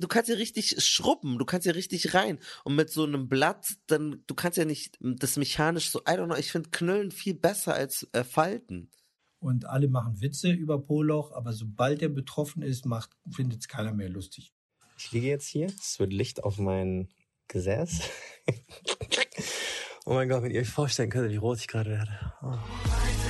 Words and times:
du 0.00 0.08
kannst 0.08 0.28
ja 0.28 0.36
richtig 0.36 0.82
schrubben, 0.82 1.38
du 1.38 1.44
kannst 1.44 1.66
ja 1.66 1.72
richtig 1.72 2.14
rein. 2.14 2.38
Und 2.64 2.74
mit 2.74 2.90
so 2.90 3.04
einem 3.04 3.28
Blatt, 3.28 3.76
dann, 3.86 4.24
du 4.26 4.34
kannst 4.34 4.58
ja 4.58 4.64
nicht 4.64 4.98
das 5.00 5.36
mechanisch 5.36 5.90
so, 5.90 6.00
I 6.00 6.12
don't 6.12 6.26
know, 6.26 6.36
ich 6.36 6.50
finde 6.50 6.70
Knüllen 6.70 7.10
viel 7.10 7.34
besser 7.34 7.74
als 7.74 8.08
äh, 8.12 8.24
Falten. 8.24 8.90
Und 9.38 9.66
alle 9.66 9.88
machen 9.88 10.20
Witze 10.20 10.50
über 10.50 10.78
Poloch, 10.78 11.32
aber 11.32 11.52
sobald 11.52 12.02
er 12.02 12.10
betroffen 12.10 12.62
ist, 12.62 12.84
findet 13.30 13.60
es 13.60 13.68
keiner 13.68 13.94
mehr 13.94 14.08
lustig. 14.08 14.52
Ich 14.98 15.12
liege 15.12 15.28
jetzt 15.28 15.46
hier, 15.46 15.66
es 15.66 15.98
wird 15.98 16.12
Licht 16.12 16.44
auf 16.44 16.58
mein 16.58 17.08
Gesäß. 17.48 18.00
oh 20.04 20.12
mein 20.12 20.28
Gott, 20.28 20.42
wenn 20.42 20.50
ihr 20.50 20.60
euch 20.60 20.68
vorstellen 20.68 21.08
könnt, 21.08 21.30
wie 21.30 21.36
rot 21.36 21.58
ich 21.58 21.68
gerade 21.68 21.90
werde. 21.90 22.34
Oh. 22.42 23.29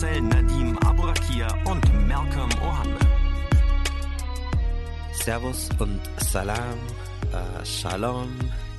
Marcel 0.00 0.22
Nadim 0.22 0.78
Aburakia 0.78 1.48
und 1.66 2.08
Malcolm 2.08 2.48
Ohanbe. 2.62 2.98
Servus 5.12 5.68
und 5.78 6.00
Salam 6.16 6.78
äh, 7.32 7.66
Shalom, 7.66 8.34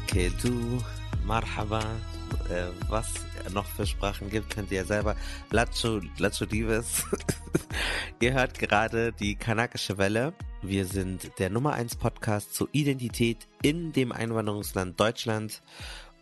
Kedu, 0.07 0.79
Marhaba, 1.23 1.83
äh, 2.49 2.69
was 2.89 3.13
noch 3.53 3.67
für 3.67 3.85
Sprachen 3.85 4.31
gibt, 4.31 4.49
könnt 4.49 4.71
ihr 4.71 4.83
selber. 4.83 5.15
Lacho, 5.51 6.01
Lacho 6.17 6.47
Dives. 6.47 7.05
ihr 8.19 8.33
hört 8.33 8.57
gerade 8.57 9.13
die 9.13 9.35
kanakische 9.35 9.99
Welle. 9.99 10.33
Wir 10.63 10.87
sind 10.87 11.37
der 11.37 11.51
Nummer 11.51 11.73
1 11.73 11.97
Podcast 11.97 12.55
zur 12.55 12.67
Identität 12.71 13.47
in 13.61 13.91
dem 13.91 14.11
Einwanderungsland 14.11 14.99
Deutschland. 14.99 15.61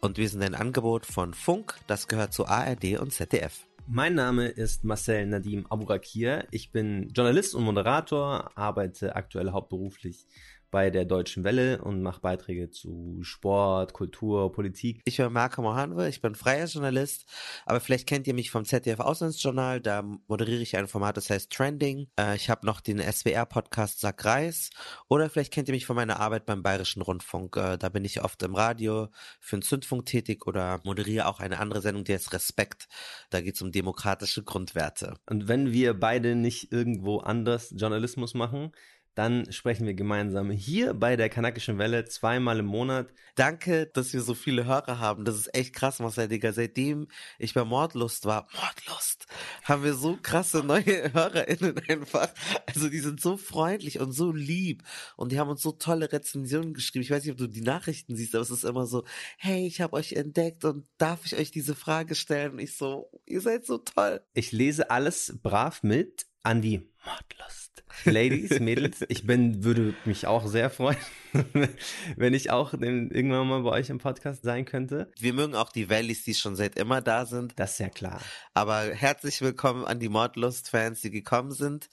Und 0.02 0.18
wir 0.18 0.28
sind 0.28 0.44
ein 0.44 0.56
Angebot 0.56 1.06
von 1.06 1.34
Funk, 1.34 1.76
das 1.88 2.10
gehört 2.10 2.34
zu 2.34 2.48
ARD 2.48 3.00
und 3.00 3.14
ZDF. 3.14 3.69
Mein 3.92 4.14
Name 4.14 4.50
ist 4.50 4.84
Marcel 4.84 5.26
Nadim 5.26 5.66
Aburakir. 5.66 6.46
Ich 6.52 6.72
bin 6.72 7.10
Journalist 7.10 7.56
und 7.56 7.64
Moderator, 7.64 8.52
arbeite 8.56 9.16
aktuell 9.16 9.50
hauptberuflich 9.50 10.28
bei 10.72 10.90
der 10.90 11.06
Deutschen 11.06 11.44
Welle 11.44 11.82
und 11.82 12.02
mache 12.02 12.22
Beiträge 12.22 12.70
zu 12.70 13.20
Sport, 13.22 13.94
Kultur, 13.94 14.52
Politik. 14.52 15.02
Ich 15.06 15.18
bin 15.18 15.32
Marco 15.32 15.62
Mohanwe, 15.62 16.10
ich 16.10 16.22
bin 16.22 16.36
freier 16.36 16.66
Journalist, 16.66 17.26
aber 17.66 17.80
vielleicht 17.80 18.08
kennt 18.08 18.28
ihr 18.28 18.34
mich 18.34 18.52
vom 18.52 18.66
ZDF 18.66 19.00
Auslandsjournal, 19.00 19.82
da 19.82 20.04
moderiere 20.28 20.62
ich 20.62 20.78
ein 20.78 20.88
Format, 20.88 21.18
das 21.18 21.30
heißt 21.30 21.52
Trending. 21.52 22.08
Äh, 22.20 22.36
ich 22.36 22.50
habe 22.50 22.66
noch 22.66 22.82
den 22.82 23.00
SWR-Podcast 23.00 24.00
Sack 24.00 24.26
Reis 24.26 24.70
oder 25.08 25.30
vielleicht 25.30 25.54
kennt 25.54 25.68
ihr 25.68 25.74
mich 25.74 25.86
von 25.86 25.96
meiner 25.96 26.20
Arbeit 26.20 26.46
beim 26.46 26.64
Bayerischen 26.64 27.02
Rundfunk. 27.02 27.58
Äh, 27.58 27.78
da 27.78 27.90
bin 27.90 28.06
ich 28.06 28.24
oft 28.24 28.42
im 28.44 28.56
Radio 28.56 29.10
für 29.40 29.58
den 29.58 29.62
Zündfunk 29.62 30.06
tätig 30.06 30.46
oder 30.48 30.80
moderiere 30.84 31.28
auch 31.28 31.40
eine 31.40 31.60
andere 31.60 31.82
Sendung, 31.82 32.04
die 32.04 32.14
heißt 32.14 32.34
Respekt. 32.34 32.88
Da 33.30 33.42
geht 33.42 33.56
es 33.56 33.62
um 33.62 33.72
demokratische 33.72 34.44
Grundwerte. 34.44 35.16
Und 35.30 35.48
wenn 35.48 35.72
wir 35.72 35.94
beide 36.00 36.36
nicht 36.36 36.72
irgendwo 36.72 37.18
anders 37.20 37.74
Journalismus 37.76 38.34
machen, 38.34 38.72
dann 39.16 39.52
sprechen 39.52 39.86
wir 39.86 39.94
gemeinsam 39.94 40.52
hier 40.52 40.94
bei 40.94 41.16
der 41.16 41.30
Kanakischen 41.30 41.78
Welle 41.78 42.06
zweimal 42.06 42.60
im 42.60 42.66
Monat. 42.66 43.14
Danke, 43.36 43.88
dass 43.88 44.14
wir 44.14 44.22
so 44.22 44.34
viele 44.34 44.66
Hörer 44.66 45.00
haben. 45.00 45.26
Das 45.26 45.36
ist 45.36 45.54
echt 45.56 45.74
krass, 45.74 46.00
Marcel 46.00 46.28
Digga. 46.28 46.54
Seitdem 46.54 47.08
ich 47.38 47.54
bei 47.54 47.64
Mordlust 47.64 48.26
war, 48.26 48.48
Mordlust, 48.54 49.26
haben 49.64 49.84
wir 49.84 49.94
so 49.94 50.18
krasse 50.22 50.64
neue 50.64 51.14
HörerInnen 51.14 51.80
einfach. 51.88 52.30
Also 52.66 52.90
die 52.90 53.00
sind 53.00 53.20
so 53.20 53.38
freundlich 53.38 54.00
und 54.00 54.12
so 54.12 54.32
lieb 54.32 54.84
und 55.16 55.32
die 55.32 55.40
haben 55.40 55.50
uns 55.50 55.62
so 55.62 55.72
tolle 55.72 56.12
Rezensionen 56.12 56.74
geschrieben. 56.74 57.04
Ich 57.04 57.12
weiß 57.12 57.24
nicht, 57.24 57.32
ob 57.32 57.38
du 57.38 57.48
die 57.48 57.62
Nachrichten 57.62 58.16
siehst, 58.16 58.36
aber 58.36 58.44
es 58.44 58.52
ist 58.52 58.64
immer 58.64 58.86
so, 58.86 59.04
hey, 59.38 59.66
ich 59.68 59.82
habe 59.82 59.94
euch 59.94 60.14
entdeckt 60.14 60.66
und 60.66 60.86
darf 60.98 61.26
ich 61.26 61.36
euch 61.36 61.52
diese 61.52 61.76
Frage 61.76 62.16
stellen? 62.16 62.54
Und 62.54 62.60
ich 62.60 62.76
so, 62.76 63.10
ihr 63.26 63.42
seid 63.42 63.66
so 63.66 63.80
toll. 63.80 64.22
Ich 64.34 64.52
lese 64.52 64.90
alles 64.92 65.38
brav 65.42 65.84
mit 65.84 66.26
an 66.44 66.62
die 66.62 66.89
Mordlust. 67.06 67.84
Ladies, 68.06 68.60
Mädels, 68.60 69.06
ich 69.08 69.26
bin, 69.26 69.64
würde 69.64 69.94
mich 70.06 70.28
auch 70.28 70.48
sehr 70.48 70.70
freuen, 70.70 70.98
wenn 72.16 72.34
ich 72.34 72.52
auch 72.52 72.74
irgendwann 72.74 73.48
mal 73.48 73.62
bei 73.62 73.72
euch 73.72 73.90
im 73.90 74.00
Podcast 74.00 74.44
sein 74.44 74.66
könnte. 74.66 75.12
Wir 75.20 75.34
mögen 75.34 75.56
auch 75.56 75.72
die 75.72 75.90
Valleys, 75.90 76.24
die 76.24 76.34
schon 76.34 76.56
seit 76.56 76.78
immer 76.78 77.02
da 77.02 77.26
sind. 77.26 77.54
Das 77.58 77.74
ist 77.74 77.80
ja 77.80 77.90
klar. 77.90 78.22
Aber 78.54 78.94
herzlich 78.94 79.42
willkommen 79.42 79.86
an 79.86 80.00
die 80.00 80.10
Mordlust-Fans, 80.10 81.02
die 81.02 81.12
gekommen 81.12 81.52
sind. 81.52 81.90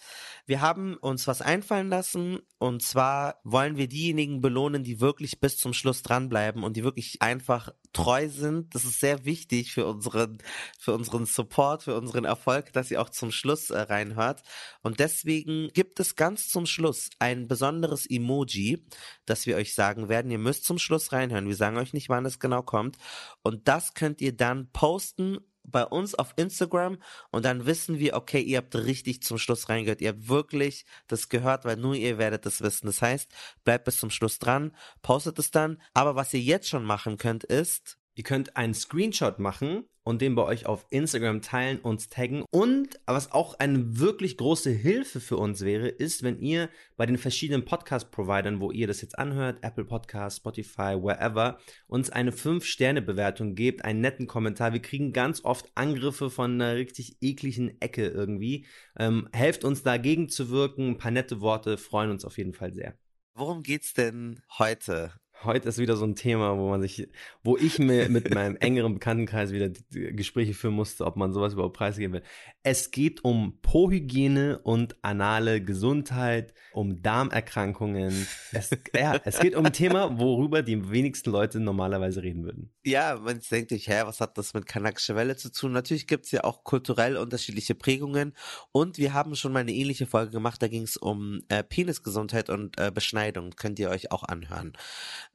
Wir 0.47 0.61
haben 0.61 0.97
uns 0.97 1.27
was 1.27 1.43
einfallen 1.43 1.89
lassen 1.89 2.41
und 2.59 2.83
zwar 2.83 3.41
wollen 3.45 3.77
wir 3.77 3.89
diejenigen 3.89 4.41
belohnen, 4.41 4.83
die 4.83 5.01
wirklich 5.01 5.41
bis 5.41 5.59
zum 5.59 5.75
Schluss 5.75 6.03
dranbleiben 6.03 6.63
und 6.63 6.77
die 6.77 6.85
wirklich 6.85 7.21
einfach 7.21 7.71
treu 7.93 8.29
sind. 8.29 8.75
Das 8.75 8.85
ist 8.85 9.01
sehr 9.01 9.25
wichtig 9.25 9.73
für 9.73 9.87
unseren, 9.87 10.39
für 10.79 10.95
unseren 10.95 11.27
Support, 11.27 11.83
für 11.83 11.97
unseren 11.97 12.25
Erfolg, 12.25 12.73
dass 12.73 12.91
ihr 12.91 13.01
auch 13.01 13.11
zum 13.11 13.31
Schluss 13.31 13.71
äh, 13.71 13.79
reinhört. 13.79 14.43
Und 14.83 15.01
deswegen 15.01 15.69
gibt 15.75 16.01
es 16.01 16.17
ganz 16.17 16.49
zum 16.49 16.67
Schluss 16.67 17.11
ein 17.19 17.49
besonderes 17.49 18.07
Emoji, 18.09 18.85
das 19.27 19.47
wir 19.47 19.57
euch 19.57 19.75
sagen 19.75 20.09
werden. 20.09 20.31
Ihr 20.31 20.39
müsst 20.39 20.65
zum 20.65 20.79
Schluss 20.79 21.13
reinhören. 21.13 21.49
Wir 21.49 21.57
sagen 21.57 21.77
euch 21.77 21.93
nicht, 21.93 22.09
wann 22.09 22.27
es 22.27 22.39
genau 22.39 22.63
kommt. 22.63 22.97
Und 23.43 23.69
das 23.69 23.95
könnt 23.95 24.21
ihr 24.21 24.37
dann 24.37 24.71
posten 24.73 25.39
bei 25.65 25.85
uns 25.85 26.15
auf 26.15 26.33
Instagram 26.37 26.99
und 27.33 27.45
dann 27.45 27.67
wissen 27.67 27.99
wir, 27.99 28.15
okay, 28.15 28.41
ihr 28.41 28.59
habt 28.59 28.77
richtig 28.77 29.23
zum 29.23 29.37
Schluss 29.37 29.69
reingehört. 29.69 30.01
Ihr 30.01 30.11
habt 30.11 30.29
wirklich 30.29 30.87
das 31.09 31.29
gehört, 31.29 31.65
weil 31.65 31.77
nur 31.77 31.95
ihr 31.97 32.19
werdet 32.19 32.47
das 32.47 32.61
wissen. 32.61 32.87
Das 32.87 33.03
heißt, 33.03 33.29
bleibt 33.65 33.85
bis 33.85 33.99
zum 33.99 34.11
Schluss 34.11 34.39
dran, 34.39 34.73
postet 35.03 35.41
es 35.41 35.51
dann. 35.51 35.83
Aber 35.93 36.15
was 36.15 36.33
ihr 36.33 36.41
jetzt 36.41 36.69
schon 36.69 36.85
machen 36.85 37.19
könnt, 37.19 37.43
ist, 37.43 37.99
Ihr 38.17 38.25
könnt 38.25 38.57
einen 38.57 38.73
Screenshot 38.73 39.39
machen 39.39 39.85
und 40.07 40.23
den 40.23 40.37
bei 40.37 40.45
euch 40.45 40.67
auf 40.67 40.87
Instagram 40.91 41.43
teilen, 41.43 41.81
uns 41.81 42.09
taggen. 42.09 42.45
Und 42.53 43.01
was 43.07 43.33
auch 43.33 43.59
eine 43.59 43.99
wirklich 43.99 44.37
große 44.37 44.71
Hilfe 44.71 45.19
für 45.19 45.37
uns 45.37 45.63
wäre, 45.63 45.89
ist, 45.89 46.23
wenn 46.23 46.39
ihr 46.39 46.71
bei 46.97 47.07
den 47.07 47.19
verschiedenen 47.19 47.65
Podcast-Providern, 47.65 48.61
wo 48.61 48.71
ihr 48.71 48.87
das 48.87 49.03
jetzt 49.03 49.19
anhört, 49.19 49.59
Apple 49.63 49.85
Podcast, 49.85 50.37
Spotify, 50.37 50.95
wherever, 50.97 51.59
uns 51.89 52.09
eine 52.09 52.31
5-Sterne-Bewertung 52.31 53.57
gebt, 53.57 53.85
einen 53.85 54.01
netten 54.01 54.29
Kommentar. 54.29 54.73
Wir 54.73 54.81
kriegen 54.81 55.13
ganz 55.13 55.45
oft 55.45 55.69
Angriffe 55.75 56.31
von 56.31 56.53
einer 56.53 56.77
richtig 56.77 57.17
ekligen 57.21 57.81
Ecke 57.81 58.07
irgendwie. 58.07 58.65
Ähm, 58.97 59.29
helft 59.33 59.65
uns 59.65 59.83
dagegen 59.83 60.29
zu 60.29 60.51
wirken. 60.51 60.91
Ein 60.91 60.99
paar 60.99 61.11
nette 61.11 61.41
Worte 61.41 61.79
freuen 61.79 62.13
uns 62.13 62.25
auf 62.25 62.39
jeden 62.39 62.55
Fall 62.55 62.73
sehr. 62.73 62.97
Worum 63.35 63.65
geht's 63.65 63.93
denn 63.93 64.41
heute? 64.57 65.13
Heute 65.45 65.69
ist 65.69 65.79
wieder 65.79 65.97
so 65.97 66.05
ein 66.05 66.15
Thema, 66.15 66.57
wo 66.57 66.71
man 66.71 66.81
sich, 66.81 67.09
wo 67.43 67.57
ich 67.57 67.79
mir 67.79 68.09
mit 68.09 68.33
meinem 68.35 68.57
engeren 68.57 68.95
Bekanntenkreis 68.95 69.53
wieder 69.53 69.71
Gespräche 69.91 70.55
führen 70.55 70.75
musste, 70.75 71.05
ob 71.05 71.17
man 71.17 71.33
sowas 71.33 71.53
überhaupt 71.53 71.77
preisgeben 71.77 72.15
will. 72.15 72.23
Es 72.63 72.91
geht 72.91 73.23
um 73.23 73.59
Po-Hygiene 73.61 74.59
und 74.59 74.97
anale 75.03 75.63
Gesundheit, 75.63 76.55
um 76.73 77.03
Darmerkrankungen. 77.03 78.27
Es, 78.53 78.71
ja, 78.95 79.21
es 79.25 79.39
geht 79.39 79.55
um 79.55 79.67
ein 79.67 79.73
Thema, 79.73 80.19
worüber 80.19 80.63
die 80.63 80.91
wenigsten 80.91 81.31
Leute 81.31 81.61
normalerweise 81.61 82.23
reden 82.23 82.45
würden. 82.45 82.73
Ja, 82.85 83.19
man 83.23 83.41
denkt 83.51 83.71
sich, 83.71 83.89
hä, 83.89 84.03
was 84.05 84.21
hat 84.21 84.39
das 84.39 84.55
mit 84.55 84.67
kanakischer 84.67 85.17
Welle 85.17 85.37
zu 85.37 85.53
tun? 85.53 85.73
Natürlich 85.73 86.07
gibt's 86.07 86.31
ja 86.31 86.45
auch 86.45 86.65
kulturell 86.65 87.17
unterschiedliche 87.17 87.75
Prägungen 87.75 88.33
und 88.73 88.99
wir 88.99 89.13
haben 89.13 89.37
schon 89.37 89.53
mal 89.53 89.61
eine 89.61 89.73
ähnliche 89.73 90.07
Folge 90.07 90.31
gemacht, 90.31 90.63
da 90.63 90.69
ging's 90.69 90.97
um 90.97 91.43
äh, 91.49 91.63
Penisgesundheit 91.63 92.49
und 92.49 92.81
äh, 92.81 92.91
Beschneidung. 92.91 93.51
Könnt 93.51 93.79
ihr 93.79 93.91
euch 93.91 94.13
auch 94.13 94.25
anhören. 94.25 94.73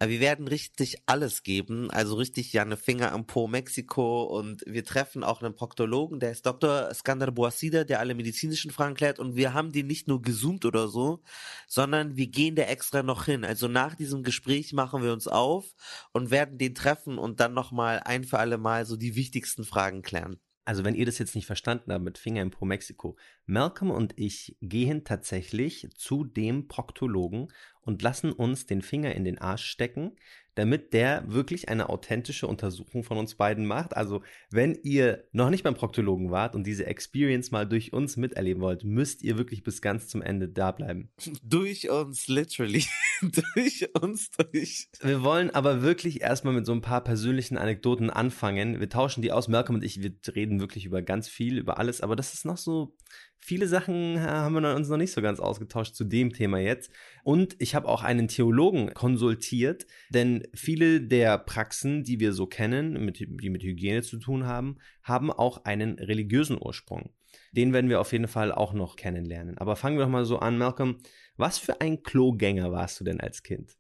Wir 0.03 0.19
werden 0.19 0.47
richtig 0.47 0.97
alles 1.05 1.43
geben, 1.43 1.91
also 1.91 2.15
richtig 2.15 2.51
ja 2.53 2.63
eine 2.63 2.75
Finger 2.75 3.11
am 3.11 3.27
Po 3.27 3.47
Mexiko 3.47 4.23
und 4.23 4.63
wir 4.65 4.83
treffen 4.83 5.23
auch 5.23 5.43
einen 5.43 5.53
Proktologen, 5.53 6.19
der 6.19 6.31
ist 6.31 6.43
Dr. 6.43 6.91
Skander 6.91 7.29
Boasida, 7.29 7.83
der 7.83 7.99
alle 7.99 8.15
medizinischen 8.15 8.71
Fragen 8.71 8.95
klärt 8.95 9.19
und 9.19 9.35
wir 9.35 9.53
haben 9.53 9.71
den 9.71 9.85
nicht 9.85 10.07
nur 10.07 10.23
gezoomt 10.23 10.65
oder 10.65 10.87
so, 10.87 11.21
sondern 11.67 12.17
wir 12.17 12.27
gehen 12.27 12.55
da 12.55 12.63
extra 12.63 13.03
noch 13.03 13.25
hin. 13.25 13.45
Also 13.45 13.67
nach 13.67 13.93
diesem 13.93 14.23
Gespräch 14.23 14.73
machen 14.73 15.03
wir 15.03 15.13
uns 15.13 15.27
auf 15.27 15.75
und 16.13 16.31
werden 16.31 16.57
den 16.57 16.73
treffen 16.73 17.19
und 17.19 17.39
dann 17.39 17.53
nochmal 17.53 17.99
ein 18.03 18.23
für 18.23 18.39
alle 18.39 18.57
Mal 18.57 18.87
so 18.87 18.97
die 18.97 19.15
wichtigsten 19.15 19.65
Fragen 19.65 20.01
klären. 20.01 20.39
Also 20.63 20.83
wenn 20.83 20.95
ihr 20.95 21.05
das 21.05 21.17
jetzt 21.17 21.35
nicht 21.35 21.47
verstanden 21.47 21.91
habt 21.91 22.03
mit 22.03 22.17
Finger 22.17 22.41
im 22.41 22.51
Pro 22.51 22.65
Mexiko, 22.65 23.17
Malcolm 23.45 23.89
und 23.89 24.13
ich 24.17 24.57
gehen 24.61 25.03
tatsächlich 25.03 25.89
zu 25.95 26.23
dem 26.23 26.67
Proktologen 26.67 27.51
und 27.81 28.01
lassen 28.01 28.31
uns 28.31 28.67
den 28.67 28.81
Finger 28.81 29.15
in 29.15 29.23
den 29.23 29.39
Arsch 29.39 29.65
stecken, 29.65 30.15
damit 30.55 30.93
der 30.93 31.23
wirklich 31.27 31.69
eine 31.69 31.89
authentische 31.89 32.47
Untersuchung 32.47 33.03
von 33.03 33.17
uns 33.17 33.35
beiden 33.35 33.65
macht. 33.65 33.95
Also, 33.95 34.21
wenn 34.49 34.77
ihr 34.83 35.23
noch 35.31 35.49
nicht 35.49 35.63
beim 35.63 35.75
Proktologen 35.75 36.31
wart 36.31 36.55
und 36.55 36.65
diese 36.65 36.85
Experience 36.85 37.51
mal 37.51 37.67
durch 37.67 37.93
uns 37.93 38.17
miterleben 38.17 38.61
wollt, 38.61 38.83
müsst 38.83 39.21
ihr 39.23 39.37
wirklich 39.37 39.63
bis 39.63 39.81
ganz 39.81 40.07
zum 40.07 40.21
Ende 40.21 40.49
da 40.49 40.71
bleiben. 40.71 41.11
Durch 41.43 41.89
uns, 41.89 42.27
literally. 42.27 42.85
durch 43.21 43.89
uns 44.01 44.31
durch. 44.31 44.89
Wir 45.01 45.23
wollen 45.23 45.51
aber 45.51 45.81
wirklich 45.81 46.21
erstmal 46.21 46.53
mit 46.53 46.65
so 46.65 46.73
ein 46.73 46.81
paar 46.81 47.03
persönlichen 47.03 47.57
Anekdoten 47.57 48.09
anfangen. 48.09 48.79
Wir 48.79 48.89
tauschen 48.89 49.21
die 49.21 49.31
aus. 49.31 49.47
Malcolm 49.47 49.75
und 49.75 49.83
ich, 49.83 50.01
wir 50.01 50.13
reden 50.35 50.59
wirklich 50.59 50.85
über 50.85 51.01
ganz 51.01 51.27
viel, 51.27 51.57
über 51.57 51.77
alles, 51.77 52.01
aber 52.01 52.15
das 52.15 52.33
ist 52.33 52.45
noch 52.45 52.57
so 52.57 52.95
Viele 53.43 53.67
Sachen 53.67 54.17
äh, 54.17 54.19
haben 54.19 54.53
wir 54.53 54.75
uns 54.75 54.87
noch 54.87 54.97
nicht 54.97 55.11
so 55.11 55.21
ganz 55.21 55.39
ausgetauscht 55.39 55.95
zu 55.95 56.03
dem 56.03 56.31
Thema 56.31 56.59
jetzt. 56.59 56.91
Und 57.23 57.55
ich 57.57 57.73
habe 57.73 57.87
auch 57.87 58.03
einen 58.03 58.27
Theologen 58.27 58.93
konsultiert, 58.93 59.87
denn 60.09 60.43
viele 60.53 61.01
der 61.01 61.39
Praxen, 61.39 62.03
die 62.03 62.19
wir 62.19 62.33
so 62.33 62.45
kennen, 62.45 63.03
mit, 63.03 63.19
die 63.19 63.49
mit 63.49 63.63
Hygiene 63.63 64.03
zu 64.03 64.19
tun 64.19 64.45
haben, 64.45 64.77
haben 65.01 65.31
auch 65.31 65.65
einen 65.65 65.97
religiösen 65.97 66.57
Ursprung. 66.61 67.09
Den 67.51 67.73
werden 67.73 67.89
wir 67.89 67.99
auf 67.99 68.11
jeden 68.11 68.27
Fall 68.27 68.51
auch 68.51 68.73
noch 68.73 68.95
kennenlernen. 68.95 69.57
Aber 69.57 69.75
fangen 69.75 69.97
wir 69.97 70.05
doch 70.05 70.11
mal 70.11 70.25
so 70.25 70.37
an, 70.37 70.57
Malcolm. 70.57 70.97
Was 71.35 71.57
für 71.57 71.81
ein 71.81 72.03
Klogänger 72.03 72.71
warst 72.71 72.99
du 72.99 73.03
denn 73.03 73.19
als 73.19 73.41
Kind? 73.41 73.75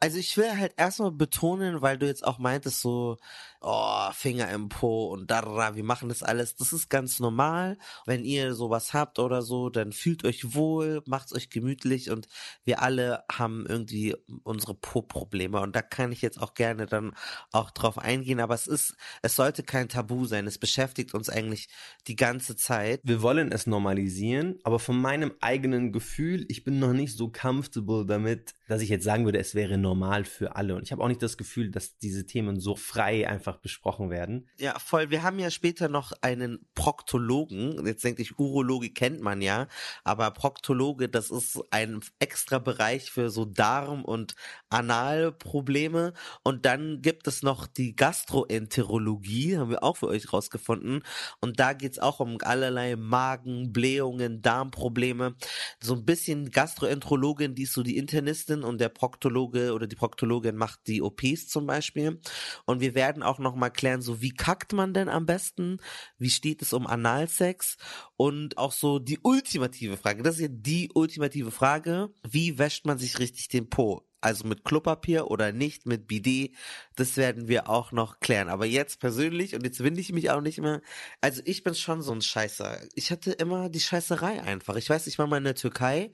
Also 0.00 0.18
ich 0.18 0.36
will 0.36 0.56
halt 0.56 0.74
erstmal 0.76 1.12
betonen, 1.12 1.82
weil 1.82 1.98
du 1.98 2.06
jetzt 2.06 2.24
auch 2.24 2.38
meintest 2.38 2.80
so, 2.80 3.16
oh, 3.60 4.10
Finger 4.12 4.50
im 4.50 4.68
Po 4.68 5.08
und 5.08 5.30
da, 5.30 5.74
wir 5.74 5.84
machen 5.84 6.08
das 6.08 6.22
alles. 6.22 6.54
Das 6.56 6.72
ist 6.72 6.90
ganz 6.90 7.18
normal. 7.20 7.78
Wenn 8.06 8.24
ihr 8.24 8.54
sowas 8.54 8.92
habt 8.92 9.18
oder 9.18 9.42
so, 9.42 9.70
dann 9.70 9.92
fühlt 9.92 10.24
euch 10.24 10.54
wohl, 10.54 11.02
macht's 11.06 11.34
euch 11.34 11.50
gemütlich 11.50 12.10
und 12.10 12.28
wir 12.64 12.82
alle 12.82 13.24
haben 13.32 13.66
irgendwie 13.66 14.14
unsere 14.42 14.74
Po-Probleme 14.74 15.60
und 15.60 15.74
da 15.74 15.82
kann 15.82 16.12
ich 16.12 16.22
jetzt 16.22 16.40
auch 16.40 16.54
gerne 16.54 16.86
dann 16.86 17.14
auch 17.52 17.70
drauf 17.70 17.98
eingehen, 17.98 18.40
aber 18.40 18.54
es 18.54 18.66
ist, 18.66 18.96
es 19.22 19.36
sollte 19.36 19.62
kein 19.62 19.88
Tabu 19.88 20.26
sein. 20.26 20.46
Es 20.46 20.58
beschäftigt 20.58 21.14
uns 21.14 21.28
eigentlich 21.28 21.68
die 22.06 22.16
ganze 22.16 22.56
Zeit. 22.56 23.00
Wir 23.02 23.22
wollen 23.22 23.52
es 23.52 23.66
normalisieren, 23.66 24.58
aber 24.62 24.78
von 24.78 25.00
meinem 25.00 25.32
eigenen 25.40 25.92
Gefühl, 25.92 26.44
ich 26.48 26.64
bin 26.64 26.78
noch 26.78 26.92
nicht 26.92 27.16
so 27.16 27.30
comfortable 27.30 28.04
damit, 28.06 28.54
dass 28.68 28.82
ich 28.82 28.88
jetzt 28.88 29.04
sagen 29.04 29.24
würde, 29.24 29.38
es 29.38 29.54
wäre 29.54 29.73
normal 29.78 30.24
für 30.24 30.56
alle. 30.56 30.74
Und 30.74 30.82
ich 30.82 30.92
habe 30.92 31.02
auch 31.02 31.08
nicht 31.08 31.22
das 31.22 31.36
Gefühl, 31.36 31.70
dass 31.70 31.98
diese 31.98 32.26
Themen 32.26 32.60
so 32.60 32.76
frei 32.76 33.28
einfach 33.28 33.56
besprochen 33.56 34.10
werden. 34.10 34.48
Ja, 34.58 34.78
voll. 34.78 35.10
Wir 35.10 35.22
haben 35.22 35.38
ja 35.38 35.50
später 35.50 35.88
noch 35.88 36.12
einen 36.20 36.66
Proktologen. 36.74 37.86
Jetzt 37.86 38.04
denke 38.04 38.22
ich, 38.22 38.38
Urologe 38.38 38.90
kennt 38.90 39.20
man 39.20 39.42
ja, 39.42 39.68
aber 40.04 40.30
Proktologe, 40.30 41.08
das 41.08 41.30
ist 41.30 41.60
ein 41.70 42.00
extra 42.18 42.58
Bereich 42.58 43.10
für 43.10 43.30
so 43.30 43.44
Darm- 43.44 44.04
und 44.04 44.34
Analprobleme. 44.68 46.12
Und 46.42 46.66
dann 46.66 47.02
gibt 47.02 47.26
es 47.26 47.42
noch 47.42 47.66
die 47.66 47.96
Gastroenterologie, 47.96 49.56
haben 49.58 49.70
wir 49.70 49.82
auch 49.82 49.96
für 49.96 50.08
euch 50.08 50.32
rausgefunden. 50.32 51.02
Und 51.40 51.60
da 51.60 51.72
geht's 51.72 51.98
auch 51.98 52.20
um 52.20 52.38
allerlei 52.42 52.96
Magen, 52.96 53.72
Blähungen, 53.72 54.42
Darmprobleme. 54.42 55.36
So 55.80 55.94
ein 55.94 56.04
bisschen 56.04 56.50
Gastroenterologin, 56.50 57.54
die 57.54 57.62
ist 57.62 57.72
so 57.72 57.82
die 57.82 57.96
Internistin 57.96 58.62
und 58.62 58.80
der 58.80 58.88
Proktologe 58.88 59.63
oder 59.72 59.86
die 59.86 59.96
Proktologin 59.96 60.56
macht 60.56 60.86
die 60.86 61.02
OPs 61.02 61.48
zum 61.48 61.66
Beispiel. 61.66 62.20
Und 62.66 62.80
wir 62.80 62.94
werden 62.94 63.22
auch 63.22 63.38
noch 63.38 63.54
mal 63.54 63.70
klären, 63.70 64.02
so 64.02 64.20
wie 64.20 64.34
kackt 64.34 64.72
man 64.72 64.94
denn 64.94 65.08
am 65.08 65.26
besten? 65.26 65.78
Wie 66.18 66.30
steht 66.30 66.62
es 66.62 66.72
um 66.72 66.86
Analsex? 66.86 67.76
Und 68.16 68.58
auch 68.58 68.72
so 68.72 68.98
die 68.98 69.18
ultimative 69.22 69.96
Frage, 69.96 70.22
das 70.22 70.36
ist 70.36 70.42
ja 70.42 70.48
die 70.50 70.90
ultimative 70.94 71.50
Frage, 71.50 72.10
wie 72.28 72.58
wäscht 72.58 72.86
man 72.86 72.98
sich 72.98 73.18
richtig 73.18 73.48
den 73.48 73.68
Po? 73.70 74.06
Also 74.24 74.46
mit 74.48 74.64
Klopapier 74.64 75.30
oder 75.30 75.52
nicht 75.52 75.84
mit 75.84 76.06
Bidet, 76.06 76.56
das 76.96 77.18
werden 77.18 77.46
wir 77.46 77.68
auch 77.68 77.92
noch 77.92 78.20
klären. 78.20 78.48
Aber 78.48 78.64
jetzt 78.64 78.98
persönlich, 78.98 79.54
und 79.54 79.64
jetzt 79.64 79.84
winde 79.84 80.00
ich 80.00 80.12
mich 80.12 80.30
auch 80.30 80.40
nicht 80.40 80.60
mehr, 80.60 80.80
also 81.20 81.42
ich 81.44 81.62
bin 81.62 81.74
schon 81.74 82.00
so 82.00 82.12
ein 82.12 82.22
Scheißer. 82.22 82.80
Ich 82.94 83.10
hatte 83.10 83.32
immer 83.32 83.68
die 83.68 83.80
Scheißerei 83.80 84.42
einfach. 84.42 84.76
Ich 84.76 84.88
weiß, 84.88 85.08
ich 85.08 85.18
war 85.18 85.26
mal 85.26 85.36
in 85.36 85.44
der 85.44 85.56
Türkei 85.56 86.10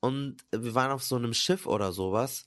und 0.00 0.44
wir 0.50 0.74
waren 0.74 0.90
auf 0.90 1.02
so 1.02 1.16
einem 1.16 1.32
Schiff 1.32 1.64
oder 1.66 1.92
sowas. 1.92 2.44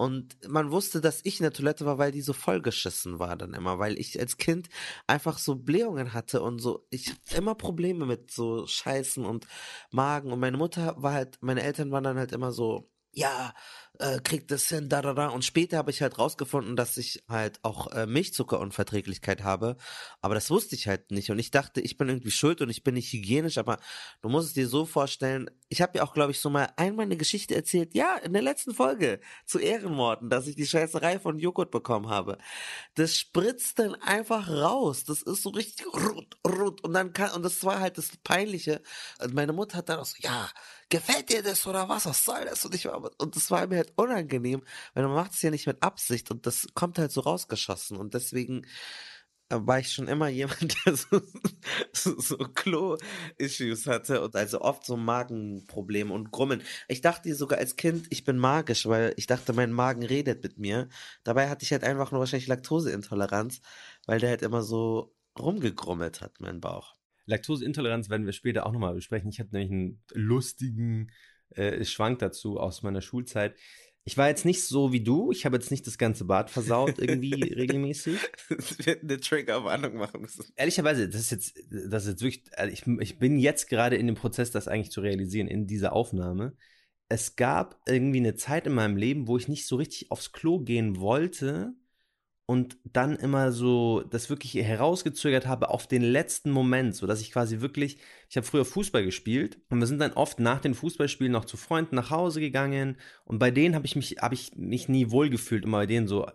Und 0.00 0.48
man 0.48 0.70
wusste, 0.70 1.02
dass 1.02 1.20
ich 1.24 1.40
in 1.40 1.42
der 1.42 1.52
Toilette 1.52 1.84
war, 1.84 1.98
weil 1.98 2.10
die 2.10 2.22
so 2.22 2.32
vollgeschissen 2.32 3.18
war 3.18 3.36
dann 3.36 3.52
immer, 3.52 3.78
weil 3.78 3.98
ich 3.98 4.18
als 4.18 4.38
Kind 4.38 4.70
einfach 5.06 5.36
so 5.36 5.56
Blähungen 5.56 6.14
hatte 6.14 6.40
und 6.40 6.58
so, 6.58 6.86
ich 6.88 7.10
hatte 7.10 7.36
immer 7.36 7.54
Probleme 7.54 8.06
mit 8.06 8.30
so 8.30 8.66
Scheißen 8.66 9.26
und 9.26 9.46
Magen. 9.90 10.32
Und 10.32 10.40
meine 10.40 10.56
Mutter 10.56 10.94
war 10.96 11.12
halt, 11.12 11.36
meine 11.42 11.62
Eltern 11.62 11.90
waren 11.90 12.04
dann 12.04 12.16
halt 12.16 12.32
immer 12.32 12.50
so, 12.50 12.90
ja, 13.12 13.54
äh, 13.98 14.20
kriegt 14.20 14.50
das 14.50 14.66
hin, 14.68 14.88
da, 14.88 15.02
da, 15.02 15.12
da. 15.12 15.28
Und 15.28 15.44
später 15.44 15.76
habe 15.76 15.90
ich 15.90 16.00
halt 16.00 16.18
rausgefunden, 16.18 16.76
dass 16.76 16.96
ich 16.96 17.22
halt 17.28 17.58
auch 17.62 17.88
äh, 17.92 18.06
Milchzuckerunverträglichkeit 18.06 19.42
habe. 19.42 19.76
Aber 20.20 20.34
das 20.34 20.50
wusste 20.50 20.74
ich 20.74 20.88
halt 20.88 21.10
nicht. 21.10 21.30
Und 21.30 21.38
ich 21.38 21.50
dachte, 21.50 21.80
ich 21.80 21.96
bin 21.96 22.08
irgendwie 22.08 22.30
schuld 22.30 22.62
und 22.62 22.70
ich 22.70 22.82
bin 22.82 22.94
nicht 22.94 23.12
hygienisch. 23.12 23.58
Aber 23.58 23.78
du 24.22 24.28
musst 24.28 24.48
es 24.48 24.54
dir 24.54 24.68
so 24.68 24.86
vorstellen, 24.86 25.50
ich 25.68 25.82
habe 25.82 25.98
ja 25.98 26.04
auch, 26.04 26.14
glaube 26.14 26.30
ich, 26.30 26.40
so 26.40 26.50
mal 26.50 26.72
einmal 26.76 27.04
eine 27.04 27.16
Geschichte 27.16 27.54
erzählt, 27.54 27.94
ja, 27.94 28.16
in 28.16 28.32
der 28.32 28.42
letzten 28.42 28.74
Folge 28.74 29.20
zu 29.44 29.58
Ehrenmorden, 29.58 30.30
dass 30.30 30.46
ich 30.46 30.56
die 30.56 30.66
Scheißerei 30.66 31.18
von 31.18 31.38
Joghurt 31.38 31.70
bekommen 31.70 32.08
habe. 32.08 32.38
Das 32.94 33.16
spritzt 33.16 33.78
dann 33.80 33.96
einfach 33.96 34.48
raus. 34.48 35.04
Das 35.04 35.22
ist 35.22 35.42
so 35.42 35.50
richtig 35.50 35.86
rot, 35.86 36.36
rot. 36.46 36.82
Und 36.82 36.94
dann 36.94 37.12
kann, 37.12 37.32
und 37.32 37.42
das 37.42 37.62
war 37.64 37.80
halt 37.80 37.98
das 37.98 38.16
Peinliche. 38.24 38.80
Meine 39.32 39.52
Mutter 39.52 39.78
hat 39.78 39.88
dann 39.88 39.98
auch 39.98 40.06
so, 40.06 40.16
ja, 40.20 40.48
gefällt 40.90 41.30
dir 41.30 41.42
das 41.42 41.66
oder 41.66 41.88
was? 41.88 42.06
Was 42.06 42.24
soll 42.24 42.44
das? 42.44 42.64
Und 42.64 42.74
ich 42.74 42.86
war, 42.86 43.10
und 43.18 43.36
das 43.36 43.50
war 43.50 43.66
mir 43.66 43.78
halt 43.78 43.92
unangenehm, 43.96 44.62
weil 44.94 45.04
man 45.04 45.14
macht 45.14 45.32
es 45.32 45.42
ja 45.42 45.50
nicht 45.50 45.66
mit 45.66 45.82
Absicht 45.82 46.30
und 46.30 46.46
das 46.46 46.66
kommt 46.74 46.98
halt 46.98 47.12
so 47.12 47.22
rausgeschossen 47.22 47.96
und 47.96 48.14
deswegen 48.14 48.66
äh, 49.50 49.58
war 49.60 49.78
ich 49.80 49.92
schon 49.92 50.08
immer 50.08 50.28
jemand, 50.40 50.74
der 50.84 50.96
so, 50.96 51.20
so, 51.92 52.20
so 52.20 52.36
Klo-Issues 52.38 53.86
hatte 53.86 54.22
und 54.22 54.36
also 54.36 54.60
oft 54.62 54.84
so 54.84 54.96
Magenprobleme 54.96 56.12
und 56.12 56.30
Grummeln. 56.30 56.62
Ich 56.88 57.00
dachte 57.00 57.34
sogar 57.34 57.58
als 57.58 57.76
Kind, 57.76 58.06
ich 58.10 58.24
bin 58.24 58.38
magisch, 58.38 58.86
weil 58.86 59.14
ich 59.16 59.26
dachte, 59.26 59.52
mein 59.52 59.72
Magen 59.72 60.04
redet 60.04 60.42
mit 60.42 60.58
mir. 60.58 60.88
Dabei 61.24 61.48
hatte 61.48 61.64
ich 61.64 61.72
halt 61.72 61.84
einfach 61.84 62.12
nur 62.12 62.20
wahrscheinlich 62.20 62.48
Laktoseintoleranz, 62.48 63.60
weil 64.06 64.20
der 64.20 64.30
halt 64.30 64.42
immer 64.42 64.62
so 64.62 65.14
rumgegrummelt 65.38 66.20
hat, 66.20 66.40
mein 66.40 66.60
Bauch. 66.60 66.99
Laktoseintoleranz 67.30 68.10
werden 68.10 68.26
wir 68.26 68.32
später 68.32 68.66
auch 68.66 68.72
nochmal 68.72 68.94
besprechen. 68.94 69.30
Ich 69.30 69.40
hatte 69.40 69.54
nämlich 69.54 69.72
einen 69.72 70.02
lustigen 70.12 71.10
äh, 71.50 71.84
Schwank 71.84 72.18
dazu 72.18 72.58
aus 72.58 72.82
meiner 72.82 73.00
Schulzeit. 73.00 73.56
Ich 74.04 74.16
war 74.16 74.28
jetzt 74.28 74.44
nicht 74.44 74.64
so 74.64 74.92
wie 74.92 75.02
du. 75.02 75.30
Ich 75.30 75.44
habe 75.44 75.56
jetzt 75.56 75.70
nicht 75.70 75.86
das 75.86 75.98
ganze 75.98 76.24
Bad 76.24 76.50
versaut 76.50 76.98
irgendwie 76.98 77.34
regelmäßig. 77.54 78.18
Wir 78.48 78.86
hätten 78.86 79.08
eine 79.08 79.20
Triggerwarnung 79.20 79.94
machen 79.96 80.22
müssen. 80.22 80.44
Ehrlicherweise, 80.56 81.08
das 81.08 81.20
ist 81.20 81.30
jetzt, 81.30 81.58
das 81.70 82.04
ist 82.04 82.10
jetzt 82.10 82.22
wirklich, 82.22 82.58
also 82.58 82.72
ich, 82.72 82.86
ich 83.00 83.18
bin 83.18 83.38
jetzt 83.38 83.68
gerade 83.68 83.96
in 83.96 84.06
dem 84.06 84.16
Prozess, 84.16 84.50
das 84.50 84.68
eigentlich 84.68 84.90
zu 84.90 85.00
realisieren 85.00 85.48
in 85.48 85.66
dieser 85.66 85.92
Aufnahme. 85.92 86.56
Es 87.08 87.36
gab 87.36 87.80
irgendwie 87.86 88.20
eine 88.20 88.36
Zeit 88.36 88.66
in 88.66 88.72
meinem 88.72 88.96
Leben, 88.96 89.28
wo 89.28 89.36
ich 89.36 89.48
nicht 89.48 89.66
so 89.66 89.76
richtig 89.76 90.10
aufs 90.10 90.32
Klo 90.32 90.60
gehen 90.60 90.98
wollte, 90.98 91.74
und 92.50 92.78
dann 92.82 93.14
immer 93.14 93.52
so 93.52 94.02
das 94.10 94.28
wirklich 94.28 94.54
herausgezögert 94.54 95.46
habe 95.46 95.70
auf 95.70 95.86
den 95.86 96.02
letzten 96.02 96.50
Moment, 96.50 96.96
so 96.96 97.06
dass 97.06 97.20
ich 97.20 97.30
quasi 97.30 97.60
wirklich, 97.60 97.98
ich 98.28 98.36
habe 98.36 98.44
früher 98.44 98.64
Fußball 98.64 99.04
gespielt 99.04 99.60
und 99.68 99.78
wir 99.78 99.86
sind 99.86 100.00
dann 100.00 100.14
oft 100.14 100.40
nach 100.40 100.60
den 100.60 100.74
Fußballspielen 100.74 101.30
noch 101.30 101.44
zu 101.44 101.56
Freunden 101.56 101.94
nach 101.94 102.10
Hause 102.10 102.40
gegangen 102.40 102.96
und 103.24 103.38
bei 103.38 103.52
denen 103.52 103.76
habe 103.76 103.86
ich 103.86 103.94
mich 103.94 104.16
habe 104.20 104.34
ich 104.34 104.56
mich 104.56 104.88
nie 104.88 105.12
wohlgefühlt, 105.12 105.64
um 105.64 105.70
bei 105.70 105.86
denen 105.86 106.08
so 106.08 106.26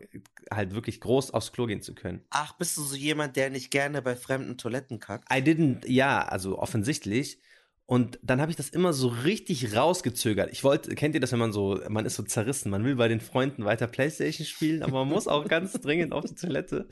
halt 0.49 0.73
wirklich 0.73 1.01
groß 1.01 1.31
aufs 1.31 1.51
Klo 1.51 1.65
gehen 1.65 1.81
zu 1.81 1.93
können. 1.93 2.23
Ach, 2.29 2.53
bist 2.53 2.77
du 2.77 2.83
so 2.83 2.95
jemand, 2.95 3.35
der 3.35 3.49
nicht 3.49 3.69
gerne 3.69 4.01
bei 4.01 4.15
fremden 4.15 4.57
Toiletten 4.57 5.01
kackt? 5.01 5.29
I 5.29 5.39
didn't, 5.41 5.85
ja, 5.85 6.21
also 6.21 6.57
offensichtlich. 6.57 7.41
Und 7.87 8.17
dann 8.23 8.41
habe 8.41 8.49
ich 8.49 8.57
das 8.57 8.69
immer 8.69 8.93
so 8.93 9.09
richtig 9.09 9.75
rausgezögert. 9.75 10.51
Ich 10.51 10.63
wollte, 10.63 10.95
kennt 10.95 11.13
ihr 11.13 11.21
das, 11.21 11.31
wenn 11.31 11.39
man 11.39 11.51
so, 11.51 11.79
man 11.87 12.05
ist 12.05 12.15
so 12.15 12.23
zerrissen, 12.23 12.71
man 12.71 12.83
will 12.83 12.95
bei 12.95 13.07
den 13.07 13.19
Freunden 13.19 13.63
weiter 13.63 13.85
Playstation 13.85 14.47
spielen, 14.47 14.81
aber 14.81 15.05
man 15.05 15.09
muss 15.09 15.27
auch 15.27 15.47
ganz 15.47 15.73
dringend 15.81 16.11
auf 16.11 16.25
die 16.25 16.33
Toilette. 16.33 16.87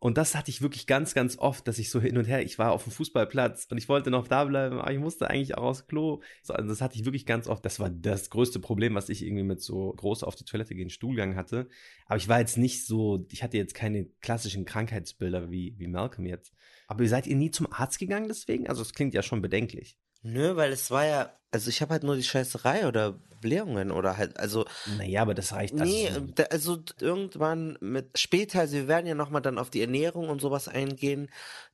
Und 0.00 0.18
das 0.18 0.34
hatte 0.34 0.50
ich 0.50 0.60
wirklich 0.60 0.88
ganz, 0.88 1.14
ganz 1.14 1.38
oft, 1.38 1.68
dass 1.68 1.78
ich 1.78 1.88
so 1.88 2.00
hin 2.00 2.18
und 2.18 2.24
her, 2.24 2.42
ich 2.42 2.58
war 2.58 2.72
auf 2.72 2.82
dem 2.82 2.90
Fußballplatz 2.90 3.68
und 3.70 3.78
ich 3.78 3.88
wollte 3.88 4.10
noch 4.10 4.26
da 4.26 4.44
bleiben, 4.44 4.80
aber 4.80 4.90
ich 4.90 4.98
musste 4.98 5.30
eigentlich 5.30 5.56
auch 5.56 5.62
aufs 5.62 5.86
Klo. 5.86 6.22
Also 6.48 6.68
das 6.68 6.80
hatte 6.80 6.96
ich 6.96 7.04
wirklich 7.04 7.24
ganz 7.24 7.46
oft. 7.46 7.64
Das 7.64 7.78
war 7.78 7.88
das 7.88 8.28
größte 8.28 8.58
Problem, 8.58 8.96
was 8.96 9.08
ich 9.08 9.24
irgendwie 9.24 9.44
mit 9.44 9.60
so 9.60 9.92
groß 9.92 10.24
auf 10.24 10.34
die 10.34 10.44
Toilette 10.44 10.74
gehen, 10.74 10.90
Stuhlgang 10.90 11.36
hatte. 11.36 11.68
Aber 12.06 12.16
ich 12.16 12.28
war 12.28 12.40
jetzt 12.40 12.58
nicht 12.58 12.84
so, 12.84 13.24
ich 13.30 13.44
hatte 13.44 13.58
jetzt 13.58 13.74
keine 13.74 14.06
klassischen 14.20 14.64
Krankheitsbilder 14.64 15.52
wie, 15.52 15.76
wie 15.78 15.86
Malcolm 15.86 16.26
jetzt. 16.26 16.52
Aber 16.88 17.06
seid 17.06 17.28
ihr 17.28 17.36
nie 17.36 17.52
zum 17.52 17.72
Arzt 17.72 18.00
gegangen 18.00 18.26
deswegen? 18.26 18.66
Also 18.66 18.82
es 18.82 18.94
klingt 18.94 19.14
ja 19.14 19.22
schon 19.22 19.40
bedenklich. 19.40 20.00
Nö, 20.22 20.56
weil 20.56 20.72
es 20.72 20.90
war 20.90 21.06
ja, 21.06 21.32
also 21.50 21.68
ich 21.68 21.82
habe 21.82 21.92
halt 21.92 22.02
nur 22.02 22.16
die 22.16 22.22
Scheißerei 22.22 22.86
oder 22.86 23.18
Blähungen 23.40 23.90
oder 23.90 24.16
halt, 24.16 24.38
also. 24.38 24.64
Naja, 24.96 25.20
aber 25.22 25.34
das 25.34 25.52
reicht. 25.52 25.74
Nee, 25.74 26.08
also, 26.08 26.32
also 26.50 26.82
irgendwann 27.00 27.76
mit 27.80 28.18
später, 28.18 28.60
also 28.60 28.74
wir 28.74 28.88
werden 28.88 29.06
ja 29.06 29.14
nochmal 29.14 29.42
dann 29.42 29.58
auf 29.58 29.68
die 29.68 29.82
Ernährung 29.82 30.28
und 30.28 30.40
sowas 30.40 30.68
eingehen. 30.68 31.28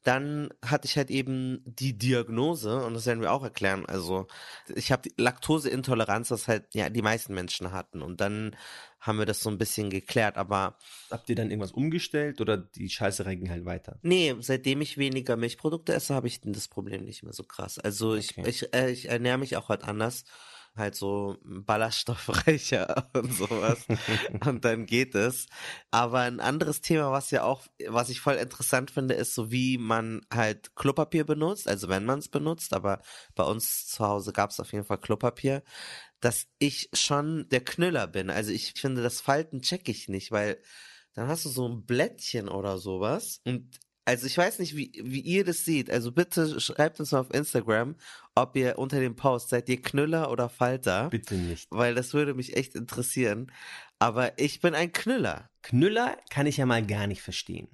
Dann 0.05 0.51
hatte 0.65 0.87
ich 0.87 0.97
halt 0.97 1.11
eben 1.11 1.63
die 1.65 1.99
Diagnose 1.99 2.85
und 2.85 2.95
das 2.95 3.07
werden 3.07 3.21
wir 3.21 3.33
auch 3.33 3.43
erklären. 3.43 3.85
Also 3.87 4.27
ich 4.75 4.93
habe 4.93 5.09
Laktoseintoleranz, 5.17 6.29
das 6.29 6.49
halt 6.49 6.67
ja 6.75 6.89
die 6.89 7.03
meisten 7.03 7.35
Menschen 7.35 7.73
hatten 7.73 8.03
und 8.03 8.21
dann 8.21 8.57
haben 9.01 9.19
wir 9.19 9.27
das 9.27 9.41
so 9.41 9.51
ein 9.51 9.59
bisschen 9.59 9.91
geklärt, 9.91 10.37
aber. 10.37 10.77
Habt 11.11 11.29
ihr 11.31 11.37
dann 11.37 11.51
irgendwas 11.51 11.73
umgestellt 11.73 12.41
oder 12.41 12.57
die 12.57 12.89
Scheiße 12.89 13.25
ging 13.25 13.51
halt 13.51 13.65
weiter? 13.65 13.99
Nee, 14.03 14.35
seitdem 14.41 14.81
ich 14.81 14.99
weniger 14.99 15.37
Milchprodukte 15.37 15.95
esse, 15.95 16.15
habe 16.15 16.27
ich 16.27 16.41
das 16.41 16.69
Problem 16.69 17.05
nicht 17.05 17.23
mehr 17.23 17.33
so 17.33 17.45
krass. 17.45 17.79
Also 17.79 18.15
ich, 18.15 18.37
okay. 18.37 18.49
ich, 18.49 18.75
äh, 18.75 18.91
ich 18.91 19.09
ernähre 19.09 19.39
mich 19.39 19.57
auch 19.57 19.69
halt 19.69 19.85
anders 19.85 20.25
halt 20.79 20.95
so 20.95 21.37
ballaststoffreicher 21.45 23.11
und 23.15 23.33
sowas. 23.33 23.87
und 24.47 24.65
dann 24.65 24.87
geht 24.87 25.15
es. 25.15 25.47
Aber 25.91 26.21
ein 26.21 26.41
anderes 26.41 26.81
Thema, 26.81 27.11
was 27.13 27.31
ja 27.31 27.43
auch, 27.43 27.67
was 27.89 28.09
ich 28.09 28.21
voll 28.21 28.35
interessant 28.35 28.91
finde, 28.91 29.15
ist 29.15 29.35
so, 29.35 29.51
wie 29.51 29.79
man 29.79 30.23
halt 30.33 30.75
Klopapier 30.77 31.25
benutzt, 31.25 31.69
also 31.69 31.89
wenn 31.89 32.05
man 32.05 32.21
es 32.21 32.29
benutzt, 32.29 32.73
aber 32.73 33.01
bei 33.35 33.45
uns 33.45 33.87
zu 33.87 34.05
Hause 34.05 34.33
gab 34.33 34.51
es 34.51 34.61
auf 34.61 34.73
jeden 34.73 34.85
Fall 34.85 34.99
Klopapier, 34.99 35.63
dass 36.21 36.47
ich 36.59 36.91
schon 36.93 37.49
der 37.51 37.65
Knüller 37.65 38.07
bin. 38.07 38.31
Also 38.31 38.51
ich 38.51 38.75
finde, 38.75 39.03
das 39.03 39.21
Falten 39.21 39.63
check 39.63 39.89
ich 39.89 40.09
nicht, 40.09 40.33
weil 40.33 40.61
dann 41.15 41.29
hast 41.29 41.45
du 41.45 41.49
so 41.49 41.69
ein 41.69 41.85
Blättchen 41.85 42.49
oder 42.49 42.79
sowas 42.79 43.41
und 43.45 43.79
also 44.09 44.27
ich 44.27 44.39
weiß 44.39 44.59
nicht, 44.61 44.75
wie, 44.75 44.91
wie 45.05 45.21
ihr 45.21 45.45
das 45.45 45.67
seht. 45.67 45.91
Also 45.91 46.13
bitte 46.13 46.59
schreibt 46.61 46.99
uns 46.99 47.13
mal 47.13 47.21
auf 47.21 47.35
Instagram, 47.35 47.95
ob 48.35 48.57
ihr 48.57 48.79
unter 48.79 49.01
dem 49.01 49.17
Post 49.17 49.51
seid 49.51 49.69
ihr 49.69 49.83
Knüller 49.83 50.31
oder 50.31 50.49
Falter. 50.49 51.11
Bitte 51.11 51.35
nicht. 51.35 51.67
Weil 51.71 51.95
das 51.95 52.15
würde 52.15 52.33
mich 52.33 52.57
echt 52.57 52.75
interessieren. 52.75 53.53
Aber 53.99 54.39
ich 54.39 54.63
bin 54.63 54.75
ein 54.75 54.95
Knüller. 54.95 55.51
Knüller 55.61 56.17
kann 56.31 56.47
ich 56.47 56.57
ja 56.57 56.65
mal 56.65 56.87
gar 56.87 57.07
nicht 57.07 57.21
verstehen. 57.21 57.69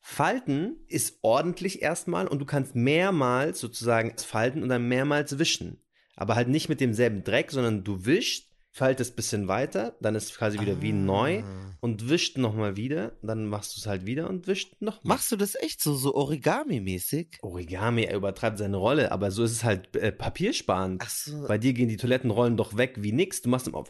Falten 0.00 0.74
ist 0.88 1.18
ordentlich 1.22 1.82
erstmal 1.82 2.26
und 2.26 2.40
du 2.40 2.46
kannst 2.46 2.74
mehrmals 2.74 3.60
sozusagen 3.60 4.18
falten 4.18 4.64
und 4.64 4.70
dann 4.70 4.88
mehrmals 4.88 5.38
wischen. 5.38 5.80
Aber 6.16 6.34
halt 6.34 6.48
nicht 6.48 6.68
mit 6.68 6.80
demselben 6.80 7.22
Dreck, 7.22 7.52
sondern 7.52 7.84
du 7.84 8.06
wischst 8.06 8.49
faltest 8.72 9.16
bisschen 9.16 9.48
weiter, 9.48 9.96
dann 10.00 10.14
ist 10.14 10.30
es 10.30 10.36
quasi 10.36 10.60
wieder 10.60 10.80
wie 10.80 10.92
neu 10.92 11.42
Ah. 11.42 11.76
und 11.80 12.08
wischt 12.08 12.38
nochmal 12.38 12.76
wieder, 12.76 13.12
dann 13.20 13.46
machst 13.46 13.76
du 13.76 13.80
es 13.80 13.86
halt 13.86 14.06
wieder 14.06 14.28
und 14.28 14.46
wischt 14.46 14.74
nochmal. 14.80 15.16
Machst 15.16 15.32
du 15.32 15.36
das 15.36 15.56
echt 15.56 15.82
so, 15.82 15.94
so 15.94 16.14
Origami-mäßig? 16.14 17.38
Origami, 17.42 18.04
er 18.04 18.16
übertreibt 18.16 18.58
seine 18.58 18.76
Rolle, 18.76 19.10
aber 19.10 19.30
so 19.32 19.42
ist 19.42 19.52
es 19.52 19.64
halt 19.64 19.96
äh, 19.96 20.12
papiersparend. 20.12 21.02
Ach 21.04 21.10
so. 21.10 21.46
Bei 21.48 21.58
dir 21.58 21.72
gehen 21.72 21.88
die 21.88 21.96
Toilettenrollen 21.96 22.56
doch 22.56 22.76
weg 22.76 22.94
wie 22.98 23.12
nix. 23.12 23.42
Du 23.42 23.48
machst 23.48 23.66
im 23.66 23.74
Auf. 23.74 23.88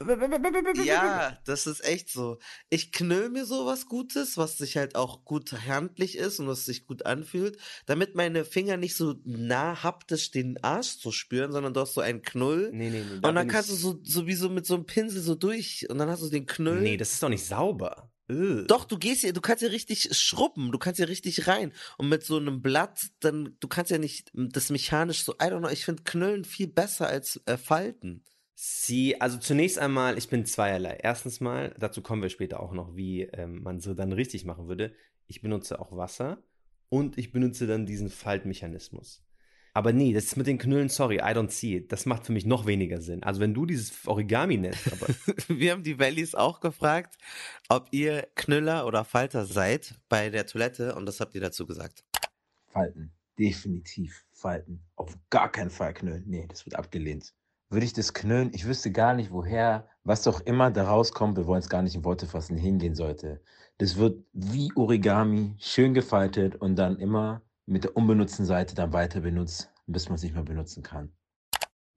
Ja, 0.85 1.39
das 1.45 1.67
ist 1.67 1.85
echt 1.85 2.09
so. 2.11 2.39
Ich 2.71 2.93
knüll 2.93 3.29
mir 3.29 3.45
sowas 3.45 3.87
Gutes, 3.87 4.37
was 4.39 4.57
sich 4.59 4.77
halt 4.77 4.97
auch 4.97 5.25
gut 5.25 5.53
handlich 5.69 6.17
ist 6.17 6.41
und 6.41 6.47
was 6.49 6.65
sich 6.65 6.87
gut 6.87 7.05
anfühlt, 7.07 7.59
damit 7.87 8.15
meine 8.15 8.45
Finger 8.45 8.77
nicht 8.77 8.97
so 8.97 9.15
nah 9.25 9.83
haptisch 9.83 10.31
den 10.31 10.63
Arsch 10.65 10.99
zu 10.99 11.13
spüren, 11.13 11.53
sondern 11.53 11.75
du 11.75 11.81
hast 11.81 11.95
so 11.95 12.01
einen 12.01 12.23
Knull. 12.23 12.71
Nee, 12.73 12.91
nee, 12.91 13.03
nee. 13.03 13.27
und 13.27 13.35
dann 13.35 13.49
kannst 13.49 13.71
du 13.71 13.75
so, 13.75 13.99
so 14.05 14.27
wie 14.27 14.35
so 14.35 14.49
mit 14.49 14.67
so 14.71 14.77
einem 14.77 14.87
Pinsel 14.87 15.21
so 15.21 15.35
durch 15.35 15.87
und 15.91 15.99
dann 15.99 16.09
hast 16.09 16.23
du 16.23 16.31
den 16.31 16.47
Knüll. 16.47 16.81
Nee, 16.81 16.97
das 16.97 17.13
ist 17.13 17.23
doch 17.23 17.29
nicht 17.29 17.45
sauber. 17.45 18.11
Ugh. 18.31 18.65
Doch, 18.67 18.85
du 18.85 18.97
gehst 18.97 19.23
ja, 19.23 19.33
du 19.33 19.41
kannst 19.41 19.63
ja 19.63 19.69
richtig 19.69 20.17
schrubben, 20.17 20.73
du 20.73 20.79
kannst 20.79 21.01
ja 21.01 21.07
richtig 21.07 21.47
rein. 21.47 21.73
Und 21.99 22.09
mit 22.09 22.23
so 22.23 22.37
einem 22.37 22.63
Blatt, 22.63 23.11
dann, 23.21 23.57
du 23.61 23.69
kannst 23.69 23.91
ja 23.91 23.99
nicht 23.99 24.31
das 24.33 24.71
mechanisch 24.71 25.25
so, 25.25 25.33
I 25.33 25.47
don't 25.47 25.59
know, 25.59 25.69
ich 25.69 25.85
finde 25.85 26.03
Knüllen 26.05 26.45
viel 26.45 26.69
besser 26.69 27.09
als 27.09 27.41
äh, 27.47 27.57
Falten. 27.57 28.25
Sie, 28.55 29.21
also 29.21 29.39
zunächst 29.39 29.79
einmal, 29.79 30.19
ich 30.19 30.29
bin 30.29 30.45
zweierlei. 30.45 30.99
Erstens 31.03 31.41
mal, 31.41 31.75
dazu 31.79 32.03
kommen 32.03 32.23
wir 32.23 32.29
später 32.29 32.61
auch 32.61 32.73
noch, 32.73 32.95
wie 32.95 33.23
ähm, 33.23 33.63
man 33.63 33.81
so 33.81 33.95
dann 33.95 34.13
richtig 34.13 34.45
machen 34.45 34.69
würde. 34.69 34.93
Ich 35.27 35.41
benutze 35.41 35.81
auch 35.81 35.97
Wasser 35.97 36.43
und 36.89 37.19
ich 37.19 37.33
benutze 37.33 37.67
dann 37.67 37.87
diesen 37.87 38.11
Faltmechanismus. 38.11 39.23
Aber 39.81 39.95
nee, 39.95 40.13
das 40.13 40.25
ist 40.25 40.37
mit 40.37 40.47
den 40.47 40.59
Knüllen, 40.59 40.91
sorry, 40.91 41.21
I 41.21 41.33
don't 41.33 41.49
see 41.49 41.77
it. 41.77 41.91
Das 41.91 42.05
macht 42.05 42.27
für 42.27 42.33
mich 42.33 42.45
noch 42.45 42.67
weniger 42.67 43.01
Sinn. 43.01 43.23
Also 43.23 43.41
wenn 43.41 43.55
du 43.55 43.65
dieses 43.65 44.07
Origami 44.07 44.59
nennst, 44.59 44.93
aber 44.93 45.07
Wir 45.49 45.73
haben 45.73 45.83
die 45.83 45.95
Bellies 45.95 46.35
auch 46.35 46.61
gefragt, 46.61 47.17
ob 47.71 47.89
ihr 47.91 48.29
Knüller 48.35 48.85
oder 48.85 49.07
Falter 49.07 49.47
seid 49.47 49.95
bei 50.11 50.29
der 50.29 50.45
Toilette 50.45 50.95
und 50.97 51.07
das 51.07 51.19
habt 51.21 51.35
ihr 51.35 51.41
dazu 51.41 51.67
gesagt. 51.67 52.05
Falten. 52.67 53.11
Definitiv 53.39 54.27
falten. 54.33 54.83
Auf 54.97 55.17
gar 55.31 55.51
keinen 55.51 55.71
Fall 55.71 55.95
knüllen. 55.95 56.25
Nee, 56.27 56.45
das 56.47 56.67
wird 56.67 56.77
abgelehnt. 56.77 57.33
Würde 57.71 57.87
ich 57.87 57.95
das 57.95 58.13
knüllen, 58.13 58.51
ich 58.53 58.67
wüsste 58.67 58.93
gar 58.93 59.15
nicht, 59.15 59.31
woher, 59.31 59.89
was 60.05 60.25
doch 60.25 60.43
immer 60.43 60.71
da 60.71 60.89
rauskommt, 60.89 61.39
wir 61.39 61.47
wollen 61.47 61.61
es 61.61 61.71
gar 61.71 61.81
nicht 61.81 61.95
in 61.95 62.05
Worte 62.05 62.27
fassen, 62.27 62.59
hingehen 62.59 62.95
sollte. 62.95 63.41
Das 63.79 63.97
wird 63.97 64.23
wie 64.35 64.71
Origami 64.75 65.55
schön 65.59 65.95
gefaltet 65.95 66.57
und 66.57 66.77
dann 66.77 66.99
immer 66.99 67.41
mit 67.71 67.85
der 67.85 67.97
unbenutzten 67.97 68.45
Seite 68.45 68.75
dann 68.75 68.93
weiter 68.93 69.21
benutzt, 69.21 69.73
bis 69.87 70.09
man 70.09 70.17
es 70.17 70.23
nicht 70.25 70.35
mehr 70.35 70.43
benutzen 70.43 70.83
kann. 70.83 71.11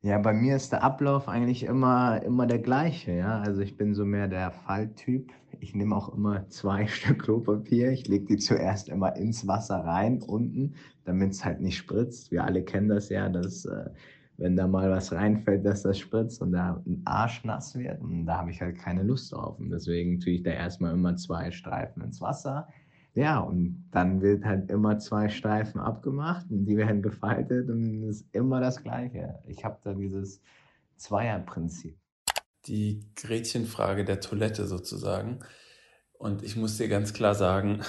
Ja, 0.01 0.19
bei 0.19 0.33
mir 0.33 0.55
ist 0.55 0.71
der 0.71 0.83
Ablauf 0.83 1.27
eigentlich 1.27 1.63
immer, 1.63 2.21
immer 2.23 2.45
der 2.45 2.59
gleiche, 2.59 3.13
ja. 3.13 3.39
Also 3.39 3.61
ich 3.61 3.75
bin 3.75 3.95
so 3.95 4.05
mehr 4.05 4.27
der 4.27 4.51
Falttyp. 4.51 5.31
Ich 5.61 5.73
nehme 5.73 5.95
auch 5.95 6.13
immer 6.13 6.47
zwei 6.49 6.85
Stück 6.87 7.23
Klopapier. 7.23 7.91
Ich 7.91 8.07
lege 8.07 8.25
die 8.25 8.37
zuerst 8.37 8.89
immer 8.89 9.15
ins 9.15 9.47
Wasser 9.47 9.77
rein, 9.77 10.21
unten, 10.21 10.75
damit 11.05 11.31
es 11.31 11.43
halt 11.43 11.61
nicht 11.61 11.77
spritzt. 11.77 12.31
Wir 12.31 12.43
alle 12.43 12.63
kennen 12.63 12.89
das 12.89 13.09
ja, 13.09 13.29
dass 13.29 13.65
äh, 13.65 13.89
wenn 14.37 14.55
da 14.55 14.67
mal 14.67 14.91
was 14.91 15.11
reinfällt, 15.11 15.65
dass 15.65 15.83
das 15.83 15.97
spritzt 15.97 16.41
und 16.41 16.51
da 16.51 16.83
ein 16.85 17.01
Arsch 17.05 17.43
nass 17.45 17.75
wird. 17.75 18.01
Und 18.01 18.25
da 18.25 18.39
habe 18.39 18.51
ich 18.51 18.61
halt 18.61 18.77
keine 18.77 19.03
Lust 19.03 19.31
drauf. 19.31 19.57
Und 19.57 19.69
deswegen 19.69 20.19
tue 20.19 20.33
ich 20.33 20.43
da 20.43 20.51
erstmal 20.51 20.93
immer 20.93 21.15
zwei 21.15 21.49
Streifen 21.49 22.03
ins 22.03 22.21
Wasser. 22.21 22.67
Ja, 23.15 23.39
und 23.41 23.87
dann 23.91 24.21
wird 24.21 24.43
halt 24.45 24.71
immer 24.71 24.97
zwei 24.99 25.29
Streifen 25.29 25.79
abgemacht 25.81 26.47
und 26.49 26.65
die 26.65 26.77
werden 26.77 27.01
gefaltet 27.03 27.69
und 27.69 28.03
es 28.03 28.21
ist 28.21 28.35
immer 28.35 28.59
das 28.59 28.81
Gleiche. 28.83 29.39
Ich 29.47 29.63
habe 29.65 29.77
da 29.83 29.93
dieses 29.93 30.41
Zweierprinzip. 30.97 31.97
die 32.67 33.05
Gretchenfrage 33.15 34.05
der 34.05 34.21
Toilette 34.21 34.67
sozusagen. 34.67 35.39
Und 36.13 36.43
ich 36.43 36.55
muss 36.55 36.77
dir 36.77 36.87
ganz 36.87 37.13
klar 37.13 37.35
sagen, 37.35 37.81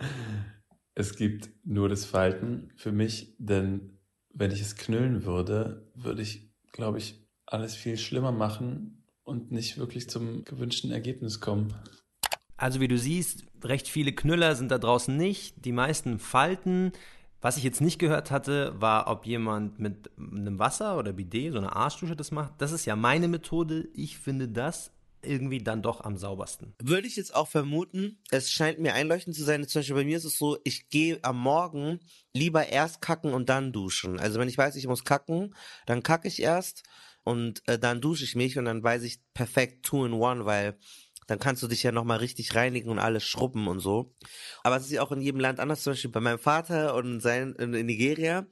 es 0.94 1.16
gibt 1.16 1.50
nur 1.64 1.88
das 1.88 2.04
Falten 2.04 2.72
für 2.76 2.92
mich, 2.92 3.36
denn 3.38 3.98
wenn 4.34 4.50
ich 4.50 4.60
es 4.60 4.76
knüllen 4.76 5.24
würde, 5.24 5.90
würde 5.94 6.22
ich, 6.22 6.52
glaube 6.72 6.98
ich, 6.98 7.26
alles 7.46 7.74
viel 7.76 7.96
schlimmer 7.96 8.32
machen 8.32 9.04
und 9.22 9.52
nicht 9.52 9.78
wirklich 9.78 10.10
zum 10.10 10.44
gewünschten 10.44 10.90
Ergebnis 10.90 11.40
kommen. 11.40 11.74
Also 12.58 12.80
wie 12.80 12.88
du 12.88 12.98
siehst, 12.98 13.44
recht 13.64 13.88
viele 13.88 14.12
Knüller 14.12 14.54
sind 14.56 14.70
da 14.70 14.78
draußen 14.78 15.16
nicht. 15.16 15.64
Die 15.64 15.72
meisten 15.72 16.18
falten. 16.18 16.92
Was 17.40 17.56
ich 17.56 17.62
jetzt 17.62 17.80
nicht 17.80 18.00
gehört 18.00 18.32
hatte, 18.32 18.74
war, 18.80 19.06
ob 19.06 19.24
jemand 19.24 19.78
mit 19.78 20.10
einem 20.18 20.58
Wasser 20.58 20.98
oder 20.98 21.12
Bidet, 21.12 21.52
so 21.52 21.58
einer 21.58 21.76
Arschdusche 21.76 22.16
das 22.16 22.32
macht. 22.32 22.54
Das 22.58 22.72
ist 22.72 22.84
ja 22.84 22.96
meine 22.96 23.28
Methode. 23.28 23.88
Ich 23.94 24.18
finde 24.18 24.48
das 24.48 24.90
irgendwie 25.22 25.58
dann 25.58 25.82
doch 25.82 26.00
am 26.00 26.16
saubersten. 26.16 26.74
Würde 26.82 27.06
ich 27.06 27.16
jetzt 27.16 27.34
auch 27.34 27.48
vermuten, 27.48 28.18
es 28.30 28.50
scheint 28.50 28.78
mir 28.78 28.94
einleuchtend 28.94 29.36
zu 29.36 29.44
sein, 29.44 29.66
zum 29.66 29.80
Beispiel 29.80 29.96
bei 29.96 30.04
mir 30.04 30.16
ist 30.16 30.24
es 30.24 30.38
so, 30.38 30.58
ich 30.64 30.88
gehe 30.90 31.18
am 31.22 31.38
Morgen 31.38 32.00
lieber 32.32 32.68
erst 32.68 33.00
kacken 33.00 33.32
und 33.32 33.48
dann 33.48 33.72
duschen. 33.72 34.18
Also 34.18 34.38
wenn 34.38 34.48
ich 34.48 34.58
weiß, 34.58 34.76
ich 34.76 34.86
muss 34.86 35.04
kacken, 35.04 35.54
dann 35.86 36.02
kacke 36.02 36.28
ich 36.28 36.40
erst 36.40 36.84
und 37.24 37.66
äh, 37.68 37.78
dann 37.78 38.00
dusche 38.00 38.24
ich 38.24 38.36
mich 38.36 38.58
und 38.58 38.64
dann 38.64 38.82
weiß 38.82 39.02
ich 39.02 39.18
perfekt 39.34 39.84
two 39.84 40.06
in 40.06 40.12
one, 40.12 40.44
weil 40.44 40.78
dann 41.28 41.38
kannst 41.38 41.62
du 41.62 41.68
dich 41.68 41.82
ja 41.82 41.92
nochmal 41.92 42.18
richtig 42.18 42.54
reinigen 42.54 42.88
und 42.88 42.98
alles 42.98 43.22
schrubben 43.22 43.68
und 43.68 43.80
so. 43.80 44.14
Aber 44.64 44.76
es 44.76 44.84
ist 44.84 44.92
ja 44.92 45.02
auch 45.02 45.12
in 45.12 45.20
jedem 45.20 45.40
Land 45.40 45.60
anders, 45.60 45.82
zum 45.82 45.92
Beispiel 45.92 46.10
bei 46.10 46.20
meinem 46.20 46.38
Vater 46.38 46.94
und 46.94 47.04
in, 47.04 47.20
sein, 47.20 47.54
in, 47.58 47.74
in 47.74 47.86
Nigeria. 47.86 48.46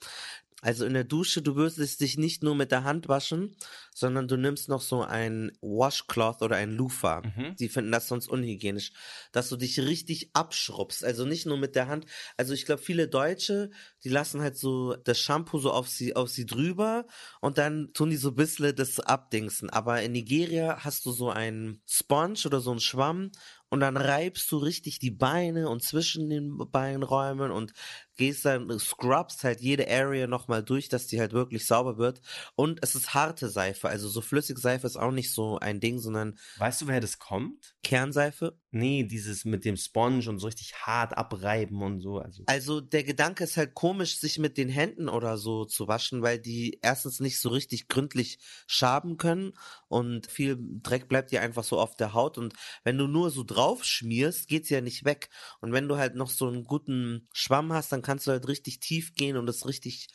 Also 0.63 0.87
in 0.87 0.95
der 0.95 1.05
Dusche, 1.05 1.43
du 1.43 1.55
würdest 1.55 2.01
dich 2.01 2.17
nicht 2.17 2.43
nur 2.43 2.55
mit 2.55 2.73
der 2.73 2.83
Hand 2.83 3.09
waschen, 3.09 3.55
sondern 3.95 4.27
du 4.27 4.37
nimmst 4.37 4.69
noch 4.71 4.81
so 4.81 5.03
ein 5.03 5.53
Washcloth 5.61 6.41
oder 6.41 6.57
ein 6.57 6.73
Loofah. 6.73 7.21
Die 7.61 7.69
finden 7.69 7.93
das 7.93 8.09
sonst 8.09 8.27
unhygienisch, 8.29 8.93
dass 9.33 9.51
du 9.51 9.57
dich 9.57 9.79
richtig 9.81 10.31
abschrubbst. 10.33 11.05
Also 11.05 11.27
nicht 11.27 11.45
nur 11.45 11.59
mit 11.59 11.77
der 11.77 11.89
Hand. 11.89 12.07
Also 12.39 12.55
ich 12.55 12.65
glaube, 12.65 12.81
viele 12.81 13.07
Deutsche, 13.07 13.71
die 14.03 14.09
lassen 14.09 14.41
halt 14.41 14.57
so 14.57 14.97
das 14.97 15.21
Shampoo 15.21 15.59
so 15.59 15.71
auf 15.73 15.89
sie, 15.89 16.17
auf 16.17 16.31
sie 16.31 16.47
drüber 16.47 17.07
und 17.43 17.59
dann 17.59 17.93
tun 17.93 18.09
die 18.09 18.17
so 18.17 18.31
ein 18.31 18.35
bisschen 18.35 18.75
das 18.75 18.99
abdingsen. 18.99 19.69
Aber 19.69 20.01
in 20.03 20.13
Nigeria 20.13 20.79
hast 20.85 21.05
du 21.05 21.13
so 21.13 21.29
einen 21.31 21.83
Sponge 21.87 22.41
oder 22.47 22.61
so 22.61 22.71
einen 22.71 22.81
Schwamm 22.81 23.31
und 23.77 23.81
dann 23.81 23.99
reibst 23.99 24.51
du 24.51 24.57
richtig 24.57 25.01
die 25.01 25.11
Beine 25.11 25.69
und 25.69 25.83
zwischen 25.83 26.31
den 26.31 26.57
Beinräumen 26.57 27.51
und 27.51 27.75
gehst 28.17 28.47
dann, 28.47 28.79
scrubbst 28.79 29.45
halt 29.45 29.61
jede 29.61 29.87
Area 29.87 30.27
nochmal 30.27 30.65
durch, 30.65 30.89
dass 30.89 31.07
die 31.09 31.21
halt 31.21 31.35
wirklich 31.35 31.67
sauber 31.67 31.99
wird. 31.99 32.23
Und 32.55 32.79
es 32.83 32.95
ist 32.95 33.13
harte 33.13 33.51
Seife, 33.51 33.91
also 33.91 34.09
so 34.09 34.23
flüssige 34.23 34.59
Seife 34.59 34.87
ist 34.87 34.97
auch 34.97 35.11
nicht 35.11 35.31
so 35.31 35.59
ein 35.59 35.79
Ding, 35.79 35.99
sondern 35.99 36.39
Weißt 36.57 36.81
du, 36.81 36.87
woher 36.87 37.03
das 37.03 37.19
kommt? 37.19 37.75
Kernseife. 37.83 38.59
Nee, 38.79 39.05
dieses 39.05 39.45
mit 39.45 39.65
dem 39.65 39.77
Sponge 39.77 40.29
und 40.29 40.39
so 40.39 40.47
richtig 40.47 40.75
hart 40.75 41.17
abreiben 41.17 41.83
und 41.83 42.01
so. 42.01 42.19
Also 42.19 42.47
Also 42.49 42.81
der 42.81 43.03
Gedanke 43.03 43.43
ist 43.45 43.57
halt 43.57 43.75
komisch, 43.75 44.19
sich 44.19 44.39
mit 44.39 44.57
den 44.57 44.69
Händen 44.69 45.09
oder 45.09 45.37
so 45.37 45.65
zu 45.65 45.89
waschen, 45.89 46.23
weil 46.23 46.39
die 46.39 46.79
erstens 46.81 47.19
nicht 47.19 47.41
so 47.41 47.49
richtig 47.49 47.89
gründlich 47.89 48.39
schaben 48.69 49.17
können 49.17 49.55
und 49.89 50.29
viel 50.31 50.57
Dreck 50.61 51.09
bleibt 51.09 51.33
dir 51.33 51.43
einfach 51.43 51.65
so 51.65 51.81
auf 51.81 51.97
der 51.97 52.13
Haut 52.15 52.39
und 52.39 52.55
wenn 52.85 52.99
du 52.99 53.09
nur 53.09 53.31
so 53.31 53.43
drauf 53.43 53.85
schmierst, 53.85 54.47
geht's 54.47 54.69
ja 54.71 54.81
nicht 54.81 55.05
weg. 55.05 55.29
Und 55.61 55.73
wenn 55.73 55.89
du 55.89 55.97
halt 55.97 56.15
noch 56.15 56.31
so 56.31 56.47
einen 56.47 56.65
guten 56.65 57.29
Schwamm 57.33 57.73
hast, 57.73 57.91
dann 57.91 58.03
kannst 58.03 58.29
du 58.29 58.31
halt 58.31 58.47
richtig 58.47 58.79
tief 58.79 59.15
gehen 59.15 59.37
und 59.37 59.49
es 59.49 59.67
richtig 59.67 60.09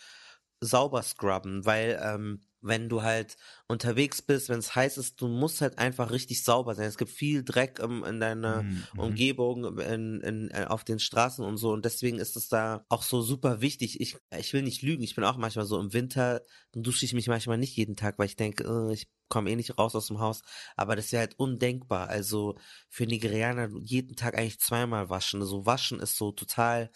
sauber 0.62 1.01
scrubben, 1.03 1.65
weil 1.65 2.00
ähm, 2.03 2.41
wenn 2.63 2.89
du 2.89 3.01
halt 3.01 3.38
unterwegs 3.68 4.22
bist, 4.22 4.48
wenn 4.50 4.60
es 4.60 4.75
heiß 4.75 4.98
ist, 4.98 5.20
du 5.20 5.27
musst 5.27 5.62
halt 5.62 5.80
einfach 5.80 6.12
richtig 6.12 6.44
sauber 6.44 6.75
sein. 6.75 6.86
Es 6.88 6.98
gibt 7.00 7.10
viel 7.10 7.44
Dreck 7.44 7.80
ähm, 7.82 8.03
in 8.03 8.20
deiner 8.20 8.68
Mhm. 8.91 8.91
Umgebung, 8.96 9.80
in, 9.80 10.22
in, 10.22 10.50
äh, 10.51 10.65
auf 10.68 10.84
den 10.84 11.00
Straßen 11.00 11.44
und 11.44 11.58
so. 11.58 11.72
Und 11.72 11.86
deswegen 11.86 12.20
ist 12.20 12.36
es 12.38 12.50
da 12.50 12.86
auch 12.89 13.01
so 13.01 13.22
super 13.24 13.62
wichtig. 13.62 14.00
Ich, 14.00 14.18
ich 14.38 14.53
will 14.53 14.62
nicht 14.62 14.84
lügen. 14.84 15.01
Ich 15.01 15.15
bin 15.15 15.24
auch 15.24 15.38
manchmal 15.38 15.65
so 15.65 15.80
im 15.80 15.94
Winter, 15.94 16.41
dann 16.72 16.84
dusche 16.84 17.06
ich 17.06 17.13
mich 17.13 17.27
manchmal 17.27 17.58
nicht 17.58 17.75
jeden 17.75 17.96
Tag, 17.96 18.20
weil 18.20 18.27
ich 18.27 18.36
denke, 18.36 18.63
äh, 18.63 18.94
ich 18.94 19.08
komme 19.30 19.50
eh 19.50 19.56
nicht 19.56 19.80
raus 19.80 19.96
aus 19.96 20.08
dem 20.08 20.20
Haus. 20.20 20.41
Aber 20.75 20.96
das 20.96 21.12
wäre 21.12 21.22
halt 21.22 21.39
undenkbar. 21.39 22.10
Also 22.10 22.58
für 22.89 23.06
Nigerianer 23.08 23.70
jeden 23.84 24.15
Tag 24.15 24.38
eigentlich 24.38 24.60
zweimal 24.60 25.10
waschen. 25.10 25.44
So 25.44 25.65
waschen 25.65 26.00
ist 26.00 26.18
so 26.18 26.32
total 26.32 26.91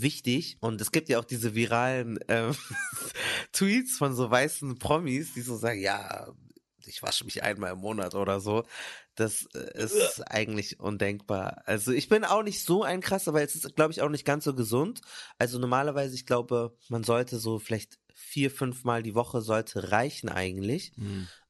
wichtig. 0.00 0.58
Und 0.60 0.80
es 0.80 0.92
gibt 0.92 1.08
ja 1.08 1.18
auch 1.18 1.24
diese 1.24 1.54
viralen 1.54 2.18
ähm, 2.28 2.54
Tweets 3.52 3.98
von 3.98 4.14
so 4.14 4.30
weißen 4.30 4.78
Promis, 4.78 5.34
die 5.34 5.42
so 5.42 5.56
sagen, 5.56 5.80
ja, 5.80 6.28
ich 6.88 7.02
wasche 7.02 7.24
mich 7.24 7.42
einmal 7.42 7.72
im 7.72 7.78
Monat 7.78 8.14
oder 8.14 8.40
so. 8.40 8.64
Das 9.14 9.48
äh, 9.54 9.82
ist 9.82 10.20
eigentlich 10.30 10.80
undenkbar. 10.80 11.62
Also 11.66 11.92
ich 11.92 12.08
bin 12.08 12.24
auch 12.24 12.42
nicht 12.42 12.64
so 12.64 12.82
ein 12.82 13.00
krasser, 13.00 13.34
weil 13.34 13.46
es 13.46 13.54
ist, 13.54 13.76
glaube 13.76 13.92
ich, 13.92 14.02
auch 14.02 14.08
nicht 14.08 14.24
ganz 14.24 14.44
so 14.44 14.54
gesund. 14.54 15.00
Also 15.38 15.58
normalerweise, 15.58 16.14
ich 16.14 16.26
glaube, 16.26 16.76
man 16.88 17.04
sollte 17.04 17.38
so 17.38 17.58
vielleicht 17.58 17.98
vier, 18.14 18.50
fünf 18.50 18.84
Mal 18.84 19.02
die 19.02 19.14
Woche 19.14 19.42
sollte 19.42 19.90
reichen 19.92 20.28
eigentlich. 20.28 20.92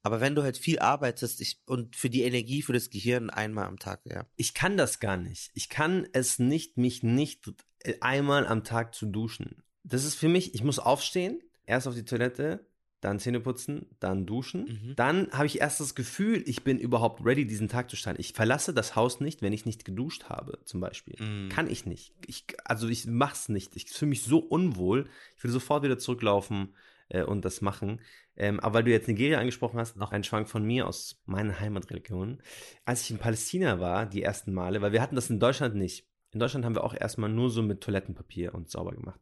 Aber 0.02 0.20
wenn 0.20 0.34
du 0.34 0.42
halt 0.42 0.56
viel 0.56 0.78
arbeitest 0.78 1.40
ich, 1.40 1.60
und 1.66 1.96
für 1.96 2.08
die 2.08 2.22
Energie, 2.22 2.62
für 2.62 2.72
das 2.72 2.90
Gehirn 2.90 3.30
einmal 3.30 3.66
am 3.66 3.78
Tag, 3.78 4.00
ja. 4.04 4.26
Ich 4.36 4.54
kann 4.54 4.76
das 4.76 5.00
gar 5.00 5.16
nicht. 5.16 5.50
Ich 5.54 5.68
kann 5.68 6.06
es 6.12 6.38
nicht, 6.38 6.76
mich 6.76 7.02
nicht 7.02 7.52
einmal 8.00 8.46
am 8.46 8.64
Tag 8.64 8.94
zu 8.94 9.06
duschen. 9.06 9.62
Das 9.84 10.04
ist 10.04 10.14
für 10.14 10.28
mich, 10.28 10.54
ich 10.54 10.62
muss 10.62 10.78
aufstehen, 10.78 11.40
erst 11.66 11.86
auf 11.86 11.94
die 11.94 12.04
Toilette, 12.04 12.66
dann 13.00 13.20
Zähne 13.20 13.40
putzen, 13.40 13.86
dann 14.00 14.26
duschen. 14.26 14.64
Mhm. 14.64 14.96
Dann 14.96 15.30
habe 15.30 15.46
ich 15.46 15.60
erst 15.60 15.78
das 15.78 15.94
Gefühl, 15.94 16.42
ich 16.46 16.64
bin 16.64 16.78
überhaupt 16.78 17.24
ready, 17.24 17.46
diesen 17.46 17.68
Tag 17.68 17.88
zu 17.90 17.96
starten. 17.96 18.20
Ich 18.20 18.32
verlasse 18.32 18.74
das 18.74 18.96
Haus 18.96 19.20
nicht, 19.20 19.40
wenn 19.40 19.52
ich 19.52 19.66
nicht 19.66 19.84
geduscht 19.84 20.24
habe, 20.24 20.58
zum 20.64 20.80
Beispiel. 20.80 21.14
Mhm. 21.20 21.48
Kann 21.48 21.70
ich 21.70 21.86
nicht. 21.86 22.12
Ich, 22.26 22.44
also 22.64 22.88
ich 22.88 23.06
mach's 23.06 23.48
nicht. 23.48 23.76
Ich 23.76 23.86
fühle 23.86 24.08
mich 24.10 24.22
so 24.22 24.38
unwohl. 24.38 25.08
Ich 25.36 25.44
will 25.44 25.50
sofort 25.50 25.84
wieder 25.84 25.98
zurücklaufen 25.98 26.74
äh, 27.08 27.22
und 27.22 27.44
das 27.44 27.60
machen. 27.60 28.00
Ähm, 28.36 28.58
aber 28.60 28.74
weil 28.74 28.84
du 28.84 28.90
jetzt 28.90 29.08
Nigeria 29.08 29.38
angesprochen 29.38 29.78
hast, 29.78 29.96
noch 29.96 30.10
ein 30.10 30.24
Schwank 30.24 30.48
von 30.48 30.64
mir 30.64 30.86
aus 30.86 31.22
meiner 31.24 31.58
Heimatregion. 31.60 32.42
Als 32.84 33.02
ich 33.02 33.12
in 33.12 33.18
Palästina 33.18 33.78
war, 33.78 34.06
die 34.06 34.22
ersten 34.22 34.52
Male, 34.52 34.82
weil 34.82 34.92
wir 34.92 35.02
hatten 35.02 35.16
das 35.16 35.30
in 35.30 35.40
Deutschland 35.40 35.76
nicht. 35.76 36.06
In 36.32 36.40
Deutschland 36.40 36.64
haben 36.64 36.74
wir 36.74 36.84
auch 36.84 36.94
erstmal 36.94 37.30
nur 37.30 37.50
so 37.50 37.62
mit 37.62 37.80
Toilettenpapier 37.80 38.54
und 38.54 38.70
sauber 38.70 38.92
gemacht. 38.92 39.20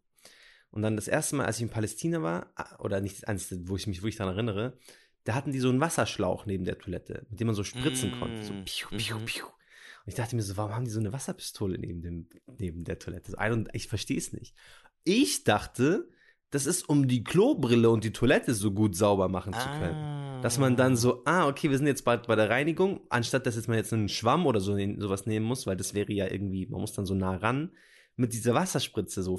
Und 0.71 0.83
dann 0.83 0.97
das 0.97 1.09
erste 1.09 1.37
Mal, 1.37 1.47
als 1.47 1.57
ich 1.57 1.63
in 1.63 1.71
Palästina 1.71 2.23
war, 2.23 2.53
oder 2.79 3.01
nicht 3.01 3.17
das 3.17 3.25
einzige, 3.25 3.69
wo 3.69 3.77
ich 3.77 3.87
mich 3.87 4.03
wirklich 4.03 4.17
daran 4.17 4.35
erinnere, 4.35 4.77
da 5.25 5.35
hatten 5.35 5.53
die 5.53 5.61
so 5.61 5.69
einen 5.69 5.81
Wasserschlauch 5.81 6.47
neben 6.47 6.65
der 6.65 6.79
Toilette, 6.79 7.27
mit 7.31 7.41
dem 7.41 7.47
man 7.47 7.55
so 7.55 7.65
spritzen 7.65 8.11
Mm, 8.11 8.21
konnte. 8.21 8.45
So 8.45 8.53
piu, 8.65 8.89
piu, 8.97 9.19
mhm. 9.19 9.25
piu. 9.25 9.45
Und 9.45 10.09
ich 10.09 10.15
dachte 10.15 10.37
mir 10.37 10.43
so, 10.43 10.57
warum 10.57 10.75
haben 10.75 10.85
die 10.85 10.91
so 10.91 11.01
eine 11.01 11.13
Wasserpistole 11.13 11.79
neben, 11.79 12.03
dem, 12.03 12.29
neben 12.59 12.85
der 12.85 12.99
Toilette? 12.99 13.33
So, 13.33 13.65
Ich 13.73 13.89
verstehe 13.89 14.19
es 14.19 14.33
nicht. 14.33 14.55
Ich 15.03 15.45
dachte, 15.45 16.09
das 16.51 16.67
ist, 16.67 16.89
um 16.89 17.09
die 17.09 17.25
Klobrille 17.25 17.91
und 17.91 18.05
die 18.05 18.13
Toilette 18.13 18.55
so 18.55 18.71
gut 18.73 18.97
sauber 18.97 19.29
machen 19.29 19.53
zu 19.53 19.69
können. 19.81 20.43
Dass 20.43 20.59
man 20.59 20.77
dann 20.77 20.97
so, 20.97 21.23
ah, 21.25 21.49
okay, 21.49 21.71
wir 21.71 21.79
sind 21.79 21.87
jetzt 21.87 22.05
bald 22.05 22.27
bei 22.27 22.37
der 22.37 22.51
Reinigung, 22.51 23.01
anstatt 23.09 23.47
dass 23.47 23.57
jetzt 23.57 23.69
man 23.69 23.79
jetzt 23.79 23.93
einen 23.93 24.09
Schwamm 24.09 24.47
oder 24.47 24.61
so 24.61 24.77
sowas 24.99 25.27
nehmen 25.27 25.47
muss, 25.47 25.67
weil 25.67 25.77
das 25.77 25.95
wäre 25.95 26.13
ja 26.13 26.31
irgendwie, 26.31 26.67
man 26.67 26.81
muss 26.81 26.93
dann 26.93 27.07
so 27.07 27.15
nah 27.15 27.37
ran, 27.37 27.73
mit 28.17 28.33
dieser 28.33 28.55
Wasserspritze 28.55 29.23
so 29.23 29.39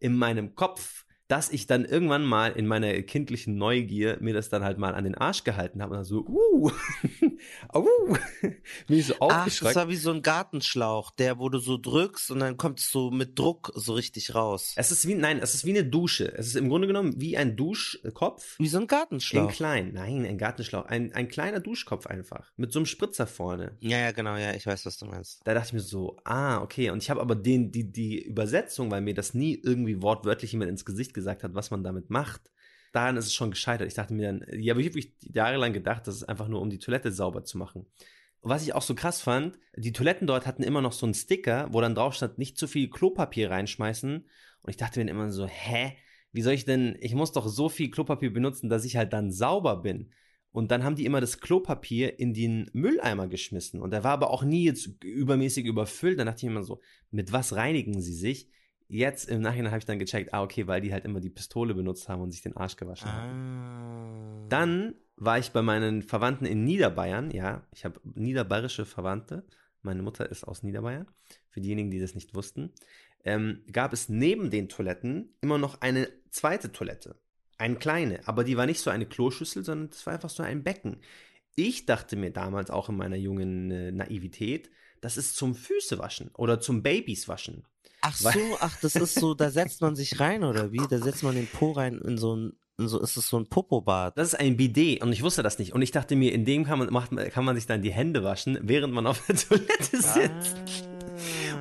in 0.00 0.16
meinem 0.16 0.54
Kopf, 0.54 1.04
dass 1.30 1.48
ich 1.50 1.68
dann 1.68 1.84
irgendwann 1.84 2.24
mal 2.24 2.50
in 2.50 2.66
meiner 2.66 2.92
kindlichen 3.02 3.54
Neugier 3.56 4.18
mir 4.20 4.34
das 4.34 4.48
dann 4.48 4.64
halt 4.64 4.78
mal 4.78 4.94
an 4.94 5.04
den 5.04 5.14
Arsch 5.14 5.44
gehalten 5.44 5.80
habe 5.80 5.92
und 5.92 5.98
dann 5.98 6.04
so, 6.04 6.26
uh, 6.26 6.70
au, 7.68 7.86
bin 8.88 8.98
ich 8.98 9.06
so 9.06 9.14
Ach, 9.20 9.28
das 9.28 9.36
aufgeschreckt. 9.36 9.76
war 9.76 9.88
wie 9.88 9.96
so 9.96 10.10
ein 10.10 10.22
Gartenschlauch, 10.22 11.12
der, 11.12 11.38
wo 11.38 11.48
du 11.48 11.58
so 11.60 11.78
drückst 11.78 12.32
und 12.32 12.40
dann 12.40 12.56
kommt 12.56 12.80
es 12.80 12.90
so 12.90 13.12
mit 13.12 13.38
Druck 13.38 13.70
so 13.76 13.92
richtig 13.92 14.34
raus. 14.34 14.72
Es 14.74 14.90
ist 14.90 15.06
wie, 15.06 15.14
nein, 15.14 15.38
es 15.40 15.54
ist 15.54 15.64
wie 15.64 15.70
eine 15.70 15.84
Dusche. 15.84 16.32
Es 16.36 16.48
ist 16.48 16.56
im 16.56 16.68
Grunde 16.68 16.88
genommen 16.88 17.14
wie 17.20 17.36
ein 17.36 17.56
Duschkopf. 17.56 18.58
Wie 18.58 18.66
so 18.66 18.78
ein 18.78 18.82
In 18.82 18.88
Gartenschlauch. 18.88 19.52
klein, 19.52 19.92
nein, 19.94 20.26
ein 20.26 20.36
Gartenschlauch. 20.36 20.86
Ein, 20.86 21.12
ein 21.12 21.28
kleiner 21.28 21.60
Duschkopf 21.60 22.08
einfach. 22.08 22.50
Mit 22.56 22.72
so 22.72 22.80
einem 22.80 22.86
Spritzer 22.86 23.28
vorne. 23.28 23.76
Ja, 23.78 23.98
ja, 23.98 24.10
genau, 24.10 24.36
ja, 24.36 24.54
ich 24.54 24.66
weiß, 24.66 24.84
was 24.84 24.98
du 24.98 25.06
meinst. 25.06 25.42
Da 25.44 25.54
dachte 25.54 25.68
ich 25.68 25.72
mir 25.74 25.80
so, 25.80 26.18
ah, 26.24 26.60
okay. 26.60 26.90
Und 26.90 27.04
ich 27.04 27.10
habe 27.10 27.20
aber 27.20 27.36
den, 27.36 27.70
die, 27.70 27.84
die 27.84 28.20
Übersetzung, 28.20 28.90
weil 28.90 29.00
mir 29.00 29.14
das 29.14 29.32
nie 29.32 29.60
irgendwie 29.62 30.02
wortwörtlich 30.02 30.50
jemand 30.50 30.72
ins 30.72 30.84
Gesicht 30.84 31.14
gesagt 31.20 31.44
hat, 31.44 31.54
was 31.54 31.70
man 31.70 31.84
damit 31.84 32.10
macht. 32.10 32.50
Daran 32.92 33.16
ist 33.16 33.26
es 33.26 33.34
schon 33.34 33.50
gescheitert. 33.50 33.86
Ich 33.86 33.94
dachte 33.94 34.14
mir 34.14 34.26
dann, 34.26 34.46
ich 34.50 34.68
habe 34.70 34.82
jahrelang 35.20 35.72
gedacht, 35.72 36.06
das 36.06 36.16
ist 36.16 36.24
einfach 36.24 36.48
nur, 36.48 36.60
um 36.60 36.70
die 36.70 36.78
Toilette 36.78 37.12
sauber 37.12 37.44
zu 37.44 37.58
machen. 37.58 37.86
Was 38.42 38.62
ich 38.62 38.74
auch 38.74 38.82
so 38.82 38.94
krass 38.94 39.20
fand, 39.20 39.58
die 39.76 39.92
Toiletten 39.92 40.26
dort 40.26 40.46
hatten 40.46 40.62
immer 40.62 40.80
noch 40.80 40.92
so 40.92 41.04
einen 41.04 41.14
Sticker, 41.14 41.68
wo 41.70 41.80
dann 41.80 41.94
drauf 41.94 42.14
stand, 42.14 42.38
nicht 42.38 42.56
zu 42.56 42.66
viel 42.66 42.88
Klopapier 42.88 43.50
reinschmeißen. 43.50 44.26
Und 44.62 44.70
ich 44.70 44.76
dachte 44.76 45.04
mir 45.04 45.10
immer 45.10 45.30
so, 45.30 45.46
hä? 45.46 45.96
Wie 46.32 46.42
soll 46.42 46.54
ich 46.54 46.64
denn, 46.64 46.96
ich 47.00 47.14
muss 47.14 47.32
doch 47.32 47.48
so 47.48 47.68
viel 47.68 47.90
Klopapier 47.90 48.32
benutzen, 48.32 48.70
dass 48.70 48.84
ich 48.84 48.96
halt 48.96 49.12
dann 49.12 49.30
sauber 49.30 49.82
bin. 49.82 50.10
Und 50.52 50.70
dann 50.70 50.82
haben 50.82 50.96
die 50.96 51.04
immer 51.04 51.20
das 51.20 51.40
Klopapier 51.40 52.18
in 52.18 52.34
den 52.34 52.70
Mülleimer 52.72 53.28
geschmissen. 53.28 53.80
Und 53.80 53.92
der 53.92 54.04
war 54.04 54.12
aber 54.12 54.30
auch 54.30 54.42
nie 54.42 54.64
jetzt 54.64 55.04
übermäßig 55.04 55.66
überfüllt. 55.66 56.18
Dann 56.18 56.26
dachte 56.26 56.46
ich 56.46 56.50
immer 56.50 56.64
so, 56.64 56.80
mit 57.10 57.32
was 57.32 57.54
reinigen 57.54 58.00
sie 58.00 58.14
sich? 58.14 58.48
Jetzt 58.92 59.28
im 59.28 59.40
Nachhinein 59.40 59.70
habe 59.70 59.78
ich 59.78 59.84
dann 59.84 60.00
gecheckt, 60.00 60.34
ah, 60.34 60.42
okay, 60.42 60.66
weil 60.66 60.80
die 60.80 60.92
halt 60.92 61.04
immer 61.04 61.20
die 61.20 61.30
Pistole 61.30 61.74
benutzt 61.74 62.08
haben 62.08 62.22
und 62.22 62.32
sich 62.32 62.42
den 62.42 62.56
Arsch 62.56 62.74
gewaschen 62.74 63.10
haben. 63.12 63.30
Ah. 63.30 64.46
Dann 64.48 64.94
war 65.14 65.38
ich 65.38 65.52
bei 65.52 65.62
meinen 65.62 66.02
Verwandten 66.02 66.44
in 66.44 66.64
Niederbayern. 66.64 67.30
Ja, 67.30 67.64
ich 67.72 67.84
habe 67.84 68.00
niederbayerische 68.02 68.84
Verwandte. 68.84 69.44
Meine 69.82 70.02
Mutter 70.02 70.28
ist 70.28 70.42
aus 70.42 70.64
Niederbayern. 70.64 71.06
Für 71.50 71.60
diejenigen, 71.60 71.92
die 71.92 72.00
das 72.00 72.16
nicht 72.16 72.34
wussten. 72.34 72.72
Ähm, 73.22 73.62
gab 73.70 73.92
es 73.92 74.08
neben 74.08 74.50
den 74.50 74.68
Toiletten 74.68 75.36
immer 75.40 75.58
noch 75.58 75.80
eine 75.82 76.08
zweite 76.30 76.72
Toilette. 76.72 77.14
Eine 77.58 77.76
kleine, 77.76 78.26
aber 78.26 78.42
die 78.42 78.56
war 78.56 78.66
nicht 78.66 78.80
so 78.80 78.90
eine 78.90 79.06
Kloschüssel, 79.06 79.62
sondern 79.64 79.90
das 79.90 80.04
war 80.04 80.14
einfach 80.14 80.30
so 80.30 80.42
ein 80.42 80.64
Becken. 80.64 80.96
Ich 81.54 81.86
dachte 81.86 82.16
mir 82.16 82.32
damals 82.32 82.70
auch 82.70 82.88
in 82.88 82.96
meiner 82.96 83.16
jungen 83.16 83.70
äh, 83.70 83.92
Naivität, 83.92 84.68
das 85.00 85.16
ist 85.16 85.36
zum 85.36 85.54
Füßewaschen 85.54 86.30
oder 86.34 86.58
zum 86.58 86.82
Babys 86.82 87.28
waschen. 87.28 87.66
Ach 88.02 88.16
so, 88.16 88.56
ach, 88.60 88.76
das 88.80 88.96
ist 88.96 89.14
so, 89.14 89.34
da 89.34 89.50
setzt 89.50 89.82
man 89.82 89.94
sich 89.94 90.20
rein, 90.20 90.42
oder 90.44 90.72
wie? 90.72 90.86
Da 90.88 90.98
setzt 90.98 91.22
man 91.22 91.34
den 91.34 91.46
Po 91.46 91.72
rein 91.72 91.98
in 91.98 92.16
so 92.16 92.34
ein, 92.34 92.52
in 92.52 92.59
so, 92.88 93.00
ist 93.00 93.16
es 93.16 93.28
so 93.28 93.38
ein 93.38 93.46
Popobad. 93.46 94.16
Das 94.16 94.28
ist 94.28 94.34
ein 94.34 94.56
Bidet 94.56 95.02
und 95.02 95.12
ich 95.12 95.22
wusste 95.22 95.42
das 95.42 95.58
nicht. 95.58 95.72
Und 95.72 95.82
ich 95.82 95.90
dachte 95.90 96.16
mir, 96.16 96.32
in 96.32 96.44
dem 96.44 96.64
kann 96.64 96.78
man, 96.78 96.92
macht, 96.92 97.10
kann 97.32 97.44
man 97.44 97.56
sich 97.56 97.66
dann 97.66 97.82
die 97.82 97.92
Hände 97.92 98.22
waschen, 98.22 98.58
während 98.62 98.92
man 98.92 99.06
auf 99.06 99.24
der 99.26 99.36
Toilette 99.36 99.96
sitzt. 99.96 100.84
Ah. 100.86 100.90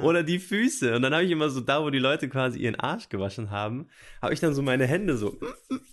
Oder 0.02 0.24
die 0.24 0.40
Füße. 0.40 0.96
Und 0.96 1.02
dann 1.02 1.14
habe 1.14 1.24
ich 1.26 1.32
immer 1.32 1.50
so 1.50 1.60
da, 1.60 1.84
wo 1.84 1.90
die 1.90 2.00
Leute 2.00 2.30
quasi 2.30 2.60
ihren 2.60 2.76
Arsch 2.76 3.10
gewaschen 3.10 3.52
haben, 3.52 3.88
habe 4.22 4.34
ich 4.34 4.40
dann 4.40 4.54
so 4.54 4.62
meine 4.62 4.88
Hände 4.88 5.18
so. 5.18 5.38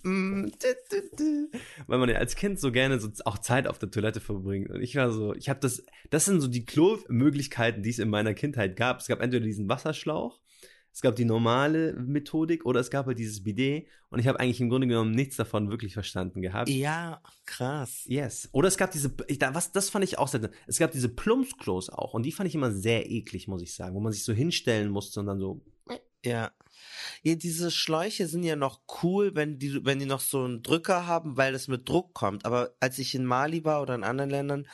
mm, 0.03 0.09
mm, 0.09 0.45
mm. 0.45 1.47
Weil 1.87 1.97
man 1.99 2.09
ja 2.09 2.17
als 2.17 2.35
Kind 2.35 2.59
so 2.59 2.71
gerne 2.71 2.99
so 2.99 3.09
auch 3.25 3.37
Zeit 3.39 3.67
auf 3.67 3.79
der 3.79 3.91
Toilette 3.91 4.19
verbringt. 4.19 4.69
Und 4.69 4.81
ich 4.81 4.95
war 4.95 5.11
so, 5.11 5.33
ich 5.33 5.49
habe 5.49 5.59
das, 5.59 5.83
das 6.09 6.25
sind 6.25 6.41
so 6.41 6.47
die 6.47 6.65
Klo-Möglichkeiten, 6.65 7.83
die 7.83 7.89
es 7.89 7.99
in 7.99 8.09
meiner 8.09 8.33
Kindheit 8.33 8.75
gab. 8.75 8.99
Es 8.99 9.07
gab 9.07 9.21
entweder 9.21 9.45
diesen 9.45 9.67
Wasserschlauch, 9.67 10.39
es 10.97 11.01
gab 11.01 11.15
die 11.15 11.25
normale 11.25 11.93
Methodik 11.93 12.65
oder 12.65 12.79
es 12.79 12.89
gab 12.89 13.05
halt 13.05 13.19
dieses 13.19 13.43
Bidet. 13.43 13.85
Und 14.09 14.17
ich 14.17 14.27
habe 14.27 14.39
eigentlich 14.39 14.59
im 14.61 14.69
Grunde 14.69 14.87
genommen 14.87 15.11
nichts 15.11 15.35
davon 15.35 15.69
wirklich 15.69 15.93
verstanden 15.93 16.41
gehabt. 16.41 16.69
Ja, 16.69 17.21
krass. 17.45 18.01
Yes. 18.07 18.49
Oder 18.51 18.67
es 18.67 18.77
gab 18.77 18.89
diese, 18.89 19.13
ich, 19.27 19.37
da, 19.37 19.53
was, 19.53 19.71
das 19.71 19.91
fand 19.91 20.03
ich 20.03 20.17
auch 20.17 20.27
sehr, 20.27 20.49
es 20.65 20.79
gab 20.79 20.91
diese 20.91 21.09
Plumpsklos 21.09 21.91
auch 21.91 22.15
und 22.15 22.23
die 22.23 22.31
fand 22.31 22.49
ich 22.49 22.55
immer 22.55 22.71
sehr 22.71 23.11
eklig, 23.11 23.47
muss 23.47 23.61
ich 23.61 23.75
sagen, 23.75 23.93
wo 23.93 23.99
man 23.99 24.11
sich 24.11 24.23
so 24.23 24.33
hinstellen 24.33 24.89
musste 24.89 25.19
und 25.19 25.27
dann 25.27 25.37
so, 25.37 25.61
Ja. 26.25 26.51
Ja, 27.21 27.35
diese 27.35 27.69
Schläuche 27.69 28.25
sind 28.27 28.41
ja 28.41 28.55
noch 28.55 28.81
cool, 29.03 29.35
wenn 29.35 29.59
die, 29.59 29.85
wenn 29.85 29.99
die 29.99 30.07
noch 30.07 30.19
so 30.19 30.45
einen 30.45 30.63
Drücker 30.63 31.05
haben, 31.05 31.37
weil 31.37 31.53
das 31.53 31.67
mit 31.67 31.87
Druck 31.87 32.15
kommt. 32.15 32.43
Aber 32.43 32.73
als 32.79 32.97
ich 32.97 33.13
in 33.13 33.23
Mali 33.23 33.63
war 33.63 33.83
oder 33.83 33.93
in 33.93 34.03
anderen 34.03 34.31
Ländern, 34.31 34.67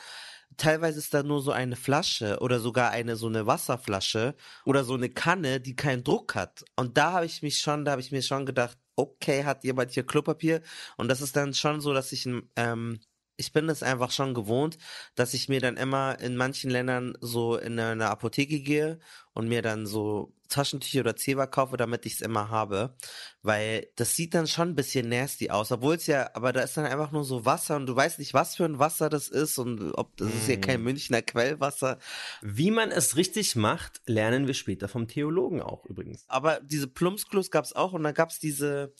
teilweise 0.56 0.98
ist 0.98 1.14
da 1.14 1.22
nur 1.22 1.42
so 1.42 1.52
eine 1.52 1.76
Flasche 1.76 2.38
oder 2.40 2.60
sogar 2.60 2.90
eine 2.90 3.16
so 3.16 3.26
eine 3.26 3.46
Wasserflasche 3.46 4.34
oder 4.64 4.84
so 4.84 4.94
eine 4.94 5.10
Kanne, 5.10 5.60
die 5.60 5.76
keinen 5.76 6.04
Druck 6.04 6.34
hat. 6.34 6.64
Und 6.76 6.96
da 6.96 7.12
habe 7.12 7.26
ich 7.26 7.42
mich 7.42 7.60
schon, 7.60 7.84
da 7.84 7.92
habe 7.92 8.00
ich 8.00 8.12
mir 8.12 8.22
schon 8.22 8.46
gedacht, 8.46 8.78
okay, 8.96 9.44
hat 9.44 9.64
jemand 9.64 9.92
hier 9.92 10.06
Klopapier? 10.06 10.62
Und 10.96 11.08
das 11.08 11.20
ist 11.20 11.36
dann 11.36 11.54
schon 11.54 11.80
so, 11.80 11.92
dass 11.92 12.12
ich 12.12 12.28
ähm, 12.56 13.00
ich 13.36 13.52
bin 13.52 13.68
es 13.68 13.82
einfach 13.82 14.10
schon 14.10 14.34
gewohnt, 14.34 14.78
dass 15.14 15.34
ich 15.34 15.48
mir 15.48 15.60
dann 15.60 15.76
immer 15.76 16.18
in 16.20 16.36
manchen 16.36 16.70
Ländern 16.70 17.16
so 17.20 17.56
in 17.56 17.78
eine 17.78 18.10
Apotheke 18.10 18.60
gehe 18.60 18.98
und 19.32 19.48
mir 19.48 19.62
dann 19.62 19.86
so 19.86 20.32
Taschentücher 20.48 21.00
oder 21.00 21.16
Zewa 21.16 21.46
kaufe, 21.46 21.76
damit 21.76 22.06
ich 22.06 22.14
es 22.14 22.20
immer 22.20 22.48
habe. 22.48 22.94
Weil 23.42 23.88
das 23.96 24.14
sieht 24.14 24.34
dann 24.34 24.46
schon 24.46 24.70
ein 24.70 24.74
bisschen 24.76 25.08
nasty 25.08 25.50
aus. 25.50 25.72
Obwohl 25.72 25.96
es 25.96 26.06
ja, 26.06 26.30
aber 26.34 26.52
da 26.52 26.60
ist 26.60 26.76
dann 26.76 26.86
einfach 26.86 27.10
nur 27.10 27.24
so 27.24 27.44
Wasser 27.44 27.76
und 27.76 27.86
du 27.86 27.96
weißt 27.96 28.20
nicht, 28.20 28.34
was 28.34 28.54
für 28.54 28.64
ein 28.64 28.78
Wasser 28.78 29.08
das 29.08 29.28
ist 29.28 29.58
und 29.58 29.92
ob 29.94 30.16
das 30.16 30.28
ist 30.28 30.48
ja 30.48 30.56
kein 30.56 30.82
Mm. 30.82 30.84
Münchner 30.84 31.22
Quellwasser. 31.22 31.98
wie 32.42 32.70
man 32.70 32.90
es 32.92 33.16
richtig 33.16 33.56
macht, 33.56 34.00
lernen 34.06 34.46
wir 34.46 34.54
später 34.54 34.86
vom 34.86 35.08
Theologen 35.08 35.60
auch 35.62 35.84
übrigens. 35.86 36.24
Aber 36.28 36.60
diese 36.60 36.86
Plumpsklos 36.86 37.50
gab's 37.50 37.72
auch 37.72 37.92
und 37.92 38.04
dann 38.04 38.14
gab's 38.14 38.38
diese 38.38 38.92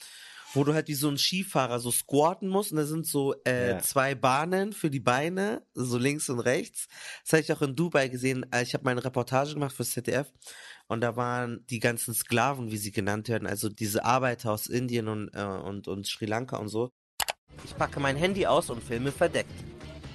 wo 0.54 0.64
du 0.64 0.72
halt 0.72 0.88
wie 0.88 0.94
so 0.94 1.08
ein 1.08 1.18
Skifahrer 1.18 1.78
so 1.80 1.90
squatten 1.90 2.48
musst 2.48 2.70
und 2.72 2.78
da 2.78 2.84
sind 2.86 3.06
so 3.06 3.34
äh, 3.44 3.70
Ja. 3.70 3.78
zwei 3.80 4.14
Bahnen 4.14 4.72
für 4.72 4.90
die 4.90 5.00
Beine, 5.00 5.62
so 5.74 5.98
links 5.98 6.28
und 6.30 6.40
rechts. 6.40 6.86
Das 7.24 7.32
habe 7.32 7.42
ich 7.42 7.52
auch 7.52 7.62
in 7.62 7.74
Dubai 7.76 8.08
gesehen. 8.08 8.46
Äh, 8.52 8.62
Ich 8.62 8.74
habe 8.74 8.84
meine 8.84 9.04
Reportage 9.04 9.54
gemacht 9.54 9.74
fürs 9.74 9.90
ZDF 9.90 10.32
und 10.86 11.00
da 11.00 11.16
waren 11.16 11.64
die 11.70 11.80
ganzen 11.80 12.14
Sklaven, 12.14 12.70
wie 12.70 12.76
sie 12.76 12.92
genannt 12.92 13.28
werden, 13.28 13.46
also 13.48 13.68
diese 13.68 14.04
Arbeiter 14.04 14.52
aus 14.52 14.66
Indien 14.66 15.08
und, 15.08 15.28
äh, 15.34 15.42
und, 15.42 15.88
und 15.88 16.06
Sri 16.06 16.26
Lanka 16.26 16.56
und 16.56 16.68
so. 16.68 16.90
Ich 17.64 17.76
packe 17.76 18.00
mein 18.00 18.16
Handy 18.16 18.46
aus 18.46 18.70
und 18.70 18.82
filme 18.82 19.12
verdeckt. 19.12 19.50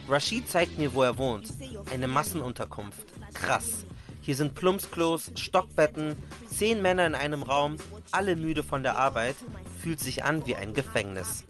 Rashid 0.08 0.50
zeigt 0.50 0.78
mir, 0.78 0.94
wo 0.94 1.04
er 1.04 1.18
wohnt. 1.18 1.54
Eine 1.92 2.08
Massenunterkunft. 2.08 3.06
Krass. 3.34 3.86
Hier 4.22 4.36
sind 4.36 4.54
Plumpsklos, 4.54 5.32
Stockbetten, 5.36 6.16
zehn 6.48 6.82
Männer 6.82 7.08
in 7.08 7.16
einem 7.16 7.42
Raum, 7.44 7.78
alle 8.12 8.36
müde 8.36 8.64
von 8.64 8.84
der 8.84 8.98
Arbeit, 8.98 9.36
fühlt 9.80 10.00
sich 10.00 10.24
an 10.24 10.46
wie 10.46 10.56
ein 10.56 10.74
Gefängnis. 10.74 11.46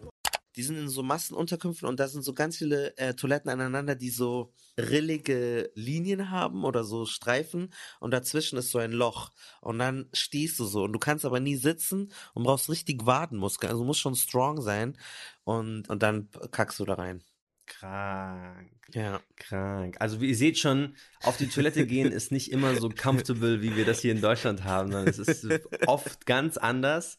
Die 0.56 0.62
sind 0.62 0.76
in 0.76 0.88
so 0.88 1.02
Massenunterkünften 1.02 1.88
und 1.88 2.00
da 2.00 2.08
sind 2.08 2.22
so 2.22 2.32
ganz 2.32 2.56
viele 2.56 2.96
äh, 2.96 3.14
Toiletten 3.14 3.50
aneinander, 3.50 3.94
die 3.94 4.10
so 4.10 4.52
rillige 4.78 5.70
Linien 5.74 6.30
haben 6.30 6.64
oder 6.64 6.84
so 6.84 7.06
Streifen 7.06 7.72
und 7.98 8.10
dazwischen 8.12 8.58
ist 8.58 8.70
so 8.70 8.78
ein 8.78 8.92
Loch 8.92 9.30
und 9.60 9.78
dann 9.78 10.08
stehst 10.12 10.58
du 10.58 10.64
so 10.64 10.84
und 10.84 10.92
du 10.92 10.98
kannst 10.98 11.24
aber 11.24 11.40
nie 11.40 11.56
sitzen 11.56 12.12
und 12.34 12.44
brauchst 12.44 12.68
richtig 12.68 13.06
Wadenmuskeln, 13.06 13.70
also 13.70 13.82
du 13.82 13.86
musst 13.86 14.00
schon 14.00 14.16
strong 14.16 14.60
sein 14.60 14.96
und, 15.44 15.88
und 15.88 16.02
dann 16.02 16.28
kackst 16.50 16.80
du 16.80 16.84
da 16.84 16.94
rein. 16.94 17.22
Krank. 17.66 18.72
Ja. 18.92 19.20
Krank. 19.36 19.96
Also 20.00 20.20
wie 20.20 20.30
ihr 20.30 20.36
seht 20.36 20.58
schon, 20.58 20.96
auf 21.22 21.36
die 21.36 21.48
Toilette 21.48 21.86
gehen 21.86 22.10
ist 22.12 22.32
nicht 22.32 22.50
immer 22.50 22.74
so 22.74 22.90
comfortable, 22.90 23.62
wie 23.62 23.76
wir 23.76 23.84
das 23.84 24.00
hier 24.00 24.12
in 24.12 24.20
Deutschland 24.20 24.64
haben, 24.64 24.90
sondern 24.90 25.08
es 25.08 25.18
ist 25.20 25.46
oft 25.86 26.26
ganz 26.26 26.56
anders. 26.56 27.18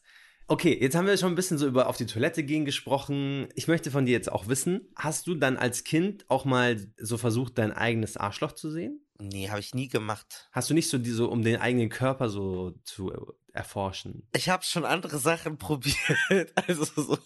Okay, 0.52 0.76
jetzt 0.78 0.94
haben 0.94 1.06
wir 1.06 1.16
schon 1.16 1.32
ein 1.32 1.34
bisschen 1.34 1.56
so 1.56 1.66
über 1.66 1.88
auf 1.88 1.96
die 1.96 2.04
Toilette 2.04 2.44
gehen 2.44 2.66
gesprochen. 2.66 3.48
Ich 3.54 3.68
möchte 3.68 3.90
von 3.90 4.04
dir 4.04 4.12
jetzt 4.12 4.30
auch 4.30 4.48
wissen, 4.48 4.82
hast 4.96 5.26
du 5.26 5.34
dann 5.34 5.56
als 5.56 5.82
Kind 5.82 6.26
auch 6.28 6.44
mal 6.44 6.76
so 6.98 7.16
versucht, 7.16 7.56
dein 7.56 7.72
eigenes 7.72 8.18
Arschloch 8.18 8.52
zu 8.52 8.70
sehen? 8.70 9.00
Nee, 9.18 9.48
habe 9.48 9.60
ich 9.60 9.72
nie 9.72 9.88
gemacht. 9.88 10.50
Hast 10.52 10.68
du 10.68 10.74
nicht 10.74 10.90
so 10.90 10.98
die 10.98 11.08
so, 11.08 11.30
um 11.30 11.42
den 11.42 11.56
eigenen 11.56 11.88
Körper 11.88 12.28
so 12.28 12.74
zu 12.84 13.10
erforschen? 13.54 14.28
Ich 14.36 14.50
habe 14.50 14.62
schon 14.62 14.84
andere 14.84 15.16
Sachen 15.16 15.56
probiert. 15.58 16.52
Also 16.54 16.84
so. 16.84 17.16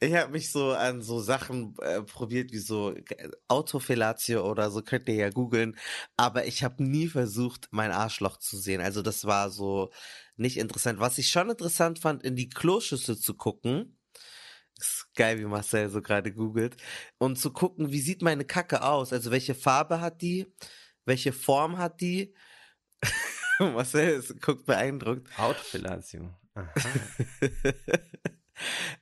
Ich 0.00 0.14
habe 0.14 0.32
mich 0.32 0.50
so 0.52 0.72
an 0.72 1.00
so 1.02 1.20
Sachen 1.20 1.74
äh, 1.80 2.02
probiert 2.02 2.52
wie 2.52 2.58
so 2.58 2.92
äh, 2.94 3.30
Autofellatio 3.48 4.48
oder 4.48 4.70
so 4.70 4.82
könnt 4.82 5.08
ihr 5.08 5.14
ja 5.14 5.30
googeln, 5.30 5.76
aber 6.16 6.46
ich 6.46 6.62
habe 6.62 6.82
nie 6.84 7.08
versucht 7.08 7.68
mein 7.70 7.90
Arschloch 7.92 8.36
zu 8.38 8.58
sehen. 8.58 8.80
Also 8.80 9.02
das 9.02 9.24
war 9.24 9.50
so 9.50 9.90
nicht 10.36 10.58
interessant. 10.58 11.00
Was 11.00 11.18
ich 11.18 11.30
schon 11.30 11.50
interessant 11.50 11.98
fand, 11.98 12.22
in 12.24 12.36
die 12.36 12.48
Kloschüssel 12.48 13.18
zu 13.18 13.34
gucken. 13.34 13.98
Ist 14.78 15.08
geil, 15.14 15.38
wie 15.38 15.46
Marcel 15.46 15.88
so 15.88 16.02
gerade 16.02 16.32
googelt. 16.34 16.76
Und 17.18 17.38
zu 17.38 17.50
gucken, 17.50 17.92
wie 17.92 18.00
sieht 18.00 18.20
meine 18.20 18.44
Kacke 18.44 18.82
aus? 18.82 19.12
Also 19.12 19.30
welche 19.30 19.54
Farbe 19.54 20.00
hat 20.02 20.20
die? 20.20 20.46
Welche 21.06 21.32
Form 21.32 21.78
hat 21.78 22.02
die? 22.02 22.34
Marcel 23.58 24.18
ist, 24.18 24.40
guckt 24.42 24.66
beeindruckt. 24.66 25.38
Hautfellatio. 25.38 26.34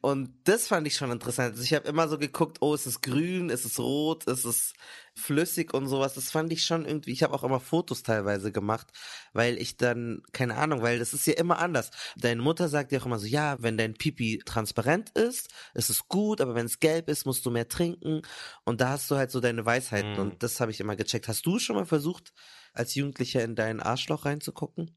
Und 0.00 0.30
das 0.44 0.68
fand 0.68 0.86
ich 0.86 0.96
schon 0.96 1.10
interessant. 1.10 1.52
Also 1.52 1.62
ich 1.62 1.74
habe 1.74 1.88
immer 1.88 2.08
so 2.08 2.18
geguckt, 2.18 2.58
oh, 2.60 2.74
ist 2.74 2.86
es 2.86 3.00
grün, 3.00 3.50
ist 3.50 3.64
es 3.64 3.78
rot, 3.78 4.24
ist 4.24 4.44
es 4.44 4.72
flüssig 5.14 5.72
und 5.74 5.86
sowas. 5.86 6.14
Das 6.14 6.30
fand 6.30 6.52
ich 6.52 6.64
schon 6.64 6.84
irgendwie. 6.84 7.12
Ich 7.12 7.22
habe 7.22 7.34
auch 7.34 7.44
immer 7.44 7.60
Fotos 7.60 8.02
teilweise 8.02 8.50
gemacht, 8.52 8.88
weil 9.32 9.58
ich 9.58 9.76
dann, 9.76 10.22
keine 10.32 10.56
Ahnung, 10.56 10.82
weil 10.82 10.98
das 10.98 11.14
ist 11.14 11.26
ja 11.26 11.34
immer 11.34 11.58
anders. 11.58 11.90
Deine 12.16 12.42
Mutter 12.42 12.68
sagt 12.68 12.92
ja 12.92 13.00
auch 13.00 13.06
immer 13.06 13.18
so, 13.18 13.26
ja, 13.26 13.56
wenn 13.60 13.78
dein 13.78 13.94
Pipi 13.94 14.42
transparent 14.44 15.10
ist, 15.10 15.48
ist 15.74 15.90
es 15.90 16.08
gut, 16.08 16.40
aber 16.40 16.54
wenn 16.54 16.66
es 16.66 16.80
gelb 16.80 17.08
ist, 17.08 17.26
musst 17.26 17.46
du 17.46 17.50
mehr 17.50 17.68
trinken. 17.68 18.22
Und 18.64 18.80
da 18.80 18.90
hast 18.90 19.10
du 19.10 19.16
halt 19.16 19.30
so 19.30 19.40
deine 19.40 19.64
Weisheiten 19.64 20.12
Mhm. 20.14 20.18
und 20.18 20.42
das 20.42 20.60
habe 20.60 20.70
ich 20.72 20.80
immer 20.80 20.96
gecheckt. 20.96 21.28
Hast 21.28 21.46
du 21.46 21.58
schon 21.58 21.76
mal 21.76 21.86
versucht, 21.86 22.32
als 22.72 22.94
Jugendlicher 22.94 23.42
in 23.44 23.54
dein 23.54 23.80
Arschloch 23.80 24.24
reinzugucken? 24.24 24.96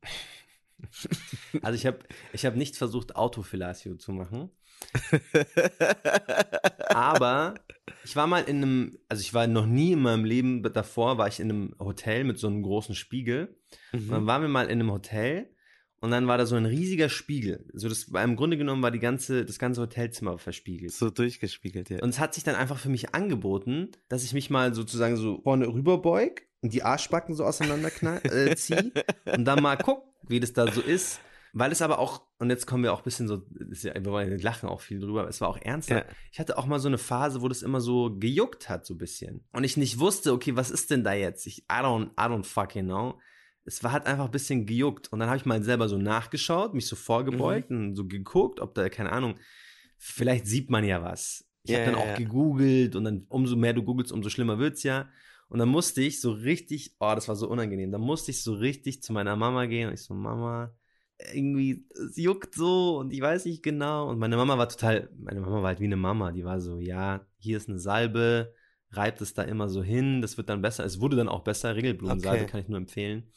Also 1.61 1.75
ich 1.75 1.85
habe 1.85 1.99
ich 2.33 2.45
hab 2.45 2.55
nicht 2.55 2.75
versucht, 2.77 3.15
Autofellatio 3.15 3.95
zu 3.95 4.11
machen. 4.11 4.49
Aber 6.89 7.55
ich 8.03 8.15
war 8.15 8.27
mal 8.27 8.41
in 8.43 8.57
einem, 8.57 8.99
also 9.09 9.21
ich 9.21 9.33
war 9.33 9.47
noch 9.47 9.65
nie 9.65 9.93
in 9.93 9.99
meinem 10.01 10.25
Leben 10.25 10.63
davor, 10.63 11.17
war 11.17 11.27
ich 11.27 11.39
in 11.39 11.49
einem 11.51 11.75
Hotel 11.79 12.23
mit 12.23 12.37
so 12.37 12.47
einem 12.47 12.61
großen 12.63 12.95
Spiegel. 12.95 13.55
Und 13.93 14.09
dann 14.09 14.23
Mhm. 14.23 14.27
waren 14.27 14.41
wir 14.43 14.49
mal 14.49 14.65
in 14.65 14.79
einem 14.79 14.91
Hotel 14.91 15.49
und 15.99 16.11
dann 16.11 16.27
war 16.27 16.37
da 16.37 16.45
so 16.45 16.55
ein 16.55 16.65
riesiger 16.65 17.09
Spiegel. 17.09 17.65
So 17.73 17.89
das 17.89 18.03
im 18.03 18.35
Grunde 18.35 18.57
genommen 18.57 18.81
war 18.83 18.91
die 18.91 18.99
ganze, 18.99 19.45
das 19.45 19.59
ganze 19.59 19.81
Hotelzimmer 19.81 20.37
verspiegelt. 20.37 20.91
So 20.93 21.09
durchgespiegelt, 21.09 21.89
ja. 21.89 22.01
Und 22.01 22.09
es 22.09 22.19
hat 22.19 22.33
sich 22.33 22.43
dann 22.43 22.55
einfach 22.55 22.77
für 22.77 22.89
mich 22.89 23.13
angeboten, 23.15 23.89
dass 24.09 24.23
ich 24.23 24.33
mich 24.33 24.49
mal 24.49 24.73
sozusagen 24.73 25.17
so 25.17 25.41
vorne 25.41 25.67
rüberbeug 25.67 26.43
und 26.62 26.74
die 26.74 26.84
Arschbacken 26.84 27.36
so 27.36 27.43
auseinander 27.43 27.89
äh, 28.26 28.56
ziehe 28.56 28.91
und 29.26 29.46
dann 29.46 29.62
mal 29.62 29.78
guck, 29.78 30.04
wie 30.28 30.39
das 30.39 30.54
da 30.54 30.72
so 30.72 30.82
ist. 30.82 31.20
Weil 31.54 31.72
es 31.72 31.82
aber 31.82 31.98
auch, 31.98 32.22
und 32.39 32.50
jetzt 32.52 32.67
kommen 32.67 32.84
wir 32.84 32.93
auch 32.93 33.00
ein 33.00 33.04
bisschen 33.04 33.28
so, 33.28 33.41
ja, 33.82 33.96
wir 33.96 34.38
lachen 34.38 34.70
auch 34.70 34.82
viel 34.82 35.00
drüber, 35.00 35.22
aber 35.22 35.30
es 35.30 35.41
war 35.41 35.48
auch 35.48 35.58
ernster. 35.60 36.00
Ja. 36.00 36.06
Ich 36.32 36.39
hatte 36.39 36.58
auch 36.58 36.67
mal 36.67 36.78
so 36.80 36.88
eine 36.88 36.98
Phase, 37.00 37.41
wo 37.41 37.48
das 37.48 37.63
immer 37.63 37.82
so 37.82 38.15
gejuckt 38.20 38.70
hat, 38.70 38.86
so 38.86 38.93
ein 38.93 38.98
bisschen. 39.00 39.43
Und 39.54 39.63
ich 39.63 39.76
nicht 39.78 39.98
wusste, 39.98 40.34
okay, 40.34 40.56
was 40.56 40.70
ist 40.70 40.91
denn 40.91 41.04
da 41.04 41.13
jetzt? 41.13 41.48
Ich, 41.48 41.60
I 41.63 41.80
don't, 41.82 42.10
I 42.12 42.30
don't 42.30 42.43
fucking 42.43 42.86
know. 42.86 43.17
Es 43.63 43.84
war 43.84 43.91
halt 43.91 44.06
einfach 44.06 44.26
ein 44.26 44.32
bisschen 44.32 44.65
gejuckt. 44.67 45.12
Und 45.12 45.20
dann 45.20 45.30
habe 45.30 45.38
ich 45.38 45.46
mal 45.46 45.63
selber 45.63 45.89
so 45.89 45.98
nachgeschaut, 45.98 46.74
mich 46.76 46.86
so 46.86 46.96
vorgebeugt 46.96 47.72
Mhm. 47.72 47.78
und 47.78 47.96
so 47.96 48.06
geguckt, 48.06 48.60
ob 48.60 48.76
da, 48.76 48.89
keine 48.89 49.12
Ahnung, 49.12 49.36
vielleicht 49.98 50.46
sieht 50.46 50.70
man 50.70 50.84
ja 50.84 51.02
was. 51.02 51.46
Ich 51.63 51.72
Ja, 51.72 51.80
habe 51.80 51.91
dann 51.91 52.00
auch 52.00 52.06
ja. 52.08 52.15
gegoogelt 52.17 52.96
und 52.96 53.04
dann 53.04 53.26
umso 53.30 53.56
mehr 53.56 53.74
du 53.74 53.84
googelst, 53.84 54.12
umso 54.12 54.30
schlimmer 54.30 54.60
wird's 54.60 54.84
ja. 54.84 55.10
Und 55.49 55.60
dann 55.60 55.69
musste 55.69 56.01
ich 56.01 56.19
so 56.21 56.31
richtig, 56.31 56.95
oh, 56.99 57.13
das 57.15 57.27
war 57.27 57.36
so 57.36 57.49
unangenehm. 57.49 57.91
Dann 57.91 58.01
musste 58.01 58.31
ich 58.31 58.43
so 58.43 58.53
richtig 58.53 59.01
zu 59.01 59.13
meiner 59.13 59.36
Mama 59.36 59.65
gehen 59.65 59.88
und 59.88 59.93
ich 59.93 60.03
so, 60.03 60.13
Mama, 60.13 60.73
irgendwie, 61.33 61.86
es 61.93 62.17
juckt 62.17 62.53
so 62.55 62.97
und 62.97 63.12
ich 63.13 63.21
weiß 63.21 63.45
nicht 63.45 63.63
genau. 63.63 64.10
Und 64.10 64.19
meine 64.19 64.38
Mama 64.38 64.57
war 64.57 64.69
total, 64.69 65.10
meine 65.17 65.39
Mama 65.41 65.57
war 65.62 65.69
halt 65.69 65.79
wie 65.79 65.86
eine 65.86 65.95
Mama. 65.95 66.31
Die 66.31 66.43
war 66.45 66.60
so, 66.62 66.79
ja, 66.79 67.25
hier 67.39 67.57
ist 67.57 67.69
eine 67.69 67.79
Salbe, 67.79 68.53
reibt 68.91 69.21
es 69.21 69.33
da 69.33 69.43
immer 69.43 69.69
so 69.69 69.83
hin, 69.83 70.21
das 70.21 70.38
wird 70.38 70.49
dann 70.49 70.62
besser. 70.62 70.86
Es 70.86 70.99
wurde 70.99 71.15
dann 71.17 71.29
auch 71.29 71.43
besser, 71.43 71.75
Regelblumensalbe 71.75 72.45
Okay. 72.45 72.51
kann 72.51 72.62
ich 72.62 72.67
nur 72.67 72.77
empfehlen. 72.77 73.31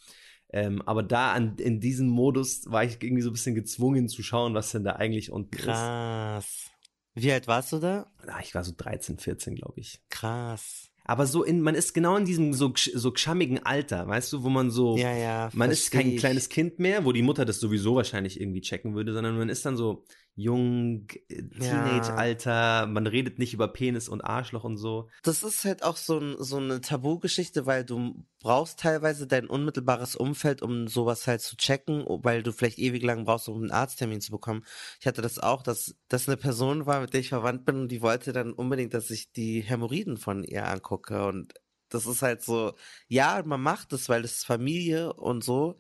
Ähm, 0.53 0.83
aber 0.83 1.03
da 1.05 1.33
an, 1.33 1.57
in 1.59 1.81
diesem 1.81 2.09
Modus 2.09 2.64
war 2.70 2.85
ich 2.85 3.01
irgendwie 3.03 3.23
so 3.23 3.31
ein 3.31 3.35
bisschen 3.35 3.55
gezwungen 3.55 4.09
zu 4.09 4.23
schauen, 4.23 4.55
was 4.55 4.73
denn 4.73 4.85
da 4.85 4.92
eigentlich 4.96 5.31
unten 5.31 5.59
ist. 5.59 5.61
Krass. 5.62 6.70
Wie 7.14 7.31
alt 7.33 7.46
warst 7.46 7.73
du 7.73 7.79
da? 7.79 8.12
Ah, 8.27 8.40
ich 8.42 8.55
war 8.55 8.64
so 8.64 8.73
13, 8.77 9.18
14, 9.18 9.55
glaube 9.55 9.79
ich. 9.81 10.01
Krass. 10.11 10.89
Aber 11.11 11.27
so 11.27 11.42
in, 11.42 11.61
man 11.61 11.75
ist 11.75 11.92
genau 11.92 12.16
in 12.16 12.25
diesem 12.25 12.53
so, 12.53 12.73
so 12.77 13.11
gschammigen 13.11 13.59
Alter, 13.66 14.07
weißt 14.07 14.33
du, 14.33 14.44
wo 14.44 14.49
man 14.49 14.70
so, 14.70 14.96
Ja, 14.96 15.12
ja. 15.12 15.51
man 15.55 15.73
ist 15.73 15.90
kein 15.90 16.11
ich. 16.11 16.18
kleines 16.20 16.49
Kind 16.49 16.79
mehr, 16.79 17.05
wo 17.05 17.11
die 17.11 17.23
Mutter 17.23 17.44
das 17.44 17.59
sowieso 17.59 17.96
wahrscheinlich 17.96 18.40
irgendwie 18.40 18.61
checken 18.61 18.94
würde, 18.94 19.12
sondern 19.12 19.37
man 19.37 19.49
ist 19.49 19.66
dann 19.66 19.77
so 19.77 20.05
jung, 20.35 21.07
äh. 21.29 21.43
Teenage-Alter, 21.59 22.87
man 22.87 23.07
redet 23.07 23.38
nicht 23.38 23.53
über 23.55 23.69
Penis 23.69 24.09
und 24.09 24.23
Arschloch 24.23 24.64
und 24.64 24.77
so. 24.77 25.09
Das 25.23 25.43
ist 25.43 25.64
halt 25.64 25.83
auch 25.83 25.97
so, 25.97 26.19
ein, 26.19 26.37
so 26.38 26.57
eine 26.57 26.81
Tabugeschichte, 26.81 27.66
weil 27.66 27.85
du 27.85 28.25
brauchst 28.40 28.81
teilweise 28.81 29.27
dein 29.27 29.47
unmittelbares 29.47 30.16
Umfeld, 30.16 30.62
um 30.62 30.88
sowas 30.88 31.27
halt 31.27 31.43
zu 31.43 31.57
checken, 31.57 32.05
weil 32.07 32.43
du 32.43 32.53
vielleicht 32.53 32.79
ewig 32.79 33.03
lang 33.03 33.25
brauchst, 33.25 33.49
um 33.49 33.61
einen 33.61 33.71
Arzttermin 33.71 34.21
zu 34.21 34.31
bekommen. 34.31 34.64
Ich 35.01 35.07
hatte 35.07 35.23
das 35.23 35.38
auch, 35.38 35.62
dass 35.62 35.95
das 36.09 36.29
eine 36.29 36.37
Person 36.37 36.87
war, 36.87 37.01
mit 37.01 37.12
der 37.12 37.21
ich 37.21 37.29
verwandt 37.29 37.64
bin 37.64 37.77
und 37.77 37.88
die 37.88 38.03
wollte 38.03 38.33
dann 38.33 38.53
unbedingt, 38.53 38.95
dass 38.95 39.11
ich 39.11 39.33
die 39.33 39.61
Hämorrhoiden 39.61 40.16
von 40.16 40.45
ihr 40.45 40.66
angucke 40.66 41.27
und 41.27 41.55
das 41.90 42.07
ist 42.07 42.23
halt 42.23 42.43
so, 42.43 42.75
ja, 43.09 43.43
man 43.45 43.61
macht 43.61 43.93
es, 43.93 44.09
weil 44.09 44.25
es 44.25 44.38
ist 44.38 44.47
Familie 44.47 45.12
und 45.12 45.45
so, 45.45 45.77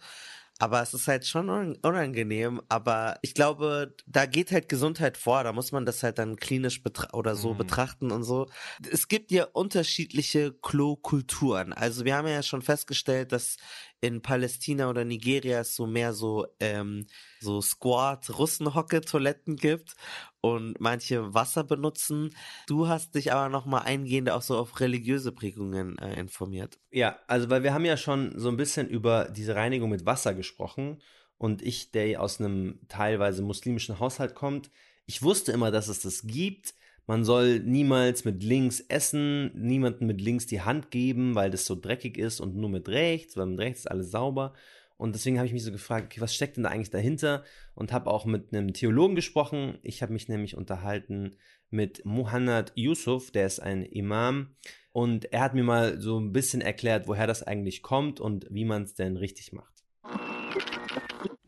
aber 0.60 0.82
es 0.82 0.94
ist 0.94 1.08
halt 1.08 1.26
schon 1.26 1.48
un- 1.50 1.76
unangenehm. 1.82 2.60
Aber 2.68 3.18
ich 3.22 3.34
glaube, 3.34 3.96
da 4.06 4.26
geht 4.26 4.52
halt 4.52 4.68
Gesundheit 4.68 5.16
vor. 5.16 5.42
Da 5.42 5.52
muss 5.52 5.72
man 5.72 5.86
das 5.86 6.02
halt 6.02 6.18
dann 6.18 6.36
klinisch 6.36 6.82
betra 6.82 7.08
oder 7.14 7.34
so 7.34 7.54
Mhm. 7.54 7.58
betrachten 7.58 8.10
und 8.12 8.22
so. 8.22 8.46
Es 8.92 9.08
gibt 9.08 9.32
ja 9.32 9.44
unterschiedliche 9.52 10.52
Klo-Kulturen. 10.52 11.72
Also 11.72 12.04
wir 12.04 12.14
haben 12.14 12.28
ja 12.28 12.42
schon 12.42 12.62
festgestellt, 12.62 13.32
dass 13.32 13.56
in 14.02 14.22
Palästina 14.22 14.88
oder 14.88 15.04
Nigeria 15.04 15.60
es 15.60 15.74
so 15.76 15.86
mehr 15.86 16.12
so 16.12 16.46
ähm, 16.60 17.06
so 17.40 17.60
Squat 17.60 18.30
Russenhocke 18.38 19.00
Toiletten 19.02 19.56
gibt 19.56 19.94
und 20.40 20.80
manche 20.80 21.34
Wasser 21.34 21.64
benutzen. 21.64 22.30
Du 22.66 22.88
hast 22.88 23.14
dich 23.14 23.32
aber 23.32 23.48
noch 23.48 23.66
mal 23.66 23.80
eingehend 23.80 24.30
auch 24.30 24.42
so 24.42 24.56
auf 24.56 24.80
religiöse 24.80 25.32
Prägungen 25.32 25.98
äh, 25.98 26.18
informiert. 26.18 26.78
Ja, 26.90 27.18
also 27.26 27.50
weil 27.50 27.62
wir 27.62 27.74
haben 27.74 27.84
ja 27.84 27.96
schon 27.96 28.38
so 28.38 28.48
ein 28.48 28.56
bisschen 28.56 28.88
über 28.88 29.28
diese 29.28 29.54
Reinigung 29.54 29.90
mit 29.90 30.06
Wasser 30.06 30.34
gesprochen 30.34 31.00
und 31.38 31.62
ich, 31.62 31.90
der 31.90 32.20
aus 32.20 32.40
einem 32.40 32.80
teilweise 32.88 33.42
muslimischen 33.42 33.98
Haushalt 33.98 34.34
kommt, 34.34 34.70
ich 35.06 35.22
wusste 35.22 35.52
immer, 35.52 35.70
dass 35.70 35.88
es 35.88 36.00
das 36.00 36.22
gibt. 36.22 36.74
Man 37.06 37.24
soll 37.24 37.58
niemals 37.58 38.24
mit 38.24 38.44
links 38.44 38.80
essen, 38.80 39.50
niemanden 39.54 40.06
mit 40.06 40.20
links 40.20 40.46
die 40.46 40.60
Hand 40.60 40.90
geben, 40.92 41.34
weil 41.34 41.50
das 41.50 41.66
so 41.66 41.74
dreckig 41.74 42.16
ist 42.16 42.40
und 42.40 42.54
nur 42.54 42.70
mit 42.70 42.88
rechts, 42.88 43.36
weil 43.36 43.46
mit 43.46 43.58
rechts 43.58 43.80
ist 43.80 43.86
alles 43.90 44.12
sauber. 44.12 44.54
Und 45.00 45.14
deswegen 45.14 45.38
habe 45.38 45.46
ich 45.46 45.54
mich 45.54 45.64
so 45.64 45.72
gefragt, 45.72 46.12
okay, 46.12 46.20
was 46.20 46.34
steckt 46.34 46.58
denn 46.58 46.64
da 46.64 46.68
eigentlich 46.68 46.90
dahinter? 46.90 47.42
Und 47.74 47.90
habe 47.90 48.10
auch 48.10 48.26
mit 48.26 48.52
einem 48.52 48.74
Theologen 48.74 49.14
gesprochen. 49.14 49.78
Ich 49.82 50.02
habe 50.02 50.12
mich 50.12 50.28
nämlich 50.28 50.58
unterhalten 50.58 51.36
mit 51.70 52.04
Muhammad 52.04 52.72
Yusuf, 52.74 53.30
der 53.30 53.46
ist 53.46 53.60
ein 53.60 53.82
Imam. 53.82 54.48
Und 54.92 55.32
er 55.32 55.40
hat 55.40 55.54
mir 55.54 55.64
mal 55.64 55.98
so 56.02 56.20
ein 56.20 56.32
bisschen 56.32 56.60
erklärt, 56.60 57.08
woher 57.08 57.26
das 57.26 57.42
eigentlich 57.42 57.80
kommt 57.80 58.20
und 58.20 58.46
wie 58.50 58.66
man 58.66 58.82
es 58.82 58.94
denn 58.94 59.16
richtig 59.16 59.54
macht. 59.54 59.72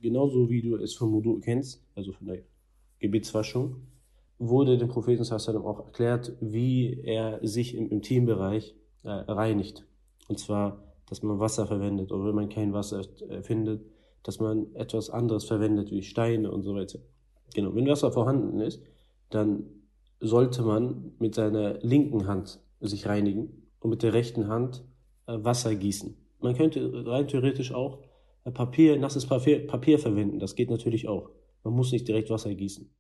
Genauso 0.00 0.48
wie 0.48 0.62
du 0.62 0.76
es 0.76 0.94
vom 0.94 1.12
Wudu 1.12 1.38
kennst, 1.40 1.84
also 1.94 2.12
von 2.12 2.28
der 2.28 2.38
Gebetswaschung, 3.00 3.86
wurde 4.38 4.78
dem 4.78 4.88
Propheten 4.88 5.24
sallam 5.24 5.66
auch 5.66 5.84
erklärt, 5.84 6.32
wie 6.40 7.02
er 7.04 7.38
sich 7.46 7.74
im 7.74 7.90
Intimbereich 7.90 8.74
äh, 9.02 9.10
reinigt. 9.10 9.84
Und 10.28 10.38
zwar, 10.38 10.91
dass 11.12 11.22
man 11.22 11.38
Wasser 11.38 11.66
verwendet 11.66 12.10
oder 12.10 12.24
wenn 12.24 12.34
man 12.34 12.48
kein 12.48 12.72
Wasser 12.72 13.02
äh, 13.28 13.42
findet, 13.42 13.84
dass 14.22 14.40
man 14.40 14.74
etwas 14.74 15.10
anderes 15.10 15.44
verwendet, 15.44 15.90
wie 15.90 16.02
Steine 16.02 16.50
und 16.50 16.62
so 16.62 16.74
weiter. 16.74 17.00
Genau, 17.54 17.74
wenn 17.74 17.86
Wasser 17.86 18.10
vorhanden 18.10 18.60
ist, 18.60 18.82
dann 19.28 19.64
sollte 20.20 20.62
man 20.62 21.12
mit 21.18 21.34
seiner 21.34 21.74
linken 21.80 22.26
Hand 22.26 22.60
sich 22.80 23.04
reinigen 23.04 23.68
und 23.80 23.90
mit 23.90 24.02
der 24.02 24.14
rechten 24.14 24.48
Hand 24.48 24.84
äh, 25.26 25.36
Wasser 25.36 25.74
gießen. 25.74 26.16
Man 26.40 26.56
könnte 26.56 27.04
rein 27.06 27.28
theoretisch 27.28 27.74
auch 27.74 27.98
äh, 28.46 28.50
Papier, 28.50 28.98
nasses 28.98 29.26
Papier, 29.26 29.66
Papier 29.66 29.98
verwenden. 29.98 30.38
Das 30.38 30.54
geht 30.54 30.70
natürlich 30.70 31.08
auch. 31.08 31.28
Man 31.62 31.74
muss 31.74 31.92
nicht 31.92 32.08
direkt 32.08 32.30
Wasser 32.30 32.54
gießen. 32.54 32.90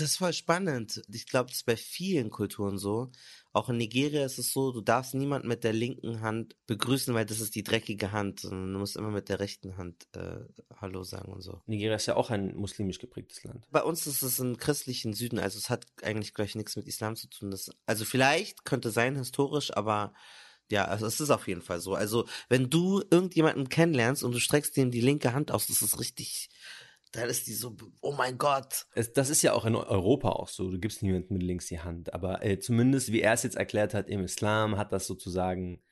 Das 0.00 0.12
ist 0.12 0.16
voll 0.16 0.32
spannend. 0.32 1.02
Ich 1.12 1.26
glaube, 1.26 1.48
das 1.48 1.58
ist 1.58 1.66
bei 1.66 1.76
vielen 1.76 2.30
Kulturen 2.30 2.78
so. 2.78 3.10
Auch 3.52 3.68
in 3.68 3.76
Nigeria 3.76 4.24
ist 4.24 4.38
es 4.38 4.50
so, 4.50 4.72
du 4.72 4.80
darfst 4.80 5.12
niemanden 5.12 5.46
mit 5.46 5.62
der 5.62 5.74
linken 5.74 6.22
Hand 6.22 6.56
begrüßen, 6.66 7.12
weil 7.12 7.26
das 7.26 7.40
ist 7.40 7.54
die 7.54 7.62
dreckige 7.62 8.10
Hand. 8.10 8.44
Du 8.44 8.50
musst 8.50 8.96
immer 8.96 9.10
mit 9.10 9.28
der 9.28 9.40
rechten 9.40 9.76
Hand 9.76 10.06
äh, 10.12 10.38
Hallo 10.74 11.02
sagen 11.02 11.32
und 11.32 11.42
so. 11.42 11.60
Nigeria 11.66 11.96
ist 11.96 12.06
ja 12.06 12.16
auch 12.16 12.30
ein 12.30 12.56
muslimisch 12.56 12.98
geprägtes 12.98 13.44
Land. 13.44 13.66
Bei 13.70 13.82
uns 13.82 14.06
ist 14.06 14.22
es 14.22 14.38
im 14.38 14.56
christlichen 14.56 15.12
Süden, 15.12 15.38
also 15.38 15.58
es 15.58 15.68
hat 15.68 15.84
eigentlich 16.02 16.32
gleich 16.32 16.54
nichts 16.54 16.76
mit 16.76 16.86
Islam 16.86 17.14
zu 17.14 17.28
tun. 17.28 17.50
Das, 17.50 17.70
also 17.84 18.06
vielleicht 18.06 18.64
könnte 18.64 18.90
sein 18.90 19.16
historisch, 19.16 19.76
aber 19.76 20.14
ja, 20.70 20.86
also 20.86 21.04
es 21.04 21.20
ist 21.20 21.30
auf 21.30 21.46
jeden 21.46 21.62
Fall 21.62 21.80
so. 21.80 21.94
Also 21.94 22.26
wenn 22.48 22.70
du 22.70 23.02
irgendjemanden 23.10 23.68
kennenlernst 23.68 24.22
und 24.22 24.32
du 24.32 24.40
streckst 24.40 24.78
ihm 24.78 24.90
die 24.90 25.02
linke 25.02 25.34
Hand 25.34 25.50
aus, 25.50 25.66
das 25.66 25.82
ist 25.82 25.98
richtig, 25.98 26.48
dann 27.12 27.28
ist 27.28 27.46
die 27.46 27.52
so, 27.52 27.76
oh 28.00 28.12
mein 28.12 28.38
Gott. 28.38 28.86
Es, 28.94 29.12
das 29.12 29.30
ist 29.30 29.42
ja 29.42 29.52
auch 29.52 29.64
in 29.64 29.74
Europa 29.74 30.30
auch 30.30 30.48
so. 30.48 30.70
Du 30.70 30.78
gibst 30.78 31.02
niemandem 31.02 31.38
mit 31.38 31.42
links 31.42 31.66
die 31.66 31.80
Hand. 31.80 32.14
Aber 32.14 32.44
äh, 32.44 32.58
zumindest, 32.58 33.12
wie 33.12 33.20
er 33.20 33.32
es 33.32 33.42
jetzt 33.42 33.56
erklärt 33.56 33.94
hat, 33.94 34.08
im 34.08 34.22
Islam 34.22 34.76
hat 34.76 34.92
das 34.92 35.06
sozusagen 35.06 35.82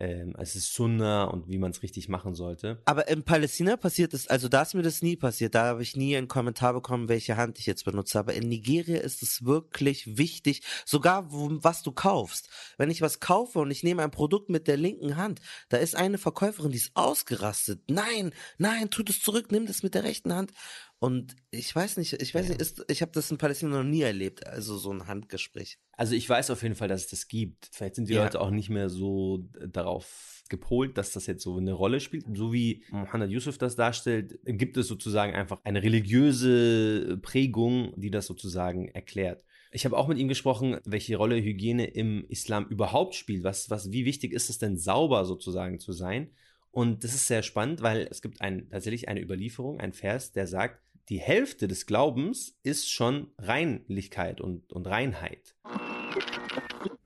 ähm, 0.00 0.34
es 0.38 0.54
ist 0.54 0.72
Sunna 0.72 1.24
und 1.24 1.48
wie 1.48 1.58
man 1.58 1.72
es 1.72 1.82
richtig 1.82 2.08
machen 2.08 2.34
sollte. 2.34 2.80
Aber 2.84 3.08
in 3.08 3.24
Palästina 3.24 3.76
passiert 3.76 4.14
es, 4.14 4.28
also 4.28 4.48
da 4.48 4.62
ist 4.62 4.74
mir 4.74 4.82
das 4.82 5.02
nie 5.02 5.16
passiert. 5.16 5.54
Da 5.54 5.64
habe 5.64 5.82
ich 5.82 5.96
nie 5.96 6.16
einen 6.16 6.28
Kommentar 6.28 6.72
bekommen, 6.72 7.08
welche 7.08 7.36
Hand 7.36 7.58
ich 7.58 7.66
jetzt 7.66 7.84
benutze. 7.84 8.18
Aber 8.18 8.34
in 8.34 8.48
Nigeria 8.48 9.00
ist 9.00 9.22
es 9.22 9.44
wirklich 9.44 10.16
wichtig, 10.16 10.62
sogar 10.84 11.32
wo, 11.32 11.50
was 11.50 11.82
du 11.82 11.92
kaufst. 11.92 12.48
Wenn 12.76 12.90
ich 12.90 13.02
was 13.02 13.20
kaufe 13.20 13.58
und 13.58 13.70
ich 13.70 13.82
nehme 13.82 14.02
ein 14.02 14.10
Produkt 14.10 14.48
mit 14.48 14.68
der 14.68 14.76
linken 14.76 15.16
Hand, 15.16 15.40
da 15.68 15.78
ist 15.78 15.96
eine 15.96 16.18
Verkäuferin, 16.18 16.70
die 16.70 16.78
ist 16.78 16.92
ausgerastet. 16.94 17.80
Nein, 17.88 18.32
nein, 18.58 18.90
tut 18.90 19.10
es 19.10 19.20
zurück, 19.20 19.50
nimm 19.50 19.66
das 19.66 19.82
mit 19.82 19.94
der 19.94 20.04
rechten 20.04 20.32
Hand. 20.32 20.52
Und 21.00 21.36
ich 21.50 21.74
weiß 21.74 21.96
nicht, 21.96 22.20
ich 22.20 22.34
weiß 22.34 22.48
nicht, 22.48 22.60
ist, 22.60 22.84
ich 22.88 23.02
habe 23.02 23.12
das 23.12 23.30
in 23.30 23.38
Palästina 23.38 23.76
noch 23.76 23.88
nie 23.88 24.02
erlebt, 24.02 24.46
also 24.46 24.76
so 24.76 24.90
ein 24.92 25.06
Handgespräch. 25.06 25.78
Also 25.92 26.14
ich 26.14 26.28
weiß 26.28 26.50
auf 26.50 26.62
jeden 26.62 26.74
Fall, 26.74 26.88
dass 26.88 27.02
es 27.02 27.10
das 27.10 27.28
gibt. 27.28 27.68
Vielleicht 27.72 27.94
sind 27.94 28.08
die 28.08 28.14
ja. 28.14 28.24
Leute 28.24 28.40
auch 28.40 28.50
nicht 28.50 28.68
mehr 28.68 28.88
so 28.88 29.48
darauf 29.64 30.42
gepolt, 30.48 30.98
dass 30.98 31.12
das 31.12 31.26
jetzt 31.26 31.42
so 31.44 31.56
eine 31.56 31.72
Rolle 31.72 32.00
spielt. 32.00 32.24
So 32.34 32.52
wie 32.52 32.84
Mohammed 32.90 33.30
Yusuf 33.30 33.58
das 33.58 33.76
darstellt, 33.76 34.40
gibt 34.44 34.76
es 34.76 34.88
sozusagen 34.88 35.34
einfach 35.34 35.60
eine 35.62 35.82
religiöse 35.82 37.18
Prägung, 37.22 37.92
die 37.96 38.10
das 38.10 38.26
sozusagen 38.26 38.88
erklärt. 38.88 39.44
Ich 39.70 39.84
habe 39.84 39.96
auch 39.96 40.08
mit 40.08 40.18
ihm 40.18 40.28
gesprochen, 40.28 40.78
welche 40.84 41.16
Rolle 41.16 41.36
Hygiene 41.36 41.86
im 41.86 42.24
Islam 42.28 42.66
überhaupt 42.68 43.14
spielt. 43.14 43.44
Was, 43.44 43.70
was, 43.70 43.92
wie 43.92 44.04
wichtig 44.04 44.32
ist 44.32 44.50
es 44.50 44.58
denn, 44.58 44.78
sauber 44.78 45.24
sozusagen 45.24 45.78
zu 45.78 45.92
sein? 45.92 46.30
Und 46.70 47.04
das 47.04 47.14
ist 47.14 47.26
sehr 47.26 47.42
spannend, 47.42 47.82
weil 47.82 48.06
es 48.10 48.22
gibt 48.22 48.40
ein, 48.40 48.68
tatsächlich 48.70 49.08
eine 49.08 49.20
Überlieferung, 49.20 49.80
ein 49.80 49.92
Vers, 49.92 50.32
der 50.32 50.46
sagt, 50.46 50.80
die 51.08 51.18
Hälfte 51.18 51.68
des 51.68 51.86
Glaubens 51.86 52.58
ist 52.62 52.90
schon 52.90 53.28
Reinlichkeit 53.38 54.40
und, 54.40 54.72
und 54.72 54.86
Reinheit. 54.86 55.54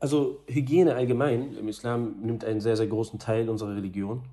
Also 0.00 0.42
Hygiene 0.48 0.96
allgemein 0.96 1.56
im 1.56 1.68
Islam 1.68 2.16
nimmt 2.22 2.44
einen 2.44 2.60
sehr, 2.60 2.76
sehr 2.76 2.88
großen 2.88 3.20
Teil 3.20 3.48
unserer 3.48 3.76
Religion. 3.76 4.24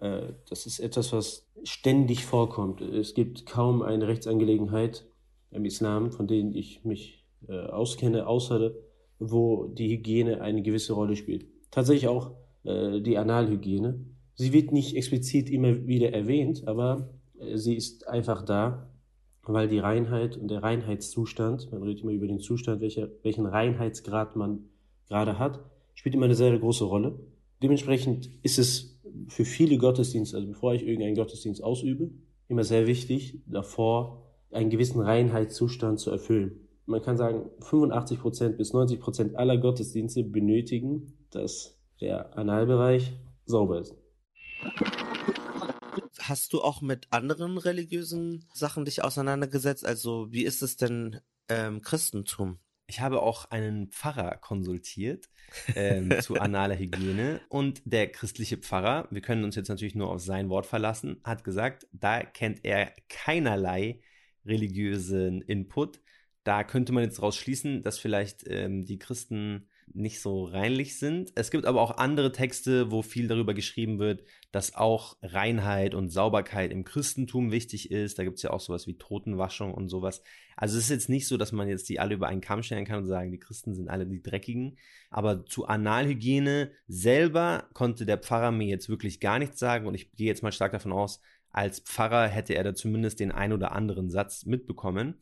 Äh, 0.00 0.32
das 0.48 0.64
ist 0.64 0.78
etwas, 0.78 1.12
was 1.12 1.46
ständig 1.64 2.24
vorkommt. 2.24 2.80
Es 2.80 3.12
gibt 3.12 3.44
kaum 3.44 3.82
eine 3.82 4.08
Rechtsangelegenheit 4.08 5.06
im 5.50 5.66
Islam, 5.66 6.12
von 6.12 6.26
denen 6.26 6.54
ich 6.54 6.84
mich 6.84 7.26
äh, 7.48 7.66
auskenne, 7.66 8.26
außer 8.26 8.72
wo 9.18 9.66
die 9.66 9.90
Hygiene 9.90 10.40
eine 10.40 10.62
gewisse 10.62 10.94
Rolle 10.94 11.16
spielt. 11.16 11.46
Tatsächlich 11.70 12.08
auch 12.08 12.30
äh, 12.64 13.00
die 13.00 13.18
Analhygiene. 13.18 14.00
Sie 14.36 14.54
wird 14.54 14.72
nicht 14.72 14.96
explizit 14.96 15.50
immer 15.50 15.86
wieder 15.86 16.12
erwähnt, 16.12 16.66
aber 16.66 17.10
sie 17.54 17.76
ist 17.76 18.06
einfach 18.08 18.42
da 18.44 18.88
weil 19.48 19.68
die 19.68 19.78
Reinheit 19.78 20.36
und 20.36 20.48
der 20.48 20.62
Reinheitszustand, 20.62 21.72
man 21.72 21.82
redet 21.82 22.02
immer 22.02 22.12
über 22.12 22.26
den 22.26 22.38
Zustand, 22.38 22.80
welcher, 22.80 23.08
welchen 23.22 23.46
Reinheitsgrad 23.46 24.36
man 24.36 24.68
gerade 25.08 25.38
hat, 25.38 25.60
spielt 25.94 26.14
immer 26.14 26.26
eine 26.26 26.34
sehr 26.34 26.56
große 26.56 26.84
Rolle. 26.84 27.18
Dementsprechend 27.62 28.30
ist 28.42 28.58
es 28.58 29.00
für 29.28 29.44
viele 29.44 29.78
Gottesdienste, 29.78 30.36
also 30.36 30.48
bevor 30.48 30.74
ich 30.74 30.86
irgendeinen 30.86 31.16
Gottesdienst 31.16 31.64
ausübe, 31.64 32.10
immer 32.46 32.64
sehr 32.64 32.86
wichtig, 32.86 33.40
davor 33.46 34.22
einen 34.50 34.70
gewissen 34.70 35.00
Reinheitszustand 35.00 35.98
zu 35.98 36.10
erfüllen. 36.10 36.68
Man 36.86 37.02
kann 37.02 37.16
sagen, 37.16 37.50
85% 37.60 38.50
bis 38.50 38.72
90% 38.72 39.34
aller 39.34 39.58
Gottesdienste 39.58 40.24
benötigen, 40.24 41.14
dass 41.30 41.78
der 42.00 42.36
Analbereich 42.38 43.12
sauber 43.44 43.80
ist. 43.80 43.96
Hast 46.28 46.52
du 46.52 46.60
auch 46.60 46.82
mit 46.82 47.06
anderen 47.10 47.56
religiösen 47.56 48.44
Sachen 48.52 48.84
dich 48.84 49.02
auseinandergesetzt? 49.02 49.86
Also 49.86 50.30
wie 50.30 50.44
ist 50.44 50.60
es 50.60 50.76
denn 50.76 51.20
ähm, 51.48 51.80
Christentum? 51.80 52.58
Ich 52.86 53.00
habe 53.00 53.22
auch 53.22 53.46
einen 53.46 53.90
Pfarrer 53.90 54.36
konsultiert 54.36 55.30
ähm, 55.74 56.10
zu 56.20 56.38
analer 56.38 56.78
Hygiene 56.78 57.40
und 57.48 57.80
der 57.86 58.12
christliche 58.12 58.58
Pfarrer, 58.58 59.08
wir 59.10 59.22
können 59.22 59.42
uns 59.42 59.56
jetzt 59.56 59.68
natürlich 59.68 59.94
nur 59.94 60.10
auf 60.10 60.20
sein 60.20 60.50
Wort 60.50 60.66
verlassen, 60.66 61.18
hat 61.24 61.44
gesagt, 61.44 61.86
da 61.92 62.22
kennt 62.22 62.62
er 62.62 62.92
keinerlei 63.08 64.02
religiösen 64.44 65.40
Input. 65.40 66.02
Da 66.44 66.62
könnte 66.62 66.92
man 66.92 67.04
jetzt 67.04 67.18
daraus 67.18 67.36
schließen, 67.36 67.82
dass 67.82 67.98
vielleicht 67.98 68.46
ähm, 68.46 68.84
die 68.84 68.98
Christen 68.98 69.70
nicht 69.94 70.20
so 70.20 70.44
reinlich 70.44 70.98
sind. 70.98 71.32
Es 71.34 71.50
gibt 71.50 71.66
aber 71.66 71.80
auch 71.80 71.98
andere 71.98 72.32
Texte, 72.32 72.90
wo 72.90 73.02
viel 73.02 73.28
darüber 73.28 73.54
geschrieben 73.54 73.98
wird, 73.98 74.24
dass 74.52 74.74
auch 74.74 75.16
Reinheit 75.22 75.94
und 75.94 76.10
Sauberkeit 76.10 76.70
im 76.72 76.84
Christentum 76.84 77.50
wichtig 77.50 77.90
ist. 77.90 78.18
Da 78.18 78.24
gibt 78.24 78.36
es 78.36 78.42
ja 78.42 78.50
auch 78.50 78.60
sowas 78.60 78.86
wie 78.86 78.98
Totenwaschung 78.98 79.74
und 79.74 79.88
sowas. 79.88 80.22
Also 80.56 80.76
es 80.76 80.84
ist 80.84 80.90
jetzt 80.90 81.08
nicht 81.08 81.28
so, 81.28 81.36
dass 81.36 81.52
man 81.52 81.68
jetzt 81.68 81.88
die 81.88 82.00
alle 82.00 82.14
über 82.14 82.28
einen 82.28 82.40
Kamm 82.40 82.62
stellen 82.62 82.84
kann 82.84 82.98
und 82.98 83.06
sagen, 83.06 83.30
die 83.30 83.38
Christen 83.38 83.74
sind 83.74 83.88
alle 83.88 84.06
die 84.06 84.22
Dreckigen. 84.22 84.76
Aber 85.10 85.44
zu 85.46 85.66
Analhygiene 85.66 86.72
selber 86.86 87.68
konnte 87.74 88.06
der 88.06 88.18
Pfarrer 88.18 88.50
mir 88.50 88.66
jetzt 88.66 88.88
wirklich 88.88 89.20
gar 89.20 89.38
nichts 89.38 89.58
sagen 89.58 89.86
und 89.86 89.94
ich 89.94 90.12
gehe 90.12 90.26
jetzt 90.26 90.42
mal 90.42 90.52
stark 90.52 90.72
davon 90.72 90.92
aus, 90.92 91.20
als 91.50 91.80
Pfarrer 91.80 92.28
hätte 92.28 92.54
er 92.54 92.64
da 92.64 92.74
zumindest 92.74 93.20
den 93.20 93.32
ein 93.32 93.52
oder 93.52 93.72
anderen 93.72 94.10
Satz 94.10 94.44
mitbekommen. 94.46 95.14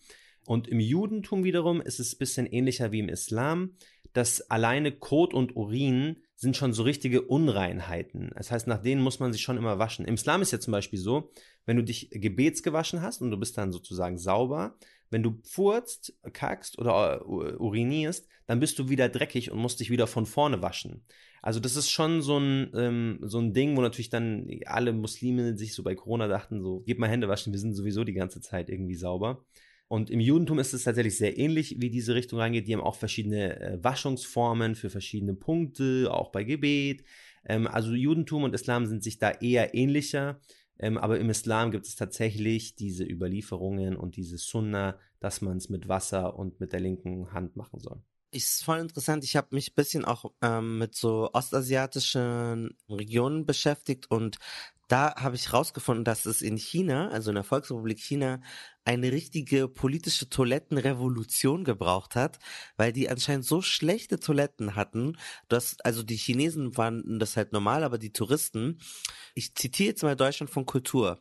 Und 0.47 0.69
im 0.69 0.81
Judentum 0.81 1.45
wiederum 1.45 1.81
ist 1.81 2.01
es 2.01 2.15
ein 2.15 2.19
bisschen 2.19 2.47
ähnlicher 2.47 2.93
wie 2.93 3.01
im 3.01 3.09
Islam 3.09 3.73
dass 4.17 4.51
alleine 4.51 4.93
Kot 4.93 5.35
und 5.35 5.57
Urin 5.57 6.17
sind 6.37 6.57
schon 6.57 6.73
so 6.73 6.85
richtige 6.85 7.21
Unreinheiten. 7.21 8.31
Das 8.35 8.51
heißt, 8.51 8.67
nach 8.67 8.81
denen 8.81 9.03
muss 9.03 9.21
man 9.21 9.31
sich 9.31 9.43
schon 9.43 9.59
immer 9.59 9.79
waschen. 9.79 10.07
Im 10.07 10.15
Islam 10.15 10.41
ist 10.41 10.53
ja 10.53 10.59
zum 10.59 10.73
Beispiel 10.73 10.99
so, 10.99 11.31
wenn 11.67 11.77
du 11.77 11.85
dich 11.85 12.09
gebetsgewaschen 12.11 13.03
hast 13.03 13.21
und 13.21 13.31
du 13.31 13.37
bist 13.37 13.59
dann 13.59 13.73
sozusagen 13.73 14.17
sauber, 14.17 14.79
wenn 15.11 15.23
du 15.23 15.39
furzt, 15.45 16.15
kackst 16.33 16.79
oder 16.79 17.27
urinierst, 17.27 18.27
dann 18.47 18.59
bist 18.59 18.79
du 18.79 18.89
wieder 18.89 19.11
dreckig 19.11 19.51
und 19.51 19.59
musst 19.59 19.81
dich 19.81 19.91
wieder 19.91 20.07
von 20.07 20.25
vorne 20.25 20.63
waschen. 20.63 21.05
Also 21.43 21.61
das 21.61 21.77
ist 21.77 21.91
schon 21.91 22.23
so 22.23 22.39
ein, 22.39 22.71
ähm, 22.75 23.19
so 23.21 23.39
ein 23.39 23.53
Ding, 23.53 23.77
wo 23.77 23.83
natürlich 23.83 24.11
dann 24.11 24.49
alle 24.65 24.95
Muslime 24.95 25.59
sich 25.59 25.75
so 25.75 25.83
bei 25.83 25.95
Corona 25.95 26.27
dachten, 26.27 26.63
so, 26.63 26.83
gib 26.87 26.99
mal 26.99 27.11
Hände 27.11 27.29
waschen, 27.29 27.53
wir 27.53 27.61
sind 27.61 27.75
sowieso 27.75 28.03
die 28.03 28.15
ganze 28.15 28.41
Zeit 28.41 28.71
irgendwie 28.71 28.97
sauber. 28.97 29.45
Und 29.89 30.11
im 30.11 30.21
Judentum 30.21 30.59
ist 30.59 30.75
es 30.75 30.85
tatsächlich 30.85 31.17
sehr 31.17 31.39
ähnlich, 31.39 31.77
wie 31.79 31.91
diese 31.91 32.15
Richtung 32.15 32.41
reingeht. 32.41 32.67
Die 32.67 32.75
haben 32.75 32.83
auch 32.83 32.97
verschiedene 32.97 33.61
äh, 33.61 33.85
Waschungsformen 33.85 34.75
für 34.75 34.91
verschiedene 34.91 35.35
Punkte, 35.35 36.09
auch 36.11 36.33
bei 36.33 36.43
Gebet. 36.43 37.05
Ähm, 37.45 37.67
also 37.69 37.93
Judentum 37.93 38.43
und 38.43 38.55
Islam 38.55 38.87
sind 38.87 39.05
sich 39.05 39.19
da 39.19 39.31
eher 39.31 39.75
ähnlicher. 39.75 40.41
Ähm, 40.79 40.99
aber 40.99 41.19
im 41.21 41.31
Islam 41.31 41.71
gibt 41.71 41.87
es 41.87 41.95
tatsächlich 41.95 42.75
diese 42.75 43.05
Überlieferungen 43.05 43.97
und 43.97 44.17
diese 44.17 44.39
Sunna, 44.39 44.99
dass 45.21 45.41
man 45.41 45.57
es 45.57 45.69
mit 45.69 45.89
Wasser 45.89 46.37
und 46.37 46.61
mit 46.61 46.73
der 46.73 46.81
linken 46.81 47.33
Hand 47.33 47.57
machen 47.57 47.81
soll 47.81 48.03
ist 48.33 48.65
voll 48.65 48.79
interessant. 48.79 49.25
Ich 49.25 49.35
habe 49.35 49.49
mich 49.53 49.71
ein 49.71 49.75
bisschen 49.75 50.05
auch 50.05 50.31
ähm, 50.43 50.79
mit 50.79 50.95
so 50.95 51.31
ostasiatischen 51.33 52.77
Regionen 52.89 53.47
beschäftigt 53.47 54.11
und 54.11 54.39
da 54.89 55.15
habe 55.17 55.35
ich 55.37 55.53
rausgefunden, 55.53 56.05
dass 56.05 56.27
es 56.27 56.43
in 56.43 56.57
China, 56.57 57.09
also 57.09 57.31
in 57.31 57.35
der 57.35 57.45
Volksrepublik 57.45 57.99
China, 57.99 58.41
eine 58.87 59.11
richtige 59.11 59.69
politische 59.69 60.31
Toilettenrevolution 60.31 61.65
gebraucht 61.65 62.15
hat, 62.15 62.39
weil 62.77 62.93
die 62.93 63.11
anscheinend 63.11 63.45
so 63.45 63.61
schlechte 63.61 64.21
Toiletten 64.21 64.77
hatten, 64.77 65.19
dass, 65.49 65.77
also 65.81 66.05
die 66.05 66.17
Chinesen 66.17 66.73
fanden 66.73 67.19
das 67.19 67.37
halt 67.37 67.53
normal, 67.53 67.83
aber 67.83 67.99
die 67.99 68.13
Touristen, 68.13 68.79
ich 69.35 69.55
zitiere 69.57 69.89
jetzt 69.91 70.05
mal 70.05 70.15
Deutschland 70.15 70.51
von 70.51 70.67
Kultur, 70.67 71.19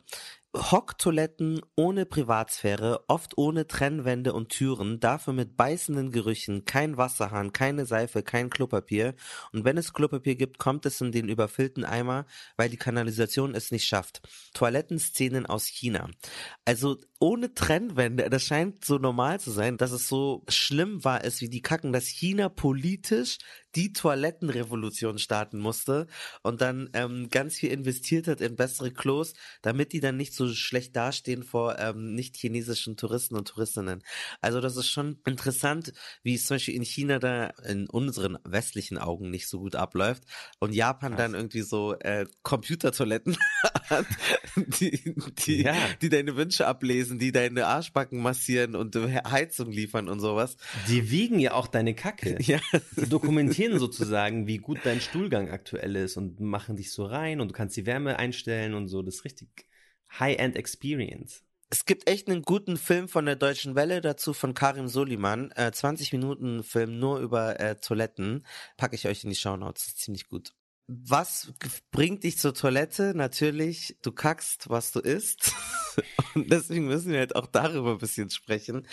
Hocktoiletten 0.54 1.60
ohne 1.76 2.06
Privatsphäre, 2.06 3.04
oft 3.08 3.36
ohne 3.36 3.66
Trennwände 3.66 4.32
und 4.32 4.48
Türen, 4.48 5.00
dafür 5.00 5.32
mit 5.32 5.56
beißenden 5.56 6.12
Gerüchen, 6.12 6.64
kein 6.64 6.96
Wasserhahn, 6.96 7.52
keine 7.52 7.84
Seife, 7.84 8.22
kein 8.22 8.48
Klopapier. 8.48 9.14
Und 9.52 9.64
wenn 9.64 9.76
es 9.76 9.92
Klopapier 9.92 10.34
gibt, 10.34 10.58
kommt 10.58 10.86
es 10.86 11.00
in 11.00 11.12
den 11.12 11.28
überfüllten 11.28 11.84
Eimer, 11.84 12.26
weil 12.56 12.70
die 12.70 12.78
Kanalisation 12.78 13.54
es 13.54 13.70
nicht 13.70 13.86
schafft. 13.86 14.22
Toilettenszenen 14.54 15.46
aus 15.46 15.66
China. 15.66 16.08
Also 16.64 16.96
ohne 17.18 17.54
Trennwände, 17.54 18.28
das 18.28 18.44
scheint 18.44 18.84
so 18.84 18.98
normal 18.98 19.40
zu 19.40 19.50
sein, 19.50 19.76
dass 19.76 19.92
es 19.92 20.08
so 20.08 20.44
schlimm 20.48 21.04
war, 21.04 21.24
ist 21.24 21.40
wie 21.40 21.48
die 21.48 21.62
Kacken, 21.62 21.92
dass 21.92 22.06
China 22.06 22.48
politisch 22.48 23.38
die 23.74 23.92
Toilettenrevolution 23.92 25.18
starten 25.18 25.58
musste 25.58 26.06
und 26.42 26.60
dann 26.60 26.88
ähm, 26.94 27.28
ganz 27.30 27.56
viel 27.56 27.70
investiert 27.70 28.26
hat 28.26 28.40
in 28.40 28.56
bessere 28.56 28.90
Klos, 28.90 29.34
damit 29.62 29.92
die 29.92 30.00
dann 30.00 30.16
nicht 30.16 30.34
so 30.34 30.48
schlecht 30.52 30.96
dastehen 30.96 31.42
vor 31.42 31.78
ähm, 31.78 32.14
nicht 32.14 32.36
chinesischen 32.36 32.96
Touristen 32.96 33.34
und 33.36 33.48
Touristinnen. 33.48 34.02
Also 34.40 34.60
das 34.60 34.76
ist 34.76 34.88
schon 34.88 35.18
interessant, 35.26 35.92
wie 36.22 36.34
es 36.34 36.46
zum 36.46 36.54
Beispiel 36.56 36.74
in 36.74 36.84
China 36.84 37.18
da 37.18 37.48
in 37.68 37.88
unseren 37.88 38.38
westlichen 38.44 38.98
Augen 38.98 39.30
nicht 39.30 39.48
so 39.48 39.58
gut 39.58 39.74
abläuft 39.76 40.22
und 40.58 40.72
Japan 40.74 41.12
Krass. 41.12 41.18
dann 41.18 41.34
irgendwie 41.34 41.62
so 41.62 41.94
äh, 42.00 42.26
Computertoiletten 42.42 43.36
hat, 43.90 44.06
die, 44.80 45.14
die, 45.44 45.62
Ja. 45.62 45.74
die 46.00 46.08
deine 46.08 46.36
Wünsche 46.36 46.66
ablesen, 46.66 47.18
die 47.18 47.32
deine 47.32 47.66
Arschbacken 47.66 48.20
massieren 48.22 48.74
und 48.74 48.96
Heizung 48.96 49.70
liefern 49.70 50.08
und 50.08 50.20
sowas. 50.20 50.56
Die 50.88 51.10
wiegen 51.10 51.38
ja 51.38 51.52
auch 51.52 51.66
deine 51.66 51.94
Kacke. 51.94 52.38
Ja, 52.40 52.60
Die 52.96 53.08
dokumentieren 53.08 53.65
sozusagen, 53.74 54.46
wie 54.46 54.58
gut 54.58 54.78
dein 54.84 55.00
Stuhlgang 55.00 55.50
aktuell 55.50 55.96
ist 55.96 56.16
und 56.16 56.40
machen 56.40 56.76
dich 56.76 56.92
so 56.92 57.04
rein 57.04 57.40
und 57.40 57.48
du 57.48 57.54
kannst 57.54 57.76
die 57.76 57.86
Wärme 57.86 58.18
einstellen 58.18 58.74
und 58.74 58.88
so. 58.88 59.02
Das 59.02 59.16
ist 59.16 59.24
richtig 59.24 59.48
High-End 60.18 60.56
Experience. 60.56 61.42
Es 61.68 61.84
gibt 61.84 62.08
echt 62.08 62.28
einen 62.28 62.42
guten 62.42 62.76
Film 62.76 63.08
von 63.08 63.26
der 63.26 63.34
Deutschen 63.34 63.74
Welle 63.74 64.00
dazu 64.00 64.32
von 64.32 64.54
Karim 64.54 64.86
Soliman. 64.86 65.50
Äh, 65.52 65.72
20 65.72 66.12
Minuten 66.12 66.62
Film 66.62 66.98
nur 66.98 67.18
über 67.18 67.58
äh, 67.58 67.74
Toiletten. 67.76 68.46
Packe 68.76 68.94
ich 68.94 69.08
euch 69.08 69.24
in 69.24 69.30
die 69.30 69.36
Shownotes. 69.36 69.88
Ist 69.88 70.00
ziemlich 70.00 70.28
gut. 70.28 70.54
Was 70.86 71.52
bringt 71.90 72.22
dich 72.22 72.38
zur 72.38 72.54
Toilette? 72.54 73.14
Natürlich, 73.16 73.96
du 74.02 74.12
kackst, 74.12 74.70
was 74.70 74.92
du 74.92 75.00
isst. 75.00 75.52
Und 76.34 76.50
deswegen 76.52 76.86
müssen 76.86 77.12
wir 77.12 77.18
halt 77.18 77.36
auch 77.36 77.46
darüber 77.46 77.92
ein 77.92 77.98
bisschen 77.98 78.30
sprechen. 78.30 78.86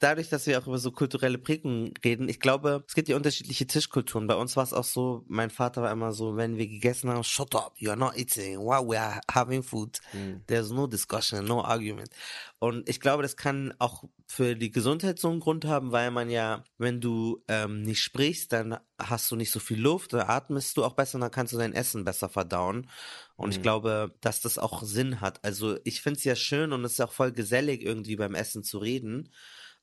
Dadurch, 0.00 0.28
dass 0.28 0.46
wir 0.46 0.58
auch 0.58 0.66
über 0.66 0.78
so 0.78 0.90
kulturelle 0.90 1.38
Prägungen 1.38 1.92
reden, 2.04 2.28
ich 2.28 2.40
glaube, 2.40 2.84
es 2.86 2.94
gibt 2.94 3.08
ja 3.08 3.16
unterschiedliche 3.16 3.66
Tischkulturen. 3.66 4.26
Bei 4.26 4.34
uns 4.34 4.56
war 4.56 4.64
es 4.64 4.72
auch 4.72 4.84
so, 4.84 5.24
mein 5.28 5.50
Vater 5.50 5.82
war 5.82 5.92
immer 5.92 6.12
so, 6.12 6.36
wenn 6.36 6.56
wir 6.56 6.66
gegessen 6.68 7.10
haben, 7.10 7.24
shut 7.24 7.54
up, 7.54 7.74
you're 7.78 7.96
not 7.96 8.16
eating, 8.16 8.58
while 8.58 8.86
we 8.86 8.98
are 9.00 9.20
having 9.30 9.62
food. 9.62 10.00
There's 10.46 10.70
no 10.70 10.86
discussion, 10.86 11.44
no 11.44 11.62
argument. 11.62 12.10
Und 12.58 12.88
ich 12.88 13.00
glaube, 13.00 13.22
das 13.22 13.36
kann 13.36 13.74
auch 13.78 14.04
für 14.26 14.56
die 14.56 14.70
Gesundheit 14.70 15.18
so 15.18 15.30
einen 15.30 15.40
Grund 15.40 15.64
haben, 15.66 15.92
weil 15.92 16.10
man 16.10 16.30
ja, 16.30 16.64
wenn 16.78 17.00
du 17.00 17.42
ähm, 17.48 17.82
nicht 17.82 18.00
sprichst, 18.00 18.52
dann 18.52 18.78
hast 18.98 19.30
du 19.30 19.36
nicht 19.36 19.50
so 19.50 19.60
viel 19.60 19.80
Luft, 19.80 20.12
dann 20.12 20.28
atmest 20.28 20.76
du 20.76 20.84
auch 20.84 20.94
besser 20.94 21.16
und 21.16 21.20
dann 21.20 21.30
kannst 21.30 21.52
du 21.52 21.58
dein 21.58 21.74
Essen 21.74 22.04
besser 22.04 22.28
verdauen. 22.28 22.88
Und 23.36 23.50
ich 23.50 23.58
Mhm. 23.58 23.62
glaube, 23.62 24.14
dass 24.20 24.40
das 24.40 24.58
auch 24.58 24.82
Sinn 24.82 25.20
hat. 25.20 25.44
Also 25.44 25.78
ich 25.84 26.00
finde 26.00 26.18
es 26.18 26.24
ja 26.24 26.36
schön 26.36 26.72
und 26.72 26.84
es 26.84 26.92
ist 26.94 27.00
auch 27.00 27.12
voll 27.12 27.32
gesellig, 27.32 27.82
irgendwie 27.82 28.16
beim 28.16 28.34
Essen 28.34 28.64
zu 28.64 28.78
reden. 28.78 29.30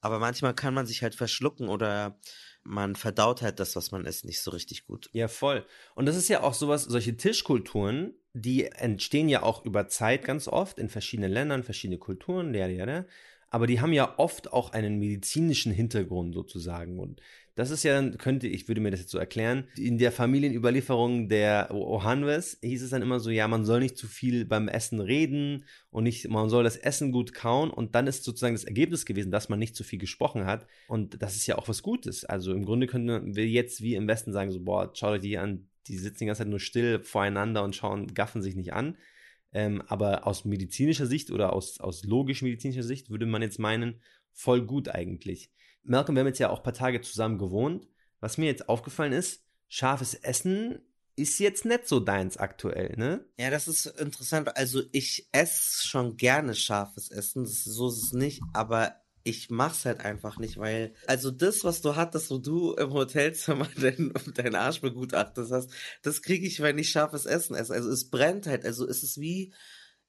Aber 0.02 0.20
manchmal 0.20 0.54
kann 0.54 0.74
man 0.74 0.86
sich 0.86 1.02
halt 1.02 1.16
verschlucken 1.16 1.70
oder 1.70 2.20
man 2.64 2.96
verdaut 2.96 3.42
halt 3.42 3.60
das, 3.60 3.76
was 3.76 3.92
man 3.92 4.06
isst, 4.06 4.26
nicht 4.26 4.42
so 4.42 4.52
richtig 4.52 4.86
gut. 4.86 5.10
Ja, 5.14 5.28
voll. 5.28 5.66
Und 5.96 6.06
das 6.06 6.16
ist 6.16 6.30
ja 6.30 6.42
auch 6.42 6.54
sowas, 6.54 6.84
solche 6.84 7.16
Tischkulturen, 7.16 8.14
die 8.34 8.66
entstehen 8.66 9.30
ja 9.30 9.44
auch 9.44 9.64
über 9.66 9.88
Zeit 9.88 10.24
ganz 10.26 10.48
oft 10.48 10.80
in 10.80 10.90
verschiedenen 10.90 11.32
Ländern, 11.32 11.64
verschiedene 11.64 12.00
Kulturen, 12.00 12.54
ja, 12.54 12.68
ja, 12.68 12.88
ja. 12.88 13.06
Aber 13.50 13.68
die 13.68 13.80
haben 13.82 13.94
ja 13.94 14.18
oft 14.18 14.52
auch 14.52 14.72
einen 14.72 14.98
medizinischen 14.98 15.72
Hintergrund 15.72 16.34
sozusagen. 16.34 17.00
Und 17.00 17.22
das 17.56 17.70
ist 17.70 17.84
ja, 17.84 18.02
könnte, 18.18 18.48
ich 18.48 18.68
würde 18.68 18.82
mir 18.82 18.90
das 18.90 19.02
jetzt 19.02 19.12
so 19.12 19.20
erklären, 19.20 19.68
in 19.78 20.00
der 20.00 20.12
Familienüberlieferung 20.12 21.30
der 21.30 21.70
Ohanwes 21.72 22.58
hieß 22.62 22.82
es 22.82 22.90
dann 22.90 23.04
immer 23.04 23.20
so, 23.20 23.30
ja, 23.30 23.48
man 23.48 23.64
soll 23.64 23.80
nicht 23.80 23.98
zu 23.98 24.08
viel 24.08 24.46
beim 24.46 24.68
Essen 24.68 25.00
reden 25.00 25.66
und 25.92 26.06
nicht, 26.06 26.28
man 26.30 26.50
soll 26.50 26.64
das 26.64 26.78
Essen 26.78 27.12
gut 27.12 27.34
kauen. 27.34 27.70
Und 27.70 27.94
dann 27.94 28.08
ist 28.08 28.24
sozusagen 28.24 28.56
das 28.56 28.64
Ergebnis 28.64 29.06
gewesen, 29.06 29.32
dass 29.32 29.50
man 29.50 29.60
nicht 29.60 29.76
zu 29.76 29.84
viel 29.84 30.00
gesprochen 30.00 30.46
hat. 30.46 30.68
Und 30.88 31.22
das 31.22 31.36
ist 31.36 31.46
ja 31.46 31.58
auch 31.58 31.68
was 31.68 31.84
Gutes. 31.84 32.26
Also 32.26 32.54
im 32.54 32.66
Grunde 32.66 32.88
könnten 32.88 33.36
wir 33.36 33.48
jetzt 33.48 33.82
wie 33.82 33.94
im 33.94 34.08
Westen 34.08 34.34
sagen, 34.34 34.52
so, 34.52 34.60
boah, 34.60 34.92
schaut 34.96 35.14
euch 35.14 35.22
die 35.22 35.38
an, 35.38 35.68
die 35.88 35.98
sitzen 35.98 36.20
die 36.20 36.26
ganze 36.26 36.40
Zeit 36.40 36.50
nur 36.50 36.60
still 36.60 37.04
voreinander 37.04 37.64
und 37.64 37.76
schauen, 37.76 38.14
gaffen 38.16 38.42
sich 38.42 38.56
nicht 38.56 38.74
an. 38.74 38.98
Ähm, 39.52 39.84
aber 39.86 40.26
aus 40.26 40.46
medizinischer 40.46 41.06
Sicht 41.06 41.30
oder 41.30 41.54
aus, 41.54 41.80
aus 41.80 42.04
logisch-medizinischer 42.04 42.82
Sicht 42.82 43.12
würde 43.12 43.28
man 43.28 43.44
jetzt 43.44 43.60
meinen, 43.60 44.02
voll 44.32 44.66
gut 44.66 44.90
eigentlich. 44.90 45.52
Malcolm, 45.84 46.16
wir 46.16 46.22
haben 46.22 46.28
jetzt 46.28 46.40
ja 46.40 46.50
auch 46.50 46.60
ein 46.60 46.64
paar 46.64 46.74
Tage 46.74 47.02
zusammen 47.02 47.38
gewohnt. 47.38 47.88
Was 48.20 48.38
mir 48.38 48.46
jetzt 48.46 48.70
aufgefallen 48.70 49.14
ist, 49.14 49.44
scharfes 49.68 50.14
Essen 50.14 50.80
ist 51.16 51.40
jetzt 51.40 51.66
nicht 51.66 51.88
so 51.88 52.00
deins 52.00 52.38
aktuell, 52.38 52.96
ne? 52.98 53.26
Ja, 53.38 53.50
das 53.50 53.68
ist 53.68 53.86
interessant. 53.86 54.56
Also 54.58 54.82
ich 54.92 55.30
esse 55.32 55.86
schon 55.88 56.18
gerne 56.18 56.56
scharfes 56.56 57.12
Essen, 57.12 57.44
das, 57.44 57.64
so 57.64 57.90
ist 57.90 58.04
es 58.04 58.14
nicht, 58.14 58.42
aber 58.54 58.96
ich 59.24 59.50
mach's 59.50 59.86
halt 59.86 60.02
einfach 60.02 60.38
nicht, 60.38 60.58
weil, 60.58 60.94
also 61.08 61.32
das, 61.32 61.64
was 61.64 61.82
du 61.82 61.96
hattest, 61.96 62.30
wo 62.30 62.40
du 62.40 62.74
im 62.74 62.94
Hotelzimmer 62.94 63.68
deinen 63.80 64.14
dein 64.34 64.56
Arsch 64.56 64.82
begutachtet 64.82 65.50
hast, 65.52 65.70
das 66.02 66.22
kriege 66.22 66.46
ich, 66.46 66.62
wenn 66.62 66.78
ich 66.78 66.90
scharfes 66.90 67.26
Essen 67.26 67.56
esse. 67.56 67.74
Also 67.74 67.90
es 67.90 68.10
brennt 68.10 68.48
halt, 68.48 68.66
also 68.66 68.88
es 68.88 69.04
ist 69.04 69.20
wie, 69.22 69.54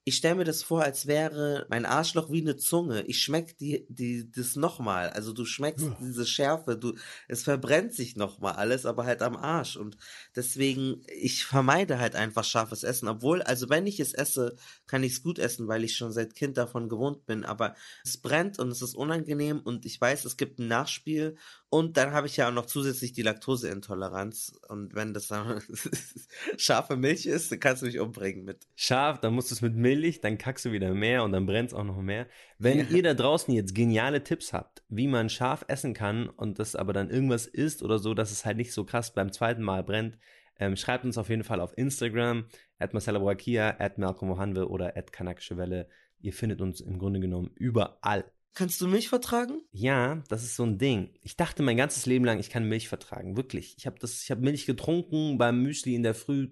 ich 0.07 0.17
stelle 0.17 0.35
mir 0.35 0.45
das 0.45 0.63
vor, 0.63 0.83
als 0.83 1.07
wäre 1.07 1.67
mein 1.71 1.87
Arschloch 1.87 2.31
wie 2.31 2.43
eine 2.43 2.57
Zunge. 2.57 3.03
Ich 3.07 3.23
schmeck 3.23 3.57
die, 3.57 3.87
die, 3.89 4.31
das 4.31 4.55
nochmal. 4.55 5.09
Also 5.09 5.33
du 5.33 5.47
schmeckst 5.47 5.87
diese 5.99 6.27
Schärfe, 6.27 6.77
du, 6.77 6.95
es 7.27 7.43
verbrennt 7.43 7.95
sich 7.95 8.15
nochmal 8.15 8.53
alles, 8.53 8.85
aber 8.85 9.07
halt 9.07 9.23
am 9.23 9.35
Arsch. 9.35 9.77
Und 9.77 9.97
deswegen, 10.37 11.03
ich 11.09 11.47
vermeide 11.47 11.99
halt 11.99 12.17
einfach 12.17 12.45
scharfes 12.45 12.83
Essen. 12.83 13.09
Obwohl, 13.09 13.41
also 13.41 13.71
wenn 13.71 13.87
ich 13.87 13.99
es 13.99 14.13
esse, 14.13 14.57
kann 14.87 15.03
ich 15.03 15.13
es 15.13 15.23
gut 15.23 15.39
essen, 15.39 15.69
weil 15.69 15.85
ich 15.85 15.97
schon 15.97 16.13
seit 16.13 16.35
Kind 16.35 16.59
davon 16.59 16.91
gewohnt 16.91 17.25
bin. 17.25 17.47
Aber 17.47 17.75
es 18.05 18.19
brennt 18.19 18.59
und 18.59 18.69
es 18.71 18.83
ist 18.83 18.95
unangenehm 18.95 19.61
und 19.61 19.87
ich 19.87 19.99
weiß, 19.99 20.27
es 20.27 20.37
gibt 20.37 20.59
ein 20.59 20.69
Nachspiel. 20.69 21.39
Und 21.75 21.97
dann 21.97 22.13
habe 22.13 22.29
ich 22.29 22.37
ja 22.37 22.47
auch 22.49 22.53
noch 22.53 22.67
zusätzlich 22.67 23.15
die 23.15 23.23
Laktoseintoleranz. 23.23 24.61
Und 24.69 24.95
wenn 24.95 25.13
das 25.13 25.27
dann 25.27 25.61
scharfe 26.57 26.97
Milch 26.97 27.27
ist, 27.27 27.51
dann 27.51 27.59
kannst 27.59 27.83
du 27.83 27.87
mich 27.87 27.99
umbringen 27.99 28.45
mit. 28.45 28.69
Scharf, 28.77 29.19
dann 29.19 29.35
musst 29.35 29.51
du 29.51 29.57
es 29.57 29.61
mit 29.61 29.75
Milch, 29.75 30.21
dann 30.21 30.39
kackst 30.39 30.65
du 30.67 30.71
wieder 30.71 30.95
mehr 30.95 31.25
und 31.25 31.33
dann 31.33 31.47
brennt 31.47 31.71
es 31.71 31.75
auch 31.75 31.83
noch 31.83 32.01
mehr. 32.01 32.29
Wenn 32.59 32.79
Ja. 32.79 32.85
ihr 32.91 33.03
da 33.03 33.15
draußen 33.15 33.53
jetzt 33.53 33.75
geniale 33.75 34.23
Tipps 34.23 34.53
habt, 34.53 34.85
wie 34.89 35.09
man 35.09 35.29
scharf 35.29 35.65
essen 35.67 35.95
kann 35.95 36.29
und 36.29 36.61
das 36.61 36.77
aber 36.77 36.93
dann 36.93 37.11
irgendwas 37.11 37.47
isst 37.49 37.83
oder 37.83 37.99
so, 37.99 38.15
dass 38.15 38.31
es 38.31 38.45
halt 38.45 38.57
nicht 38.57 38.73
so 38.73 38.85
krass 38.85 39.13
beim 39.13 39.33
zweiten 39.33 39.63
Mal 39.65 39.83
brennt, 39.83 40.17
ähm, 40.61 40.77
schreibt 40.77 41.05
uns 41.05 41.19
auf 41.19 41.29
jeden 41.29 41.43
Fall 41.43 41.61
auf 41.61 41.77
Instagram, 41.77 42.45
at 42.79 42.93
Marcella 42.93 43.19
Boakia, 43.19 43.75
at 43.81 43.99
Malcolm 43.99 44.29
Mohanwe 44.29 44.69
oder 44.69 44.97
at 44.97 45.13
Kanakische 45.13 45.57
Welle. 45.57 45.89
Ihr 46.21 46.33
findet 46.33 46.61
uns 46.61 46.81
im 46.81 47.01
Grunde 47.01 47.19
genommen 47.19 47.51
überall. 47.57 48.25
Kannst 48.55 48.81
du 48.81 48.87
Milch 48.87 49.09
vertragen? 49.09 49.63
Ja, 49.73 50.23
das 50.29 50.45
ist 50.45 50.55
so 50.55 50.63
ein 50.63 50.79
Ding. 50.79 51.11
Ich 51.23 51.37
dachte 51.37 51.65
mein 51.65 51.77
ganzes 51.77 52.07
Leben 52.07 52.25
lang, 52.25 52.39
ich 52.39 52.51
kann 52.51 52.69
Milch 52.69 52.89
vertragen. 52.89 53.37
Wirklich. 53.37 53.75
Ich 53.79 53.87
habe 53.87 53.99
das, 53.99 54.23
ich 54.23 54.31
habe 54.31 54.43
Milch 54.43 54.65
getrunken 54.65 55.39
beim 55.39 55.61
Müsli 55.61 55.97
in 55.97 56.05
der 56.05 56.15
Früh, 56.15 56.49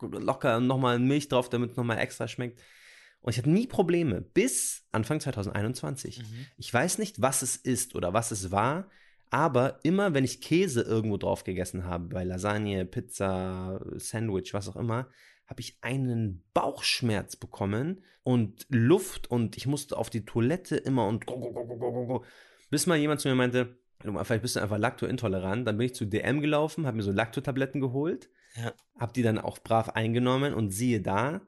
locker 0.00 0.58
nochmal 0.58 0.98
Milch 0.98 1.28
drauf, 1.28 1.48
damit 1.48 1.70
es 1.70 1.76
nochmal 1.76 1.98
extra 1.98 2.26
schmeckt. 2.26 2.60
Und 3.20 3.32
ich 3.32 3.38
hatte 3.38 3.50
nie 3.50 3.68
Probleme. 3.68 4.20
Bis 4.20 4.84
Anfang 4.90 5.20
2021. 5.20 6.22
Ich 6.56 6.74
weiß 6.74 6.98
nicht, 6.98 7.22
was 7.22 7.42
es 7.42 7.56
ist 7.56 7.94
oder 7.94 8.12
was 8.12 8.32
es 8.32 8.50
war, 8.50 8.90
aber 9.30 9.80
immer 9.84 10.14
wenn 10.14 10.24
ich 10.24 10.40
Käse 10.40 10.82
irgendwo 10.82 11.18
drauf 11.18 11.44
gegessen 11.44 11.84
habe, 11.84 12.08
bei 12.08 12.24
Lasagne, 12.24 12.84
Pizza, 12.84 13.80
Sandwich, 13.96 14.54
was 14.54 14.68
auch 14.68 14.76
immer, 14.76 15.08
habe 15.48 15.60
ich 15.60 15.78
einen 15.80 16.44
Bauchschmerz 16.54 17.36
bekommen 17.36 18.02
und 18.22 18.66
Luft 18.68 19.30
und 19.30 19.56
ich 19.56 19.66
musste 19.66 19.96
auf 19.96 20.10
die 20.10 20.24
Toilette 20.24 20.76
immer 20.76 21.06
und 21.06 21.24
bis 22.70 22.86
mal 22.86 22.96
jemand 22.98 23.20
zu 23.20 23.28
mir 23.28 23.34
meinte, 23.34 23.78
vielleicht 24.22 24.42
bist 24.42 24.56
du 24.56 24.60
einfach 24.60 24.78
laktointolerant. 24.78 25.66
Dann 25.66 25.78
bin 25.78 25.86
ich 25.86 25.94
zu 25.94 26.04
DM 26.04 26.40
gelaufen, 26.40 26.86
habe 26.86 26.96
mir 26.98 27.02
so 27.02 27.12
Laktotabletten 27.12 27.80
geholt, 27.80 28.28
Ja. 28.54 28.72
habe 28.98 29.12
die 29.12 29.22
dann 29.22 29.38
auch 29.38 29.58
brav 29.58 29.88
eingenommen 29.90 30.54
und 30.54 30.70
siehe 30.70 31.00
da, 31.00 31.40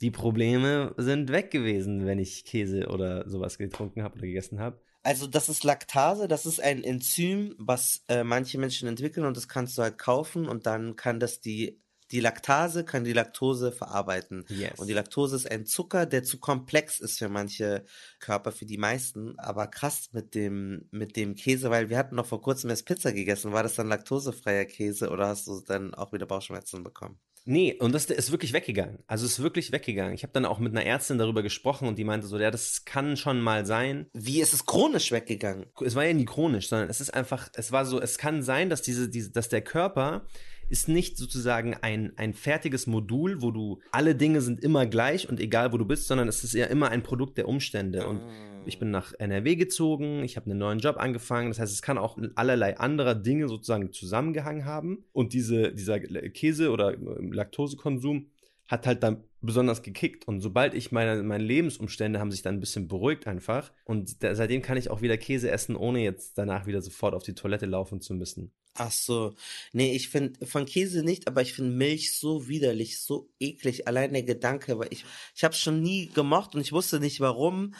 die 0.00 0.10
Probleme 0.10 0.92
sind 0.96 1.30
weg 1.30 1.50
gewesen, 1.52 2.04
wenn 2.04 2.18
ich 2.18 2.44
Käse 2.44 2.88
oder 2.88 3.28
sowas 3.28 3.56
getrunken 3.58 4.02
habe 4.02 4.16
oder 4.16 4.26
gegessen 4.26 4.58
habe. 4.58 4.82
Also 5.04 5.26
das 5.26 5.48
ist 5.48 5.64
Laktase, 5.64 6.26
das 6.28 6.46
ist 6.46 6.60
ein 6.60 6.82
Enzym, 6.82 7.54
was 7.58 8.04
äh, 8.08 8.24
manche 8.24 8.58
Menschen 8.58 8.88
entwickeln 8.88 9.26
und 9.26 9.36
das 9.36 9.48
kannst 9.48 9.78
du 9.78 9.82
halt 9.82 9.98
kaufen 9.98 10.48
und 10.48 10.66
dann 10.66 10.96
kann 10.96 11.20
das 11.20 11.40
die 11.40 11.80
die 12.14 12.20
Laktase 12.20 12.84
kann 12.84 13.02
die 13.02 13.12
Laktose 13.12 13.72
verarbeiten. 13.72 14.44
Yes. 14.48 14.78
Und 14.78 14.86
die 14.86 14.92
Laktose 14.92 15.34
ist 15.34 15.50
ein 15.50 15.66
Zucker, 15.66 16.06
der 16.06 16.22
zu 16.22 16.38
komplex 16.38 17.00
ist 17.00 17.18
für 17.18 17.28
manche 17.28 17.84
Körper, 18.20 18.52
für 18.52 18.66
die 18.66 18.78
meisten. 18.78 19.36
Aber 19.36 19.66
krass 19.66 20.10
mit 20.12 20.36
dem, 20.36 20.86
mit 20.92 21.16
dem 21.16 21.34
Käse, 21.34 21.70
weil 21.70 21.90
wir 21.90 21.98
hatten 21.98 22.14
noch 22.14 22.26
vor 22.26 22.40
kurzem 22.40 22.70
erst 22.70 22.86
Pizza 22.86 23.12
gegessen. 23.12 23.50
War 23.50 23.64
das 23.64 23.74
dann 23.74 23.88
laktosefreier 23.88 24.64
Käse 24.64 25.10
oder 25.10 25.26
hast 25.26 25.48
du 25.48 25.60
dann 25.60 25.92
auch 25.92 26.12
wieder 26.12 26.26
Bauchschmerzen 26.26 26.84
bekommen? 26.84 27.18
Nee, 27.46 27.76
und 27.78 27.92
das 27.92 28.06
ist 28.06 28.30
wirklich 28.30 28.54
weggegangen. 28.54 29.00
Also 29.06 29.26
es 29.26 29.32
ist 29.32 29.42
wirklich 29.42 29.70
weggegangen. 29.70 30.14
Ich 30.14 30.22
habe 30.22 30.32
dann 30.32 30.46
auch 30.46 30.58
mit 30.58 30.72
einer 30.72 30.86
Ärztin 30.86 31.18
darüber 31.18 31.42
gesprochen 31.42 31.86
und 31.86 31.98
die 31.98 32.04
meinte 32.04 32.26
so, 32.26 32.38
ja, 32.38 32.50
das 32.50 32.86
kann 32.86 33.18
schon 33.18 33.40
mal 33.40 33.66
sein. 33.66 34.06
Wie 34.14 34.40
ist 34.40 34.54
es 34.54 34.64
chronisch 34.64 35.12
weggegangen? 35.12 35.66
Es 35.84 35.94
war 35.94 36.06
ja 36.06 36.14
nie 36.14 36.24
chronisch, 36.24 36.70
sondern 36.70 36.88
es 36.88 37.02
ist 37.02 37.12
einfach, 37.12 37.50
es 37.54 37.70
war 37.70 37.84
so, 37.84 38.00
es 38.00 38.16
kann 38.16 38.42
sein, 38.42 38.70
dass 38.70 38.80
diese, 38.80 39.10
diese 39.10 39.30
dass 39.30 39.50
der 39.50 39.60
Körper 39.60 40.26
ist 40.68 40.88
nicht 40.88 41.16
sozusagen 41.16 41.74
ein, 41.74 42.12
ein 42.16 42.34
fertiges 42.34 42.86
Modul, 42.86 43.42
wo 43.42 43.50
du 43.50 43.80
alle 43.92 44.14
Dinge 44.14 44.40
sind 44.40 44.62
immer 44.62 44.86
gleich 44.86 45.28
und 45.28 45.40
egal 45.40 45.72
wo 45.72 45.78
du 45.78 45.84
bist, 45.84 46.06
sondern 46.06 46.28
es 46.28 46.44
ist 46.44 46.54
ja 46.54 46.66
immer 46.66 46.90
ein 46.90 47.02
Produkt 47.02 47.38
der 47.38 47.48
Umstände. 47.48 48.06
Und 48.06 48.20
ich 48.66 48.78
bin 48.78 48.90
nach 48.90 49.12
NRW 49.18 49.56
gezogen, 49.56 50.22
ich 50.24 50.36
habe 50.36 50.50
einen 50.50 50.58
neuen 50.58 50.78
Job 50.78 50.96
angefangen. 50.98 51.50
Das 51.50 51.58
heißt, 51.58 51.72
es 51.72 51.82
kann 51.82 51.98
auch 51.98 52.18
allerlei 52.34 52.78
anderer 52.78 53.14
Dinge 53.14 53.48
sozusagen 53.48 53.92
zusammengehangen 53.92 54.64
haben. 54.64 55.04
Und 55.12 55.32
diese, 55.32 55.72
dieser 55.72 56.00
Käse- 56.00 56.70
oder 56.70 56.96
Laktosekonsum 56.96 58.28
hat 58.66 58.86
halt 58.86 59.02
dann 59.02 59.24
besonders 59.40 59.82
gekickt. 59.82 60.26
Und 60.26 60.40
sobald 60.40 60.74
ich 60.74 60.90
meine, 60.90 61.22
meine 61.22 61.44
Lebensumstände 61.44 62.18
haben 62.18 62.30
sich 62.30 62.42
dann 62.42 62.56
ein 62.56 62.60
bisschen 62.60 62.88
beruhigt 62.88 63.26
einfach. 63.26 63.72
Und 63.84 64.22
da, 64.22 64.34
seitdem 64.34 64.62
kann 64.62 64.78
ich 64.78 64.90
auch 64.90 65.02
wieder 65.02 65.18
Käse 65.18 65.50
essen, 65.50 65.76
ohne 65.76 66.02
jetzt 66.02 66.38
danach 66.38 66.66
wieder 66.66 66.80
sofort 66.80 67.14
auf 67.14 67.22
die 67.22 67.34
Toilette 67.34 67.66
laufen 67.66 68.00
zu 68.00 68.14
müssen. 68.14 68.52
Ach 68.76 68.90
so. 68.90 69.34
Nee, 69.72 69.94
ich 69.94 70.08
finde 70.08 70.44
von 70.46 70.66
Käse 70.66 71.04
nicht, 71.04 71.28
aber 71.28 71.42
ich 71.42 71.52
finde 71.54 71.70
Milch 71.76 72.16
so 72.18 72.48
widerlich, 72.48 73.00
so 73.00 73.28
eklig. 73.38 73.86
Allein 73.86 74.12
der 74.12 74.24
Gedanke, 74.24 74.78
weil 74.78 74.88
ich, 74.92 75.04
ich 75.36 75.44
habe 75.44 75.54
es 75.54 75.60
schon 75.60 75.80
nie 75.80 76.08
gemocht 76.08 76.54
und 76.56 76.60
ich 76.60 76.72
wusste 76.72 76.98
nicht 76.98 77.20
warum. 77.20 77.74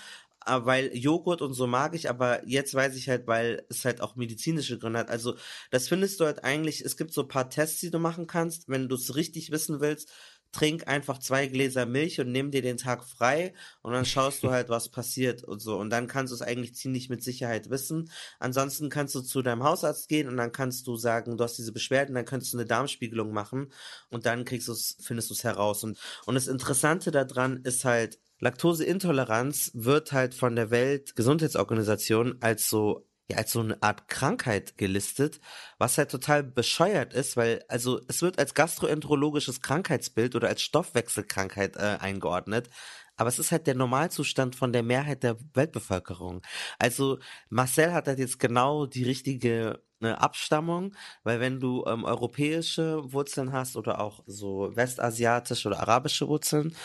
Aber 0.46 0.66
weil 0.66 0.96
Joghurt 0.96 1.40
und 1.42 1.54
so 1.54 1.66
mag 1.66 1.94
ich, 1.94 2.08
aber 2.10 2.46
jetzt 2.46 2.74
weiß 2.74 2.94
ich 2.96 3.08
halt, 3.08 3.26
weil 3.26 3.64
es 3.70 3.84
halt 3.84 4.00
auch 4.02 4.14
medizinische 4.14 4.78
Gründe 4.78 4.98
hat. 5.00 5.10
Also 5.10 5.36
das 5.70 5.88
findest 5.88 6.20
du 6.20 6.26
halt 6.26 6.44
eigentlich, 6.44 6.82
es 6.82 6.96
gibt 6.96 7.12
so 7.12 7.22
ein 7.22 7.28
paar 7.28 7.48
Tests, 7.50 7.80
die 7.80 7.90
du 7.90 7.98
machen 7.98 8.26
kannst, 8.26 8.68
wenn 8.68 8.88
du 8.88 8.94
es 8.94 9.16
richtig 9.16 9.50
wissen 9.50 9.80
willst 9.80 10.12
trink 10.54 10.86
einfach 10.86 11.18
zwei 11.18 11.46
Gläser 11.48 11.84
Milch 11.84 12.20
und 12.20 12.30
nimm 12.30 12.50
dir 12.50 12.62
den 12.62 12.76
Tag 12.76 13.04
frei 13.04 13.52
und 13.82 13.92
dann 13.92 14.04
schaust 14.04 14.42
du 14.42 14.50
halt, 14.50 14.68
was 14.68 14.88
passiert 14.88 15.42
und 15.42 15.60
so. 15.60 15.76
Und 15.76 15.90
dann 15.90 16.06
kannst 16.06 16.30
du 16.30 16.34
es 16.34 16.42
eigentlich 16.42 16.74
ziemlich 16.76 17.10
mit 17.10 17.22
Sicherheit 17.22 17.70
wissen. 17.70 18.10
Ansonsten 18.38 18.88
kannst 18.88 19.14
du 19.14 19.20
zu 19.20 19.42
deinem 19.42 19.64
Hausarzt 19.64 20.08
gehen 20.08 20.28
und 20.28 20.36
dann 20.36 20.52
kannst 20.52 20.86
du 20.86 20.96
sagen, 20.96 21.36
du 21.36 21.44
hast 21.44 21.58
diese 21.58 21.72
Beschwerden, 21.72 22.14
dann 22.14 22.24
könntest 22.24 22.52
du 22.52 22.58
eine 22.58 22.66
Darmspiegelung 22.66 23.32
machen 23.32 23.72
und 24.10 24.26
dann 24.26 24.44
kriegst 24.44 24.68
du 24.68 24.72
es, 24.72 24.96
findest 25.00 25.30
du 25.30 25.34
es 25.34 25.44
heraus. 25.44 25.82
Und, 25.82 25.98
und 26.26 26.34
das 26.34 26.46
Interessante 26.46 27.10
daran 27.10 27.60
ist 27.64 27.84
halt, 27.84 28.20
Laktoseintoleranz 28.38 29.72
wird 29.74 30.12
halt 30.12 30.34
von 30.34 30.54
der 30.54 30.70
Weltgesundheitsorganisation 30.70 32.36
als 32.40 32.68
so 32.68 33.06
ja, 33.30 33.38
als 33.38 33.52
so 33.52 33.60
eine 33.60 33.82
Art 33.82 34.08
Krankheit 34.08 34.76
gelistet, 34.76 35.40
was 35.78 35.96
halt 35.98 36.10
total 36.10 36.42
bescheuert 36.42 37.14
ist, 37.14 37.36
weil, 37.36 37.64
also 37.68 38.00
es 38.08 38.20
wird 38.22 38.38
als 38.38 38.54
gastroenterologisches 38.54 39.62
Krankheitsbild 39.62 40.34
oder 40.36 40.48
als 40.48 40.62
Stoffwechselkrankheit 40.62 41.76
äh, 41.76 41.96
eingeordnet, 42.00 42.68
aber 43.16 43.28
es 43.28 43.38
ist 43.38 43.52
halt 43.52 43.66
der 43.66 43.76
Normalzustand 43.76 44.56
von 44.56 44.72
der 44.72 44.82
Mehrheit 44.82 45.22
der 45.22 45.36
Weltbevölkerung. 45.54 46.42
Also 46.78 47.18
Marcel 47.48 47.92
hat 47.92 48.08
halt 48.08 48.18
jetzt 48.18 48.38
genau 48.40 48.86
die 48.86 49.04
richtige 49.04 49.82
eine 50.00 50.20
Abstammung, 50.20 50.94
weil 51.22 51.40
wenn 51.40 51.60
du 51.60 51.84
ähm, 51.86 52.04
europäische 52.04 53.12
Wurzeln 53.12 53.52
hast 53.52 53.76
oder 53.76 54.00
auch 54.00 54.22
so 54.26 54.70
westasiatische 54.74 55.68
oder 55.68 55.80
arabische 55.80 56.28
Wurzeln, 56.28 56.76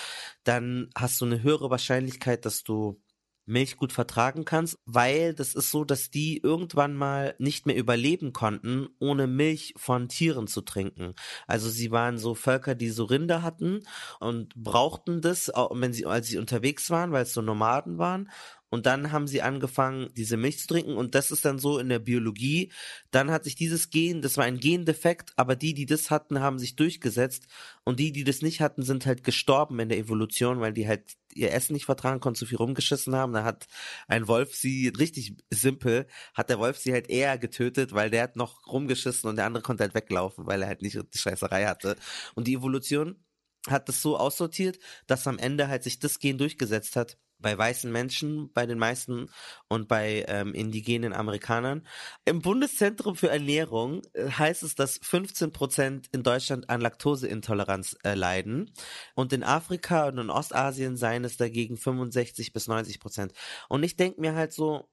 dann 0.43 0.89
hast 0.95 1.19
du 1.21 1.25
eine 1.25 1.43
höhere 1.43 1.69
Wahrscheinlichkeit, 1.69 2.45
dass 2.45 2.63
du 2.63 3.01
Milch 3.49 3.77
gut 3.77 3.91
vertragen 3.91 4.45
kannst, 4.45 4.77
weil 4.85 5.33
das 5.33 5.55
ist 5.55 5.71
so, 5.71 5.83
dass 5.83 6.09
die 6.09 6.37
irgendwann 6.37 6.95
mal 6.95 7.35
nicht 7.39 7.65
mehr 7.65 7.75
überleben 7.75 8.31
konnten, 8.31 8.87
ohne 8.99 9.27
Milch 9.27 9.73
von 9.75 10.07
Tieren 10.07 10.47
zu 10.47 10.61
trinken. 10.61 11.15
Also 11.47 11.69
sie 11.69 11.91
waren 11.91 12.17
so 12.17 12.35
Völker, 12.35 12.75
die 12.75 12.89
so 12.89 13.05
Rinder 13.05 13.41
hatten 13.41 13.81
und 14.19 14.55
brauchten 14.55 15.21
das, 15.21 15.47
wenn 15.71 15.93
sie, 15.93 16.05
als 16.05 16.27
sie 16.27 16.37
unterwegs 16.37 16.89
waren, 16.89 17.11
weil 17.11 17.23
es 17.23 17.33
so 17.33 17.41
Nomaden 17.41 17.97
waren. 17.97 18.29
Und 18.69 18.85
dann 18.85 19.11
haben 19.11 19.27
sie 19.27 19.41
angefangen, 19.41 20.09
diese 20.15 20.37
Milch 20.37 20.59
zu 20.59 20.67
trinken. 20.67 20.95
Und 20.95 21.15
das 21.15 21.31
ist 21.31 21.45
dann 21.45 21.59
so 21.59 21.79
in 21.79 21.89
der 21.89 21.99
Biologie. 21.99 22.71
Dann 23.11 23.31
hat 23.31 23.43
sich 23.43 23.55
dieses 23.55 23.89
Gen, 23.89 24.21
das 24.21 24.37
war 24.37 24.45
ein 24.45 24.59
Gendefekt, 24.59 25.33
aber 25.37 25.55
die, 25.55 25.73
die 25.73 25.85
das 25.85 26.11
hatten, 26.11 26.39
haben 26.39 26.59
sich 26.59 26.75
durchgesetzt. 26.75 27.47
Und 27.83 27.99
die, 27.99 28.11
die 28.11 28.23
das 28.23 28.41
nicht 28.41 28.61
hatten, 28.61 28.83
sind 28.83 29.05
halt 29.05 29.23
gestorben 29.23 29.79
in 29.79 29.89
der 29.89 29.97
Evolution, 29.97 30.59
weil 30.59 30.73
die 30.73 30.87
halt 30.87 31.17
ihr 31.33 31.51
Essen 31.51 31.73
nicht 31.73 31.85
vertragen 31.85 32.19
konnten, 32.19 32.39
zu 32.39 32.45
viel 32.45 32.57
rumgeschissen 32.57 33.15
haben. 33.15 33.33
Da 33.33 33.43
hat 33.43 33.67
ein 34.07 34.27
Wolf 34.27 34.55
sie, 34.55 34.89
richtig 34.89 35.35
simpel, 35.49 36.07
hat 36.33 36.49
der 36.49 36.59
Wolf 36.59 36.77
sie 36.77 36.91
halt 36.93 37.09
eher 37.09 37.37
getötet, 37.37 37.93
weil 37.93 38.09
der 38.09 38.23
hat 38.23 38.35
noch 38.35 38.67
rumgeschissen 38.67 39.29
und 39.29 39.35
der 39.35 39.45
andere 39.45 39.63
konnte 39.63 39.83
halt 39.83 39.93
weglaufen, 39.95 40.45
weil 40.47 40.61
er 40.61 40.67
halt 40.67 40.81
nicht 40.81 40.97
die 41.13 41.17
Scheißerei 41.17 41.65
hatte. 41.65 41.95
Und 42.35 42.47
die 42.47 42.55
Evolution 42.55 43.23
hat 43.67 43.89
das 43.89 44.01
so 44.01 44.17
aussortiert, 44.17 44.79
dass 45.07 45.27
am 45.27 45.37
Ende 45.37 45.67
halt 45.67 45.83
sich 45.83 45.99
das 45.99 46.19
Gen 46.19 46.37
durchgesetzt 46.37 46.95
hat 46.95 47.17
bei 47.39 47.57
weißen 47.57 47.91
Menschen, 47.91 48.51
bei 48.53 48.65
den 48.65 48.77
meisten 48.77 49.29
und 49.67 49.87
bei 49.87 50.25
ähm, 50.27 50.53
indigenen 50.53 51.13
Amerikanern. 51.13 51.85
Im 52.25 52.41
Bundeszentrum 52.41 53.15
für 53.15 53.29
Ernährung 53.29 54.01
äh, 54.13 54.29
heißt 54.29 54.63
es, 54.63 54.75
dass 54.75 54.99
15 55.01 55.51
Prozent 55.51 56.07
in 56.11 56.23
Deutschland 56.23 56.69
an 56.69 56.81
Laktoseintoleranz 56.81 57.97
äh, 58.03 58.13
leiden 58.13 58.71
und 59.15 59.33
in 59.33 59.43
Afrika 59.43 60.07
und 60.07 60.17
in 60.17 60.29
Ostasien 60.29 60.97
seien 60.97 61.23
es 61.23 61.37
dagegen 61.37 61.77
65 61.77 62.53
bis 62.53 62.67
90 62.67 62.99
Prozent. 62.99 63.33
Und 63.69 63.83
ich 63.83 63.95
denke 63.95 64.21
mir 64.21 64.35
halt 64.35 64.53
so, 64.53 64.89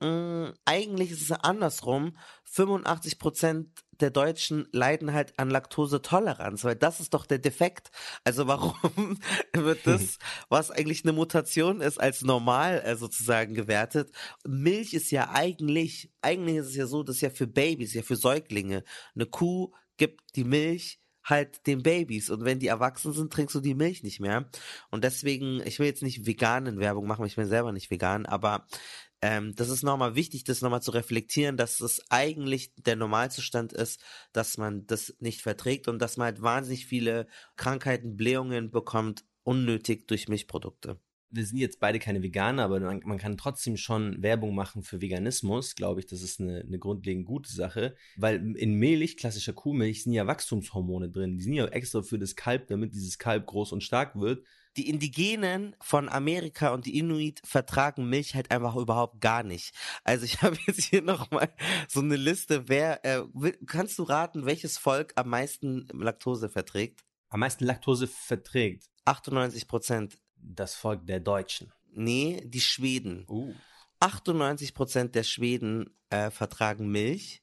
mh, 0.00 0.54
eigentlich 0.64 1.10
ist 1.10 1.22
es 1.22 1.32
andersrum. 1.32 2.16
85 2.44 3.18
Prozent 3.18 3.68
der 4.02 4.10
Deutschen 4.10 4.68
leiden 4.72 5.12
halt 5.12 5.38
an 5.38 5.50
Laktosetoleranz, 5.50 6.64
weil 6.64 6.76
das 6.76 7.00
ist 7.00 7.14
doch 7.14 7.26
der 7.26 7.38
Defekt. 7.38 7.90
Also 8.24 8.46
warum 8.46 9.18
wird 9.52 9.86
das, 9.86 10.18
was 10.48 10.70
eigentlich 10.70 11.04
eine 11.04 11.12
Mutation 11.12 11.80
ist, 11.80 11.98
als 11.98 12.22
normal 12.22 12.82
äh, 12.84 12.96
sozusagen 12.96 13.54
gewertet? 13.54 14.10
Milch 14.46 14.94
ist 14.94 15.10
ja 15.10 15.30
eigentlich, 15.30 16.12
eigentlich 16.22 16.56
ist 16.56 16.68
es 16.68 16.76
ja 16.76 16.86
so, 16.86 17.02
das 17.02 17.16
ist 17.16 17.22
ja 17.22 17.30
für 17.30 17.46
Babys, 17.46 17.94
ja 17.94 18.02
für 18.02 18.16
Säuglinge. 18.16 18.84
Eine 19.14 19.26
Kuh 19.26 19.72
gibt 19.96 20.36
die 20.36 20.44
Milch 20.44 21.00
halt 21.22 21.66
den 21.66 21.82
Babys 21.82 22.30
und 22.30 22.44
wenn 22.44 22.58
die 22.58 22.66
erwachsen 22.66 23.12
sind, 23.12 23.32
trinkst 23.32 23.54
du 23.54 23.60
die 23.60 23.74
Milch 23.74 24.02
nicht 24.02 24.20
mehr. 24.20 24.50
Und 24.90 25.04
deswegen, 25.04 25.60
ich 25.64 25.78
will 25.78 25.86
jetzt 25.86 26.02
nicht 26.02 26.26
veganen 26.26 26.78
Werbung 26.78 27.06
machen, 27.06 27.26
ich 27.26 27.36
bin 27.36 27.46
selber 27.46 27.72
nicht 27.72 27.90
vegan, 27.90 28.26
aber 28.26 28.66
ähm, 29.22 29.54
das 29.54 29.68
ist 29.68 29.82
nochmal 29.82 30.14
wichtig, 30.14 30.44
das 30.44 30.62
nochmal 30.62 30.82
zu 30.82 30.92
reflektieren, 30.92 31.56
dass 31.56 31.80
es 31.80 32.02
eigentlich 32.10 32.72
der 32.76 32.96
Normalzustand 32.96 33.72
ist, 33.72 34.02
dass 34.32 34.56
man 34.56 34.86
das 34.86 35.14
nicht 35.20 35.42
verträgt 35.42 35.88
und 35.88 35.98
dass 35.98 36.16
man 36.16 36.26
halt 36.26 36.42
wahnsinnig 36.42 36.86
viele 36.86 37.26
Krankheiten, 37.56 38.16
Blähungen 38.16 38.70
bekommt, 38.70 39.24
unnötig 39.42 40.06
durch 40.08 40.28
Milchprodukte. 40.28 40.98
Wir 41.32 41.46
sind 41.46 41.58
jetzt 41.58 41.78
beide 41.78 42.00
keine 42.00 42.22
Veganer, 42.22 42.64
aber 42.64 42.80
man, 42.80 43.02
man 43.04 43.18
kann 43.18 43.36
trotzdem 43.36 43.76
schon 43.76 44.20
Werbung 44.20 44.54
machen 44.54 44.82
für 44.82 45.00
Veganismus, 45.00 45.76
glaube 45.76 46.00
ich. 46.00 46.06
Das 46.06 46.22
ist 46.22 46.40
eine, 46.40 46.60
eine 46.60 46.78
grundlegend 46.78 47.24
gute 47.24 47.52
Sache, 47.52 47.94
weil 48.16 48.56
in 48.56 48.74
Milch, 48.74 49.16
klassischer 49.16 49.52
Kuhmilch, 49.52 50.02
sind 50.02 50.12
ja 50.12 50.26
Wachstumshormone 50.26 51.08
drin. 51.08 51.36
Die 51.36 51.44
sind 51.44 51.52
ja 51.52 51.66
extra 51.66 52.02
für 52.02 52.18
das 52.18 52.34
Kalb, 52.34 52.66
damit 52.66 52.94
dieses 52.94 53.18
Kalb 53.18 53.46
groß 53.46 53.70
und 53.72 53.82
stark 53.82 54.18
wird 54.18 54.44
die 54.76 54.88
Indigenen 54.88 55.74
von 55.80 56.08
Amerika 56.08 56.72
und 56.72 56.86
die 56.86 56.98
Inuit 56.98 57.40
vertragen 57.44 58.08
Milch 58.08 58.34
halt 58.34 58.50
einfach 58.50 58.76
überhaupt 58.76 59.20
gar 59.20 59.42
nicht. 59.42 59.74
Also 60.04 60.24
ich 60.24 60.42
habe 60.42 60.56
jetzt 60.66 60.84
hier 60.84 61.02
nochmal 61.02 61.52
so 61.88 62.00
eine 62.00 62.16
Liste, 62.16 62.68
wer, 62.68 63.04
äh, 63.04 63.22
kannst 63.66 63.98
du 63.98 64.04
raten, 64.04 64.46
welches 64.46 64.78
Volk 64.78 65.12
am 65.16 65.28
meisten 65.28 65.88
Laktose 65.92 66.48
verträgt? 66.48 67.04
Am 67.28 67.40
meisten 67.40 67.64
Laktose 67.64 68.06
verträgt? 68.06 68.90
98 69.04 69.68
Prozent. 69.68 70.18
Das 70.42 70.74
Volk 70.74 71.06
der 71.06 71.20
Deutschen. 71.20 71.72
Nee, 71.92 72.42
die 72.46 72.60
Schweden. 72.60 73.24
Uh. 73.28 73.54
98 74.00 74.74
Prozent 74.74 75.14
der 75.14 75.22
Schweden 75.22 75.94
äh, 76.08 76.30
vertragen 76.30 76.90
Milch. 76.90 77.42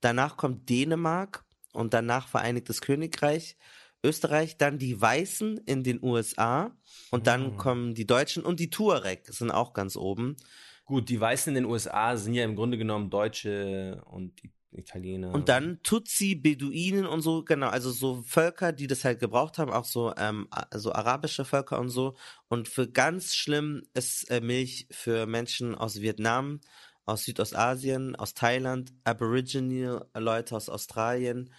Danach 0.00 0.36
kommt 0.36 0.68
Dänemark 0.68 1.44
und 1.72 1.92
danach 1.92 2.28
Vereinigtes 2.28 2.80
Königreich. 2.80 3.56
Österreich, 4.04 4.56
dann 4.56 4.78
die 4.78 5.00
Weißen 5.00 5.58
in 5.66 5.82
den 5.82 6.02
USA 6.02 6.76
und 7.10 7.26
dann 7.26 7.52
Mhm. 7.52 7.56
kommen 7.56 7.94
die 7.94 8.06
Deutschen 8.06 8.44
und 8.44 8.60
die 8.60 8.70
Tuareg 8.70 9.26
sind 9.28 9.50
auch 9.50 9.72
ganz 9.72 9.96
oben. 9.96 10.36
Gut, 10.84 11.08
die 11.08 11.20
Weißen 11.20 11.50
in 11.56 11.62
den 11.62 11.70
USA 11.70 12.16
sind 12.16 12.34
ja 12.34 12.44
im 12.44 12.54
Grunde 12.54 12.78
genommen 12.78 13.10
Deutsche 13.10 14.02
und 14.06 14.40
Italiener. 14.72 15.32
Und 15.32 15.48
dann 15.48 15.80
Tutsi, 15.82 16.34
Beduinen 16.36 17.06
und 17.06 17.22
so, 17.22 17.42
genau, 17.42 17.68
also 17.68 17.90
so 17.90 18.22
Völker, 18.22 18.72
die 18.72 18.86
das 18.86 19.04
halt 19.04 19.18
gebraucht 19.18 19.58
haben, 19.58 19.72
auch 19.72 19.84
so, 19.84 20.12
ähm, 20.16 20.46
a- 20.50 20.78
so 20.78 20.92
arabische 20.92 21.44
Völker 21.44 21.80
und 21.80 21.88
so. 21.88 22.14
Und 22.48 22.68
für 22.68 22.88
ganz 22.88 23.34
schlimm 23.34 23.82
ist 23.94 24.30
äh, 24.30 24.40
Milch 24.40 24.86
für 24.90 25.26
Menschen 25.26 25.74
aus 25.74 26.00
Vietnam, 26.00 26.60
aus 27.04 27.24
Südostasien, 27.24 28.14
aus 28.16 28.34
Thailand, 28.34 28.92
Aboriginal 29.04 30.06
Leute 30.14 30.54
aus 30.56 30.68
Australien, 30.68 31.50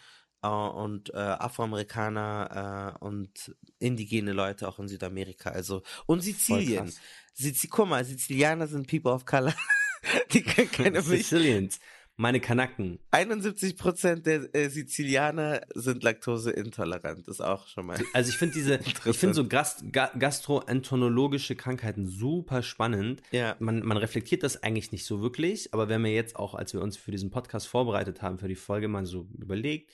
und 0.42 1.14
äh, 1.14 1.18
Afroamerikaner 1.18 2.96
äh, 3.02 3.04
und 3.04 3.56
indigene 3.80 4.34
Leute 4.34 4.68
auch 4.68 4.80
in 4.80 4.88
Südamerika. 4.88 5.50
Also 5.50 5.82
und 6.06 6.22
Sizilien. 6.22 6.94
Sizi 7.34 7.68
guck 7.68 7.88
mal, 7.88 8.04
Sizilianer 8.04 8.68
sind 8.68 8.88
People 8.88 9.12
of 9.12 9.26
Color. 9.26 9.54
Die 10.32 10.42
können 10.42 10.72
keine 10.72 11.02
Milch. 11.02 11.28
Sicilians, 11.28 11.80
meine 12.16 12.40
Kanaken. 12.40 13.00
71 13.12 13.78
Prozent 13.78 14.26
der 14.26 14.54
äh, 14.56 14.70
Sizilianer 14.70 15.62
sind 15.76 16.04
laktoseintolerant. 16.04 17.28
Ist 17.28 17.42
auch 17.42 17.68
schon 17.68 17.88
mal. 17.88 18.00
Also 18.14 18.30
ich 18.32 18.38
finde 18.38 18.56
diese, 18.56 18.80
ich 19.06 19.18
finde 19.18 19.36
so 19.36 19.48
Gast, 19.48 19.92
ga, 19.92 20.12
gastroenterologische 20.18 21.56
Krankheiten 21.56 22.08
super 22.08 22.64
spannend. 22.64 23.22
Ja. 23.32 23.56
Man, 23.60 23.84
man 23.84 23.98
reflektiert 23.98 24.44
das 24.44 24.64
eigentlich 24.64 24.92
nicht 24.92 25.06
so 25.06 25.22
wirklich, 25.22 25.74
aber 25.74 25.90
wenn 25.90 26.04
wir 26.04 26.12
jetzt 26.12 26.36
auch, 26.36 26.56
als 26.56 26.74
wir 26.74 26.82
uns 26.82 26.98
für 26.98 27.12
diesen 27.12 27.30
Podcast 27.30 27.68
vorbereitet 27.68 28.22
haben, 28.22 28.40
für 28.40 28.48
die 28.48 28.56
Folge 28.56 28.88
mal 28.88 29.06
so 29.06 29.28
überlegt 29.38 29.92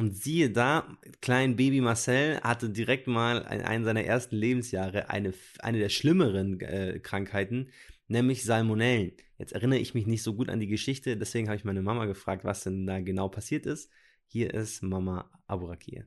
und 0.00 0.16
siehe 0.16 0.50
da, 0.50 0.96
klein 1.20 1.56
Baby 1.56 1.82
Marcel 1.82 2.40
hatte 2.40 2.70
direkt 2.70 3.06
mal 3.06 3.42
in 3.52 3.60
einem 3.60 3.84
seiner 3.84 4.02
ersten 4.02 4.34
Lebensjahre 4.34 5.10
eine, 5.10 5.34
eine 5.58 5.78
der 5.78 5.90
schlimmeren 5.90 6.58
äh, 6.60 7.00
Krankheiten, 7.00 7.68
nämlich 8.08 8.42
Salmonellen. 8.42 9.12
Jetzt 9.36 9.52
erinnere 9.52 9.78
ich 9.78 9.92
mich 9.92 10.06
nicht 10.06 10.22
so 10.22 10.32
gut 10.32 10.48
an 10.48 10.58
die 10.58 10.68
Geschichte, 10.68 11.18
deswegen 11.18 11.48
habe 11.48 11.58
ich 11.58 11.66
meine 11.66 11.82
Mama 11.82 12.06
gefragt, 12.06 12.44
was 12.46 12.64
denn 12.64 12.86
da 12.86 12.98
genau 13.00 13.28
passiert 13.28 13.66
ist. 13.66 13.90
Hier 14.26 14.54
ist 14.54 14.82
Mama 14.82 15.30
Aburakir. 15.46 16.06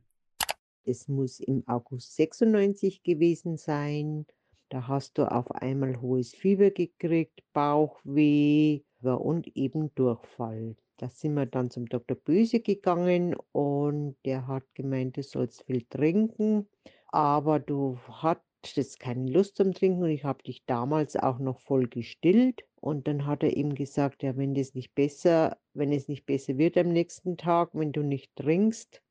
Es 0.86 1.08
muss 1.08 1.39
im 1.39 1.62
August 1.68 2.16
96 2.16 3.04
gewesen 3.04 3.58
sein. 3.58 4.26
Da 4.70 4.88
hast 4.88 5.20
du 5.20 5.32
auf 5.32 5.52
einmal 5.52 6.02
hohes 6.02 6.34
Fieber 6.34 6.72
gekriegt, 6.72 7.44
Bauchweh 7.54 8.82
und 9.02 9.56
eben 9.56 9.94
Durchfall. 9.94 10.78
Da 11.04 11.10
sind 11.10 11.34
wir 11.34 11.45
dann 11.45 11.70
zum 11.70 11.88
Dr. 11.88 12.16
Böse 12.16 12.62
gegangen 12.62 13.36
und 13.51 14.16
der 14.24 14.47
hat 14.47 14.64
gemeint, 14.74 15.18
du 15.18 15.22
sollst 15.22 15.64
viel 15.66 15.82
trinken, 15.82 16.70
aber 17.10 17.60
du 17.60 17.99
hattest 18.08 19.01
keine 19.01 19.30
Lust 19.30 19.58
zum 19.58 19.74
Trinken 19.74 20.04
und 20.04 20.12
ich 20.12 20.24
habe 20.24 20.41
dich 20.43 20.66
damals 20.66 21.18
auch 21.18 21.39
noch 21.39 21.60
voll 21.60 21.89
gestillt. 21.89 22.64
Und 22.80 23.06
dann 23.06 23.26
hat 23.26 23.43
er 23.43 23.58
ihm 23.58 23.76
gesagt, 23.76 24.24
ja, 24.24 24.38
wenn 24.38 24.54
das 24.56 24.76
nicht 24.76 24.95
besser, 24.95 25.58
wenn 25.74 25.91
es 25.91 26.08
nicht 26.08 26.26
besser 26.26 26.58
wird 26.58 26.78
am 26.78 26.88
nächsten 26.88 27.36
Tag, 27.36 27.72
wenn 27.74 27.91
du 27.91 28.01
nicht 28.01 28.34
trinkst, 28.38 29.04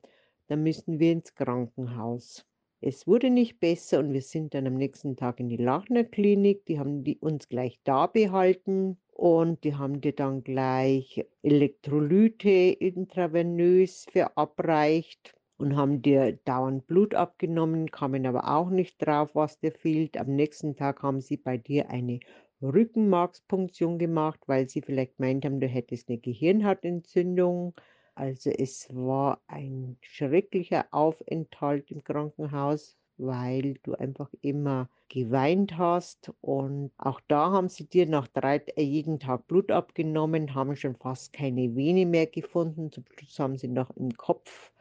dann 0.46 0.62
müssen 0.62 0.98
wir 0.98 1.12
ins 1.12 1.34
Krankenhaus. 1.34 2.46
Es 2.84 3.06
wurde 3.06 3.30
nicht 3.30 3.60
besser 3.60 4.00
und 4.00 4.12
wir 4.12 4.22
sind 4.22 4.54
dann 4.54 4.66
am 4.66 4.74
nächsten 4.74 5.14
Tag 5.14 5.38
in 5.38 5.48
die 5.48 5.56
Lachner 5.56 6.02
Klinik. 6.02 6.66
Die 6.66 6.80
haben 6.80 7.04
die 7.04 7.16
uns 7.16 7.48
gleich 7.48 7.78
da 7.84 8.08
behalten 8.08 8.98
und 9.12 9.62
die 9.62 9.76
haben 9.76 10.00
dir 10.00 10.12
dann 10.12 10.42
gleich 10.42 11.24
Elektrolyte 11.44 12.50
intravenös 12.50 14.06
verabreicht 14.10 15.32
und 15.58 15.76
haben 15.76 16.02
dir 16.02 16.32
dauernd 16.44 16.88
Blut 16.88 17.14
abgenommen, 17.14 17.88
kamen 17.92 18.26
aber 18.26 18.48
auch 18.52 18.68
nicht 18.68 18.96
drauf, 18.98 19.30
was 19.34 19.60
dir 19.60 19.70
fehlt. 19.70 20.16
Am 20.16 20.34
nächsten 20.34 20.74
Tag 20.74 21.04
haben 21.04 21.20
sie 21.20 21.36
bei 21.36 21.58
dir 21.58 21.88
eine 21.88 22.18
Rückenmarkspunktion 22.60 23.96
gemacht, 24.00 24.40
weil 24.46 24.68
sie 24.68 24.82
vielleicht 24.82 25.20
meint 25.20 25.44
haben, 25.44 25.60
du 25.60 25.68
hättest 25.68 26.08
eine 26.08 26.18
Gehirnhautentzündung. 26.18 27.74
Also 28.14 28.50
es 28.50 28.88
war 28.94 29.40
ein 29.46 29.96
schrecklicher 30.00 30.86
Aufenthalt 30.90 31.90
im 31.90 32.04
Krankenhaus, 32.04 32.96
weil 33.16 33.74
du 33.82 33.94
einfach 33.94 34.30
immer 34.42 34.88
geweint 35.08 35.76
hast. 35.78 36.32
Und 36.40 36.90
auch 36.98 37.20
da 37.28 37.50
haben 37.52 37.68
sie 37.68 37.86
dir 37.86 38.06
nach 38.06 38.28
drei, 38.28 38.56
äh, 38.76 38.82
jeden 38.82 39.18
Tag 39.18 39.46
Blut 39.46 39.70
abgenommen, 39.70 40.54
haben 40.54 40.76
schon 40.76 40.96
fast 40.96 41.32
keine 41.32 41.74
Vene 41.76 42.06
mehr 42.06 42.26
gefunden. 42.26 42.90
Zum 42.92 43.04
Schluss 43.06 43.38
haben 43.38 43.56
sie 43.56 43.68
noch 43.68 43.90
im 43.96 44.16
Kopf 44.16 44.72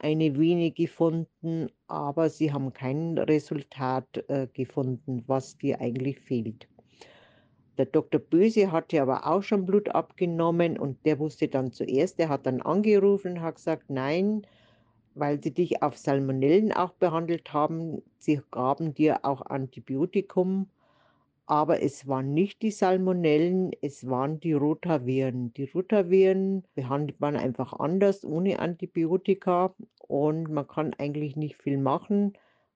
eine 0.00 0.38
Vene 0.38 0.70
gefunden, 0.70 1.68
aber 1.86 2.30
sie 2.30 2.52
haben 2.52 2.72
kein 2.72 3.18
Resultat 3.18 4.24
äh, 4.28 4.48
gefunden, 4.52 5.24
was 5.26 5.58
dir 5.58 5.80
eigentlich 5.80 6.18
fehlt. 6.20 6.68
Der 7.80 7.86
Dr. 7.86 8.20
Böse 8.20 8.72
hatte 8.72 9.00
aber 9.00 9.26
auch 9.26 9.42
schon 9.42 9.64
Blut 9.64 9.88
abgenommen 9.88 10.78
und 10.78 11.06
der 11.06 11.18
wusste 11.18 11.48
dann 11.48 11.72
zuerst, 11.72 12.18
der 12.18 12.28
hat 12.28 12.44
dann 12.44 12.60
angerufen 12.60 13.38
und 13.38 13.40
hat 13.40 13.54
gesagt, 13.54 13.88
nein, 13.88 14.46
weil 15.14 15.42
sie 15.42 15.54
dich 15.54 15.82
auf 15.82 15.96
Salmonellen 15.96 16.74
auch 16.74 16.92
behandelt 16.92 17.54
haben, 17.54 18.02
sie 18.18 18.42
gaben 18.50 18.92
dir 18.92 19.24
auch 19.24 19.40
Antibiotikum, 19.46 20.68
aber 21.46 21.82
es 21.82 22.06
waren 22.06 22.34
nicht 22.34 22.60
die 22.60 22.70
Salmonellen, 22.70 23.70
es 23.80 24.06
waren 24.06 24.40
die 24.40 24.52
Rotaviren. 24.52 25.54
Die 25.54 25.64
Rotaviren 25.64 26.64
behandelt 26.74 27.18
man 27.18 27.34
einfach 27.34 27.72
anders, 27.72 28.26
ohne 28.26 28.58
Antibiotika 28.58 29.74
und 30.06 30.50
man 30.50 30.68
kann 30.68 30.92
eigentlich 30.98 31.34
nicht 31.34 31.56
viel 31.56 31.78
machen, 31.78 32.34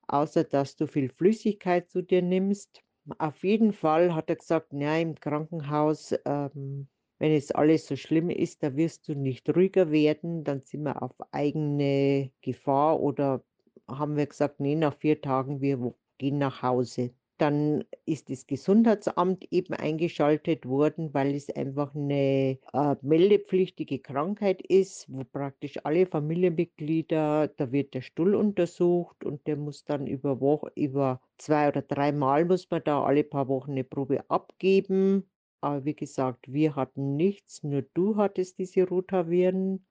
außer 0.09 0.45
dass 0.45 0.77
du 0.77 0.87
viel 0.87 1.11
Flüssigkeit 1.11 1.91
zu 1.91 2.01
dir 2.01 2.23
nimmst. 2.23 2.84
Auf 3.19 3.43
jeden 3.45 3.73
Fall 3.73 4.15
hat 4.15 4.31
er 4.31 4.37
gesagt, 4.37 4.73
ja, 4.73 4.97
im 4.97 5.15
Krankenhaus, 5.15 6.15
ähm, 6.25 6.89
wenn 7.19 7.33
es 7.33 7.51
alles 7.53 7.87
so 7.87 7.97
schlimm 7.97 8.31
ist, 8.31 8.63
da 8.63 8.77
wirst 8.77 9.09
du 9.09 9.15
nicht 9.15 9.49
ruhiger 9.55 9.91
werden, 9.91 10.45
dann 10.45 10.63
sind 10.63 10.83
wir 10.85 11.03
auf 11.03 11.15
eigene 11.33 12.33
Gefahr 12.41 13.01
oder 13.01 13.45
haben 13.89 14.17
wir 14.17 14.27
gesagt, 14.27 14.61
nee, 14.61 14.75
nach 14.75 14.97
vier 14.97 15.21
Tagen, 15.21 15.61
wir 15.61 15.95
gehen 16.19 16.39
nach 16.39 16.63
Hause. 16.63 17.15
Dann 17.39 17.85
ist 18.07 18.31
das 18.31 18.47
Gesundheitsamt 18.47 19.45
eben 19.51 19.75
eingeschaltet 19.75 20.67
worden, 20.67 21.13
weil 21.15 21.35
es 21.35 21.51
einfach 21.51 21.95
eine 21.95 22.59
äh, 22.73 22.97
meldepflichtige 23.03 23.99
Krankheit 23.99 24.63
ist, 24.63 25.07
wo 25.13 25.25
praktisch 25.25 25.79
alle 25.85 26.07
Familienmitglieder, 26.07 27.49
da 27.49 27.73
wird 27.73 27.95
der 27.95 28.03
Stuhl 28.03 28.35
untersucht 28.37 29.25
und 29.25 29.47
der 29.49 29.57
muss 29.57 29.85
dann 29.85 30.07
über 30.07 30.41
Woche, 30.41 30.71
über 30.77 31.21
zwei 31.39 31.69
oder 31.69 31.83
drei 31.83 32.13
Mal 32.13 32.45
muss 32.45 32.71
man 32.71 32.83
da 32.85 33.03
alle 33.03 33.25
paar 33.25 33.49
Wochen 33.49 33.73
eine 33.73 33.85
Probe 33.85 34.29
abgeben. 34.31 35.29
Aber 35.61 35.85
wie 35.85 35.97
gesagt, 35.97 36.53
wir 36.53 36.77
hatten 36.77 37.17
nichts, 37.17 37.63
nur 37.63 37.83
du 37.95 38.17
hattest 38.17 38.59
diese 38.59 38.87
Rotaviren, 38.87 39.87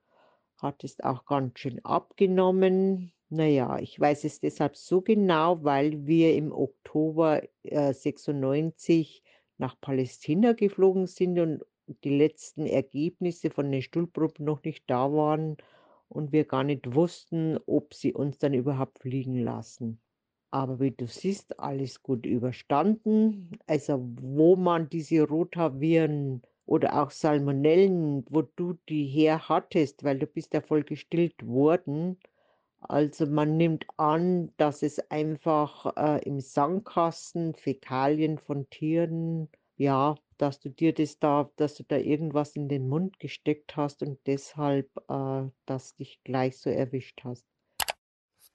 hattest 0.57 1.03
auch 1.03 1.25
ganz 1.25 1.59
schön 1.59 1.83
abgenommen. 1.83 3.11
Naja, 3.35 3.79
ich 3.79 3.99
weiß 3.99 4.25
es 4.25 4.39
deshalb 4.41 4.75
so 4.77 5.01
genau, 5.01 5.63
weil 5.63 6.05
wir 6.05 6.35
im 6.35 6.51
Oktober 6.51 7.41
äh, 7.63 7.91
96 7.91 9.23
nach 9.57 9.75
Palästina 9.81 10.53
geflogen 10.53 11.07
sind 11.07 11.39
und 11.39 11.63
die 12.03 12.15
letzten 12.15 12.67
Ergebnisse 12.67 13.49
von 13.49 13.71
den 13.71 13.81
Stuhlproben 13.81 14.45
noch 14.45 14.61
nicht 14.63 14.83
da 14.87 15.11
waren 15.11 15.57
und 16.09 16.31
wir 16.31 16.45
gar 16.45 16.63
nicht 16.63 16.93
wussten, 16.93 17.57
ob 17.65 17.95
sie 17.95 18.13
uns 18.13 18.37
dann 18.37 18.53
überhaupt 18.53 18.99
fliegen 18.99 19.39
lassen. 19.39 19.99
Aber 20.51 20.79
wie 20.79 20.91
du 20.91 21.07
siehst, 21.07 21.59
alles 21.59 22.03
gut 22.03 22.27
überstanden. 22.27 23.49
Also 23.65 23.99
wo 24.21 24.55
man 24.55 24.89
diese 24.89 25.23
Rotaviren 25.27 26.43
oder 26.67 27.01
auch 27.01 27.09
Salmonellen, 27.09 28.25
wo 28.29 28.43
du 28.43 28.75
die 28.89 29.05
her 29.07 29.49
hattest, 29.49 30.03
weil 30.03 30.19
du 30.19 30.27
bist 30.27 30.53
ja 30.53 30.61
voll 30.61 30.83
gestillt 30.83 31.47
worden. 31.47 32.19
Also 32.89 33.25
man 33.25 33.57
nimmt 33.57 33.85
an, 33.97 34.51
dass 34.57 34.83
es 34.83 34.99
einfach 35.11 35.95
äh, 35.95 36.21
im 36.23 36.39
Sandkasten 36.39 37.53
Fäkalien 37.55 38.37
von 38.37 38.69
Tieren, 38.69 39.49
ja, 39.77 40.15
dass 40.37 40.59
du 40.59 40.69
dir 40.69 40.93
das 40.93 41.19
da, 41.19 41.49
dass 41.55 41.75
du 41.75 41.83
da 41.83 41.97
irgendwas 41.97 42.55
in 42.55 42.67
den 42.67 42.89
Mund 42.89 43.19
gesteckt 43.19 43.75
hast 43.77 44.03
und 44.03 44.19
deshalb 44.25 44.89
äh, 45.09 45.43
das 45.65 45.95
dich 45.95 46.19
gleich 46.23 46.57
so 46.57 46.69
erwischt 46.69 47.21
hast. 47.23 47.45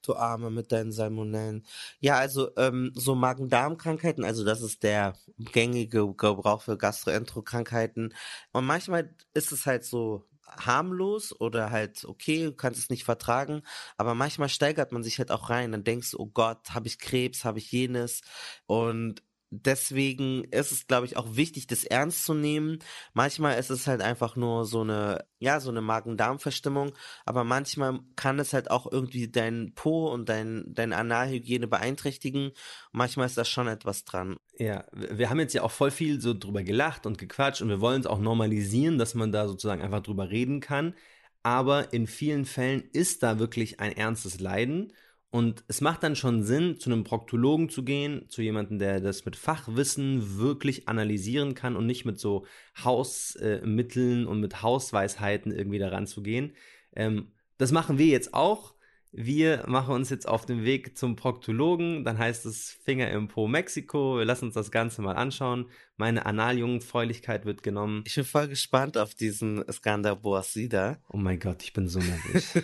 Du 0.03 0.15
Arme 0.15 0.51
mit 0.51 0.71
deinen 0.71 0.93
Salmonellen. 0.93 1.67
Ja, 2.01 2.19
also 2.19 2.55
ähm, 2.57 2.93
so 2.95 3.15
Magen-Darm-Krankheiten, 3.15 4.25
also 4.25 4.45
das 4.45 4.63
ist 4.63 4.83
der 4.83 5.17
gängige 5.39 6.07
Gebrauch 6.15 6.63
für 6.63 6.79
Gastroenterokrankheiten. 6.79 8.15
Und 8.53 8.65
manchmal 8.65 9.15
ist 9.35 9.53
es 9.53 9.67
halt 9.67 9.85
so 9.85 10.25
harmlos 10.57 11.39
oder 11.41 11.71
halt 11.71 12.05
okay, 12.05 12.45
du 12.47 12.53
kannst 12.53 12.79
es 12.81 12.91
nicht 12.91 13.05
vertragen, 13.05 13.63
aber 13.97 14.15
manchmal 14.15 14.49
steigert 14.49 14.93
man 14.93 15.03
sich 15.03 15.19
halt 15.19 15.31
auch 15.31 15.51
rein, 15.51 15.73
dann 15.73 15.85
denkst 15.85 16.13
du, 16.13 16.19
oh 16.19 16.27
Gott, 16.27 16.71
habe 16.71 16.89
ich 16.89 16.99
Krebs, 16.99 17.45
habe 17.45 17.59
ich 17.59 17.71
jenes? 17.73 18.23
Und 18.67 19.23
deswegen 19.51 20.45
ist 20.45 20.73
es, 20.73 20.87
glaube 20.87 21.07
ich, 21.07 21.17
auch 21.17 21.37
wichtig, 21.37 21.67
das 21.67 21.85
ernst 21.85 22.25
zu 22.25 22.35
nehmen. 22.35 22.79
Manchmal 23.15 23.59
ist 23.59 23.71
es 23.71 23.87
halt 23.87 24.03
einfach 24.03 24.37
nur 24.37 24.65
so 24.65 24.83
eine, 24.83 25.25
ja, 25.39 25.61
so 25.61 25.71
eine 25.71 25.81
Magen-Darm-Verstimmung, 25.81 26.93
aber 27.25 27.45
manchmal 27.45 28.01
kann 28.17 28.39
es 28.39 28.53
halt 28.53 28.71
auch 28.71 28.91
irgendwie 28.91 29.29
dein 29.31 29.73
Po 29.75 30.09
und 30.13 30.29
dein, 30.29 30.65
deine 30.69 30.97
Analhygiene 30.97 31.67
beeinträchtigen. 31.67 32.53
Manchmal 32.93 33.27
ist 33.27 33.39
da 33.39 33.45
schon 33.45 33.69
etwas 33.69 34.05
dran. 34.05 34.37
Ja, 34.59 34.85
wir 34.93 35.31
haben 35.31 35.41
jetzt 35.41 35.55
ja 35.55 35.63
auch 35.63 35.71
voll 35.71 35.91
viel 35.91 36.21
so 36.21 36.35
drüber 36.35 36.63
gelacht 36.63 37.07
und 37.07 37.19
gequatscht 37.19 37.63
und 37.63 37.69
wir 37.69 37.81
wollen 37.81 38.01
es 38.01 38.07
auch 38.07 38.19
normalisieren, 38.19 38.99
dass 38.99 39.15
man 39.15 39.33
da 39.33 39.49
sozusagen 39.49 39.83
einfach 39.83 40.03
drüber 40.03 40.31
reden 40.31 40.61
kann. 40.61 40.95
Aber 41.43 41.93
in 41.93 42.07
vielen 42.07 42.45
Fällen 42.45 42.83
ist 42.93 43.23
da 43.23 43.39
wirklich 43.39 43.81
ein 43.81 43.93
ernstes 43.93 44.41
Leiden. 44.41 44.93
Und 45.31 45.63
es 45.69 45.83
macht 45.83 46.03
dann 46.03 46.17
schon 46.17 46.43
Sinn, 46.43 46.79
zu 46.79 46.91
einem 46.91 47.05
Proktologen 47.05 47.69
zu 47.69 47.85
gehen, 47.85 48.25
zu 48.31 48.41
jemandem, 48.41 48.79
der 48.79 49.01
das 49.01 49.27
mit 49.27 49.37
Fachwissen 49.37 50.39
wirklich 50.39 50.89
analysieren 50.89 51.55
kann 51.55 51.77
und 51.77 51.85
nicht 51.85 52.07
mit 52.07 52.19
so 52.19 52.47
Hausmitteln 52.83 54.27
und 54.27 54.41
mit 54.41 54.63
Hausweisheiten 54.63 55.53
irgendwie 55.53 55.79
daran 55.79 56.07
zu 56.07 56.23
gehen. 56.23 56.55
Ähm, 56.97 57.33
Das 57.59 57.73
machen 57.73 57.99
wir 57.99 58.07
jetzt 58.07 58.33
auch. 58.35 58.75
Wir 59.11 59.65
machen 59.67 59.95
uns 59.95 60.11
jetzt 60.11 60.29
auf 60.29 60.45
den 60.47 60.65
Weg 60.65 60.97
zum 60.97 61.17
Proktologen. 61.17 62.05
Dann 62.05 62.19
heißt 62.19 62.47
es 62.47 62.79
Finger 62.85 63.11
im 63.11 63.27
Po 63.29 63.49
Mexiko. 63.49 64.19
Wir 64.19 64.25
lassen 64.25 64.47
uns 64.47 64.55
das 64.55 64.71
Ganze 64.71 65.03
mal 65.03 65.17
anschauen. 65.17 65.67
Meine 65.97 66.27
Analjungfräulichkeit 66.27 67.47
wird 67.47 67.63
genommen. 67.63 68.05
Ich 68.07 68.15
bin 68.15 68.25
voll 68.25 68.49
gespannt 68.49 68.97
auf 68.99 69.15
diesen 69.15 69.65
Skandal 69.73 70.17
Boasida. 70.17 70.99
Oh 71.09 71.17
mein 71.17 71.41
Gott, 71.41 71.63
ich 71.63 71.73
bin 71.73 71.89
so 71.89 71.99
nervös. 71.99 72.55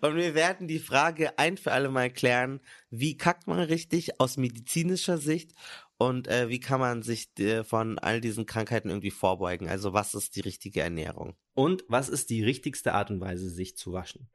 Und 0.00 0.16
wir 0.16 0.34
werden 0.34 0.66
die 0.66 0.78
Frage 0.78 1.38
ein 1.38 1.56
für 1.56 1.72
alle 1.72 1.90
Mal 1.90 2.10
klären, 2.10 2.60
wie 2.90 3.16
kackt 3.16 3.46
man 3.46 3.60
richtig 3.60 4.20
aus 4.20 4.36
medizinischer 4.36 5.18
Sicht 5.18 5.52
und 5.98 6.28
äh, 6.28 6.48
wie 6.48 6.60
kann 6.60 6.80
man 6.80 7.02
sich 7.02 7.28
äh, 7.38 7.64
von 7.64 7.98
all 7.98 8.22
diesen 8.22 8.46
Krankheiten 8.46 8.88
irgendwie 8.88 9.10
vorbeugen? 9.10 9.68
Also 9.68 9.92
was 9.92 10.14
ist 10.14 10.36
die 10.36 10.40
richtige 10.40 10.80
Ernährung? 10.80 11.34
Und 11.54 11.84
was 11.88 12.08
ist 12.08 12.30
die 12.30 12.42
richtigste 12.42 12.94
Art 12.94 13.10
und 13.10 13.20
Weise, 13.20 13.50
sich 13.50 13.76
zu 13.76 13.92
waschen? 13.92 14.28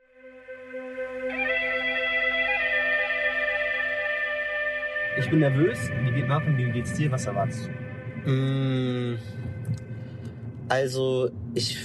Ich 5.18 5.30
bin 5.30 5.39
nervös. 5.39 5.80
Wie 6.03 6.11
geht 6.11 6.28
Martin? 6.28 6.57
Wie 6.57 6.72
geht's 6.72 6.93
dir? 6.93 7.09
Was 7.11 7.26
erwartest 7.26 7.70
du? 8.26 8.30
Mm, 8.30 9.18
Also 10.68 11.32
ich 11.53 11.78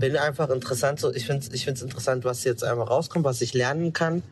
bin 0.00 0.16
einfach 0.16 0.50
interessant. 0.50 0.98
So, 0.98 1.12
ich 1.12 1.26
finde 1.26 1.46
ich 1.52 1.64
find's 1.64 1.82
interessant, 1.82 2.24
was 2.24 2.42
jetzt 2.44 2.64
einmal 2.64 2.86
rauskommt, 2.86 3.24
was 3.24 3.40
ich 3.40 3.54
lernen 3.54 3.92
kann. 3.92 4.22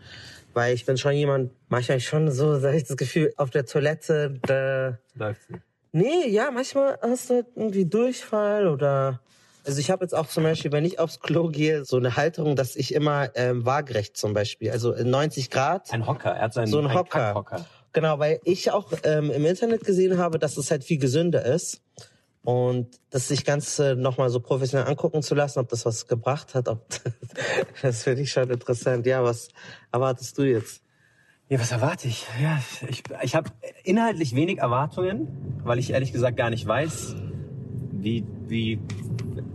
Weil 0.54 0.74
ich 0.74 0.86
bin 0.86 0.96
schon 0.96 1.12
jemand, 1.12 1.52
manchmal 1.68 2.00
schon 2.00 2.30
so, 2.32 2.58
da 2.58 2.72
ich 2.72 2.84
das 2.84 2.96
Gefühl, 2.96 3.32
auf 3.36 3.50
der 3.50 3.66
Toilette, 3.66 4.40
da, 4.42 4.98
nicht. 5.14 5.62
Nee, 5.92 6.28
ja, 6.28 6.50
manchmal 6.50 6.98
hast 7.00 7.30
du 7.30 7.34
halt 7.34 7.46
irgendwie 7.54 7.84
Durchfall 7.84 8.66
oder. 8.66 9.20
Also 9.64 9.80
ich 9.80 9.90
habe 9.90 10.04
jetzt 10.04 10.14
auch 10.14 10.26
zum 10.26 10.44
Beispiel, 10.44 10.72
wenn 10.72 10.84
ich 10.84 10.98
aufs 10.98 11.20
Klo 11.20 11.48
gehe, 11.48 11.84
so 11.84 11.96
eine 11.98 12.16
Halterung, 12.16 12.56
dass 12.56 12.74
ich 12.74 12.94
immer 12.94 13.30
ähm, 13.34 13.66
waagerecht 13.66 14.16
zum 14.16 14.32
Beispiel, 14.32 14.70
also 14.70 14.92
in 14.92 15.10
90 15.10 15.50
Grad. 15.50 15.92
Ein 15.92 16.06
Hocker. 16.06 16.30
Er 16.30 16.42
hat 16.42 16.54
seinen 16.54 16.68
So 16.68 16.78
ein 16.78 16.86
einen 16.86 16.94
Hocker. 16.94 17.18
Kackhocker. 17.18 17.66
Genau, 17.92 18.18
weil 18.18 18.40
ich 18.44 18.70
auch 18.70 18.92
ähm, 19.04 19.30
im 19.30 19.44
Internet 19.44 19.84
gesehen 19.84 20.18
habe, 20.18 20.38
dass 20.38 20.56
es 20.56 20.70
halt 20.70 20.84
viel 20.84 20.98
gesünder 20.98 21.44
ist. 21.44 21.82
Und 22.42 23.00
das 23.10 23.28
sich 23.28 23.44
ganz 23.44 23.78
nochmal 23.78 24.30
so 24.30 24.40
professionell 24.40 24.88
angucken 24.88 25.22
zu 25.22 25.34
lassen, 25.34 25.58
ob 25.58 25.68
das 25.68 25.84
was 25.84 26.06
gebracht 26.06 26.54
hat, 26.54 26.68
ob 26.68 26.86
das 27.82 28.04
finde 28.04 28.22
ich 28.22 28.32
schon 28.32 28.50
interessant. 28.50 29.06
Ja, 29.06 29.22
was 29.22 29.48
erwartest 29.92 30.38
du 30.38 30.42
jetzt? 30.42 30.82
Ja, 31.48 31.58
was 31.58 31.72
erwarte 31.72 32.08
ich? 32.08 32.26
Ja, 32.42 32.60
ich, 32.88 33.02
ich 33.22 33.34
habe 33.34 33.50
inhaltlich 33.82 34.34
wenig 34.34 34.58
Erwartungen, 34.58 35.28
weil 35.64 35.78
ich 35.78 35.90
ehrlich 35.90 36.12
gesagt 36.12 36.36
gar 36.36 36.50
nicht 36.50 36.66
weiß, 36.66 37.16
wie, 37.92 38.24
wie, 38.46 38.78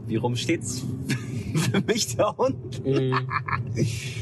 wie 0.08 0.16
rum 0.16 0.36
steht's 0.36 0.84
für 1.72 1.82
mich 1.82 2.16
der 2.16 2.36
Hund. 2.38 2.84
Mhm. 2.86 3.14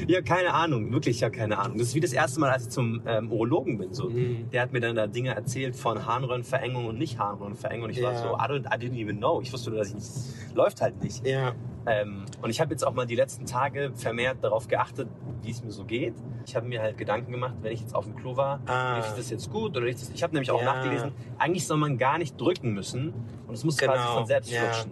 Ja, 0.08 0.22
keine 0.22 0.54
Ahnung, 0.54 0.92
wirklich, 0.94 1.18
ich 1.18 1.24
habe 1.24 1.36
keine 1.36 1.58
Ahnung. 1.58 1.78
Das 1.78 1.90
ist 1.90 1.96
wie 1.96 2.00
das 2.00 2.14
erste 2.14 2.40
Mal, 2.40 2.50
als 2.52 2.64
ich 2.64 2.70
zum 2.70 3.02
ähm, 3.06 3.32
Urologen 3.32 3.78
bin. 3.78 3.94
So. 3.94 4.10
Mhm. 4.10 4.50
Der 4.52 4.62
hat 4.62 4.72
mir 4.74 4.80
dann 4.80 4.96
da 4.96 5.08
Dinge 5.08 5.36
erzählt 5.36 5.76
von 5.76 6.06
Harnröhrenverengung 6.06 6.86
und 6.88 6.98
nicht 6.98 7.20
Harnröhrenverengung. 7.20 7.86
Und 7.86 7.90
ich 7.92 8.02
war 8.02 8.14
Ja. 8.14 8.18
so, 8.22 8.28
I, 8.36 8.42
don't, 8.50 8.66
I 8.66 8.78
didn't 8.78 8.98
even 8.98 9.18
know. 9.18 9.42
Ich 9.42 9.52
wusste 9.54 9.70
nur, 9.70 9.80
dass 9.80 9.90
ich 9.90 9.96
nicht, 9.96 10.56
läuft 10.56 10.82
halt 10.82 11.04
nicht. 11.04 11.26
Ja. 11.28 11.54
Ähm, 11.86 12.26
und 12.42 12.50
ich 12.50 12.62
habe 12.62 12.72
jetzt 12.72 12.86
auch 12.86 12.94
mal 12.94 13.06
die 13.06 13.16
letzten 13.16 13.46
Tage 13.46 13.92
vermehrt 13.96 14.38
darauf 14.42 14.68
geachtet, 14.68 15.08
wie 15.44 15.52
es 15.52 15.64
mir 15.64 15.72
so 15.72 15.84
geht. 15.84 16.14
Ich 16.46 16.56
habe 16.56 16.68
mir 16.68 16.82
halt 16.82 16.98
Gedanken 16.98 17.32
gemacht, 17.32 17.56
wenn 17.62 17.72
ich 17.74 17.82
jetzt 17.82 17.94
auf 17.96 18.06
dem 18.06 18.16
Klo 18.16 18.38
war, 18.38 18.60
Ah. 18.68 18.98
lief 18.98 19.14
das 19.16 19.30
jetzt 19.30 19.50
gut 19.52 19.76
oder 19.76 19.86
nicht. 19.86 20.00
Ich 20.14 20.24
habe 20.24 20.34
nämlich 20.34 20.52
auch 20.52 20.60
Ja. 20.62 20.74
nachgelesen, 20.76 21.12
eigentlich 21.38 21.66
soll 21.68 21.78
man 21.78 21.98
gar 21.98 22.18
nicht 22.18 22.40
drücken 22.40 22.74
müssen 22.74 23.14
und 23.48 23.54
es 23.54 23.64
muss 23.64 23.78
quasi 23.78 24.00
Genau, 24.02 24.18
von 24.18 24.26
selbst 24.28 24.52
ja. 24.52 24.62
flutschen. 24.62 24.92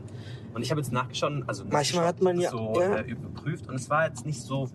Und 0.53 0.61
ich 0.63 0.71
habe 0.71 0.81
jetzt 0.81 0.91
nachgeschaut, 0.91 1.43
also 1.47 1.63
Manchmal 1.69 2.05
hat 2.05 2.21
man 2.21 2.39
ja- 2.39 2.49
so 2.49 2.73
ja. 2.79 2.97
Äh, 2.97 3.11
überprüft 3.11 3.67
und 3.69 3.75
es 3.75 3.89
war 3.89 4.07
jetzt 4.07 4.25
nicht 4.25 4.41
so 4.41 4.67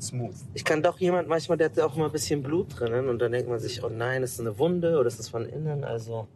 smooth. 0.00 0.34
Ich 0.54 0.64
kann 0.64 0.82
doch 0.82 0.98
jemand, 0.98 1.28
manchmal, 1.28 1.56
der 1.58 1.70
hat 1.70 1.80
auch 1.80 1.96
mal 1.96 2.06
ein 2.06 2.12
bisschen 2.12 2.42
Blut 2.42 2.78
drinnen 2.78 3.08
und 3.08 3.18
dann 3.20 3.32
denkt 3.32 3.48
man 3.48 3.58
sich, 3.58 3.82
oh 3.82 3.88
nein, 3.88 4.22
ist 4.22 4.38
das 4.38 4.46
eine 4.46 4.58
Wunde 4.58 4.98
oder 4.98 5.06
ist 5.08 5.18
das 5.18 5.28
von 5.28 5.46
innen? 5.46 5.84
Also, 5.84 6.26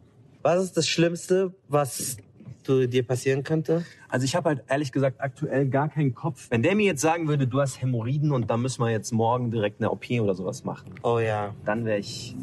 was 0.41 0.63
ist 0.63 0.77
das 0.77 0.87
Schlimmste, 0.87 1.53
was 1.67 2.17
du, 2.63 2.87
dir 2.87 3.05
passieren 3.05 3.43
könnte? 3.43 3.85
Also 4.09 4.23
ich 4.25 4.35
habe 4.35 4.49
halt 4.49 4.63
ehrlich 4.67 4.91
gesagt 4.91 5.21
aktuell 5.21 5.67
gar 5.69 5.89
keinen 5.89 6.13
Kopf. 6.15 6.47
Wenn 6.49 6.63
der 6.63 6.75
mir 6.75 6.85
jetzt 6.85 7.01
sagen 7.01 7.27
würde, 7.27 7.45
du 7.47 7.59
hast 7.61 7.81
Hämorrhoiden 7.81 8.31
und 8.31 8.49
da 8.49 8.57
müssen 8.57 8.81
wir 8.83 8.89
jetzt 8.89 9.11
morgen 9.11 9.51
direkt 9.51 9.79
eine 9.79 9.91
OP 9.91 10.09
oder 10.21 10.33
sowas 10.33 10.63
machen, 10.63 10.91
Oh 11.03 11.19
ja. 11.19 11.53
dann 11.65 11.85
wäre 11.85 11.99
ich. 11.99 12.35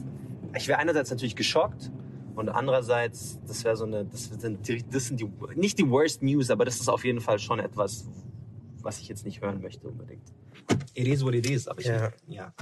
Ich 0.57 0.69
wäre 0.69 0.79
einerseits 0.79 1.11
natürlich 1.11 1.35
geschockt 1.37 1.91
und 2.37 2.49
andererseits, 2.49 3.39
das 3.47 3.65
wäre 3.65 3.77
so 3.77 3.85
eine, 3.85 4.05
das 4.05 4.25
sind, 4.27 4.67
die, 4.69 4.83
das 4.91 5.07
sind 5.07 5.21
die, 5.21 5.31
nicht 5.55 5.79
die 5.79 5.89
worst 5.89 6.23
News, 6.23 6.51
aber 6.51 6.65
das 6.65 6.77
ist 6.81 6.89
auf 6.89 7.05
jeden 7.05 7.21
Fall 7.21 7.39
schon 7.39 7.59
etwas, 7.61 8.07
was 8.83 8.99
ich 9.01 9.09
jetzt 9.09 9.25
nicht 9.25 9.41
hören 9.41 9.61
möchte 9.63 9.89
unbedingt. 9.89 10.23
It 10.95 11.09
is 11.09 11.25
what 11.25 11.35
it 11.35 11.49
is, 11.49 11.67
aber 11.69 11.81
ich, 11.81 11.87
Ja. 11.87 12.13
ja. 12.27 12.53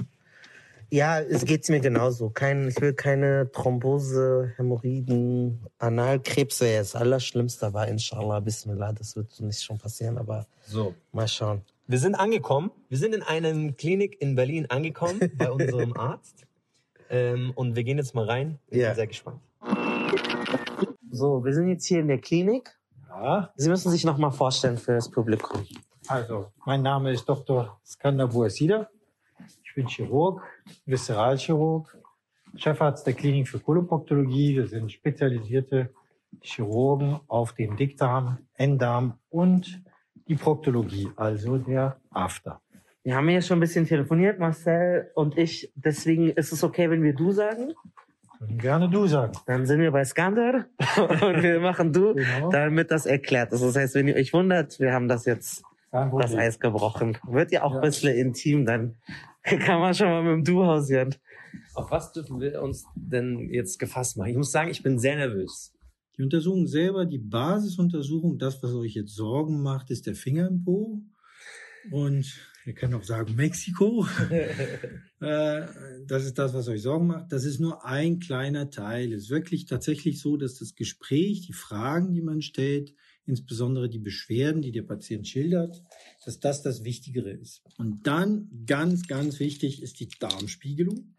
Ja, 0.91 1.19
es 1.19 1.43
geht's 1.45 1.69
mir 1.69 1.79
genauso. 1.79 2.29
Kein, 2.29 2.67
ich 2.67 2.79
will 2.79 2.93
keine 2.93 3.49
Thrombose, 3.51 4.53
Hämorrhoiden, 4.57 5.59
Analkrebs 5.79 6.61
wäre 6.61 6.79
das 6.79 6.95
Allerschlimmste, 6.95 7.65
aber 7.65 7.87
inshallah, 7.87 8.39
Bismillah, 8.41 8.93
das 8.93 9.15
wird 9.15 9.39
nicht 9.39 9.63
schon 9.63 9.79
passieren, 9.79 10.19
aber 10.19 10.45
So. 10.67 10.93
mal 11.11 11.27
schauen. 11.27 11.63
Wir 11.87 11.97
sind 11.97 12.13
angekommen. 12.13 12.69
Wir 12.89 12.99
sind 12.99 13.15
in 13.15 13.23
einer 13.23 13.71
Klinik 13.71 14.21
in 14.21 14.35
Berlin 14.35 14.67
angekommen 14.69 15.19
bei 15.37 15.49
unserem 15.51 15.93
Arzt. 15.93 16.45
Ähm, 17.09 17.51
und 17.55 17.75
wir 17.75 17.83
gehen 17.83 17.97
jetzt 17.97 18.13
mal 18.13 18.25
rein. 18.25 18.59
Ich 18.69 18.77
Ja. 18.77 18.89
bin 18.89 18.95
sehr 18.95 19.07
gespannt. 19.07 19.39
So, 21.15 21.45
wir 21.45 21.53
sind 21.53 21.67
jetzt 21.67 21.85
hier 21.85 21.99
in 21.99 22.07
der 22.07 22.17
Klinik. 22.17 22.71
Ja, 23.07 23.53
Sie 23.55 23.69
müssen 23.69 23.91
sich 23.91 24.03
noch 24.03 24.17
mal 24.17 24.31
vorstellen 24.31 24.77
für 24.77 24.93
das 24.93 25.11
Publikum. 25.11 25.63
also, 26.07 26.47
mein 26.65 26.81
Name 26.81 27.11
ist 27.11 27.25
Dr. 27.29 27.79
Skander 27.85 28.27
Boasida. 28.29 28.89
Ich 29.63 29.75
bin 29.75 29.85
Chirurg, 29.85 30.41
Viszeralchirurg, 30.87 31.95
Chefarzt 32.55 33.05
der 33.05 33.13
Klinik 33.13 33.47
für 33.47 33.59
Koloproktologie. 33.59 34.55
Wir 34.55 34.65
sind 34.65 34.91
spezialisierte 34.91 35.93
Chirurgen 36.41 37.19
auf 37.27 37.53
den 37.53 37.77
Dickdarm, 37.77 38.39
Enddarm 38.55 39.19
und 39.29 39.83
die 40.27 40.35
Proktologie, 40.35 41.11
also 41.15 41.59
der 41.59 41.97
After. 42.09 42.59
Wir 43.03 43.15
haben 43.15 43.29
ja 43.29 43.41
schon 43.43 43.57
ein 43.57 43.61
bisschen 43.61 43.85
telefoniert, 43.85 44.39
Marcel 44.39 45.11
und 45.13 45.37
ich. 45.37 45.71
Deswegen 45.75 46.31
ist 46.31 46.51
es 46.53 46.63
okay, 46.63 46.89
wenn 46.89 47.03
wir 47.03 47.13
du 47.13 47.31
sagen. 47.33 47.75
Gerne 48.49 48.89
du 48.89 49.07
sagen. 49.07 49.33
Dann 49.45 49.65
sind 49.65 49.79
wir 49.79 49.91
bei 49.91 50.03
Skander 50.05 50.65
und 50.97 51.41
wir 51.43 51.59
machen 51.59 51.91
du, 51.93 52.13
Genau. 52.13 52.49
damit 52.49 52.91
das 52.91 53.05
erklärt 53.05 53.51
ist. 53.53 53.61
Das 53.63 53.75
heißt, 53.75 53.95
wenn 53.95 54.07
ihr 54.07 54.15
euch 54.15 54.33
wundert, 54.33 54.79
wir 54.79 54.93
haben 54.93 55.07
das 55.07 55.25
jetzt 55.25 55.63
das. 55.91 56.33
Eis 56.35 56.59
gebrochen. 56.59 57.17
Wird 57.27 57.51
ja 57.51 57.63
auch 57.63 57.71
Ja. 57.73 57.77
ein 57.77 57.81
bisschen 57.81 58.15
intim, 58.15 58.65
dann 58.65 58.95
kann 59.43 59.79
man 59.79 59.93
schon 59.93 60.07
mal 60.07 60.23
mit 60.23 60.31
dem 60.33 60.43
Du 60.43 60.65
hausieren. 60.65 61.15
Auf 61.75 61.91
was 61.91 62.11
dürfen 62.13 62.39
wir 62.39 62.61
uns 62.61 62.85
denn 62.95 63.49
jetzt 63.51 63.77
gefasst 63.79 64.17
machen? 64.17 64.29
Ich 64.29 64.37
muss 64.37 64.51
sagen, 64.51 64.71
ich 64.71 64.81
bin 64.81 64.97
sehr 64.97 65.15
nervös. 65.15 65.73
Die 66.17 66.23
Untersuchung 66.23 66.67
selber, 66.67 67.05
die 67.05 67.17
Basisuntersuchung, 67.19 68.37
das, 68.37 68.61
was 68.61 68.73
euch 68.73 68.93
jetzt 68.95 69.15
Sorgen 69.15 69.61
macht, 69.61 69.89
ist 69.91 70.05
der 70.07 70.15
Finger 70.15 70.47
im 70.47 70.63
Po. 70.63 70.99
Und 71.91 72.25
ihr 72.65 72.73
könnt 72.73 72.93
auch 72.93 73.03
sagen 73.03 73.35
Mexiko. 73.35 74.07
Äh, 75.19 75.67
das 76.05 76.25
ist 76.25 76.37
das, 76.37 76.53
was 76.53 76.67
euch 76.67 76.81
Sorgen 76.81 77.07
macht. 77.07 77.31
Das 77.31 77.45
ist 77.45 77.61
nur 77.61 77.85
ein 77.85 78.19
kleiner 78.19 78.69
Teil. 78.69 79.13
Es 79.13 79.23
ist 79.23 79.29
wirklich 79.29 79.63
tatsächlich 79.63 80.19
so, 80.19 80.35
dass 80.35 80.55
das 80.55 80.75
Gespräch, 80.75 81.47
die 81.47 81.53
Fragen, 81.53 82.11
die 82.11 82.21
man 82.21 82.41
stellt, 82.41 82.93
insbesondere 83.25 83.87
die 83.87 83.99
Beschwerden, 83.99 84.61
die 84.61 84.73
der 84.73 84.81
Patient 84.81 85.25
schildert, 85.25 85.81
dass 86.25 86.41
das 86.41 86.61
das 86.61 86.83
Wichtigere 86.83 87.31
ist. 87.31 87.63
Und 87.77 88.05
dann 88.05 88.49
ganz, 88.65 89.07
ganz 89.07 89.39
wichtig 89.39 89.81
ist 89.81 90.01
die 90.01 90.09
Darmspiegelung 90.09 91.13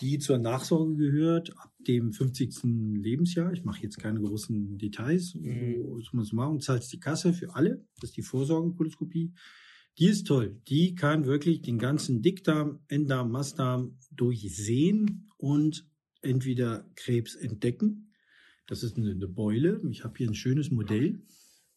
die 0.00 0.18
zur 0.18 0.38
Nachsorge 0.38 0.94
gehört 0.94 1.56
ab 1.58 1.72
dem 1.80 2.12
50. 2.12 2.60
Lebensjahr. 3.02 3.52
Ich 3.52 3.64
mache 3.64 3.82
jetzt 3.82 3.98
keine 3.98 4.20
großen 4.20 4.78
Details, 4.78 5.30
so 5.30 6.00
summa 6.00 6.24
summarum, 6.24 6.60
zahlt 6.60 6.90
die 6.92 7.00
Kasse 7.00 7.32
für 7.32 7.54
alle. 7.54 7.84
Das 8.00 8.10
ist 8.10 8.16
die 8.16 8.22
Vorsorgekoloskopie. 8.22 9.32
Die 9.98 10.06
ist 10.06 10.28
toll. 10.28 10.60
Die 10.68 10.94
kann 10.94 11.26
wirklich 11.26 11.60
den 11.62 11.78
ganzen 11.78 12.22
Dickdarm, 12.22 12.78
Enddarm, 12.86 13.32
Mastdarm 13.32 13.98
durchsehen 14.12 15.28
und 15.36 15.88
entweder 16.22 16.84
Krebs 16.94 17.34
entdecken. 17.34 18.14
Das 18.68 18.84
ist 18.84 18.96
eine, 18.96 19.14
Beule. 19.26 19.80
Ich 19.90 20.04
habe 20.04 20.14
hier 20.16 20.28
ein 20.28 20.34
schönes 20.34 20.70
Modell. 20.70 21.22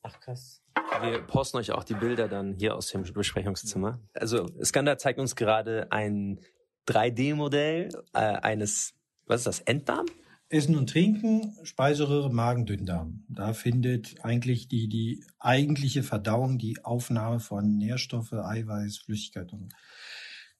Ach 0.03 0.19
krass. 0.19 0.61
Wir 1.01 1.19
posten 1.21 1.57
euch 1.57 1.71
auch 1.71 1.83
die 1.83 1.95
Bilder 1.95 2.27
dann 2.27 2.53
hier 2.53 2.75
aus 2.75 2.87
dem 2.87 3.01
Besprechungszimmer. 3.01 3.99
Also 4.13 4.45
Skander 4.63 4.99
zeigt 4.99 5.19
uns 5.19 5.35
gerade 5.35 5.91
ein 5.91 6.39
3D-Modell 6.87 7.89
äh, 8.13 8.19
eines, 8.19 8.93
was 9.25 9.41
ist 9.41 9.47
das, 9.47 9.59
Enddarm? 9.61 10.05
Essen 10.51 10.75
und 10.75 10.89
Trinken, 10.89 11.55
Speiseröhre, 11.63 12.31
Magen, 12.31 12.65
Dünndarm. 12.65 13.23
Da 13.29 13.53
findet 13.53 14.23
eigentlich 14.23 14.67
die, 14.67 14.89
die 14.89 15.23
eigentliche 15.39 16.03
Verdauung, 16.03 16.57
die 16.57 16.83
Aufnahme 16.83 17.39
von 17.39 17.77
Nährstoffe, 17.77 18.33
Eiweiß, 18.33 18.97
Flüssigkeit 18.97 19.53
und. 19.53 19.73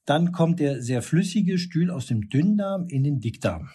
Dann 0.05 0.31
kommt 0.31 0.59
der 0.59 0.81
sehr 0.81 1.03
flüssige 1.03 1.59
Stuhl 1.59 1.91
aus 1.91 2.07
dem 2.07 2.27
Dünndarm 2.29 2.87
in 2.87 3.03
den 3.03 3.19
Dickdarm. 3.19 3.69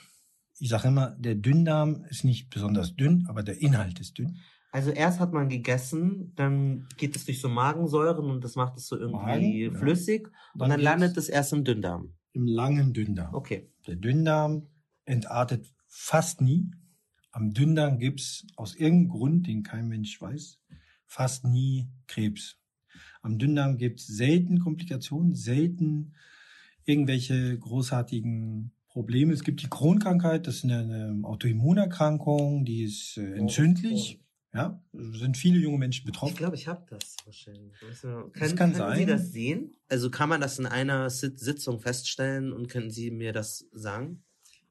Ich 0.58 0.70
sage 0.70 0.88
immer, 0.88 1.10
der 1.18 1.36
Dünndarm 1.36 2.04
ist 2.10 2.24
nicht 2.24 2.50
besonders 2.50 2.96
dünn, 2.96 3.26
aber 3.28 3.42
der 3.44 3.60
Inhalt 3.60 4.00
ist 4.00 4.18
dünn. 4.18 4.36
Also 4.72 4.90
erst 4.90 5.20
hat 5.20 5.32
man 5.32 5.48
gegessen, 5.48 6.32
dann 6.34 6.88
geht 6.96 7.14
es 7.14 7.26
durch 7.26 7.40
so 7.40 7.48
Magensäuren 7.48 8.28
und 8.28 8.42
das 8.42 8.56
macht 8.56 8.76
es 8.76 8.88
so 8.88 8.98
irgendwie 8.98 9.24
Magen, 9.24 9.74
ja. 9.74 9.78
flüssig 9.78 10.26
und 10.54 10.60
Dann 10.62 10.70
dann 10.70 10.78
geht's- 10.80 10.84
landet 10.84 11.16
es 11.16 11.28
erst 11.28 11.52
im 11.52 11.62
Dünndarm. 11.64 12.12
Im 12.32 12.46
langen 12.46 12.92
Dünndarm. 12.92 13.34
Okay. 13.34 13.70
Der 13.86 13.94
Dünndarm 13.96 14.66
entartet 15.04 15.72
fast 15.86 16.40
nie. 16.40 16.70
Am 17.32 17.52
Dünndarm 17.52 17.98
gibt's 17.98 18.46
aus 18.56 18.74
irgendeinem 18.74 19.08
Grund, 19.10 19.46
den 19.46 19.62
kein 19.62 19.88
Mensch 19.88 20.20
weiß, 20.20 20.58
fast 21.04 21.44
nie 21.44 21.88
Krebs. 22.06 22.58
Am 23.22 23.38
Dünndarm 23.38 23.76
gibt's 23.76 24.06
selten 24.06 24.58
Komplikationen, 24.60 25.34
selten 25.34 26.14
irgendwelche 26.84 27.58
großartigen 27.58 28.72
Probleme. 28.88 29.32
Es 29.32 29.42
gibt 29.42 29.62
die 29.62 29.68
Kronkrankheit, 29.68 30.46
das 30.46 30.56
ist 30.56 30.64
eine, 30.64 31.20
Autoimmunerkrankung, 31.24 32.64
die 32.64 32.84
ist 32.84 33.18
äh, 33.18 33.34
entzündlich. 33.34 34.20
Ja, 34.54 34.82
sind 34.94 35.36
viele 35.36 35.58
junge 35.58 35.76
Menschen 35.76 36.06
betroffen. 36.06 36.32
Ich 36.32 36.38
glaube, 36.38 36.56
ich 36.56 36.66
habe 36.66 36.86
das 36.88 37.14
wahrscheinlich. 37.26 37.74
Also, 37.86 38.30
Das 38.32 38.56
kann, 38.56 38.72
können 38.72 38.72
Sie 38.72 38.78
sein. 38.78 39.06
das 39.06 39.30
sehen? 39.32 39.76
Also 39.88 40.10
kann 40.10 40.30
man 40.30 40.40
das 40.40 40.58
in 40.58 40.64
einer 40.64 41.10
Sit- 41.10 41.38
Sitzung 41.38 41.78
feststellen 41.78 42.54
und 42.54 42.68
können 42.68 42.90
Sie 42.90 43.10
mir 43.10 43.34
das 43.34 43.66
sagen? 43.72 44.22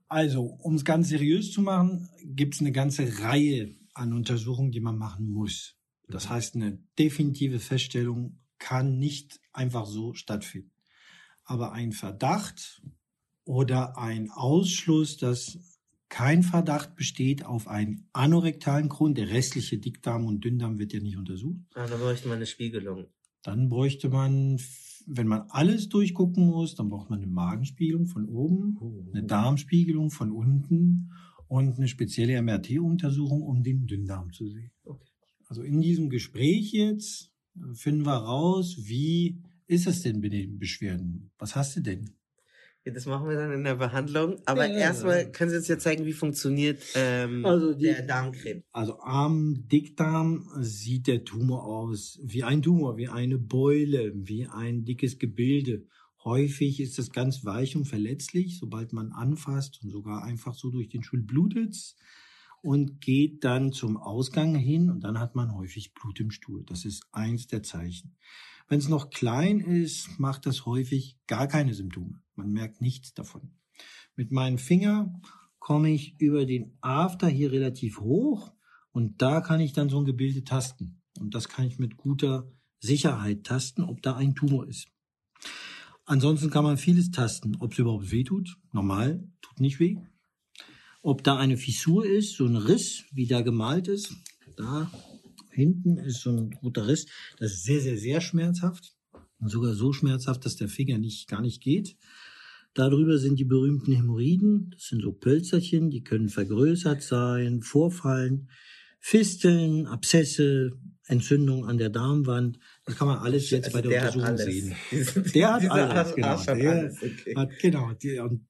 Also, 0.07 0.43
um 0.43 0.75
es 0.75 0.85
ganz 0.85 1.09
seriös 1.09 1.51
zu 1.51 1.61
machen, 1.61 2.09
gibt 2.23 2.55
es 2.55 2.61
eine 2.61 2.71
ganze 2.71 3.19
Reihe 3.21 3.75
an 3.93 4.13
Untersuchungen, 4.13 4.71
die 4.71 4.79
man 4.81 4.97
machen 4.97 5.29
muss. 5.29 5.75
Das 6.07 6.29
heißt, 6.29 6.55
eine 6.55 6.77
definitive 6.99 7.59
Feststellung 7.59 8.39
kann 8.59 8.97
nicht 8.99 9.39
einfach 9.53 9.85
so 9.87 10.13
stattfinden. 10.13 10.71
Aber 11.43 11.71
ein 11.73 11.91
Verdacht 11.91 12.81
oder 13.43 13.97
ein 13.97 14.29
Ausschluss, 14.31 15.17
dass 15.17 15.57
kein 16.09 16.43
Verdacht 16.43 16.95
besteht 16.95 17.43
auf 17.45 17.67
einen 17.67 18.07
anorektalen 18.13 18.89
Grund, 18.89 19.17
der 19.17 19.29
restliche 19.29 19.79
Dickdarm 19.79 20.25
und 20.25 20.43
Dünndarm 20.43 20.77
wird 20.77 20.93
ja 20.93 20.99
nicht 20.99 21.17
untersucht, 21.17 21.59
Ah, 21.73 21.87
da 21.87 21.97
bräuchte 21.97 22.27
man 22.27 22.37
eine 22.37 22.45
Spiegelung. 22.45 23.07
dann 23.41 23.69
bräuchte 23.69 24.09
man, 24.09 24.59
wenn 25.05 25.27
man 25.27 25.43
alles 25.49 25.89
durchgucken 25.89 26.47
muss, 26.47 26.75
dann 26.75 26.89
braucht 26.89 27.09
man 27.09 27.19
eine 27.19 27.31
Magenspiegelung 27.31 28.07
von 28.07 28.27
oben, 28.27 28.77
eine 29.13 29.23
Darmspiegelung 29.23 30.11
von 30.11 30.31
unten 30.31 31.11
und 31.47 31.77
eine 31.77 31.87
spezielle 31.87 32.41
MRT-Untersuchung, 32.41 33.41
um 33.41 33.63
den 33.63 33.85
Dünndarm 33.85 34.31
zu 34.31 34.47
sehen. 34.47 34.71
Okay. 34.83 35.05
Also 35.47 35.61
in 35.61 35.79
diesem 35.79 36.09
Gespräch 36.09 36.71
jetzt 36.71 37.31
äh, 37.55 37.73
finden 37.73 38.05
wir 38.05 38.13
raus, 38.13 38.77
wie 38.79 39.41
ist 39.67 39.87
es 39.87 40.01
denn 40.01 40.19
mit 40.19 40.33
den 40.33 40.57
Beschwerden? 40.57 41.31
Was 41.37 41.55
hast 41.55 41.75
du 41.75 41.81
denn? 41.81 42.11
Ja, 42.85 42.93
das 42.93 43.07
machen 43.07 43.27
wir 43.27 43.35
dann 43.35 43.51
in 43.51 43.63
der 43.63 43.75
Behandlung. 43.75 44.37
Aber 44.45 44.67
Ja. 44.67 44.77
erstmal 44.77 45.31
können 45.31 45.49
Sie 45.49 45.57
uns 45.57 45.67
ja 45.67 45.79
zeigen, 45.79 46.05
wie 46.05 46.13
funktioniert 46.13 46.79
ähm, 46.93 47.43
Also 47.43 47.73
die- 47.73 47.85
der 47.85 48.03
Darmkrebs. 48.03 48.63
Also 48.71 48.99
am 48.99 49.67
Dickdarm 49.67 50.47
sieht 50.59 51.07
der 51.07 51.23
Tumor 51.23 51.63
aus 51.65 52.19
wie 52.23 52.43
ein 52.43 52.61
Tumor, 52.61 52.95
wie 52.97 53.07
eine 53.07 53.39
Beule, 53.39 54.11
wie 54.15 54.45
ein 54.45 54.85
dickes 54.85 55.17
Gebilde. 55.17 55.87
Häufig 56.23 56.79
ist 56.79 56.99
es 56.99 57.11
ganz 57.11 57.43
weich 57.43 57.75
und 57.75 57.85
verletzlich, 57.85 58.59
sobald 58.59 58.93
man 58.93 59.11
anfasst 59.11 59.79
und 59.83 59.89
sogar 59.89 60.23
einfach 60.23 60.53
so 60.53 60.69
durch 60.69 60.89
den 60.89 61.01
Stuhl 61.03 61.21
blutet 61.23 61.95
und 62.61 63.01
geht 63.01 63.43
dann 63.43 63.71
zum 63.71 63.97
Ausgang 63.97 64.53
hin 64.55 64.91
und 64.91 65.01
dann 65.03 65.19
hat 65.19 65.33
man 65.35 65.55
häufig 65.55 65.93
Blut 65.95 66.19
im 66.19 66.29
Stuhl. 66.29 66.63
Das 66.65 66.85
ist 66.85 67.03
eins 67.11 67.47
der 67.47 67.63
Zeichen. 67.63 68.15
Wenn 68.67 68.79
es 68.79 68.89
noch 68.89 69.09
klein 69.09 69.59
ist, 69.59 70.19
macht 70.19 70.45
das 70.45 70.65
häufig 70.65 71.17
gar 71.27 71.47
keine 71.47 71.73
Symptome. 71.73 72.21
Man 72.35 72.51
merkt 72.51 72.81
nichts 72.81 73.13
davon. 73.13 73.51
Mit 74.15 74.31
meinem 74.31 74.57
Finger 74.57 75.21
komme 75.59 75.91
ich 75.91 76.15
über 76.19 76.45
den 76.45 76.77
After 76.81 77.27
hier 77.27 77.51
relativ 77.51 77.99
hoch 77.99 78.51
und 78.91 79.21
da 79.21 79.41
kann 79.41 79.59
ich 79.59 79.73
dann 79.73 79.89
so 79.89 79.99
ein 79.99 80.05
Gebilde 80.05 80.43
tasten. 80.43 81.01
Und 81.19 81.35
das 81.35 81.49
kann 81.49 81.65
ich 81.65 81.79
mit 81.79 81.97
guter 81.97 82.51
Sicherheit 82.79 83.43
tasten, 83.43 83.83
ob 83.83 84.01
da 84.01 84.15
ein 84.15 84.35
Tumor 84.35 84.67
ist. 84.67 84.87
Ansonsten 86.05 86.49
kann 86.49 86.63
man 86.63 86.77
vieles 86.77 87.11
tasten, 87.11 87.57
ob 87.59 87.73
es 87.73 87.79
überhaupt 87.79 88.11
weh 88.11 88.23
tut. 88.23 88.57
Normal, 88.71 89.27
tut 89.41 89.59
nicht 89.59 89.79
weh. 89.79 89.97
Ob 91.01 91.23
da 91.23 91.37
eine 91.37 91.57
Fissur 91.57 92.05
ist, 92.05 92.35
so 92.35 92.45
ein 92.45 92.55
Riss, 92.55 93.05
wie 93.11 93.27
da 93.27 93.41
gemalt 93.41 93.87
ist. 93.87 94.15
Da 94.55 94.91
hinten 95.55 95.97
ist 95.97 96.21
so 96.21 96.31
ein 96.31 96.53
roter 96.61 96.87
Riss. 96.87 97.07
Das 97.39 97.53
ist 97.53 97.63
sehr, 97.63 97.81
sehr, 97.81 97.97
sehr 97.97 98.21
schmerzhaft. 98.21 98.93
Und 99.39 99.49
sogar 99.49 99.73
so 99.73 99.91
schmerzhaft, 99.93 100.45
dass 100.45 100.55
der 100.55 100.69
Finger 100.69 100.97
nicht, 100.97 101.27
gar 101.27 101.41
nicht 101.41 101.61
geht. 101.61 101.97
Darüber 102.73 103.17
sind 103.17 103.39
die 103.39 103.45
berühmten 103.45 103.93
Hämorrhoiden. 103.93 104.71
Das 104.71 104.87
sind 104.87 105.01
so 105.01 105.11
Pölzerchen, 105.13 105.89
die 105.89 106.03
können 106.03 106.29
vergrößert 106.29 107.01
sein, 107.01 107.61
vorfallen. 107.61 108.49
Fisteln, 108.99 109.85
Abszesse, 109.85 110.71
Entzündung 111.07 111.65
an 111.65 111.77
der 111.77 111.89
Darmwand. 111.89 112.57
Das 112.85 112.95
kann 112.97 113.07
man 113.07 113.19
alles 113.19 113.49
jetzt 113.51 113.71
bei 113.71 113.79
Also 113.79 113.89
der 113.89 114.01
der 114.01 114.07
hat 114.07 114.15
Untersuchung 114.15 114.73
alles. 114.91 115.15
sehen. 115.15 115.31
Der 115.33 115.53
hat 115.53 115.69
alles, 115.71 115.91
Arsch 115.91 116.15
genau. 116.15 116.27
hat 116.27 116.47
Der 116.47 116.71
alles, 116.71 117.03
okay. 117.03 117.35
hat, 117.35 117.59
genau, 117.59 117.93
der 117.93 118.23
und 118.25 118.47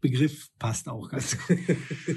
Begriff 0.00 0.50
passt 0.58 0.88
auch 0.88 1.08
ganz 1.08 1.38
gut. 1.38 1.58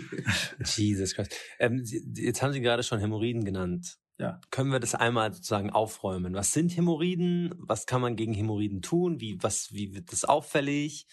Jesus 0.75 1.13
Christ. 1.13 1.33
Ähm, 1.59 1.83
jetzt 2.15 2.41
haben 2.41 2.51
Sie 2.53 2.59
gerade 2.61 2.83
schon 2.83 2.99
Hämorrhoiden 2.99 3.45
genannt. 3.45 3.97
Ja. 4.19 4.41
Können 4.49 4.71
wir 4.71 4.79
das 4.79 4.95
einmal 4.95 5.33
sozusagen 5.33 5.69
aufräumen? 5.69 6.33
Was 6.33 6.51
sind 6.51 6.75
Hämorrhoiden? 6.75 7.53
Was 7.59 7.85
kann 7.85 8.01
man 8.01 8.15
gegen 8.15 8.33
Hämorrhoiden 8.33 8.81
tun? 8.81 9.21
Wie, 9.21 9.41
was, 9.41 9.71
wie 9.73 9.93
wird 9.93 10.11
das 10.11 10.25
auffällig? 10.25 11.05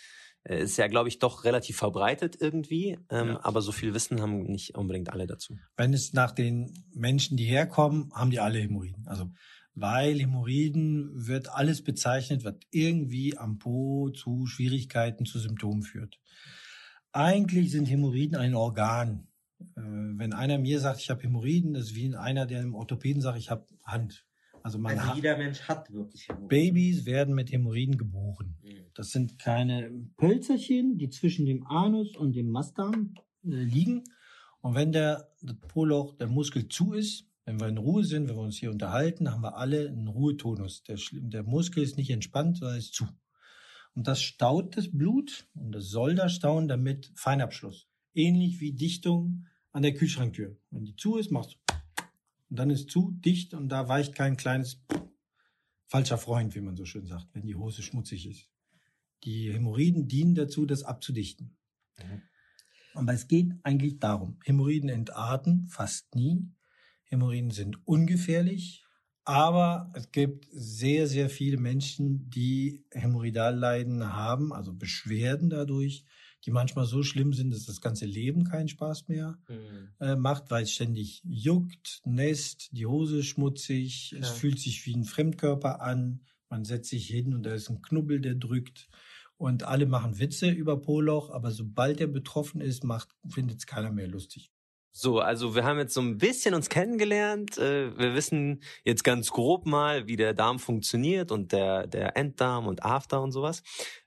Äh, 0.45 0.63
Ist 0.63 0.79
ja, 0.79 0.87
glaube 0.87 1.09
ich, 1.09 1.19
doch 1.19 1.45
relativ 1.45 1.77
verbreitet 1.77 2.37
irgendwie. 2.41 2.99
Ähm, 3.11 3.29
Ja. 3.29 3.45
Aber 3.45 3.61
so 3.61 3.73
viel 3.73 3.93
Wissen 3.93 4.23
haben 4.23 4.45
nicht 4.45 4.75
unbedingt 4.77 5.11
alle 5.11 5.27
dazu. 5.27 5.59
Wenn 5.77 5.93
es 5.93 6.13
nach 6.15 6.33
den 6.33 6.73
Menschen, 6.95 7.37
die 7.37 7.45
herkommen, 7.45 8.11
haben 8.15 8.31
die 8.31 8.41
alle 8.41 8.59
Hämorrhoiden. 8.59 9.07
Also, 9.07 9.31
weil 9.75 10.19
Hämorrhoiden 10.21 11.11
wird 11.27 11.49
alles 11.51 11.83
bezeichnet, 11.83 12.45
was 12.45 12.55
irgendwie 12.71 13.37
am 13.37 13.59
Po 13.59 14.11
zu 14.11 14.47
Schwierigkeiten, 14.47 15.27
zu 15.27 15.39
Symptomen 15.39 15.83
führt. 15.83 16.21
Eigentlich 17.13 17.71
sind 17.71 17.87
Hämorrhoiden 17.87 18.37
ein 18.37 18.55
Organ. 18.55 19.29
Äh, 19.61 19.81
wenn 19.83 20.33
einer 20.33 20.59
mir 20.59 20.81
sagt, 20.81 21.01
ich 21.01 21.11
habe 21.11 21.23
Hämorrhoiden, 21.23 21.75
das 21.75 21.85
ist 21.85 21.95
wie 21.95 22.15
einer, 22.15 22.47
der 22.47 22.61
einem 22.61 22.75
Orthopäden 22.75 23.23
sagt, 23.23 23.39
ich 23.39 23.51
habe 23.51 23.67
Hand. 23.85 24.27
Also 24.63 24.79
man 24.79 24.99
Also 24.99 25.15
jeder 25.15 25.37
Mensch 25.37 25.61
hat 25.63 25.93
wirklich 25.93 26.29
Hämorrhoiden. 26.29 26.49
Babys 26.49 27.07
werden 27.07 27.35
mit 27.35 27.53
Hämorrhoiden 27.53 27.99
geboren. 27.99 28.57
Das 28.95 29.11
sind 29.11 29.39
kleine 29.39 29.91
Pölzerchen, 30.17 30.97
die 30.97 31.11
zwischen 31.11 31.45
dem 31.47 31.67
Anus 31.67 32.17
und 32.17 32.35
dem 32.35 32.51
Mastdarm 32.51 33.15
äh, 33.45 33.49
liegen. 33.49 34.05
Und 34.61 34.75
wenn 34.75 34.93
der 34.93 35.29
das 35.43 35.57
Poloch, 35.69 36.17
der 36.17 36.29
Muskel 36.29 36.69
zu 36.69 36.95
ist, 36.95 37.27
wenn 37.45 37.61
wir 37.61 37.69
in 37.69 37.77
Ruhe 37.77 38.05
sind, 38.05 38.29
wenn 38.29 38.37
wir 38.37 38.43
uns 38.43 38.57
hier 38.57 38.71
unterhalten, 38.71 39.31
haben 39.31 39.43
wir 39.43 39.57
alle 39.59 39.89
einen 39.89 40.09
Ruhetonus. 40.09 40.83
Der, 40.85 40.99
der 41.13 41.43
Muskel 41.43 41.83
ist 41.83 41.99
nicht 41.99 42.11
entspannt, 42.11 42.59
sondern 42.59 42.79
ist 42.79 42.95
zu. 42.95 43.07
Und 43.95 44.09
das 44.09 44.23
staut 44.23 44.77
das 44.77 44.91
Blut 44.91 45.47
und 45.55 45.73
das 45.73 45.89
soll 45.89 46.15
da 46.15 46.29
stauen, 46.29 46.69
damit 46.69 47.13
Feinabschluss. 47.15 47.87
Ähnlich 48.15 48.61
wie 48.61 48.73
Dichtung 48.73 49.47
an 49.73 49.83
der 49.83 49.95
Kühlschranktür. 49.95 50.57
Wenn 50.71 50.85
die 50.85 50.97
zu 50.97 51.17
ist, 51.17 51.31
machst 51.31 51.53
du. 51.53 51.75
Und 52.51 52.59
dann 52.59 52.71
ist 52.71 52.91
zu 52.91 53.11
dicht 53.11 53.55
und 53.55 53.69
da 53.69 53.89
weicht 53.89 54.15
kein 54.15 54.37
kleines 54.37 54.81
falscher 55.87 56.19
Freund, 56.19 56.55
wie 56.55 56.61
man 56.61 56.77
so 56.77 56.85
schön 56.85 57.07
sagt, 57.07 57.35
wenn 57.35 57.47
die 57.47 57.57
Hose 57.57 57.83
schmutzig 57.83 58.27
ist. 58.27 58.49
Die 59.25 59.53
Hämorrhoiden 59.53 60.07
dienen 60.07 60.35
dazu, 60.35 60.67
das 60.67 60.83
abzudichten. 60.83 61.57
Aber 62.95 63.13
es 63.13 63.27
geht 63.27 63.53
eigentlich 63.63 63.99
darum. 63.99 64.39
Hämorrhoiden 64.45 64.89
entarten 64.89 65.67
fast 65.67 66.15
nie. 66.15 66.49
Hämorrhoiden 67.05 67.51
sind 67.51 67.87
ungefährlich, 67.87 68.85
aber 69.25 69.91
es 69.95 70.13
gibt 70.13 70.47
sehr, 70.51 71.07
sehr 71.07 71.31
viele 71.31 71.57
Menschen, 71.57 72.29
die 72.31 72.85
Hämorrhoidalleiden 72.93 74.13
haben, 74.13 74.53
also 74.53 74.73
Beschwerden 74.73 75.51
dadurch, 75.51 76.05
die 76.45 76.51
manchmal 76.51 76.85
so 76.87 77.03
schlimm 77.03 77.33
sind, 77.33 77.53
dass 77.53 77.67
das 77.67 77.81
ganze 77.81 78.07
Leben 78.07 78.45
keinen 78.45 78.69
Spaß 78.69 79.09
mehr 79.09 79.39
Mhm. 79.49 79.89
äh, 80.01 80.17
macht, 80.17 80.51
weil 80.51 80.65
es 80.65 80.73
ständig 80.73 81.23
juckt, 81.25 82.01
nässt, 82.05 82.71
die 82.73 82.87
Hose 82.87 83.19
ist 83.21 83.27
schmutzig, 83.27 84.13
es 84.19 84.29
Ja. 84.29 84.35
fühlt 84.35 84.59
sich 84.59 84.85
wie 84.87 84.95
ein 84.95 85.05
Fremdkörper 85.05 85.81
an, 85.81 86.21
man 86.51 86.65
setzt 86.65 86.91
sich 86.91 87.07
hin 87.07 87.35
und 87.35 87.43
da 87.45 87.55
ist 87.55 87.69
ein 87.71 87.83
Knubbel, 87.83 88.21
der 88.21 88.35
drückt. 88.35 88.89
Und 89.37 89.65
alle 89.65 89.87
machen 89.87 90.19
Witze 90.21 90.49
über 90.51 90.81
Poloch, 90.81 91.31
aber 91.31 91.51
sobald 91.51 92.01
er 92.01 92.07
betroffen 92.07 92.61
ist, 92.61 92.85
macht, 92.85 93.09
findet 93.29 93.59
es 93.59 93.67
keiner 93.67 93.91
mehr 93.91 94.07
lustig. 94.07 94.51
So, 94.97 95.19
also 95.19 95.57
wir 95.57 95.65
haben 95.65 95.79
jetzt 95.79 95.93
so 95.93 96.01
ein 96.01 96.19
bisschen 96.19 96.55
uns 96.55 96.69
kennengelernt. 96.69 97.59
Äh, 97.59 97.99
Wir 97.99 98.15
wissen 98.15 98.63
jetzt 98.85 99.03
ganz 99.03 99.31
grob 99.31 99.67
mal, 99.67 100.07
wie 100.07 100.15
der 100.15 100.35
Darm 100.35 100.61
funktioniert 100.61 101.33
und 101.33 101.51
der, 101.51 101.89
der 101.89 102.17
Enddarm 102.17 102.69
und 102.69 102.85
After 102.85 103.21
und 103.21 103.33
sowas. 103.33 103.65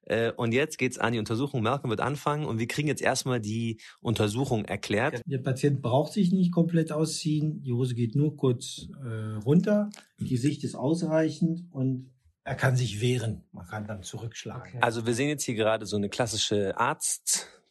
Äh, 0.08 0.32
Und 0.32 0.54
jetzt 0.54 0.78
geht's 0.78 0.98
an 0.98 1.14
die 1.14 1.20
Untersuchung. 1.20 1.62
Malcolm 1.62 1.90
wird 1.90 2.02
anfangen 2.02 2.46
und 2.46 2.60
wir 2.60 2.68
kriegen 2.68 2.88
jetzt 2.88 3.02
erstmal 3.02 3.42
die 3.42 3.80
Untersuchung 4.00 4.66
erklärt. 4.66 5.22
Der 5.26 5.40
Patient 5.40 5.82
braucht 5.82 6.14
sich 6.14 6.32
nicht 6.32 6.52
komplett 6.52 6.92
ausziehen, 6.92 7.62
die 7.62 7.74
Hose 7.74 7.94
geht 7.94 8.16
nur 8.16 8.38
kurz 8.38 8.88
äh, 9.04 9.36
runter, 9.44 9.90
die 10.20 10.38
Sicht 10.38 10.64
ist 10.64 10.76
ausreichend 10.76 11.66
und 11.72 12.12
er 12.44 12.56
kann 12.56 12.78
sich 12.78 13.02
wehren. 13.02 13.44
Man 13.52 13.68
kann 13.68 13.86
dann 13.86 14.04
zurückschlagen. 14.04 14.82
Also 14.82 15.06
wir 15.06 15.14
sehen 15.14 15.28
jetzt 15.28 15.44
hier 15.44 15.56
gerade 15.56 15.86
so 15.86 15.98
eine 15.98 16.08
klassische 16.08 16.78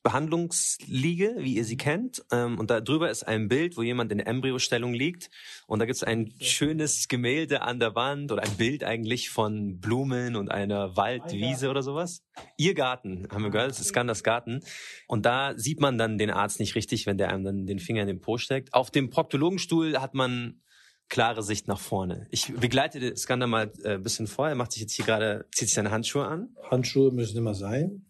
Behandlungsliege, 0.06 1.34
wie 1.38 1.56
ihr 1.56 1.64
sie 1.64 1.76
kennt. 1.76 2.24
Ähm, 2.30 2.60
und 2.60 2.70
da 2.70 2.80
drüber 2.80 3.10
ist 3.10 3.24
ein 3.24 3.48
Bild, 3.48 3.76
wo 3.76 3.82
jemand 3.82 4.12
in 4.12 4.20
Embryostellung 4.20 4.94
liegt. 4.94 5.30
Und 5.66 5.80
da 5.80 5.84
gibt 5.84 5.96
es 5.96 6.04
ein 6.04 6.32
schönes 6.40 7.08
Gemälde 7.08 7.62
an 7.62 7.80
der 7.80 7.96
Wand 7.96 8.30
oder 8.30 8.44
ein 8.44 8.56
Bild 8.56 8.84
eigentlich 8.84 9.30
von 9.30 9.80
Blumen 9.80 10.36
und 10.36 10.48
einer 10.48 10.96
Waldwiese 10.96 11.70
oder 11.70 11.82
sowas. 11.82 12.22
Ihr 12.56 12.74
Garten, 12.74 13.26
haben 13.32 13.42
wir 13.42 13.50
gehört, 13.50 13.72
es 13.72 13.80
ist 13.80 13.88
Skanders 13.88 14.22
Garten. 14.22 14.60
Und 15.08 15.26
da 15.26 15.58
sieht 15.58 15.80
man 15.80 15.98
dann 15.98 16.18
den 16.18 16.30
Arzt 16.30 16.60
nicht 16.60 16.76
richtig, 16.76 17.06
wenn 17.06 17.18
der 17.18 17.30
einem 17.30 17.42
dann 17.42 17.66
den 17.66 17.80
Finger 17.80 18.02
in 18.02 18.06
den 18.06 18.20
Po 18.20 18.38
steckt. 18.38 18.72
Auf 18.74 18.92
dem 18.92 19.10
Proktologenstuhl 19.10 20.00
hat 20.00 20.14
man 20.14 20.62
klare 21.08 21.42
Sicht 21.42 21.66
nach 21.66 21.80
vorne. 21.80 22.28
Ich 22.30 22.54
begleite 22.54 23.16
Skander 23.16 23.48
mal 23.48 23.72
äh, 23.82 23.94
ein 23.94 24.02
bisschen 24.04 24.28
vor. 24.28 24.48
Er 24.48 24.54
macht 24.54 24.70
sich 24.70 24.82
jetzt 24.82 24.92
hier 24.92 25.04
gerade, 25.04 25.46
zieht 25.50 25.66
sich 25.66 25.74
seine 25.74 25.90
Handschuhe 25.90 26.26
an. 26.26 26.54
Handschuhe 26.70 27.10
müssen 27.10 27.38
immer 27.38 27.54
sein. 27.54 28.06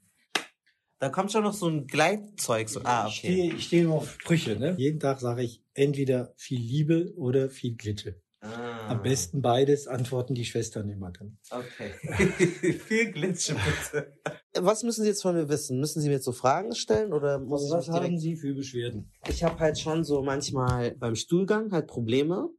Da 0.98 1.10
kommt 1.10 1.30
schon 1.30 1.44
noch 1.44 1.52
so 1.52 1.68
ein 1.68 1.86
Gleitzeug. 1.86 2.68
So. 2.68 2.80
Ah, 2.84 3.06
Ich 3.08 3.18
okay. 3.18 3.32
stehe, 3.32 3.54
ich 3.54 3.64
stehe 3.64 3.82
immer 3.82 3.94
auf 3.96 4.10
Sprüche. 4.12 4.56
Ne? 4.56 4.74
Jeden 4.78 4.98
Tag 4.98 5.20
sage 5.20 5.42
ich 5.42 5.62
entweder 5.74 6.32
viel 6.36 6.60
Liebe 6.60 7.12
oder 7.16 7.50
viel 7.50 7.76
Glitsche. 7.76 8.20
Ah, 8.40 8.88
Am 8.90 9.02
besten 9.02 9.42
beides 9.42 9.88
antworten 9.88 10.34
die 10.34 10.44
Schwestern 10.44 10.88
immer 10.88 11.10
dann. 11.10 11.36
Okay. 11.50 11.90
Viel 12.86 13.10
Glitsche, 13.10 13.54
bitte. 13.56 14.12
Was 14.60 14.84
müssen 14.84 15.02
Sie 15.02 15.08
jetzt 15.08 15.22
von 15.22 15.34
mir 15.34 15.48
wissen? 15.48 15.80
Müssen 15.80 16.00
Sie 16.00 16.08
mir 16.08 16.14
jetzt 16.16 16.26
so 16.26 16.32
Fragen 16.32 16.74
stellen 16.74 17.12
oder 17.12 17.40
muss 17.40 17.62
Also 17.62 17.78
ich 17.78 17.88
was 17.88 17.94
haben 18.02 18.18
Sie 18.18 18.36
für 18.36 18.54
Beschwerden? 18.54 19.10
Ich 19.28 19.42
habe 19.42 19.58
halt 19.58 19.78
schon 19.78 20.04
so 20.04 20.22
manchmal 20.22 20.94
beim 20.94 21.16
Stuhlgang 21.16 21.72
halt 21.72 21.88
Probleme. 21.88 22.50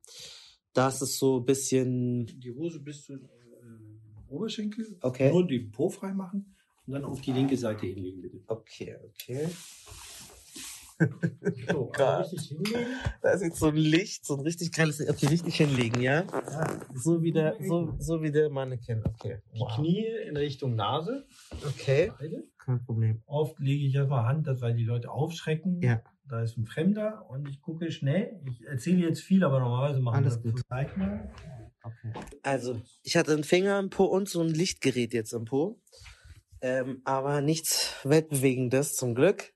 Da 0.74 0.90
ist 0.90 1.02
es 1.02 1.18
so 1.18 1.40
ein 1.40 1.46
bisschen... 1.46 2.26
Die 2.26 2.52
Hose 2.52 2.82
bis 2.82 3.06
zu 3.06 3.14
äh, 3.14 3.18
Oberschenkel. 4.30 4.98
Okay. 5.02 5.32
Nur 5.32 5.48
den 5.48 5.72
Po 5.72 5.90
frei 5.90 6.12
machen 6.12 6.57
und 6.88 6.94
dann 6.94 7.06
auf 7.06 7.22
die 7.22 7.34
linke 7.34 7.58
Seite 7.58 7.86
hinlegen, 7.86 8.22
bitte. 8.22 8.40
Okay, 8.48 8.98
okay. 9.04 9.50
So, 11.70 11.92
also 11.92 12.22
richtig 12.22 12.48
hinlegen. 12.48 12.88
Da 13.22 13.30
ist 13.30 13.42
jetzt 13.44 13.60
so 13.60 13.68
ein 13.68 13.76
Licht, 13.76 14.26
so 14.26 14.36
ein 14.36 14.40
richtig 14.40 14.72
geiles... 14.72 15.00
Okay, 15.00 15.28
richtig 15.28 15.56
hinlegen, 15.56 16.02
ja? 16.02 16.24
Ja, 16.24 16.80
So 16.96 17.22
wie 17.22 17.32
der, 17.32 17.56
so, 17.62 17.94
so 18.00 18.24
wie 18.24 18.32
der 18.32 18.50
Mannequin. 18.50 19.04
Okay. 19.06 19.38
die 19.54 19.64
Knie 19.76 20.08
in 20.28 20.36
Richtung 20.38 20.76
Nase. 20.76 21.28
Okay. 21.68 22.12
Beide. 22.18 22.46
Kein 22.58 22.84
Problem. 22.84 23.22
Oft 23.28 23.60
lege 23.60 23.86
ich 23.86 23.94
erstmal 23.94 24.26
Hand, 24.26 24.48
dass 24.48 24.62
weil 24.62 24.74
die 24.74 24.86
Leute 24.86 25.12
aufschrecken. 25.12 25.82
Ja. 25.84 26.02
Da 26.28 26.42
ist 26.42 26.58
ein 26.58 26.66
Fremder 26.66 27.30
und 27.30 27.48
ich 27.48 27.62
gucke 27.62 27.92
schnell. 27.92 28.42
Ich 28.50 28.66
erzähle 28.66 29.08
jetzt 29.08 29.22
viel, 29.22 29.44
aber 29.44 29.60
normalerweise 29.60 30.02
machen 30.02 30.24
Alles 30.24 30.44
wir 30.44 30.52
gut. 30.52 30.62
Zeig 30.68 30.98
mal. 30.98 31.32
Also, 32.44 32.82
ich 33.04 33.16
hatte 33.16 33.34
einen 33.34 33.44
Finger 33.44 33.80
im 33.80 33.90
Po 33.90 34.06
und 34.06 34.28
so 34.28 34.42
ein 34.42 34.50
Lichtgerät 34.50 35.14
jetzt 35.14 35.32
im 35.32 35.46
Po. 35.46 35.80
Ähm, 36.62 37.02
aber 37.06 37.42
nichts 37.42 37.96
Weltbewegendes 38.04 38.96
zum 38.96 39.16
Glück. 39.16 39.54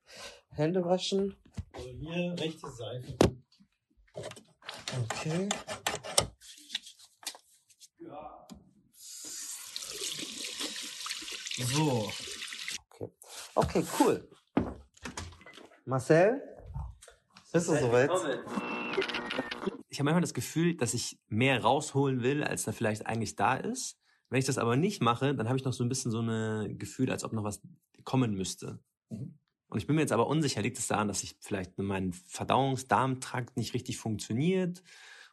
Hände 0.51 0.83
waschen. 0.85 1.35
Also 1.73 1.89
hier 1.89 2.35
rechte 2.37 2.69
Seite. 2.69 3.17
Okay. 5.03 5.49
So. 11.57 12.11
Okay. 12.89 13.11
Okay, 13.55 13.85
cool. 13.99 14.29
Marcel? 15.85 16.41
Bist 17.51 17.67
du 17.67 17.75
soweit? 17.75 18.09
Ich 19.89 19.99
habe 19.99 20.05
manchmal 20.05 20.21
das 20.21 20.33
Gefühl, 20.33 20.75
dass 20.77 20.93
ich 20.93 21.19
mehr 21.27 21.61
rausholen 21.61 22.23
will, 22.23 22.43
als 22.43 22.63
da 22.63 22.71
vielleicht 22.71 23.05
eigentlich 23.07 23.35
da 23.35 23.55
ist. 23.55 24.00
Wenn 24.31 24.39
ich 24.39 24.45
das 24.45 24.57
aber 24.57 24.77
nicht 24.77 25.01
mache, 25.01 25.35
dann 25.35 25.47
habe 25.49 25.57
ich 25.57 25.65
noch 25.65 25.73
so 25.73 25.83
ein 25.83 25.89
bisschen 25.89 26.09
so 26.09 26.21
ein 26.21 26.79
Gefühl, 26.79 27.11
als 27.11 27.25
ob 27.25 27.33
noch 27.33 27.43
was 27.43 27.61
kommen 28.05 28.33
müsste. 28.33 28.79
Mhm. 29.09 29.37
Und 29.67 29.77
ich 29.77 29.87
bin 29.87 29.95
mir 29.95 30.01
jetzt 30.01 30.13
aber 30.13 30.27
unsicher, 30.27 30.61
liegt 30.61 30.79
es 30.79 30.87
daran, 30.87 31.09
dass 31.09 31.21
ich 31.23 31.35
vielleicht 31.41 31.77
mein 31.77 32.13
Verdauungsdarmtrakt 32.13 33.57
nicht 33.57 33.73
richtig 33.73 33.97
funktioniert 33.97 34.83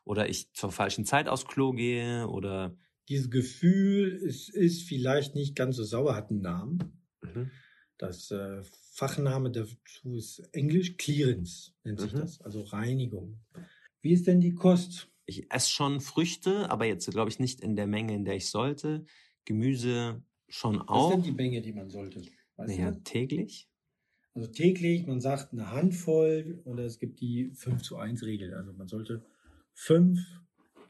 oder 0.04 0.28
ich 0.28 0.52
zur 0.52 0.72
falschen 0.72 1.04
Zeit 1.04 1.28
aufs 1.28 1.46
Klo 1.46 1.72
gehe 1.72 2.26
oder 2.28 2.76
Dieses 3.08 3.30
Gefühl, 3.30 4.20
es 4.26 4.48
ist 4.48 4.82
vielleicht 4.82 5.34
nicht 5.34 5.54
ganz 5.54 5.76
so 5.76 5.84
sauer, 5.84 6.14
hat 6.16 6.30
einen 6.30 6.40
Namen. 6.40 7.04
Mhm. 7.22 7.50
Das 7.98 8.30
äh, 8.30 8.62
Fachname 8.92 9.50
dazu 9.50 10.16
ist 10.16 10.40
Englisch 10.52 10.96
Clearance, 10.96 11.72
nennt 11.84 12.00
sich 12.00 12.12
Mhm. 12.12 12.18
das, 12.18 12.40
also 12.40 12.62
Reinigung. 12.62 13.40
Wie 14.02 14.12
ist 14.12 14.26
denn 14.26 14.40
die 14.40 14.54
Kost? 14.54 15.08
Ich 15.28 15.52
esse 15.52 15.70
schon 15.70 16.00
Früchte, 16.00 16.70
aber 16.70 16.86
jetzt 16.86 17.08
glaube 17.10 17.30
ich 17.30 17.38
nicht 17.38 17.60
in 17.60 17.76
der 17.76 17.86
Menge, 17.86 18.14
in 18.14 18.24
der 18.24 18.34
ich 18.34 18.48
sollte. 18.48 19.04
Gemüse 19.44 20.22
schon 20.48 20.76
Was 20.76 20.82
ist 20.84 20.88
auch. 20.88 21.10
denn 21.12 21.22
die 21.22 21.32
Menge, 21.32 21.60
die 21.60 21.72
man 21.72 21.90
sollte? 21.90 22.22
Weißt 22.56 22.76
Naja, 22.76 22.90
du? 22.92 23.02
täglich. 23.02 23.68
Also 24.34 24.50
täglich, 24.50 25.06
man 25.06 25.20
sagt 25.20 25.52
eine 25.52 25.70
Handvoll 25.70 26.62
oder 26.64 26.84
es 26.84 26.98
gibt 26.98 27.20
die 27.20 27.50
5 27.54 27.82
zu 27.82 27.96
1 27.96 28.22
Regel. 28.22 28.54
Also 28.54 28.72
man 28.72 28.88
sollte 28.88 29.22
fünf 29.74 30.20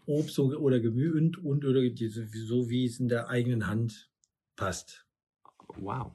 Obst 0.07 0.39
oder 0.39 0.81
Gemüse 0.81 1.17
und, 1.19 1.45
und 1.45 1.65
oder 1.65 1.81
so 1.81 2.71
wie 2.71 2.85
es 2.85 3.01
in 3.01 3.09
der 3.09 3.29
eigenen 3.29 3.67
Hand 3.67 4.11
passt. 4.55 5.07
Wow. 5.77 6.13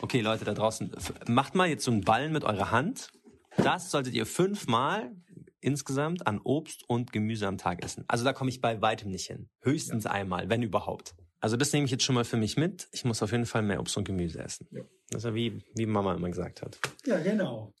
Okay, 0.00 0.20
Leute 0.20 0.44
da 0.44 0.54
draußen, 0.54 0.90
macht 1.28 1.54
mal 1.54 1.68
jetzt 1.68 1.84
so 1.84 1.90
einen 1.90 2.02
Ballen 2.02 2.32
mit 2.32 2.44
eurer 2.44 2.70
Hand. 2.70 3.10
Das 3.56 3.90
solltet 3.90 4.14
ihr 4.14 4.24
fünfmal 4.26 5.16
insgesamt 5.60 6.26
an 6.26 6.40
Obst 6.42 6.88
und 6.88 7.12
Gemüse 7.12 7.46
am 7.46 7.58
Tag 7.58 7.84
essen. 7.84 8.04
Also 8.08 8.24
da 8.24 8.32
komme 8.32 8.50
ich 8.50 8.60
bei 8.60 8.80
weitem 8.80 9.10
nicht 9.10 9.26
hin. 9.26 9.48
Höchstens 9.62 10.06
einmal, 10.06 10.48
wenn 10.48 10.62
überhaupt. 10.62 11.14
Also 11.40 11.56
das 11.56 11.72
nehme 11.72 11.86
ich 11.86 11.90
jetzt 11.90 12.04
schon 12.04 12.14
mal 12.14 12.24
für 12.24 12.36
mich 12.36 12.56
mit. 12.56 12.88
Ich 12.92 13.04
muss 13.04 13.22
auf 13.22 13.32
jeden 13.32 13.46
Fall 13.46 13.62
mehr 13.62 13.80
Obst 13.80 13.96
und 13.96 14.04
Gemüse 14.04 14.40
essen. 14.42 14.68
Ja. 14.70 14.82
Das 15.10 15.22
ist 15.22 15.24
ja 15.24 15.34
wie, 15.34 15.62
wie 15.74 15.86
Mama 15.86 16.14
immer 16.14 16.28
gesagt 16.28 16.60
hat. 16.62 16.78
Ja, 17.06 17.18
genau. 17.20 17.72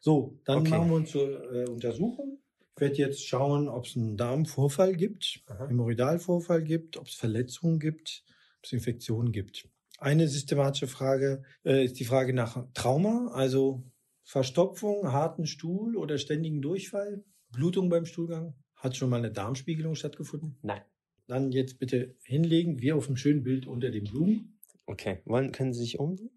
So, 0.00 0.38
dann 0.44 0.58
Okay. 0.58 0.70
machen 0.70 0.88
wir 0.90 0.96
uns 0.96 1.10
zur 1.10 1.52
äh, 1.52 1.64
Untersuchung. 1.68 2.40
Ich 2.76 2.80
werde 2.82 2.94
jetzt 2.96 3.26
schauen, 3.26 3.68
ob 3.68 3.86
es 3.86 3.96
einen 3.96 4.16
Darmvorfall 4.16 4.94
gibt, 4.94 5.40
Hämorrhoidalvorfall 5.68 6.62
gibt, 6.62 6.96
ob 6.96 7.06
es 7.08 7.14
Verletzungen 7.14 7.78
gibt, 7.80 8.22
ob 8.58 8.64
es 8.64 8.72
Infektionen 8.72 9.32
gibt. 9.32 9.68
Eine 9.98 10.28
systematische 10.28 10.86
Frage 10.86 11.42
äh, 11.64 11.84
ist 11.84 11.98
die 11.98 12.04
Frage 12.04 12.32
nach 12.34 12.64
Trauma, 12.74 13.32
also 13.32 13.82
Verstopfung, 14.28 15.10
harten 15.10 15.46
Stuhl 15.46 15.96
oder 15.96 16.18
ständigen 16.18 16.60
Durchfall, 16.60 17.24
Blutung 17.50 17.88
beim 17.88 18.04
Stuhlgang. 18.04 18.52
Hat 18.76 18.94
schon 18.94 19.08
mal 19.08 19.16
eine 19.16 19.30
Darmspiegelung 19.30 19.94
stattgefunden? 19.94 20.58
Nein. 20.60 20.82
Dann 21.28 21.50
jetzt 21.50 21.78
bitte 21.78 22.14
hinlegen, 22.24 22.82
wie 22.82 22.92
auf 22.92 23.06
dem 23.06 23.16
schönen 23.16 23.42
Bild 23.42 23.66
unter 23.66 23.90
den 23.90 24.04
Blumen. 24.04 24.60
Okay, 24.84 25.22
wollen, 25.24 25.50
können 25.50 25.72
Sie 25.72 25.80
sich 25.80 25.98
umdrehen? 25.98 26.28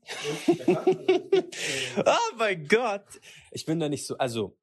Ja, 0.67 0.83
also 0.85 2.03
Oh 2.05 2.37
mein 2.37 2.65
Gott! 2.69 3.03
Ich 3.51 3.65
bin 3.65 3.81
da 3.81 3.89
nicht 3.89 4.05
so, 4.05 4.17
also, 4.17 4.57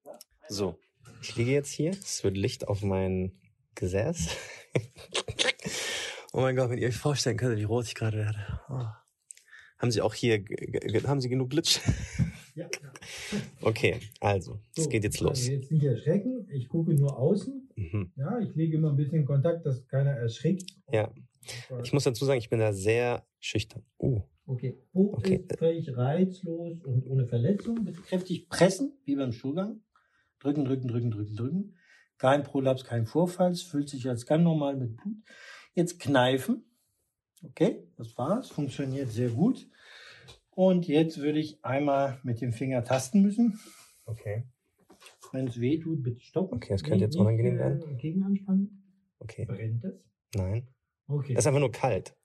so. 0.49 0.79
Ich 1.21 1.37
liege 1.37 1.51
jetzt 1.51 1.71
hier, 1.71 1.91
es 1.91 2.25
wird 2.25 2.35
Licht 2.35 2.67
auf 2.67 2.81
mein 2.81 3.39
Gesäß. 3.75 4.31
oh 6.33 6.41
mein 6.41 6.57
Gott, 6.57 6.71
wenn 6.71 6.79
ihr 6.79 6.89
euch 6.89 6.97
vorstellen 6.97 7.37
könnt, 7.37 7.59
wie 7.59 7.65
rot 7.65 7.85
ich 7.85 7.95
gerade 7.95 8.17
werde. 8.17 8.61
Oh. 8.71 8.87
Haben 9.77 9.91
Sie 9.91 10.01
auch 10.01 10.15
hier, 10.15 10.43
haben 11.07 11.21
Sie 11.21 11.29
genug 11.29 11.51
Glitch? 11.51 11.79
Ja, 12.59 12.69
ja. 12.83 12.93
Okay, 13.63 13.97
also, 14.21 14.59
es 14.77 14.85
So, 14.85 14.91
geht 14.91 15.05
jetzt 15.05 15.21
los. 15.21 15.47
Jetzt 15.47 15.71
nicht 15.71 15.85
erschrecken. 15.85 16.47
Ich 16.51 16.69
gucke 16.69 16.93
nur 16.95 17.17
außen. 17.19 17.71
Mhm. 17.77 18.13
Ja, 18.17 18.39
ich 18.41 18.55
lege 18.55 18.77
immer 18.77 18.91
ein 18.91 18.97
bisschen 18.97 19.25
Kontakt, 19.25 19.65
dass 19.67 19.87
keiner 19.87 20.11
erschrickt. 20.11 20.71
Ja, 20.93 21.13
ich 21.83 21.93
muss 21.93 22.05
dazu 22.05 22.25
sagen, 22.25 22.39
ich 22.39 22.51
bin 22.51 22.59
da 22.59 22.73
sehr 22.73 23.27
schüchtern. 23.41 23.83
Uh, 23.99 24.23
Okay. 24.47 24.79
Po 24.93 25.13
Okay. 25.15 25.45
ist 25.47 25.59
völlig 25.59 25.95
reizlos 25.95 26.83
und 26.83 27.07
ohne 27.07 27.27
Verletzung. 27.27 27.85
Bitte 27.85 28.01
kräftig 28.01 28.49
pressen, 28.49 28.95
wie 29.05 29.15
beim 29.15 29.33
Stuhlgang. 29.33 29.83
Drücken, 30.41 30.65
drücken, 30.65 30.89
drücken, 30.89 31.11
drücken, 31.11 31.37
drücken. 31.37 31.77
Kein 32.17 32.45
Prolaps, 32.45 32.83
kein 32.85 33.05
Vorfall. 33.07 33.53
Es 33.53 33.63
fühlt 33.63 33.91
sich 33.91 34.09
als 34.09 34.25
ganz 34.25 34.43
normal 34.43 34.77
mit 34.77 34.97
Blut. 34.97 35.17
Jetzt 35.75 36.01
kneifen. 36.01 36.65
Okay, 37.43 37.87
das 37.97 38.17
war's. 38.17 38.49
Funktioniert 38.49 39.11
sehr 39.11 39.29
gut. 39.29 39.69
Und 40.59 40.89
jetzt 40.89 41.19
würde 41.19 41.39
ich 41.39 41.65
einmal 41.65 42.19
mit 42.25 42.41
dem 42.41 42.53
Finger 42.53 42.83
tasten 42.83 43.23
müssen. 43.23 43.61
okay, 44.07 44.43
Wenn 45.31 45.47
es 45.47 45.61
weh 45.61 45.79
tut, 45.79 46.03
bitte 46.03 46.19
stoppen. 46.19 46.57
Okay, 46.57 46.73
das 46.73 46.83
könnte 46.83 47.05
jetzt 47.05 47.15
Nicht, 47.15 47.21
unangenehm 47.21 47.55
äh, 47.55 47.59
werden. 47.61 47.97
Gegenanspannen. 47.97 48.83
okay. 49.21 49.45
Brennt 49.45 49.85
das? 49.85 49.93
Nein. 50.35 50.67
Okay. 51.07 51.35
Es 51.35 51.39
ist 51.39 51.47
einfach 51.47 51.61
nur 51.61 51.71
kalt. 51.71 52.17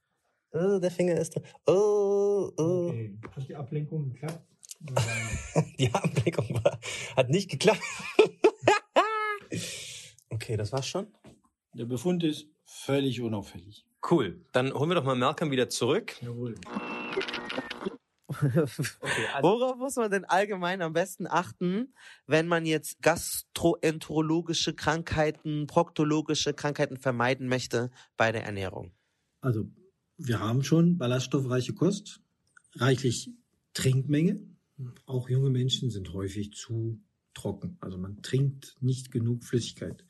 Oh, 0.52 0.80
der 0.80 0.90
Finger 0.90 1.16
ist. 1.16 1.40
Oh, 1.68 2.50
oh. 2.58 2.88
okay. 2.88 3.20
Hat 3.36 3.48
die 3.48 3.56
Ablenkung 3.56 4.14
geklappt? 4.14 4.42
Die 5.78 5.94
Ablenkung 5.94 6.64
war, 6.64 6.80
hat 7.16 7.30
nicht 7.30 7.52
geklappt. 7.52 7.84
okay, 10.32 10.58
das 10.58 10.72
war's 10.72 10.88
schon. 10.88 11.06
Der 11.76 11.86
Befund 11.86 12.24
ist 12.24 12.48
völlig 12.66 13.22
unauffällig. 13.22 13.86
Cool. 14.10 14.44
Dann 14.54 14.74
holen 14.74 14.90
wir 14.90 14.96
doch 14.96 15.06
mal 15.06 15.16
Malcolm 15.16 15.52
wieder 15.52 15.70
zurück. 15.70 16.20
Jawohl. 16.22 16.56
Okay, 18.42 19.28
also, 19.34 19.48
Worauf 19.48 19.78
muss 19.78 19.96
man 19.96 20.12
denn 20.12 20.26
allgemein 20.26 20.82
am 20.82 20.94
besten 20.94 21.28
achten, 21.28 21.94
wenn 22.28 22.48
man 22.48 22.66
jetzt 22.66 23.02
gastroenterologische 23.02 24.74
Krankheiten, 24.74 25.68
proktologische 25.68 26.54
Krankheiten 26.54 26.98
vermeiden 26.98 27.48
möchte 27.48 27.92
bei 28.18 28.32
der 28.32 28.44
Ernährung? 28.44 28.92
Also, 29.42 29.70
wir 30.18 30.40
haben 30.40 30.64
schon 30.64 30.98
ballaststoffreiche 30.98 31.74
Kost, 31.74 32.22
reichlich 32.76 33.32
Trinkmenge, 33.74 34.40
auch 35.06 35.30
junge 35.30 35.50
Menschen 35.50 35.90
sind 35.90 36.14
häufig 36.14 36.54
zu 36.54 37.02
trocken. 37.34 37.78
Also 37.82 37.98
man 37.98 38.22
trinkt 38.22 38.78
nicht 38.80 39.12
genug 39.12 39.44
Flüssigkeit. 39.44 40.06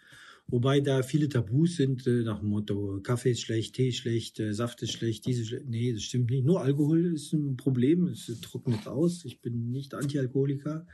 Wobei 0.48 0.82
da 0.82 1.02
viele 1.04 1.30
Tabus 1.30 1.78
sind 1.78 2.06
äh, 2.06 2.24
nach 2.24 2.40
dem 2.40 2.50
Motto, 2.50 3.00
Kaffee 3.02 3.32
ist 3.32 3.42
schlecht, 3.42 3.76
Tee 3.76 3.90
ist 3.90 3.98
schlecht, 3.98 4.40
äh, 4.40 4.54
Saft 4.54 4.82
ist 4.84 4.92
schlecht, 4.92 5.26
diese 5.26 5.46
schlecht. 5.46 5.68
Nee, 5.68 5.94
das 5.94 6.04
stimmt 6.04 6.30
nicht. 6.30 6.46
Nur 6.46 6.62
Alkohol 6.62 7.14
ist 7.14 7.34
ein 7.34 7.58
Problem, 7.58 8.08
es 8.08 8.28
trocknet 8.42 8.88
aus. 8.88 9.26
Ich 9.26 9.42
bin 9.42 9.72
nicht 9.72 9.94
Antialkoholiker 9.94 10.86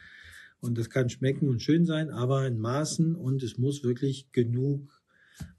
und 0.61 0.77
das 0.77 0.89
kann 0.89 1.09
schmecken 1.09 1.49
und 1.49 1.61
schön 1.61 1.85
sein, 1.85 2.09
aber 2.09 2.45
in 2.45 2.59
Maßen 2.59 3.15
und 3.15 3.43
es 3.43 3.57
muss 3.57 3.83
wirklich 3.83 4.31
genug 4.31 5.01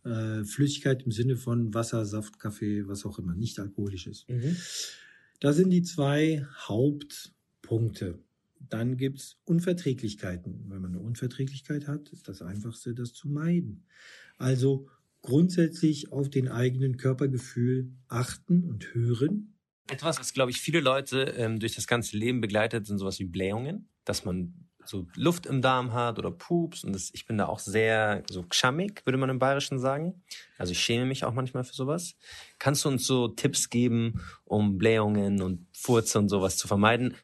äh, 0.04 0.44
Flüssigkeit 0.44 1.02
im 1.02 1.10
Sinne 1.10 1.36
von 1.36 1.74
Wasser, 1.74 2.04
Saft, 2.04 2.38
Kaffee, 2.38 2.86
was 2.86 3.04
auch 3.04 3.18
immer, 3.18 3.34
nicht 3.34 3.58
alkoholisch 3.58 4.06
ist. 4.06 4.28
Mhm. 4.28 4.56
Das 5.40 5.56
sind 5.56 5.70
die 5.70 5.82
zwei 5.82 6.46
Hauptpunkte. 6.68 8.18
Dann 8.68 8.96
gibt's 8.96 9.38
Unverträglichkeiten. 9.44 10.66
Wenn 10.68 10.82
man 10.82 10.92
eine 10.92 11.00
Unverträglichkeit 11.00 11.88
hat, 11.88 12.10
ist 12.10 12.28
das 12.28 12.42
Einfachste, 12.42 12.94
das 12.94 13.12
zu 13.12 13.28
meiden. 13.28 13.86
Also 14.38 14.88
grundsätzlich 15.22 16.12
auf 16.12 16.30
den 16.30 16.48
eigenen 16.48 16.96
Körpergefühl 16.96 17.92
achten 18.08 18.64
und 18.64 18.94
hören. 18.94 19.54
Etwas, 19.90 20.20
was, 20.20 20.32
glaube 20.32 20.50
ich, 20.50 20.60
viele 20.60 20.80
Leute 20.80 21.22
ähm, 21.36 21.58
durch 21.58 21.74
das 21.74 21.86
ganze 21.86 22.16
Leben 22.16 22.40
begleitet, 22.40 22.86
sind 22.86 22.98
sowas 22.98 23.18
wie 23.18 23.24
Blähungen, 23.24 23.88
dass 24.04 24.24
man 24.24 24.54
so 24.84 25.06
Luft 25.14 25.46
im 25.46 25.62
Darm 25.62 25.92
hat 25.92 26.18
oder 26.18 26.30
Pups. 26.30 26.84
Und 26.84 26.92
das, 26.92 27.10
ich 27.12 27.26
bin 27.26 27.38
da 27.38 27.46
auch 27.46 27.58
sehr 27.58 28.22
so 28.30 28.42
gschammig, 28.44 29.02
würde 29.04 29.18
man 29.18 29.30
im 29.30 29.38
Bayerischen 29.38 29.78
sagen. 29.78 30.22
Also 30.58 30.72
ich 30.72 30.80
schäme 30.80 31.06
mich 31.06 31.24
auch 31.24 31.34
manchmal 31.34 31.64
für 31.64 31.74
sowas. 31.74 32.16
Kannst 32.58 32.84
du 32.84 32.88
uns 32.88 33.06
so 33.06 33.28
Tipps 33.28 33.68
geben, 33.68 34.20
um 34.44 34.78
Blähungen 34.78 35.42
und 35.42 35.66
Furze 35.72 36.18
und 36.18 36.28
sowas 36.28 36.56
zu 36.56 36.68
vermeiden? 36.68 37.14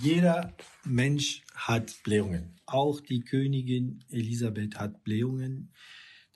Jeder 0.00 0.54
Mensch 0.84 1.42
hat 1.54 2.02
Blähungen. 2.04 2.60
Auch 2.66 3.00
die 3.00 3.20
Königin 3.20 4.04
Elisabeth 4.10 4.78
hat 4.78 5.02
Blähungen. 5.04 5.72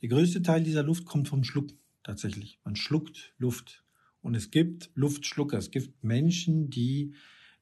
Der 0.00 0.08
größte 0.08 0.42
Teil 0.42 0.62
dieser 0.62 0.82
Luft 0.82 1.04
kommt 1.04 1.28
vom 1.28 1.44
Schlucken 1.44 1.78
tatsächlich. 2.02 2.58
Man 2.64 2.76
schluckt 2.76 3.34
Luft. 3.38 3.84
Und 4.22 4.34
es 4.34 4.50
gibt 4.50 4.90
Luftschlucker. 4.94 5.58
Es 5.58 5.70
gibt 5.70 6.02
Menschen, 6.02 6.70
die 6.70 7.14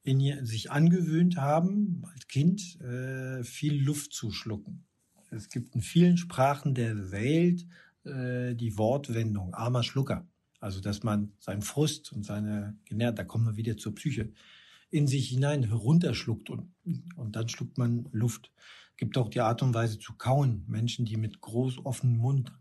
in 0.03 0.45
sich 0.45 0.71
angewöhnt 0.71 1.37
haben, 1.37 2.03
als 2.13 2.27
Kind 2.27 2.79
äh, 2.81 3.43
viel 3.43 3.81
Luft 3.81 4.13
zu 4.13 4.31
schlucken. 4.31 4.85
Es 5.31 5.49
gibt 5.49 5.75
in 5.75 5.81
vielen 5.81 6.17
Sprachen 6.17 6.75
der 6.75 7.11
Welt 7.11 7.65
äh, 8.05 8.55
die 8.55 8.77
Wortwendung 8.77 9.53
armer 9.53 9.83
Schlucker. 9.83 10.27
Also 10.59 10.79
dass 10.79 11.03
man 11.03 11.33
seinen 11.39 11.61
Frust 11.61 12.13
und 12.13 12.23
seine 12.23 12.77
da 12.89 13.23
kommen 13.25 13.45
wir 13.45 13.57
wieder 13.57 13.75
zur 13.75 13.95
Psyche, 13.95 14.31
in 14.93 15.07
sich 15.07 15.29
hinein 15.29 15.63
herunterschluckt 15.63 16.51
und, 16.51 16.71
und 17.15 17.35
dann 17.35 17.49
schluckt 17.49 17.79
man 17.79 18.07
Luft. 18.11 18.51
Gibt 18.95 19.17
auch 19.17 19.29
die 19.29 19.41
Art 19.41 19.63
und 19.63 19.73
Weise 19.73 19.97
zu 19.97 20.13
kauen. 20.13 20.65
Menschen, 20.67 21.05
die 21.05 21.17
mit 21.17 21.41
groß 21.41 21.83
offenem 21.83 22.17
Mund 22.17 22.53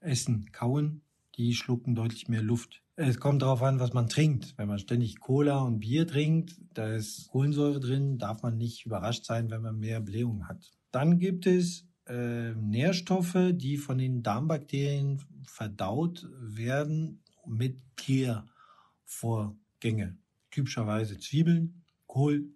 essen, 0.00 0.50
kauen, 0.50 1.02
die 1.36 1.54
schlucken 1.54 1.94
deutlich 1.94 2.28
mehr 2.28 2.42
Luft. 2.42 2.82
Es 2.96 3.20
kommt 3.20 3.42
darauf 3.42 3.62
an, 3.62 3.78
was 3.78 3.92
man 3.92 4.08
trinkt. 4.08 4.58
Wenn 4.58 4.66
man 4.66 4.80
ständig 4.80 5.20
Cola 5.20 5.60
und 5.60 5.78
Bier 5.78 6.08
trinkt, 6.08 6.60
da 6.74 6.92
ist 6.92 7.28
Kohlensäure 7.28 7.78
drin, 7.78 8.18
darf 8.18 8.42
man 8.42 8.56
nicht 8.56 8.84
überrascht 8.84 9.24
sein, 9.24 9.48
wenn 9.48 9.62
man 9.62 9.78
mehr 9.78 10.00
Blähungen 10.00 10.48
hat. 10.48 10.72
Dann 10.90 11.20
gibt 11.20 11.46
es 11.46 11.86
äh, 12.08 12.52
Nährstoffe, 12.54 13.52
die 13.52 13.76
von 13.76 13.98
den 13.98 14.24
Darmbakterien 14.24 15.22
verdaut 15.44 16.28
werden 16.40 17.22
mit 17.46 17.78
Gärvorgänge. 17.94 20.18
Typischerweise 20.58 21.18
Zwiebeln, 21.18 21.84
Kohl. 22.08 22.50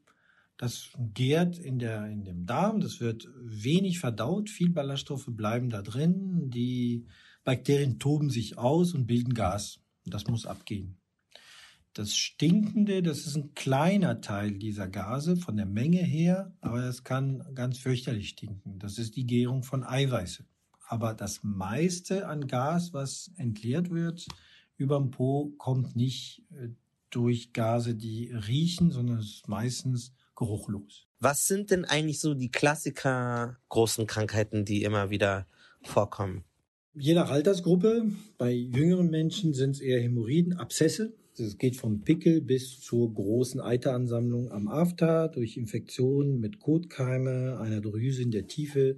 Das 0.56 0.90
gärt 1.14 1.56
in, 1.56 1.78
der, 1.78 2.06
in 2.06 2.24
dem 2.24 2.46
Darm, 2.46 2.80
das 2.80 2.98
wird 2.98 3.28
wenig 3.40 4.00
verdaut, 4.00 4.50
viel 4.50 4.70
Ballaststoffe 4.70 5.28
bleiben 5.28 5.70
da 5.70 5.82
drin, 5.82 6.50
die 6.50 7.06
Bakterien 7.44 8.00
toben 8.00 8.28
sich 8.28 8.58
aus 8.58 8.92
und 8.92 9.06
bilden 9.06 9.34
Gas. 9.34 9.78
Das 10.04 10.26
muss 10.26 10.46
abgehen. 10.46 10.98
Das 11.92 12.16
Stinkende, 12.16 13.04
das 13.04 13.24
ist 13.24 13.36
ein 13.36 13.54
kleiner 13.54 14.20
Teil 14.20 14.58
dieser 14.58 14.88
Gase 14.88 15.36
von 15.36 15.56
der 15.56 15.66
Menge 15.66 16.02
her, 16.02 16.56
aber 16.60 16.82
es 16.82 17.04
kann 17.04 17.54
ganz 17.54 17.78
fürchterlich 17.78 18.30
stinken. 18.30 18.80
Das 18.80 18.98
ist 18.98 19.14
die 19.14 19.26
Gärung 19.26 19.62
von 19.62 19.84
Eiweiße. 19.84 20.44
Aber 20.88 21.14
das 21.14 21.44
meiste 21.44 22.26
an 22.26 22.48
Gas, 22.48 22.92
was 22.92 23.30
entleert 23.36 23.90
wird 23.90 24.26
über 24.76 24.98
dem 24.98 25.12
Po, 25.12 25.54
kommt 25.56 25.94
nicht 25.94 26.42
äh, 26.50 26.70
durch 27.12 27.52
Gase, 27.52 27.94
die 27.94 28.32
riechen, 28.32 28.90
sondern 28.90 29.18
es 29.18 29.26
ist 29.26 29.48
meistens 29.48 30.12
geruchlos. 30.34 31.06
Was 31.20 31.46
sind 31.46 31.70
denn 31.70 31.84
eigentlich 31.84 32.18
so 32.18 32.34
die 32.34 32.50
Klassiker 32.50 33.58
großen 33.68 34.06
Krankheiten, 34.06 34.64
die 34.64 34.82
immer 34.82 35.10
wieder 35.10 35.46
vorkommen? 35.82 36.44
Je 36.94 37.14
nach 37.14 37.30
Altersgruppe, 37.30 38.10
bei 38.38 38.52
jüngeren 38.52 39.08
Menschen 39.08 39.54
sind 39.54 39.76
es 39.76 39.80
eher 39.80 40.00
Hämorrhoiden, 40.00 40.54
Abszesse. 40.54 41.14
Es 41.38 41.56
geht 41.56 41.76
vom 41.76 42.02
Pickel 42.02 42.42
bis 42.42 42.80
zur 42.80 43.14
großen 43.14 43.60
Eiteransammlung 43.60 44.50
am 44.50 44.68
After 44.68 45.28
durch 45.28 45.56
Infektionen 45.56 46.40
mit 46.40 46.60
Kotkeime, 46.60 47.58
einer 47.58 47.80
Drüse 47.80 48.20
in 48.20 48.30
der 48.30 48.46
Tiefe 48.46 48.96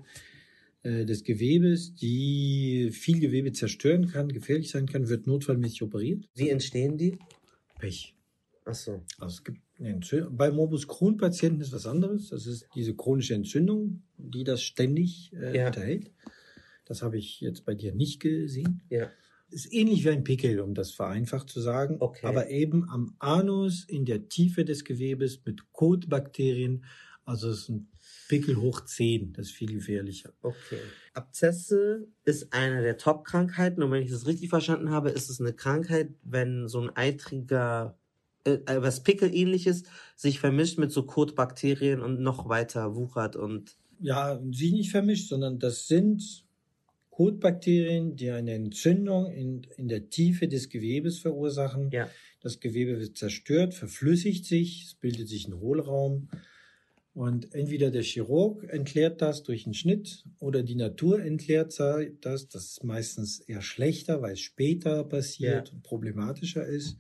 äh, 0.83 1.05
des 1.05 1.23
Gewebes, 1.23 1.95
die 1.95 2.91
viel 2.93 3.21
Gewebe 3.21 3.53
zerstören 3.53 4.09
kann, 4.09 4.33
gefährlich 4.33 4.71
sein 4.71 4.87
kann, 4.87 5.09
wird 5.09 5.27
notfallmäßig 5.29 5.83
operiert. 5.83 6.29
Wie 6.35 6.49
entstehen 6.49 6.99
die? 6.99 7.19
Pech. 7.79 8.15
Ach 8.65 8.75
so. 8.75 9.03
Also 9.19 9.35
es 9.37 9.45
gibt. 9.45 9.61
Bei 10.31 10.51
Morbus 10.53 10.87
Crohn-Patienten 10.87 11.61
ist 11.61 11.73
was 11.73 11.87
anderes. 11.87 12.29
Das 12.31 12.47
ist 12.47 12.67
diese 12.77 12.95
chronische 12.95 13.35
Entzündung, 13.35 14.03
die 14.17 14.45
das 14.45 14.63
ständig 14.63 15.33
äh, 15.35 15.57
Ja. 15.57 15.67
unterhält. 15.67 16.13
Das 16.85 17.03
habe 17.03 17.19
ich 17.19 17.41
jetzt 17.41 17.65
bei 17.65 17.75
dir 17.75 17.93
nicht 17.95 18.21
gesehen. 18.21 18.83
Ja. 18.89 19.11
Ist 19.51 19.73
ähnlich 19.73 20.05
wie 20.05 20.11
ein 20.11 20.25
Pickel, 20.25 20.61
um 20.61 20.75
das 20.75 20.93
vereinfacht 20.93 21.51
zu 21.51 21.61
sagen. 21.61 21.97
Okay. 22.01 22.27
Aber 22.27 22.51
eben 22.51 22.89
am 22.89 23.15
Anus 23.19 23.85
in 23.85 24.05
der 24.05 24.29
Tiefe 24.29 24.65
des 24.65 24.85
Gewebes 24.85 25.41
mit 25.45 25.73
Kotbakterien. 25.73 26.85
Also 27.25 27.49
es 27.51 27.61
ist 27.61 27.69
ein 27.71 27.89
Pickel 28.29 28.57
hoch 28.57 28.85
10. 28.85 29.33
Das 29.33 29.47
ist 29.47 29.53
viel 29.53 29.73
gefährlicher. 29.73 30.33
Okay. 30.43 30.79
Abzesse 31.13 32.07
ist 32.25 32.53
eine 32.53 32.83
der 32.83 32.99
Top-Krankheiten 32.99 33.83
und 33.83 33.91
wenn 33.91 34.03
ich 34.03 34.11
das 34.11 34.27
richtig 34.27 34.51
verstanden 34.51 34.91
habe, 34.91 35.11
ist 35.11 35.31
es 35.31 35.41
eine 35.41 35.53
Krankheit, 35.53 36.11
wenn 36.23 36.69
so 36.69 36.81
ein 36.81 36.95
eitriger, 36.97 37.97
äh, 38.45 38.59
was 38.67 39.03
Pickel-ähnliches 39.03 39.85
sich 40.17 40.41
vermischt 40.41 40.79
mit 40.79 40.93
so 40.93 41.05
Kotbakterien 41.05 42.01
und 42.01 42.21
noch 42.21 42.49
weiter 42.49 42.95
wuchert 42.95 43.37
und 43.37 43.77
Ja, 44.01 44.41
sie 44.51 44.73
nicht 44.73 44.91
vermischt, 44.91 45.29
sondern 45.29 45.59
das 45.59 45.87
sind 45.87 46.45
Kotbakterien, 47.11 48.17
die 48.17 48.31
eine 48.31 48.55
Entzündung 48.55 49.31
in, 49.31 49.63
in 49.77 49.87
der 49.87 50.11
Tiefe 50.11 50.49
des 50.49 50.69
Gewebes 50.69 51.21
verursachen. 51.21 51.91
Ja. 51.93 52.09
Das 52.41 52.59
Gewebe 52.59 52.99
wird 52.99 53.17
zerstört, 53.17 53.73
verflüssigt 53.73 54.45
sich, 54.45 54.83
es 54.85 54.95
bildet 54.95 55.29
sich 55.29 55.47
ein 55.47 55.61
Hohlraum. 55.61 56.29
Und 57.15 57.55
entweder 57.55 57.93
der 57.93 58.03
Chirurg 58.03 58.65
entleert 58.65 59.23
das 59.23 59.45
durch 59.45 59.67
einen 59.67 59.75
Schnitt 59.75 60.25
oder 60.41 60.65
die 60.65 60.75
Natur 60.75 61.23
entleert 61.23 61.79
das. 62.21 62.49
Das 62.49 62.65
ist 62.65 62.85
meistens 62.85 63.39
eher 63.39 63.63
schlechter, 63.63 64.21
weil 64.21 64.33
es 64.33 64.41
später 64.41 65.05
passiert 65.05 65.73
und 65.73 65.85
problematischer 65.85 66.67
ist. 66.67 66.99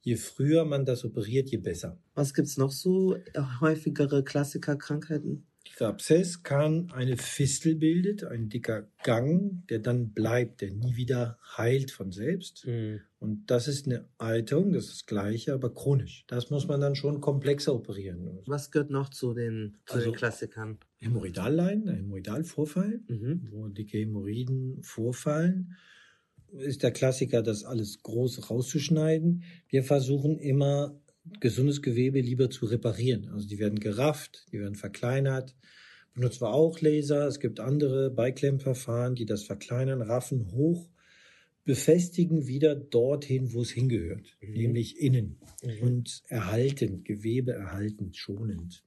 Je 0.00 0.16
früher 0.16 0.64
man 0.64 0.86
das 0.86 1.04
operiert, 1.04 1.50
je 1.50 1.58
besser. 1.58 1.98
was 2.14 2.32
gibt's 2.34 2.56
noch 2.56 2.72
so 2.72 3.16
häufigere 3.60 4.24
Klassikerkrankheiten? 4.24 5.46
Dieser 5.68 5.88
Abszess 5.88 6.42
kann 6.42 6.90
eine 6.92 7.16
Fistel 7.16 7.76
bildet, 7.76 8.24
ein 8.24 8.48
dicker 8.48 8.88
Gang, 9.04 9.66
der 9.68 9.78
dann 9.78 10.12
bleibt, 10.12 10.60
der 10.60 10.72
nie 10.72 10.96
wieder 10.96 11.38
heilt 11.56 11.90
von 11.90 12.10
selbst. 12.12 12.66
Mhm. 12.66 13.00
Und 13.20 13.46
das 13.46 13.68
ist 13.68 13.86
eine 13.86 14.08
Alterung, 14.18 14.72
das 14.72 14.84
ist 14.86 14.92
das 14.92 15.06
Gleiche, 15.06 15.54
aber 15.54 15.72
chronisch. 15.72 16.24
Das 16.26 16.50
muss 16.50 16.66
man 16.66 16.80
dann 16.80 16.96
schon 16.96 17.20
komplexer 17.20 17.74
operieren. 17.74 18.40
Was 18.46 18.70
gehört 18.72 18.90
noch 18.90 19.10
zu 19.10 19.32
den, 19.34 19.76
zu 19.86 19.94
Also- 19.94 20.10
den 20.10 20.16
Klassikern? 20.16 20.78
Hämorrhoidalleiden, 20.98 21.88
ein 21.88 21.96
Hämorrhoidalvorfall, 21.96 23.00
Mhm. 23.08 23.48
wo 23.50 23.68
dicke 23.68 23.98
Hämorrhoiden 23.98 24.82
vorfallen, 24.82 25.76
ist 26.58 26.82
der 26.82 26.90
Klassiker, 26.90 27.42
das 27.42 27.64
alles 27.64 28.02
groß 28.02 28.50
rauszuschneiden. 28.50 29.44
Wir 29.68 29.84
versuchen 29.84 30.38
immer, 30.38 31.00
gesundes 31.40 31.82
Gewebe 31.82 32.20
lieber 32.20 32.50
zu 32.50 32.66
reparieren. 32.66 33.28
Also 33.28 33.46
die 33.48 33.58
werden 33.58 33.78
gerafft, 33.80 34.46
die 34.52 34.60
werden 34.60 34.74
verkleinert. 34.74 35.54
Benutzen 36.14 36.42
wir 36.42 36.52
auch 36.52 36.80
Laser. 36.80 37.26
Es 37.26 37.40
gibt 37.40 37.60
andere 37.60 38.10
Beiklemmverfahren, 38.10 39.14
die 39.14 39.24
das 39.24 39.44
verkleinern, 39.44 40.02
raffen, 40.02 40.50
hoch, 40.52 40.88
befestigen 41.64 42.46
wieder 42.46 42.74
dorthin, 42.74 43.52
wo 43.52 43.62
es 43.62 43.70
hingehört, 43.70 44.36
Mhm. 44.40 44.52
nämlich 44.52 44.98
innen 45.00 45.38
Mhm. 45.62 45.82
und 45.82 46.22
erhalten, 46.28 47.04
Gewebe 47.04 47.52
erhalten, 47.52 48.12
schonend. 48.14 48.84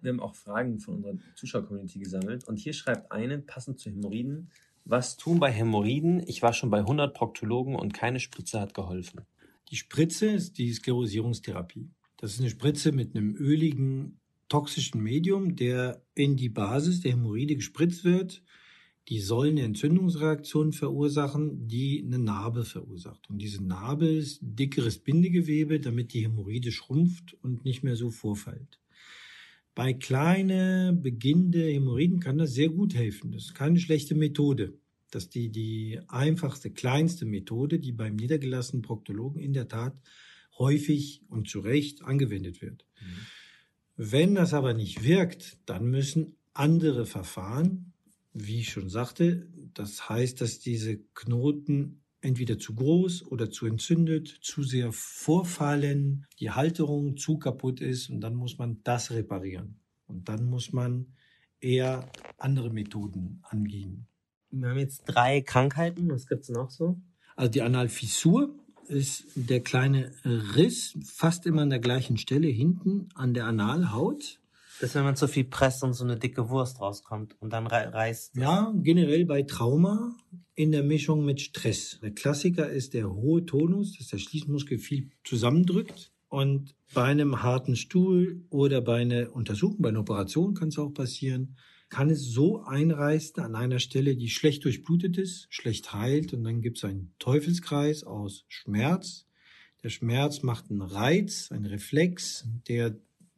Wir 0.00 0.10
haben 0.10 0.20
auch 0.20 0.34
Fragen 0.34 0.80
von 0.80 0.96
unserer 0.96 1.14
Zuschauer-Community 1.36 2.00
gesammelt. 2.00 2.48
Und 2.48 2.56
hier 2.56 2.72
schreibt 2.72 3.12
eine, 3.12 3.38
passend 3.38 3.78
zu 3.78 3.88
Hämorrhoiden, 3.88 4.50
was 4.84 5.16
tun 5.16 5.38
bei 5.38 5.52
Hämorrhoiden? 5.52 6.20
Ich 6.26 6.42
war 6.42 6.52
schon 6.52 6.70
bei 6.70 6.80
100 6.80 7.14
Proktologen 7.14 7.76
und 7.76 7.94
keine 7.94 8.18
Spritze 8.18 8.60
hat 8.60 8.74
geholfen. 8.74 9.20
Die 9.72 9.78
Spritze 9.78 10.26
ist 10.26 10.58
die 10.58 10.70
Sklerosierungstherapie. 10.70 11.88
Das 12.18 12.34
ist 12.34 12.40
eine 12.40 12.50
Spritze 12.50 12.92
mit 12.92 13.16
einem 13.16 13.34
öligen, 13.34 14.20
toxischen 14.50 15.02
Medium, 15.02 15.56
der 15.56 16.04
in 16.14 16.36
die 16.36 16.50
Basis 16.50 17.00
der 17.00 17.12
Hämorrhoide 17.12 17.56
gespritzt 17.56 18.04
wird. 18.04 18.42
Die 19.08 19.18
soll 19.18 19.48
eine 19.48 19.62
Entzündungsreaktion 19.62 20.74
verursachen, 20.74 21.68
die 21.68 22.04
eine 22.04 22.18
Narbe 22.18 22.66
verursacht. 22.66 23.30
Und 23.30 23.38
diese 23.38 23.64
Narbe 23.64 24.08
ist 24.08 24.40
dickeres 24.42 24.98
Bindegewebe, 24.98 25.80
damit 25.80 26.12
die 26.12 26.22
Hämorrhoide 26.22 26.70
schrumpft 26.70 27.34
und 27.42 27.64
nicht 27.64 27.82
mehr 27.82 27.96
so 27.96 28.10
vorfällt. 28.10 28.78
Bei 29.74 29.94
kleinen, 29.94 31.00
beginnende 31.00 31.64
Hämorrhoiden 31.64 32.20
kann 32.20 32.36
das 32.36 32.52
sehr 32.52 32.68
gut 32.68 32.94
helfen. 32.94 33.32
Das 33.32 33.44
ist 33.44 33.54
keine 33.54 33.80
schlechte 33.80 34.14
Methode. 34.14 34.74
Das 35.14 35.24
ist 35.24 35.34
die, 35.34 35.50
die 35.50 36.00
einfachste, 36.08 36.70
kleinste 36.70 37.26
Methode, 37.26 37.78
die 37.78 37.92
beim 37.92 38.16
niedergelassenen 38.16 38.82
Proktologen 38.82 39.40
in 39.40 39.52
der 39.52 39.68
Tat 39.68 39.94
häufig 40.58 41.22
und 41.28 41.48
zu 41.48 41.60
Recht 41.60 42.02
angewendet 42.02 42.62
wird. 42.62 42.86
Wenn 43.96 44.34
das 44.34 44.54
aber 44.54 44.72
nicht 44.74 45.04
wirkt, 45.04 45.58
dann 45.66 45.86
müssen 45.90 46.36
andere 46.54 47.04
Verfahren, 47.04 47.92
wie 48.32 48.60
ich 48.60 48.70
schon 48.70 48.88
sagte, 48.88 49.48
das 49.74 50.08
heißt, 50.08 50.40
dass 50.40 50.60
diese 50.60 50.98
Knoten 51.14 52.00
entweder 52.22 52.58
zu 52.58 52.74
groß 52.74 53.26
oder 53.26 53.50
zu 53.50 53.66
entzündet, 53.66 54.28
zu 54.40 54.62
sehr 54.62 54.92
vorfallen, 54.92 56.26
die 56.38 56.50
Halterung 56.50 57.18
zu 57.18 57.38
kaputt 57.38 57.80
ist 57.80 58.08
und 58.08 58.20
dann 58.20 58.34
muss 58.34 58.56
man 58.56 58.80
das 58.84 59.10
reparieren. 59.10 59.80
Und 60.06 60.28
dann 60.28 60.44
muss 60.44 60.72
man 60.72 61.14
eher 61.60 62.10
andere 62.38 62.70
Methoden 62.70 63.42
angehen. 63.42 64.06
Wir 64.52 64.68
haben 64.68 64.78
jetzt 64.78 65.04
drei 65.06 65.40
Krankheiten. 65.40 66.10
Was 66.10 66.26
gibt's 66.26 66.48
noch 66.50 66.70
so? 66.70 67.00
Also 67.36 67.50
die 67.50 67.62
Analfissur 67.62 68.54
ist 68.88 69.24
der 69.34 69.60
kleine 69.60 70.12
Riss, 70.24 70.94
fast 71.04 71.46
immer 71.46 71.62
an 71.62 71.70
der 71.70 71.78
gleichen 71.78 72.18
Stelle 72.18 72.48
hinten 72.48 73.08
an 73.14 73.32
der 73.32 73.46
Analhaut. 73.46 74.38
Das 74.80 74.90
ist, 74.90 74.94
wenn 74.96 75.04
man 75.04 75.16
zu 75.16 75.28
viel 75.28 75.44
presst 75.44 75.82
und 75.84 75.94
so 75.94 76.04
eine 76.04 76.16
dicke 76.18 76.50
Wurst 76.50 76.80
rauskommt 76.80 77.36
und 77.40 77.52
dann 77.52 77.66
rei- 77.66 77.88
reißt. 77.88 78.36
Ja, 78.36 78.72
generell 78.76 79.24
bei 79.24 79.42
Trauma 79.42 80.14
in 80.54 80.72
der 80.72 80.82
Mischung 80.82 81.24
mit 81.24 81.40
Stress. 81.40 81.98
Der 82.02 82.10
Klassiker 82.10 82.68
ist 82.68 82.92
der 82.92 83.10
hohe 83.14 83.46
Tonus, 83.46 83.96
dass 83.96 84.08
der 84.08 84.18
Schließmuskel 84.18 84.78
viel 84.78 85.10
zusammendrückt. 85.24 86.10
Und 86.28 86.74
bei 86.94 87.04
einem 87.04 87.42
harten 87.42 87.76
Stuhl 87.76 88.44
oder 88.50 88.80
bei 88.80 89.00
einer 89.02 89.34
Untersuchung, 89.34 89.82
bei 89.82 89.90
einer 89.90 90.00
Operation 90.00 90.54
kann 90.54 90.68
es 90.68 90.78
auch 90.78 90.90
passieren, 90.90 91.56
kann 91.92 92.08
es 92.08 92.24
so 92.24 92.62
einreißen 92.62 93.42
an 93.42 93.54
einer 93.54 93.78
Stelle, 93.78 94.16
die 94.16 94.30
schlecht 94.30 94.64
durchblutet 94.64 95.18
ist, 95.18 95.46
schlecht 95.50 95.92
heilt. 95.92 96.32
Und 96.32 96.42
dann 96.42 96.62
gibt 96.62 96.78
es 96.78 96.84
einen 96.84 97.12
Teufelskreis 97.18 98.02
aus 98.02 98.46
Schmerz. 98.48 99.26
Der 99.82 99.90
Schmerz 99.90 100.42
macht 100.42 100.70
einen 100.70 100.80
Reiz, 100.80 101.52
einen 101.52 101.66
Reflex, 101.66 102.48
der 102.66 102.96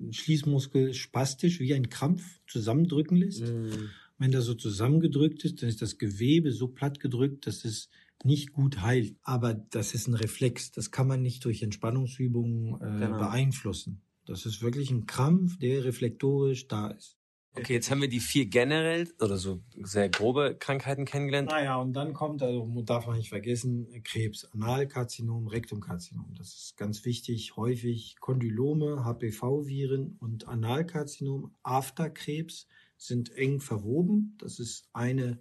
Schließmuskel 0.09 0.95
spastisch 0.95 1.59
wie 1.59 1.75
ein 1.75 1.89
Krampf 1.89 2.23
zusammendrücken 2.47 3.17
lässt. 3.17 3.41
Mhm. 3.43 3.91
Wenn 4.19 4.31
das 4.31 4.45
so 4.45 4.55
zusammengedrückt 4.55 5.45
ist, 5.45 5.61
dann 5.61 5.69
ist 5.69 5.83
das 5.83 5.99
Gewebe 5.99 6.53
so 6.53 6.69
platt 6.69 7.01
gedrückt, 7.01 7.49
dass 7.49 7.65
es 7.65 7.91
nicht 8.23 8.53
gut 8.53 8.83
heilt. 8.83 9.17
Aber 9.25 9.55
das 9.55 9.95
ist 9.95 10.07
ein 10.07 10.15
Reflex. 10.15 10.71
Das 10.71 10.93
kann 10.93 11.09
man 11.09 11.23
nicht 11.23 11.45
durch 11.45 11.61
Entspannungsübungen 11.65 12.75
äh, 12.81 13.01
Genau. 13.01 13.19
beeinflussen. 13.19 14.01
Das 14.27 14.47
ist 14.47 14.63
wirklich 14.63 14.93
ein 14.93 15.07
Krampf, 15.07 15.59
der 15.59 15.83
reflektorisch 15.83 16.69
da 16.69 16.93
ist. 16.93 17.19
Okay, 17.57 17.75
jetzt 17.75 17.91
haben 17.91 18.01
wir 18.01 18.09
die 18.09 18.21
vier 18.21 18.47
generell 18.47 19.09
oder 19.21 19.37
so 19.37 19.61
sehr 19.81 20.09
grobe 20.09 20.57
Krankheiten 20.59 21.05
kennengelernt. 21.05 21.51
Naja, 21.51 21.77
und 21.77 21.93
dann 21.93 22.13
kommt, 22.13 22.43
also 22.43 22.83
darf 22.83 23.07
man 23.07 23.17
nicht 23.17 23.29
vergessen, 23.29 23.87
Krebs, 24.03 24.45
Analkarzinom, 24.53 25.47
Rektumkarzinom. 25.47 26.35
Das 26.37 26.49
ist 26.49 26.77
ganz 26.77 27.05
wichtig. 27.05 27.57
Häufig 27.57 28.17
Kondylome, 28.19 29.05
HPV-Viren 29.05 30.17
und 30.21 30.49
Analkarzinom, 30.49 31.55
Afterkrebs 31.63 32.67
sind 32.97 33.31
eng 33.37 33.61
verwoben. 33.61 34.37
Das 34.39 34.59
ist 34.59 34.89
eine 34.93 35.39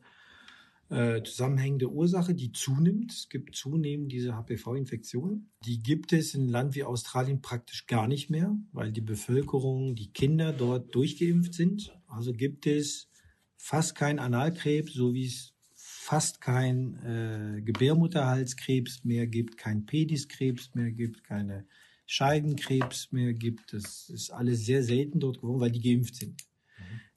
äh, 0.93 1.23
zusammenhängende 1.23 1.89
Ursache, 1.89 2.35
die 2.35 2.51
zunimmt. 2.51 3.11
Es 3.11 3.29
gibt 3.29 3.55
zunehmend 3.55 4.11
diese 4.11 4.35
HPV-Infektionen. 4.35 5.51
Die 5.65 5.81
gibt 5.81 6.13
es 6.13 6.35
in 6.35 6.41
einem 6.41 6.49
Land 6.51 6.75
wie 6.75 6.83
Australien 6.83 7.41
praktisch 7.41 7.87
gar 7.87 8.07
nicht 8.07 8.29
mehr, 8.29 8.55
weil 8.71 8.91
die 8.91 9.01
Bevölkerung, 9.01 9.95
die 9.95 10.11
Kinder 10.11 10.53
dort 10.53 10.93
durchgeimpft 10.93 11.53
sind. 11.53 11.97
Also 12.07 12.33
gibt 12.33 12.67
es 12.67 13.09
fast 13.57 13.95
kein 13.95 14.19
Analkrebs, 14.19 14.93
so 14.93 15.13
wie 15.13 15.25
es 15.25 15.53
fast 15.73 16.41
kein 16.41 16.95
äh, 17.03 17.61
Gebärmutterhalskrebs 17.61 19.03
mehr 19.03 19.25
gibt, 19.25 19.57
kein 19.57 19.85
Pediskrebs 19.85 20.75
mehr 20.75 20.91
gibt, 20.91 21.23
keine 21.23 21.65
Scheidenkrebs 22.05 23.11
mehr 23.11 23.33
gibt. 23.33 23.73
Das 23.73 24.09
ist 24.09 24.29
alles 24.29 24.65
sehr 24.65 24.83
selten 24.83 25.19
dort 25.19 25.39
geworden, 25.39 25.61
weil 25.61 25.71
die 25.71 25.81
geimpft 25.81 26.15
sind. 26.15 26.43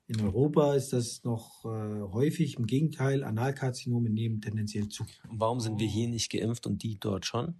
In 0.08 0.20
Europa 0.20 0.74
ist 0.74 0.92
das 0.92 1.24
noch 1.24 1.64
äh, 1.64 2.02
häufig. 2.12 2.58
Im 2.58 2.66
Gegenteil, 2.66 3.24
Analkarzinome 3.24 4.08
nehmen 4.10 4.40
tendenziell 4.40 4.88
zu, 4.88 5.04
Und 5.28 5.40
warum 5.40 5.60
sind 5.60 5.80
wir 5.80 5.88
hier 5.88 6.08
nicht 6.08 6.30
geimpft 6.30 6.66
und 6.66 6.82
die 6.82 6.98
dort 6.98 7.26
schon? 7.26 7.54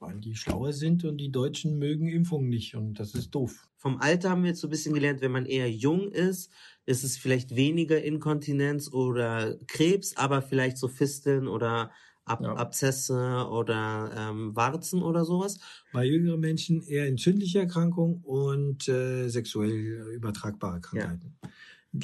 weil 0.00 0.18
die 0.18 0.34
schlauer 0.34 0.72
sind 0.72 1.04
und 1.04 1.18
die 1.18 1.30
Deutschen 1.30 1.78
mögen 1.78 2.08
Impfungen 2.08 2.48
nicht 2.48 2.74
und 2.74 2.98
das 2.98 3.14
ist 3.14 3.34
doof. 3.34 3.68
Vom 3.76 3.98
Alter 3.98 4.30
haben 4.30 4.42
wir 4.42 4.48
jetzt 4.48 4.60
so 4.60 4.66
ein 4.66 4.70
bisschen 4.70 4.94
gelernt, 4.94 5.20
wenn 5.20 5.30
man 5.30 5.44
eher 5.44 5.70
jung 5.70 6.10
ist, 6.10 6.50
ist 6.86 7.04
es 7.04 7.18
vielleicht 7.18 7.54
weniger 7.54 8.02
Inkontinenz 8.02 8.90
oder 8.92 9.56
Krebs, 9.66 10.16
aber 10.16 10.42
vielleicht 10.42 10.78
so 10.78 10.88
Fisteln 10.88 11.46
oder 11.46 11.90
Ab 12.26 12.42
Ja. 12.42 12.54
Abzesse 12.54 13.48
oder 13.50 14.12
ähm, 14.16 14.54
Warzen 14.54 15.02
oder 15.02 15.24
sowas. 15.24 15.58
Bei 15.92 16.04
jüngeren 16.04 16.38
Menschen 16.38 16.80
eher 16.82 17.06
entzündliche 17.06 17.60
Erkrankungen 17.60 18.22
und 18.22 18.86
äh, 18.88 19.28
sexuell 19.28 20.12
übertragbare 20.14 20.80
Krankheiten. 20.80 21.34
Und 21.42 21.50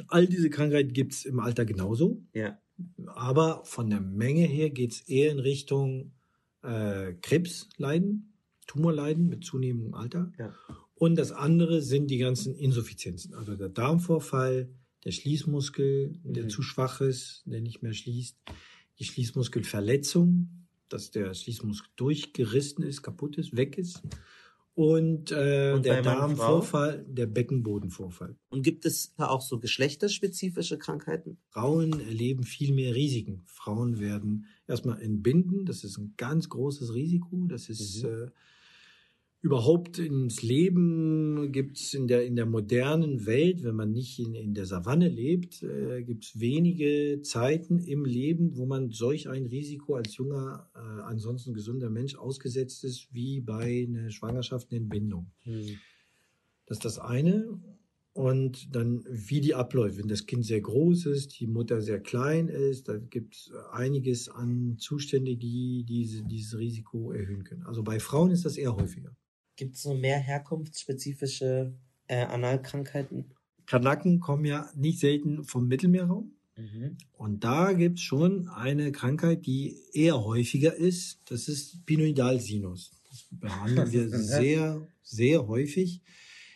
all 0.08 0.26
diese 0.26 0.50
Krankheiten 0.50 0.92
gibt's 0.92 1.24
im 1.24 1.40
Alter 1.40 1.64
genauso. 1.64 2.22
Ja. 2.32 2.58
Aber 3.06 3.64
von 3.64 3.88
der 3.90 4.00
Menge 4.00 4.42
her 4.46 4.70
geht's 4.70 5.00
eher 5.02 5.30
in 5.32 5.38
Richtung 5.38 6.12
äh, 6.62 7.14
Krebsleiden, 7.22 8.32
Tumorleiden 8.66 9.28
mit 9.28 9.44
zunehmendem 9.44 9.94
Alter. 9.94 10.32
Ja. 10.38 10.54
Und 10.94 11.16
das 11.16 11.30
andere 11.32 11.82
sind 11.82 12.10
die 12.10 12.18
ganzen 12.18 12.54
Insuffizienzen. 12.56 13.34
Also 13.34 13.54
der 13.54 13.68
Darmvorfall, 13.68 14.68
der 15.04 15.12
Schließmuskel, 15.12 16.18
der 16.24 16.44
Mhm. 16.44 16.48
zu 16.50 16.62
schwach 16.62 17.00
ist, 17.00 17.42
der 17.46 17.60
nicht 17.60 17.82
mehr 17.82 17.92
schließt, 17.92 18.36
die 18.98 19.04
Schließmuskelverletzung, 19.04 20.66
dass 20.88 21.10
der 21.10 21.32
Schließmuskel 21.34 21.90
durchgerissen 21.96 22.84
ist, 22.84 23.02
kaputt 23.02 23.36
ist, 23.38 23.56
weg 23.56 23.78
ist. 23.78 24.02
Und, 24.76 25.32
äh, 25.32 25.72
Und 25.74 25.86
der 25.86 26.02
Darmvorfall, 26.02 27.02
der 27.08 27.24
Beckenbodenvorfall. 27.24 28.36
Und 28.50 28.62
gibt 28.62 28.84
es 28.84 29.14
da 29.16 29.28
auch 29.28 29.40
so 29.40 29.58
geschlechterspezifische 29.58 30.76
Krankheiten? 30.76 31.38
Frauen 31.48 31.98
erleben 31.98 32.44
viel 32.44 32.74
mehr 32.74 32.94
Risiken. 32.94 33.42
Frauen 33.46 34.00
werden 34.00 34.44
erstmal 34.68 35.00
entbinden, 35.00 35.64
das 35.64 35.82
ist 35.82 35.96
ein 35.96 36.12
ganz 36.18 36.50
großes 36.50 36.92
Risiko. 36.92 37.46
Das 37.48 37.70
ist 37.70 38.02
Mhm. 38.02 38.08
äh, 38.10 38.26
überhaupt 39.42 39.98
ins 39.98 40.42
Leben 40.42 41.52
gibt 41.52 41.78
es 41.78 41.94
in 41.94 42.08
der, 42.08 42.24
in 42.24 42.36
der 42.36 42.46
modernen 42.46 43.26
Welt, 43.26 43.62
wenn 43.62 43.76
man 43.76 43.92
nicht 43.92 44.18
in, 44.18 44.34
in 44.34 44.54
der 44.54 44.66
Savanne 44.66 45.08
lebt, 45.08 45.62
äh, 45.62 46.02
gibt 46.02 46.24
es 46.24 46.40
wenige 46.40 47.20
Zeiten 47.22 47.78
im 47.78 48.04
Leben, 48.04 48.56
wo 48.56 48.66
man 48.66 48.90
solch 48.90 49.28
ein 49.28 49.46
Risiko 49.46 49.94
als 49.94 50.16
junger, 50.16 50.68
äh, 50.74 51.02
ansonsten 51.02 51.54
gesunder 51.54 51.90
Mensch 51.90 52.16
ausgesetzt 52.16 52.82
ist, 52.84 53.12
wie 53.12 53.40
bei 53.40 53.86
einer 53.88 54.10
Schwangerschaft, 54.10 54.72
einer 54.72 54.80
Entbindung. 54.80 55.30
Das 56.66 56.78
ist 56.78 56.84
das 56.84 56.98
eine. 56.98 57.60
Und 58.12 58.74
dann, 58.74 59.04
wie 59.10 59.42
die 59.42 59.54
abläuft, 59.54 59.98
wenn 59.98 60.08
das 60.08 60.24
Kind 60.24 60.46
sehr 60.46 60.62
groß 60.62 61.04
ist, 61.06 61.38
die 61.38 61.46
Mutter 61.46 61.82
sehr 61.82 62.00
klein 62.00 62.48
ist, 62.48 62.88
da 62.88 62.96
gibt 62.96 63.34
es 63.34 63.52
einiges 63.72 64.30
an 64.30 64.78
Zustände, 64.78 65.36
die 65.36 65.84
diese, 65.86 66.24
dieses 66.24 66.58
Risiko 66.58 67.12
erhöhen 67.12 67.44
können. 67.44 67.64
Also 67.64 67.82
bei 67.82 68.00
Frauen 68.00 68.30
ist 68.30 68.46
das 68.46 68.56
eher 68.56 68.74
häufiger. 68.74 69.14
Gibt 69.56 69.76
es 69.76 69.82
so 69.82 69.94
mehr 69.94 70.18
herkunftsspezifische 70.18 71.74
äh, 72.06 72.24
Analkrankheiten? 72.24 73.32
Kanaken 73.66 74.20
kommen 74.20 74.44
ja 74.44 74.70
nicht 74.74 75.00
selten 75.00 75.44
vom 75.44 75.66
Mittelmeerraum. 75.66 76.36
Und 77.12 77.44
da 77.44 77.72
gibt 77.74 77.98
es 77.98 78.04
schon 78.04 78.48
eine 78.48 78.90
Krankheit, 78.90 79.44
die 79.44 79.76
eher 79.92 80.24
häufiger 80.24 80.74
ist. 80.74 81.20
Das 81.26 81.48
ist 81.48 81.84
Pinoidalsinus. 81.84 82.92
Das 83.10 83.26
behandeln 83.30 83.92
wir 83.92 84.08
sehr, 84.18 84.88
sehr 85.02 85.46
häufig. 85.46 86.00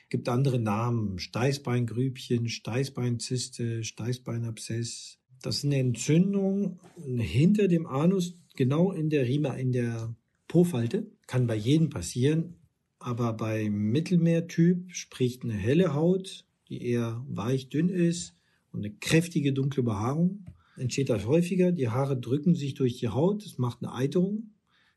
Gibt 0.08 0.28
andere 0.28 0.58
Namen. 0.58 1.18
Steißbeingrübchen, 1.18 2.48
Steißbeinzyste, 2.48 3.84
Steißbeinabszess. 3.84 5.18
Das 5.42 5.58
ist 5.58 5.64
eine 5.64 5.78
Entzündung 5.78 6.80
hinter 6.96 7.68
dem 7.68 7.86
Anus, 7.86 8.34
genau 8.56 8.92
in 8.92 9.10
der 9.10 9.26
Rima, 9.26 9.54
in 9.54 9.72
der 9.72 10.14
Po-Falte. 10.48 11.10
Kann 11.26 11.46
bei 11.46 11.56
jedem 11.56 11.90
passieren. 11.90 12.59
Aber 13.00 13.32
bei 13.32 13.68
Mittelmeertyp 13.70 14.92
spricht 14.94 15.42
eine 15.42 15.54
helle 15.54 15.94
Haut, 15.94 16.44
die 16.68 16.82
eher 16.86 17.24
weich 17.28 17.68
dünn 17.70 17.88
ist 17.88 18.34
und 18.72 18.84
eine 18.84 18.94
kräftige 18.94 19.52
dunkle 19.52 19.82
Behaarung. 19.82 20.44
Entsteht 20.76 21.08
das 21.08 21.26
häufiger. 21.26 21.72
Die 21.72 21.88
Haare 21.88 22.18
drücken 22.18 22.54
sich 22.54 22.74
durch 22.74 22.98
die 22.98 23.08
Haut. 23.08 23.44
Es 23.44 23.58
macht 23.58 23.78
eine 23.82 23.92
Eiterung, 23.94 24.50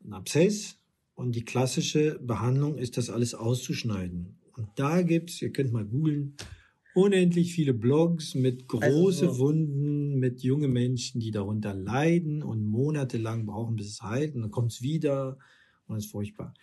ein 0.04 0.12
Abszess. 0.12 0.78
Und 1.14 1.34
die 1.34 1.44
klassische 1.44 2.18
Behandlung 2.22 2.76
ist, 2.76 2.96
das 2.96 3.08
alles 3.08 3.34
auszuschneiden. 3.34 4.36
Und 4.56 4.68
da 4.76 5.02
gibt's, 5.02 5.40
ihr 5.42 5.50
könnt 5.52 5.72
mal 5.72 5.84
googeln, 5.84 6.36
unendlich 6.94 7.54
viele 7.54 7.72
Blogs 7.74 8.34
mit 8.34 8.68
große 8.68 9.26
Also 9.28 9.32
so- 9.32 9.38
Wunden, 9.38 10.18
mit 10.18 10.42
junge 10.42 10.68
Menschen, 10.68 11.20
die 11.20 11.30
darunter 11.30 11.72
leiden 11.74 12.42
und 12.42 12.66
monatelang 12.66 13.46
brauchen, 13.46 13.76
bis 13.76 13.88
es 13.88 14.02
heilt. 14.02 14.34
Und 14.34 14.42
dann 14.42 14.50
kommt's 14.50 14.82
wieder 14.82 15.38
und 15.86 15.96
es 15.96 16.06
ist 16.06 16.10
furchtbar. 16.12 16.54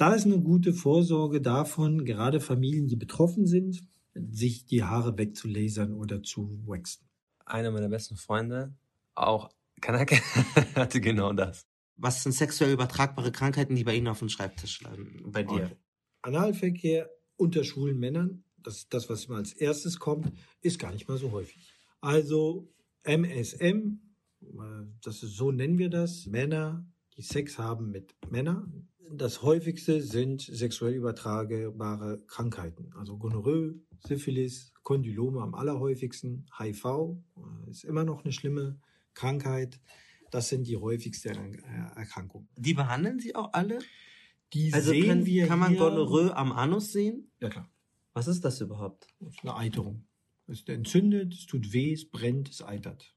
Da 0.00 0.14
ist 0.14 0.24
eine 0.24 0.40
gute 0.40 0.72
Vorsorge 0.72 1.42
davon, 1.42 2.06
gerade 2.06 2.40
Familien, 2.40 2.88
die 2.88 2.96
betroffen 2.96 3.46
sind, 3.46 3.86
sich 4.14 4.64
die 4.64 4.82
Haare 4.82 5.18
wegzulasern 5.18 5.92
oder 5.92 6.22
zu 6.22 6.58
waxen. 6.64 7.06
Einer 7.44 7.70
meiner 7.70 7.90
besten 7.90 8.16
Freunde, 8.16 8.74
auch 9.14 9.50
Kanake, 9.82 10.16
hatte 10.74 11.02
genau 11.02 11.34
das. 11.34 11.66
Was 11.96 12.22
sind 12.22 12.32
sexuell 12.32 12.72
übertragbare 12.72 13.30
Krankheiten, 13.30 13.76
die 13.76 13.84
bei 13.84 13.94
Ihnen 13.94 14.08
auf 14.08 14.20
dem 14.20 14.30
Schreibtisch 14.30 14.80
landen? 14.80 15.32
Bei 15.32 15.42
dir? 15.42 15.64
Okay. 15.64 15.76
Analverkehr 16.22 17.10
unter 17.36 17.62
schwulen 17.62 17.98
Männern, 17.98 18.44
das 18.56 18.78
ist 18.78 18.94
das, 18.94 19.10
was 19.10 19.26
immer 19.26 19.36
als 19.36 19.52
erstes 19.52 19.98
kommt, 19.98 20.32
ist 20.62 20.78
gar 20.78 20.92
nicht 20.92 21.08
mal 21.08 21.18
so 21.18 21.30
häufig. 21.32 21.74
Also 22.00 22.72
MSM, 23.02 24.00
äh, 24.40 24.46
das 25.02 25.22
ist, 25.22 25.36
so 25.36 25.52
nennen 25.52 25.76
wir 25.76 25.90
das, 25.90 26.24
Männer, 26.24 26.86
die 27.20 27.26
Sex 27.26 27.58
haben 27.58 27.90
mit 27.90 28.14
Männern. 28.30 28.88
Das 29.12 29.42
häufigste 29.42 30.00
sind 30.00 30.40
sexuell 30.40 30.94
übertragbare 30.94 32.22
Krankheiten, 32.26 32.92
also 32.96 33.18
Gonorrhoe, 33.18 33.74
Syphilis, 34.06 34.72
Kondylome 34.84 35.42
am 35.42 35.54
allerhäufigsten, 35.54 36.46
HIV 36.58 36.84
äh, 36.86 37.70
ist 37.70 37.84
immer 37.84 38.04
noch 38.04 38.24
eine 38.24 38.32
schlimme 38.32 38.80
Krankheit. 39.12 39.80
Das 40.30 40.48
sind 40.48 40.66
die 40.66 40.78
häufigsten 40.78 41.56
Erkrankungen. 41.96 42.48
Die 42.56 42.72
behandeln 42.72 43.18
Sie 43.18 43.34
auch 43.34 43.52
alle? 43.52 43.80
Die 44.54 44.72
Also 44.72 44.92
sehen 44.92 45.06
können, 45.06 45.26
wir 45.26 45.46
kann 45.46 45.58
man 45.58 45.76
Gonorrhoe 45.76 46.34
am 46.34 46.52
Anus 46.52 46.92
sehen? 46.92 47.30
Ja 47.40 47.50
klar. 47.50 47.68
Was 48.14 48.28
ist 48.28 48.44
das 48.44 48.60
überhaupt? 48.62 49.08
Das 49.18 49.34
ist 49.34 49.42
eine 49.42 49.56
Eiterung. 49.56 50.06
Es 50.46 50.62
entzündet, 50.62 51.34
es 51.34 51.46
tut 51.46 51.72
weh, 51.72 51.92
es 51.92 52.08
brennt, 52.08 52.48
es 52.48 52.62
eitert. 52.62 53.14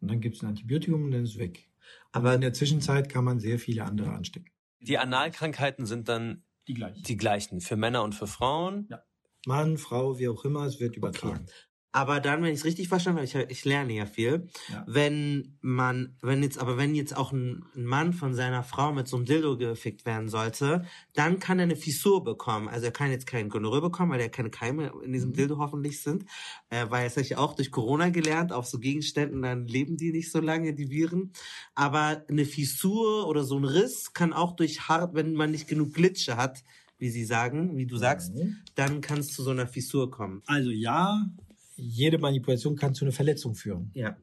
Und 0.00 0.10
dann 0.10 0.20
gibt 0.20 0.36
es 0.36 0.42
ein 0.42 0.48
Antibiotikum 0.48 1.04
und 1.04 1.10
dann 1.12 1.22
ist 1.22 1.34
es 1.34 1.38
weg. 1.38 1.70
Aber 2.12 2.34
in 2.34 2.40
der 2.40 2.52
Zwischenzeit 2.52 3.08
kann 3.08 3.24
man 3.24 3.40
sehr 3.40 3.58
viele 3.58 3.84
andere 3.84 4.10
anstecken. 4.10 4.50
Die 4.80 4.98
Analkrankheiten 4.98 5.86
sind 5.86 6.08
dann 6.08 6.44
Die 6.68 6.74
gleichen. 6.74 7.02
die 7.02 7.16
gleichen 7.16 7.60
für 7.60 7.76
Männer 7.76 8.02
und 8.02 8.14
für 8.14 8.26
Frauen. 8.26 8.86
Ja. 8.90 9.02
Mann, 9.46 9.78
Frau, 9.78 10.18
wie 10.18 10.28
auch 10.28 10.44
immer, 10.44 10.64
es 10.64 10.80
wird 10.80 10.96
übertragen. 10.96 11.46
Aber 11.94 12.18
dann, 12.18 12.42
wenn 12.42 12.52
ich 12.52 12.58
es 12.58 12.64
richtig 12.64 12.88
verstanden 12.88 13.18
habe, 13.20 13.24
ich, 13.26 13.36
ich 13.56 13.64
lerne 13.64 13.92
ja 13.92 14.04
viel, 14.04 14.48
Ja. 14.68 14.82
wenn 14.88 15.56
man, 15.60 16.16
wenn 16.22 16.42
jetzt, 16.42 16.58
aber 16.58 16.76
wenn 16.76 16.96
jetzt 16.96 17.16
auch 17.16 17.30
ein, 17.30 17.64
ein 17.76 17.84
Mann 17.84 18.12
von 18.12 18.34
seiner 18.34 18.64
Frau 18.64 18.92
mit 18.92 19.06
so 19.06 19.16
einem 19.16 19.26
Dildo 19.26 19.56
gefickt 19.56 20.04
werden 20.04 20.28
sollte, 20.28 20.84
dann 21.12 21.38
kann 21.38 21.60
er 21.60 21.62
eine 21.62 21.76
Fissur 21.76 22.24
bekommen. 22.24 22.66
Also 22.66 22.86
er 22.86 22.90
kann 22.90 23.12
jetzt 23.12 23.28
keinen 23.28 23.48
Gonorrhoe 23.48 23.80
bekommen, 23.80 24.10
weil 24.10 24.20
er 24.20 24.28
keine 24.28 24.50
Keime 24.50 24.90
in 25.04 25.12
diesem 25.12 25.30
Mhm. 25.30 25.34
Dildo 25.34 25.58
hoffentlich 25.58 26.02
sind. 26.02 26.24
Äh, 26.68 26.86
weil 26.88 27.08
habe 27.08 27.20
ich 27.20 27.36
auch 27.36 27.54
durch 27.54 27.70
Corona 27.70 28.08
gelernt, 28.08 28.52
auf 28.52 28.66
so 28.66 28.80
Gegenständen, 28.80 29.40
dann 29.42 29.68
leben 29.68 29.96
die 29.96 30.10
nicht 30.10 30.32
so 30.32 30.40
lange, 30.40 30.74
die 30.74 30.90
Viren. 30.90 31.32
Aber 31.76 32.24
eine 32.28 32.44
Fissur 32.44 33.28
oder 33.28 33.44
so 33.44 33.56
ein 33.56 33.64
Riss 33.64 34.12
kann 34.12 34.32
auch 34.32 34.56
durch 34.56 34.88
hart, 34.88 35.14
wenn 35.14 35.34
man 35.34 35.52
nicht 35.52 35.68
genug 35.68 35.94
Glitsche 35.94 36.36
hat, 36.36 36.64
wie 36.98 37.10
sie 37.10 37.24
sagen, 37.24 37.76
wie 37.76 37.86
du 37.86 37.96
sagst, 37.98 38.34
Mhm. 38.34 38.56
dann 38.74 39.00
kann 39.00 39.18
es 39.18 39.28
zu 39.28 39.42
so 39.44 39.50
einer 39.50 39.66
Fissur 39.66 40.10
kommen. 40.10 40.42
Also 40.46 40.70
ja, 40.70 41.24
jede 41.76 42.18
Manipulation 42.18 42.76
kann 42.76 42.94
zu 42.94 43.04
einer 43.04 43.12
Verletzung 43.12 43.54
führen. 43.54 43.90
Ja. 43.94 44.16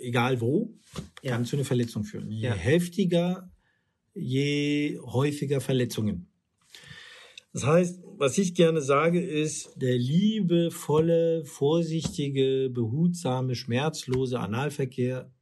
Egal 0.00 0.40
wo, 0.40 0.74
Ja. 1.22 1.32
kann 1.32 1.44
zu 1.44 1.56
einer 1.56 1.64
Verletzung 1.64 2.04
führen. 2.04 2.30
Je 2.30 2.46
Ja. 2.48 2.54
heftiger, 2.54 3.50
je 4.14 4.98
häufiger 5.00 5.60
Verletzungen. 5.60 6.26
Das 7.52 7.66
heißt, 7.66 8.00
was 8.16 8.38
ich 8.38 8.54
gerne 8.54 8.80
sage, 8.80 9.20
ist, 9.20 9.70
der 9.74 9.98
liebevolle, 9.98 11.44
vorsichtige, 11.44 12.70
behutsame, 12.70 13.56
schmerzlose 13.56 14.38
Analverkehr 14.38 15.32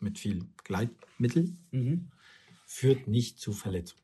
mit 0.00 0.18
viel 0.18 0.46
Gleitmittel 0.64 1.54
Mhm. 1.70 2.08
führt 2.66 3.06
nicht 3.06 3.38
zu 3.38 3.52
Verletzung. 3.52 3.98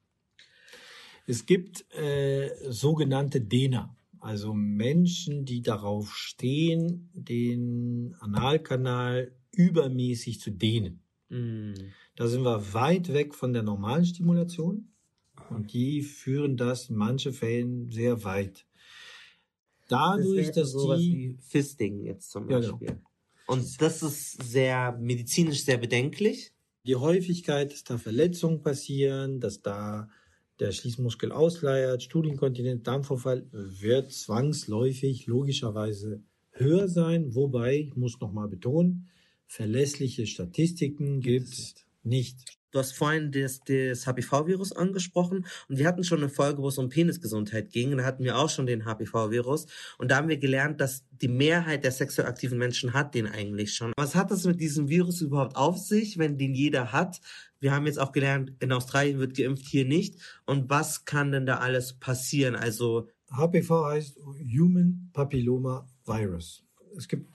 Es 1.27 1.47
gibt 1.47 1.85
äh, 1.95 2.51
sogenannte 2.71 3.41
Dehner, 3.41 3.97
also 4.21 4.55
Menschen, 4.55 5.45
die 5.45 5.63
darauf 5.63 6.15
stehen, 6.15 7.11
den 7.15 8.17
Analkanal 8.21 9.33
übermäßig 9.53 10.41
zu 10.41 10.51
dehnen. 10.51 11.03
Mhm. 11.31 11.95
Da 12.17 12.27
sind 12.29 12.43
wir 12.43 12.75
weit 12.75 13.13
weg 13.13 13.35
von 13.35 13.53
der 13.53 13.63
normalen 13.63 14.05
Stimulation 14.05 14.93
und 15.51 15.73
die 15.73 16.03
führen 16.03 16.57
das 16.57 16.91
in 16.91 16.97
manchen 16.97 17.33
Fällen 17.33 17.91
sehr 17.91 18.25
weit. 18.25 18.67
Dadurch, 19.89 20.47
wäre 20.47 20.53
dass 20.53 20.73
sowas 20.73 21.01
die 21.01 21.13
wie 21.13 21.37
Fisting 21.41 22.05
jetzt 22.05 22.31
zum 22.31 22.49
Ja, 22.49 22.61
genau. 22.61 22.81
Beispiel. 22.81 23.01
Und 23.47 23.81
das 23.81 24.03
ist 24.03 24.43
sehr 24.43 24.93
medizinisch 24.99 25.65
sehr 25.65 25.79
bedenklich. 25.79 26.53
die 26.85 26.97
Häufigkeit, 26.97 27.73
dass 27.73 27.85
da 27.85 27.99
Verletzungen 27.99 28.63
passieren, 28.63 29.41
dass 29.41 29.63
da 29.63 30.09
der 30.61 30.73
Schließmuskel 30.73 31.33
ausleiert, 31.33 32.03
Studienkontinent, 32.03 32.87
Darmverfall, 32.87 33.47
wird 33.53 34.13
zwangsläufig 34.13 35.27
logischerweise 35.27 36.23
höher 36.51 36.89
sein. 36.89 37.35
Wobei, 37.35 37.79
ich 37.79 37.97
muss 37.97 38.21
nochmal 38.21 38.49
betonen, 38.49 39.09
verlässliche 39.47 40.27
Statistiken 40.27 41.21
gibt 41.21 41.49
es 41.49 41.75
nicht. 42.03 42.58
Du 42.71 42.79
hast 42.79 42.93
vorhin 42.93 43.33
das, 43.33 43.61
das 43.61 44.07
HPV-Virus 44.07 44.73
angesprochen 44.73 45.47
und 45.69 45.79
wir 45.79 45.87
hatten 45.87 46.05
schon 46.05 46.19
eine 46.19 46.29
Folge, 46.29 46.63
wo 46.63 46.69
es 46.69 46.79
um 46.79 46.91
Penisgesundheit 46.91 47.71
ging. 47.71 47.97
Da 47.97 48.05
hatten 48.05 48.25
wir 48.25 48.37
auch 48.37 48.51
schon 48.51 48.67
den 48.67 48.85
HPV-Virus 48.85 49.67
und 49.97 50.11
da 50.11 50.17
haben 50.17 50.29
wir 50.29 50.37
gelernt, 50.37 50.81
dass 50.81 51.05
die 51.11 51.29
Mehrheit 51.29 51.85
der 51.85 51.93
sexuell 51.93 52.29
aktiven 52.29 52.59
Menschen 52.59 52.93
hat 52.93 53.15
den 53.15 53.27
eigentlich 53.27 53.75
schon. 53.75 53.93
Was 53.97 54.15
hat 54.15 54.31
das 54.31 54.45
mit 54.45 54.61
diesem 54.61 54.89
Virus 54.89 55.21
überhaupt 55.21 55.57
auf 55.57 55.79
sich, 55.79 56.19
wenn 56.19 56.37
den 56.37 56.55
jeder 56.55 56.93
hat? 56.93 57.21
Wir 57.61 57.73
haben 57.73 57.87
jetzt 57.87 57.99
auch 57.99 58.13
gelernt, 58.13 58.53
in 58.61 58.73
Australien 58.73 59.19
wird 59.19 59.37
geimpft, 59.37 59.67
hier 59.67 59.85
nicht. 59.85 60.17
Und 60.45 60.71
was 60.71 61.05
kann 61.05 61.33
denn 61.33 61.47
da 61.47 61.59
alles 61.59 61.95
passieren? 61.95 62.55
Also 62.55 63.09
HPV 63.31 63.87
heißt 63.87 64.21
Human 64.57 65.11
Papilloma 65.13 65.89
Virus. 66.05 66.65
Es 66.97 67.09
gibt 67.09 67.31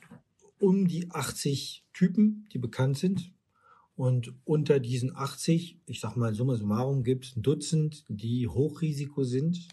um 0.59 0.87
die 0.87 1.09
80 1.11 1.85
Typen, 1.93 2.47
die 2.53 2.57
bekannt 2.57 2.97
sind. 2.97 3.33
Und 3.95 4.33
unter 4.43 4.79
diesen 4.79 5.15
80, 5.15 5.79
ich 5.85 5.99
sag 5.99 6.15
mal 6.15 6.33
summa 6.33 6.55
summarum, 6.55 7.03
gibt 7.03 7.25
es 7.25 7.35
ein 7.35 7.43
Dutzend, 7.43 8.05
die 8.07 8.47
Hochrisiko 8.47 9.23
sind. 9.23 9.67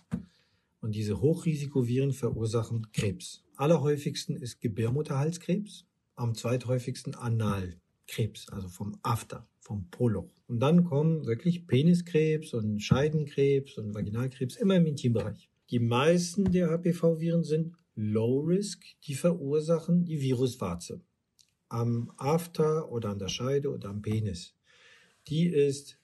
Und 0.80 0.94
diese 0.94 1.20
Hochrisikoviren 1.20 2.12
verursachen 2.12 2.90
Krebs. 2.92 3.44
Allerhäufigsten 3.56 4.36
ist 4.36 4.60
Gebärmutterhalskrebs, 4.60 5.86
am 6.16 6.34
zweithäufigsten 6.34 7.14
Analkrebs, 7.14 8.48
also 8.50 8.68
vom 8.68 8.98
After, 9.02 9.46
vom 9.60 9.88
Poloch. 9.90 10.32
Und 10.48 10.60
dann 10.60 10.84
kommen 10.84 11.26
wirklich 11.26 11.66
Peniskrebs 11.66 12.54
und 12.54 12.80
Scheidenkrebs 12.80 13.76
und 13.78 13.94
Vaginalkrebs 13.94 14.56
immer 14.56 14.76
im 14.76 14.86
Intimbereich. 14.86 15.50
Die 15.70 15.78
meisten 15.78 16.50
der 16.50 16.70
HPV-Viren 16.70 17.44
sind 17.44 17.74
Low 17.94 18.40
Risk, 18.40 18.82
die 19.06 19.14
verursachen 19.14 20.04
die 20.04 20.20
Viruswarze 20.20 21.02
am 21.70 22.12
After 22.18 22.92
oder 22.92 23.10
an 23.10 23.18
der 23.18 23.28
Scheide 23.28 23.70
oder 23.70 23.88
am 23.88 24.02
Penis. 24.02 24.54
Die 25.28 25.46
ist 25.46 25.98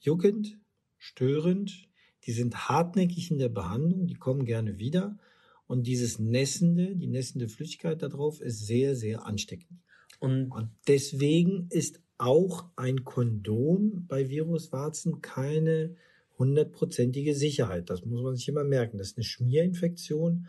juckend, 0.00 0.58
störend, 0.98 1.88
die 2.24 2.32
sind 2.32 2.68
hartnäckig 2.68 3.30
in 3.30 3.38
der 3.38 3.48
Behandlung, 3.48 4.06
die 4.06 4.14
kommen 4.14 4.44
gerne 4.44 4.78
wieder. 4.78 5.18
Und 5.66 5.86
dieses 5.86 6.18
Nässende, 6.18 6.96
die 6.96 7.06
nässende 7.06 7.48
Flüssigkeit 7.48 8.02
darauf 8.02 8.40
ist 8.40 8.66
sehr, 8.66 8.96
sehr 8.96 9.26
ansteckend. 9.26 9.80
und 10.18 10.50
Und 10.50 10.70
deswegen 10.88 11.66
ist 11.70 12.00
auch 12.18 12.66
ein 12.76 13.04
Kondom 13.04 14.06
bei 14.06 14.28
Viruswarzen 14.28 15.22
keine 15.22 15.96
hundertprozentige 16.38 17.34
Sicherheit. 17.34 17.90
Das 17.90 18.04
muss 18.04 18.22
man 18.22 18.36
sich 18.36 18.48
immer 18.48 18.64
merken. 18.64 18.98
Das 18.98 19.08
ist 19.08 19.18
eine 19.18 19.24
Schmierinfektion. 19.24 20.48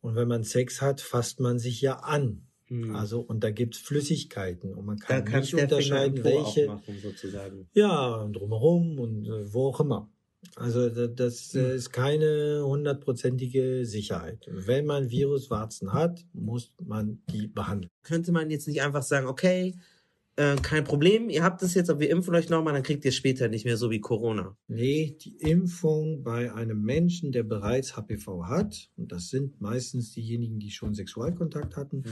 Und 0.00 0.14
wenn 0.14 0.28
man 0.28 0.44
Sex 0.44 0.80
hat, 0.80 1.00
fasst 1.00 1.40
man 1.40 1.58
sich 1.58 1.80
ja 1.80 2.00
an. 2.00 2.46
Hm, 2.70 2.94
Also, 2.96 3.20
und 3.20 3.44
da 3.44 3.50
gibt's 3.50 3.78
Flüssigkeiten 3.78 4.72
und 4.74 4.86
man 4.86 4.98
kann 4.98 5.24
nicht 5.24 5.54
unterscheiden, 5.54 6.24
welche. 6.24 6.66
sozusagen. 7.02 7.68
Ja, 7.74 8.14
und 8.22 8.32
drumherum 8.34 8.98
und 8.98 9.26
äh, 9.26 9.52
wo 9.52 9.66
auch 9.68 9.80
immer. 9.80 10.08
Also 10.56 10.88
da- 10.88 11.06
das 11.08 11.52
Hm. 11.52 11.60
äh, 11.60 11.74
ist 11.74 11.90
keine 11.92 12.62
hundertprozentige 12.64 13.84
Sicherheit. 13.84 14.46
Wenn 14.50 14.86
man 14.86 15.10
Viruswarzen 15.10 15.92
hat, 15.92 16.24
muss 16.32 16.72
man 16.82 17.22
die 17.30 17.46
behandeln. 17.48 17.90
könnte 18.02 18.32
man 18.32 18.48
jetzt 18.50 18.66
nicht 18.66 18.80
einfach 18.82 19.02
sagen, 19.02 19.26
okay, 19.26 19.74
äh, 20.40 20.56
kein 20.56 20.84
Problem, 20.84 21.28
ihr 21.28 21.42
habt 21.42 21.62
es 21.62 21.74
jetzt, 21.74 21.90
aber 21.90 22.00
wir 22.00 22.08
impfen 22.08 22.34
euch 22.34 22.48
nochmal, 22.48 22.72
dann 22.72 22.82
kriegt 22.82 23.04
ihr 23.04 23.10
es 23.10 23.16
später 23.16 23.48
nicht 23.48 23.66
mehr 23.66 23.76
so 23.76 23.90
wie 23.90 24.00
Corona. 24.00 24.56
Nee, 24.68 25.16
die 25.20 25.36
Impfung 25.36 26.22
bei 26.22 26.52
einem 26.54 26.82
Menschen, 26.82 27.30
der 27.30 27.42
bereits 27.42 27.94
HPV 27.94 28.46
hat, 28.46 28.88
und 28.96 29.12
das 29.12 29.28
sind 29.28 29.60
meistens 29.60 30.12
diejenigen, 30.12 30.58
die 30.58 30.70
schon 30.70 30.94
Sexualkontakt 30.94 31.76
hatten, 31.76 32.04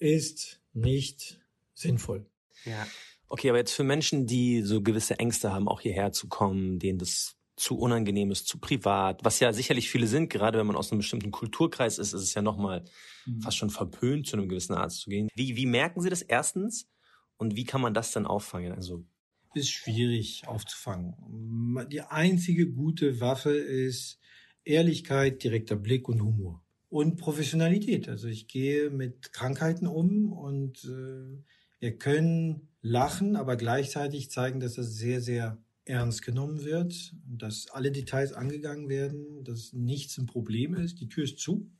ist 0.00 0.60
nicht 0.72 1.40
sinnvoll. 1.74 2.26
Ja. 2.64 2.86
Okay, 3.28 3.50
aber 3.50 3.58
jetzt 3.58 3.72
für 3.72 3.84
Menschen, 3.84 4.26
die 4.26 4.62
so 4.62 4.82
gewisse 4.82 5.18
Ängste 5.20 5.52
haben, 5.52 5.68
auch 5.68 5.80
hierher 5.80 6.10
zu 6.10 6.28
kommen, 6.28 6.78
denen 6.80 6.98
das 6.98 7.36
zu 7.56 7.78
unangenehm 7.78 8.32
ist, 8.32 8.48
zu 8.48 8.58
privat, 8.58 9.24
was 9.24 9.38
ja 9.38 9.52
sicherlich 9.52 9.88
viele 9.88 10.08
sind, 10.08 10.28
gerade 10.28 10.58
wenn 10.58 10.66
man 10.66 10.74
aus 10.74 10.90
einem 10.90 10.98
bestimmten 10.98 11.30
Kulturkreis 11.30 11.98
ist, 11.98 12.12
ist 12.12 12.22
es 12.22 12.34
ja 12.34 12.42
nochmal 12.42 12.82
Mhm. 13.26 13.40
fast 13.40 13.56
schon 13.56 13.70
verpönt, 13.70 14.26
zu 14.26 14.36
einem 14.36 14.48
gewissen 14.48 14.74
Arzt 14.74 15.00
zu 15.00 15.10
gehen. 15.10 15.28
Wie, 15.34 15.56
wie 15.56 15.66
merken 15.66 16.00
Sie 16.00 16.10
das 16.10 16.22
erstens 16.22 16.88
und 17.36 17.56
wie 17.56 17.64
kann 17.64 17.80
man 17.80 17.94
das 17.94 18.12
dann 18.12 18.26
auffangen? 18.26 18.72
Also 18.72 19.04
ist 19.54 19.70
schwierig 19.70 20.46
aufzufangen. 20.46 21.14
Die 21.90 22.00
einzige 22.00 22.70
gute 22.70 23.20
Waffe 23.20 23.52
ist 23.52 24.18
Ehrlichkeit, 24.64 25.42
direkter 25.44 25.76
Blick 25.76 26.08
und 26.08 26.22
Humor. 26.22 26.62
Und 26.88 27.16
Professionalität. 27.16 28.08
Also 28.08 28.28
ich 28.28 28.48
gehe 28.48 28.90
mit 28.90 29.32
Krankheiten 29.32 29.86
um 29.86 30.32
und 30.32 30.84
äh, 30.84 31.42
wir 31.80 31.98
können 31.98 32.68
lachen, 32.82 33.36
aber 33.36 33.56
gleichzeitig 33.56 34.30
zeigen, 34.30 34.60
dass 34.60 34.74
das 34.74 34.94
sehr, 34.94 35.20
sehr 35.20 35.58
ernst 35.84 36.22
genommen 36.22 36.64
wird, 36.64 37.14
dass 37.26 37.68
alle 37.70 37.90
Details 37.92 38.32
angegangen 38.32 38.88
werden, 38.88 39.44
dass 39.44 39.72
nichts 39.72 40.18
ein 40.18 40.26
Problem 40.26 40.74
ist. 40.74 41.00
Die 41.00 41.08
Tür 41.08 41.24
ist 41.24 41.38
zu. 41.38 41.70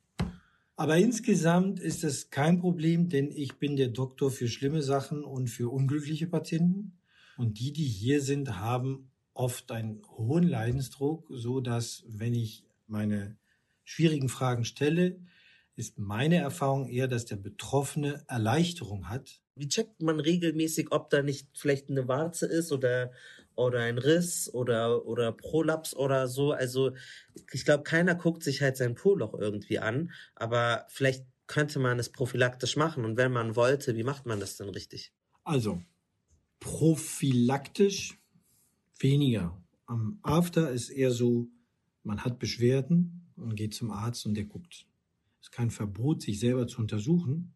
Aber 0.77 0.97
insgesamt 0.97 1.79
ist 1.79 2.03
es 2.03 2.29
kein 2.29 2.59
Problem, 2.59 3.07
denn 3.07 3.31
ich 3.31 3.57
bin 3.57 3.77
der 3.77 3.87
Doktor 3.87 4.29
für 4.29 4.49
schlimme 4.49 4.81
Sachen 4.81 5.23
und 5.23 5.49
für 5.49 5.71
unglückliche 5.71 6.27
Patienten. 6.27 6.97
Und 7.37 7.59
die, 7.59 7.71
die 7.71 7.85
hier 7.85 8.21
sind, 8.21 8.59
haben 8.59 9.11
oft 9.33 9.71
einen 9.71 10.01
hohen 10.17 10.43
Leidensdruck, 10.43 11.27
so 11.29 11.61
dass, 11.61 12.03
wenn 12.07 12.33
ich 12.33 12.65
meine 12.87 13.37
schwierigen 13.83 14.29
Fragen 14.29 14.65
stelle, 14.65 15.19
ist 15.77 15.97
meine 15.97 16.37
Erfahrung 16.37 16.87
eher, 16.87 17.07
dass 17.07 17.25
der 17.25 17.35
Betroffene 17.35 18.23
Erleichterung 18.27 19.09
hat. 19.09 19.41
Wie 19.55 19.67
checkt 19.67 20.01
man 20.01 20.19
regelmäßig, 20.19 20.91
ob 20.91 21.09
da 21.09 21.21
nicht 21.21 21.47
vielleicht 21.53 21.89
eine 21.89 22.07
Warze 22.07 22.47
ist 22.47 22.71
oder, 22.71 23.11
oder 23.55 23.79
ein 23.79 23.97
Riss 23.97 24.53
oder, 24.53 25.05
oder 25.05 25.31
Prolaps 25.31 25.95
oder 25.95 26.27
so? 26.27 26.51
Also, 26.51 26.91
ich 27.51 27.65
glaube, 27.65 27.83
keiner 27.83 28.15
guckt 28.15 28.43
sich 28.43 28.61
halt 28.61 28.77
sein 28.77 28.95
Po-Loch 28.95 29.33
irgendwie 29.33 29.79
an, 29.79 30.11
aber 30.35 30.85
vielleicht 30.89 31.25
könnte 31.47 31.79
man 31.79 31.99
es 31.99 32.11
prophylaktisch 32.11 32.75
machen. 32.75 33.05
Und 33.05 33.17
wenn 33.17 33.31
man 33.31 33.55
wollte, 33.55 33.95
wie 33.95 34.03
macht 34.03 34.25
man 34.25 34.39
das 34.39 34.57
denn 34.57 34.69
richtig? 34.69 35.13
Also, 35.43 35.81
prophylaktisch 36.59 38.19
weniger. 38.99 39.61
Am 39.85 40.19
After 40.23 40.71
ist 40.71 40.89
eher 40.89 41.11
so, 41.11 41.47
man 42.03 42.25
hat 42.25 42.39
Beschwerden 42.39 43.31
und 43.35 43.55
geht 43.55 43.73
zum 43.73 43.91
Arzt 43.91 44.25
und 44.25 44.35
der 44.35 44.45
guckt. 44.45 44.87
Es 45.39 45.47
ist 45.47 45.51
kein 45.51 45.69
Verbot, 45.69 46.23
sich 46.23 46.39
selber 46.39 46.67
zu 46.67 46.79
untersuchen. 46.81 47.53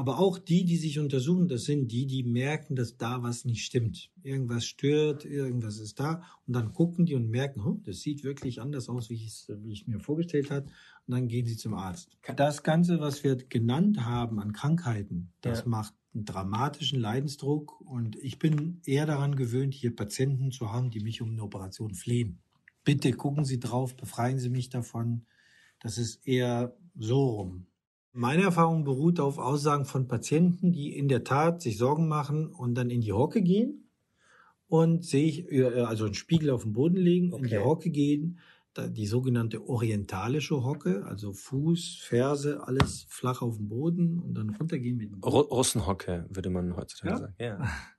Aber 0.00 0.18
auch 0.18 0.38
die, 0.38 0.64
die 0.64 0.78
sich 0.78 0.98
untersuchen, 0.98 1.46
das 1.46 1.64
sind 1.64 1.92
die, 1.92 2.06
die 2.06 2.22
merken, 2.22 2.74
dass 2.74 2.96
da 2.96 3.22
was 3.22 3.44
nicht 3.44 3.66
stimmt. 3.66 4.10
Irgendwas 4.22 4.64
stört, 4.64 5.26
irgendwas 5.26 5.78
ist 5.78 6.00
da. 6.00 6.22
Und 6.46 6.54
dann 6.56 6.72
gucken 6.72 7.04
die 7.04 7.14
und 7.14 7.28
merken, 7.28 7.60
oh, 7.60 7.78
das 7.84 8.00
sieht 8.00 8.24
wirklich 8.24 8.62
anders 8.62 8.88
aus, 8.88 9.10
wie 9.10 9.16
ich 9.16 9.26
es 9.26 9.86
mir 9.86 10.00
vorgestellt 10.00 10.50
habe. 10.50 10.64
Und 11.06 11.12
dann 11.14 11.28
gehen 11.28 11.44
sie 11.44 11.58
zum 11.58 11.74
Arzt. 11.74 12.16
Das 12.34 12.62
Ganze, 12.62 12.98
was 13.00 13.24
wir 13.24 13.36
genannt 13.36 14.02
haben 14.02 14.40
an 14.40 14.54
Krankheiten, 14.54 15.34
das 15.42 15.58
Ja. 15.60 15.68
macht 15.68 15.92
einen 16.14 16.24
dramatischen 16.24 16.98
Leidensdruck. 16.98 17.78
Und 17.82 18.16
ich 18.16 18.38
bin 18.38 18.80
eher 18.86 19.04
daran 19.04 19.36
gewöhnt, 19.36 19.74
hier 19.74 19.94
Patienten 19.94 20.50
zu 20.50 20.72
haben, 20.72 20.90
die 20.90 21.00
mich 21.00 21.20
um 21.20 21.32
eine 21.32 21.42
Operation 21.42 21.92
flehen. 21.92 22.38
Bitte 22.84 23.12
gucken 23.12 23.44
Sie 23.44 23.60
drauf, 23.60 23.94
befreien 23.98 24.38
Sie 24.38 24.48
mich 24.48 24.70
davon. 24.70 25.26
Das 25.78 25.98
ist 25.98 26.26
eher 26.26 26.74
so 26.98 27.26
rum. 27.28 27.66
Meine 28.12 28.42
Erfahrung 28.42 28.84
beruht 28.84 29.20
auf 29.20 29.38
Aussagen 29.38 29.84
von 29.84 30.08
Patienten, 30.08 30.72
die 30.72 30.96
in 30.96 31.08
der 31.08 31.22
Tat 31.22 31.62
sich 31.62 31.78
Sorgen 31.78 32.08
machen 32.08 32.48
und 32.48 32.74
dann 32.74 32.90
in 32.90 33.00
die 33.00 33.12
Hocke 33.12 33.40
gehen 33.40 33.88
und 34.66 35.04
sehe 35.04 35.26
ich, 35.28 35.50
äh, 35.52 35.64
also 35.82 36.06
einen 36.06 36.14
Spiegel 36.14 36.50
auf 36.50 36.64
den 36.64 36.72
Boden 36.72 36.96
legen, 36.96 37.32
in 37.32 37.42
die 37.44 37.56
Okay. 37.56 37.64
Hocke 37.64 37.90
gehen, 37.90 38.40
da- 38.74 38.88
die 38.88 39.06
sogenannte 39.06 39.68
orientalische 39.68 40.64
Hocke, 40.64 41.04
also 41.06 41.32
Fuß, 41.32 42.00
Ferse, 42.02 42.66
alles 42.66 43.06
flach 43.08 43.42
auf 43.42 43.56
dem 43.58 43.68
Boden 43.68 44.18
und 44.18 44.34
dann 44.34 44.50
runtergehen 44.50 44.96
mit 44.96 45.12
dem 45.12 45.22
Ru 45.22 45.40
Russenhocke, 45.40 46.26
würde 46.30 46.50
man 46.50 46.76
heutzutage 46.76 47.12
Ja? 47.12 47.18
sagen. 47.18 47.34
Ja. 47.38 47.58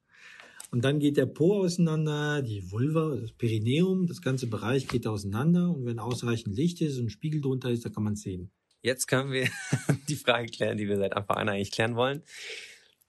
Und 0.74 0.86
dann 0.86 1.00
geht 1.00 1.18
der 1.18 1.26
Po 1.26 1.64
auseinander, 1.66 2.42
die 2.42 2.72
Vulva, 2.72 3.18
das 3.18 3.34
Perineum, 3.34 4.08
das 4.08 4.22
ganze 4.22 4.48
Bereich 4.48 4.88
geht 4.88 5.06
auseinander 5.06 5.70
und 5.70 5.84
wenn 5.86 6.00
ausreichend 6.00 6.56
Licht 6.56 6.80
ist 6.80 6.98
und 6.98 7.08
ein 7.08 7.10
Spiegel 7.10 7.42
drunter 7.42 7.70
ist, 7.72 7.84
dann 7.84 7.92
kann 7.92 8.04
man 8.06 8.14
es 8.14 8.22
sehen. 8.22 8.52
Jetzt 8.82 9.08
können 9.08 9.32
wir 9.32 9.48
die 10.10 10.16
Frage 10.16 10.48
klären, 10.48 10.78
die 10.78 10.88
wir 10.88 10.98
seit 10.98 11.14
Anfang 11.14 11.38
an 11.38 11.50
eigentlich 11.50 11.72
klären 11.72 11.96
wollen. 11.96 12.24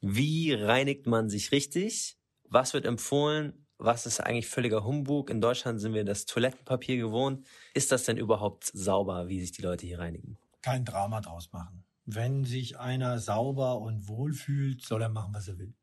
Wie 0.01 0.53
reinigt 0.53 1.07
man 1.07 1.31
sich 1.31 1.53
richtig? 1.53 2.19
Was 2.49 2.75
wird 2.75 2.85
empfohlen? 2.85 3.67
Was 3.79 4.07
ist 4.07 4.21
eigentlich 4.21 4.49
völliger 4.49 4.85
Humbug? 4.85 5.31
In 5.31 5.41
Deutschland 5.41 5.81
sind 5.81 5.95
wir 5.95 6.05
das 6.05 6.27
Toilettenpapier 6.27 6.97
gewohnt. 6.99 7.47
Ist 7.75 7.91
das 7.91 8.05
denn 8.05 8.17
überhaupt 8.17 8.67
sauber, 8.67 9.29
wie 9.29 9.41
sich 9.41 9.53
die 9.53 9.63
Leute 9.63 9.87
hier 9.87 9.99
reinigen? 9.99 10.39
Kein 10.61 10.85
Drama 10.85 11.21
draus 11.21 11.51
machen. 11.53 11.85
Wenn 12.05 12.45
sich 12.45 12.79
einer 12.79 13.19
sauber 13.19 13.81
und 13.81 14.09
wohl 14.09 14.35
fühlt, 14.35 14.85
soll 14.85 15.03
er 15.03 15.09
machen, 15.09 15.35
was 15.35 15.49
er 15.49 15.59
will. 15.59 15.75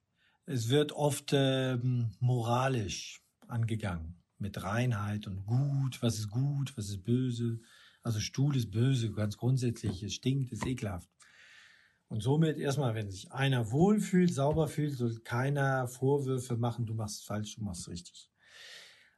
Es 0.45 0.69
wird 0.69 0.91
oft 0.91 1.31
ähm, 1.33 2.11
moralisch 2.19 3.21
angegangen. 3.47 4.21
Mit 4.37 4.63
Reinheit 4.63 5.27
und 5.27 5.45
gut, 5.45 6.01
was 6.01 6.19
ist 6.19 6.29
gut, 6.29 6.77
was 6.77 6.89
ist 6.89 7.03
böse. 7.03 7.59
Also 8.01 8.19
Stuhl 8.19 8.55
ist 8.55 8.71
böse, 8.71 9.11
ganz 9.11 9.37
grundsätzlich. 9.37 10.03
Es 10.03 10.13
stinkt, 10.13 10.51
ist 10.51 10.65
ekelhaft. 10.65 11.09
Und 12.07 12.21
somit 12.23 12.57
erstmal, 12.57 12.95
wenn 12.95 13.11
sich 13.11 13.31
einer 13.31 13.71
wohlfühlt, 13.71 14.33
sauber 14.33 14.67
fühlt, 14.67 14.93
soll 14.97 15.19
keiner 15.19 15.87
Vorwürfe 15.87 16.57
machen, 16.57 16.85
du 16.87 16.95
machst 16.95 17.25
falsch, 17.25 17.55
du 17.55 17.63
machst 17.63 17.87
richtig. 17.87 18.31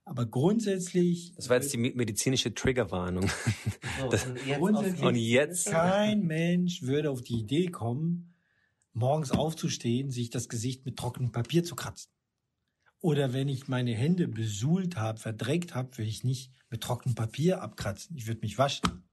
Aber 0.04 0.26
grundsätzlich. 0.26 1.34
Das 1.36 1.48
war 1.48 1.58
jetzt 1.58 1.72
die 1.72 1.78
me- 1.78 1.94
medizinische 1.96 2.54
Triggerwarnung. 2.54 3.30
Das- 4.10 4.26
und 4.26 4.46
jetzt 4.46 4.58
Grundsätzlich- 4.60 5.04
Und 5.04 5.16
jetzt? 5.16 5.66
Kein 5.72 6.26
Mensch 6.26 6.82
würde 6.82 7.12
auf 7.12 7.22
die 7.22 7.40
Idee 7.40 7.68
kommen, 7.68 8.34
morgens 8.94 9.32
aufzustehen, 9.32 10.10
sich 10.10 10.30
das 10.32 10.50
Gesicht 10.50 10.86
mit 10.86 10.98
trockenem 10.98 11.32
Papier 11.32 11.64
zu 11.64 11.76
kratzen. 11.76 12.12
Oder 13.00 13.32
wenn 13.32 13.48
ich 13.48 13.68
meine 13.70 13.94
Hände 13.96 14.28
besuhlt 14.28 14.98
habe, 14.98 15.18
verdreckt 15.20 15.76
habe, 15.76 15.98
will 15.98 16.08
ich 16.08 16.24
nicht 16.24 16.52
mit 16.72 16.82
trockenem 16.82 17.14
Papier 17.14 17.62
abkratzen. 17.62 18.16
Ich 18.16 18.26
würde 18.26 18.42
mich 18.42 18.58
waschen. 18.58 19.04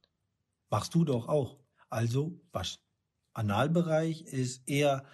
Machst 0.70 0.94
du 0.94 1.05
doch 1.05 1.28
auch. 1.28 1.59
Also 1.90 2.40
waschen. 2.52 2.80
Analbereich 3.35 4.22
ist 4.22 4.66
eher 4.66 5.05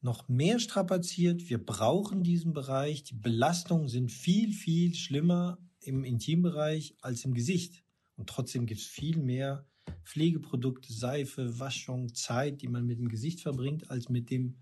noch 0.00 0.28
mehr 0.28 0.58
strapaziert. 0.58 1.48
Wir 1.48 1.64
brauchen 1.64 2.22
diesen 2.22 2.52
Bereich. 2.52 3.04
Die 3.04 3.14
Belastungen 3.14 3.88
sind 3.88 4.12
viel, 4.12 4.52
viel 4.52 4.94
schlimmer 4.94 5.58
im 5.80 6.04
Intimbereich 6.04 6.96
als 7.00 7.24
im 7.24 7.34
Gesicht. 7.34 7.84
Und 8.16 8.28
trotzdem 8.28 8.66
gibt 8.66 8.80
es 8.80 8.86
viel 8.86 9.18
mehr 9.18 9.66
Pflegeprodukte, 10.04 10.92
Seife, 10.92 11.58
Waschung, 11.58 12.14
Zeit, 12.14 12.62
die 12.62 12.68
man 12.68 12.86
mit 12.86 12.98
dem 12.98 13.08
Gesicht 13.08 13.40
verbringt, 13.40 13.90
als 13.90 14.08
mit 14.08 14.30
dem 14.30 14.58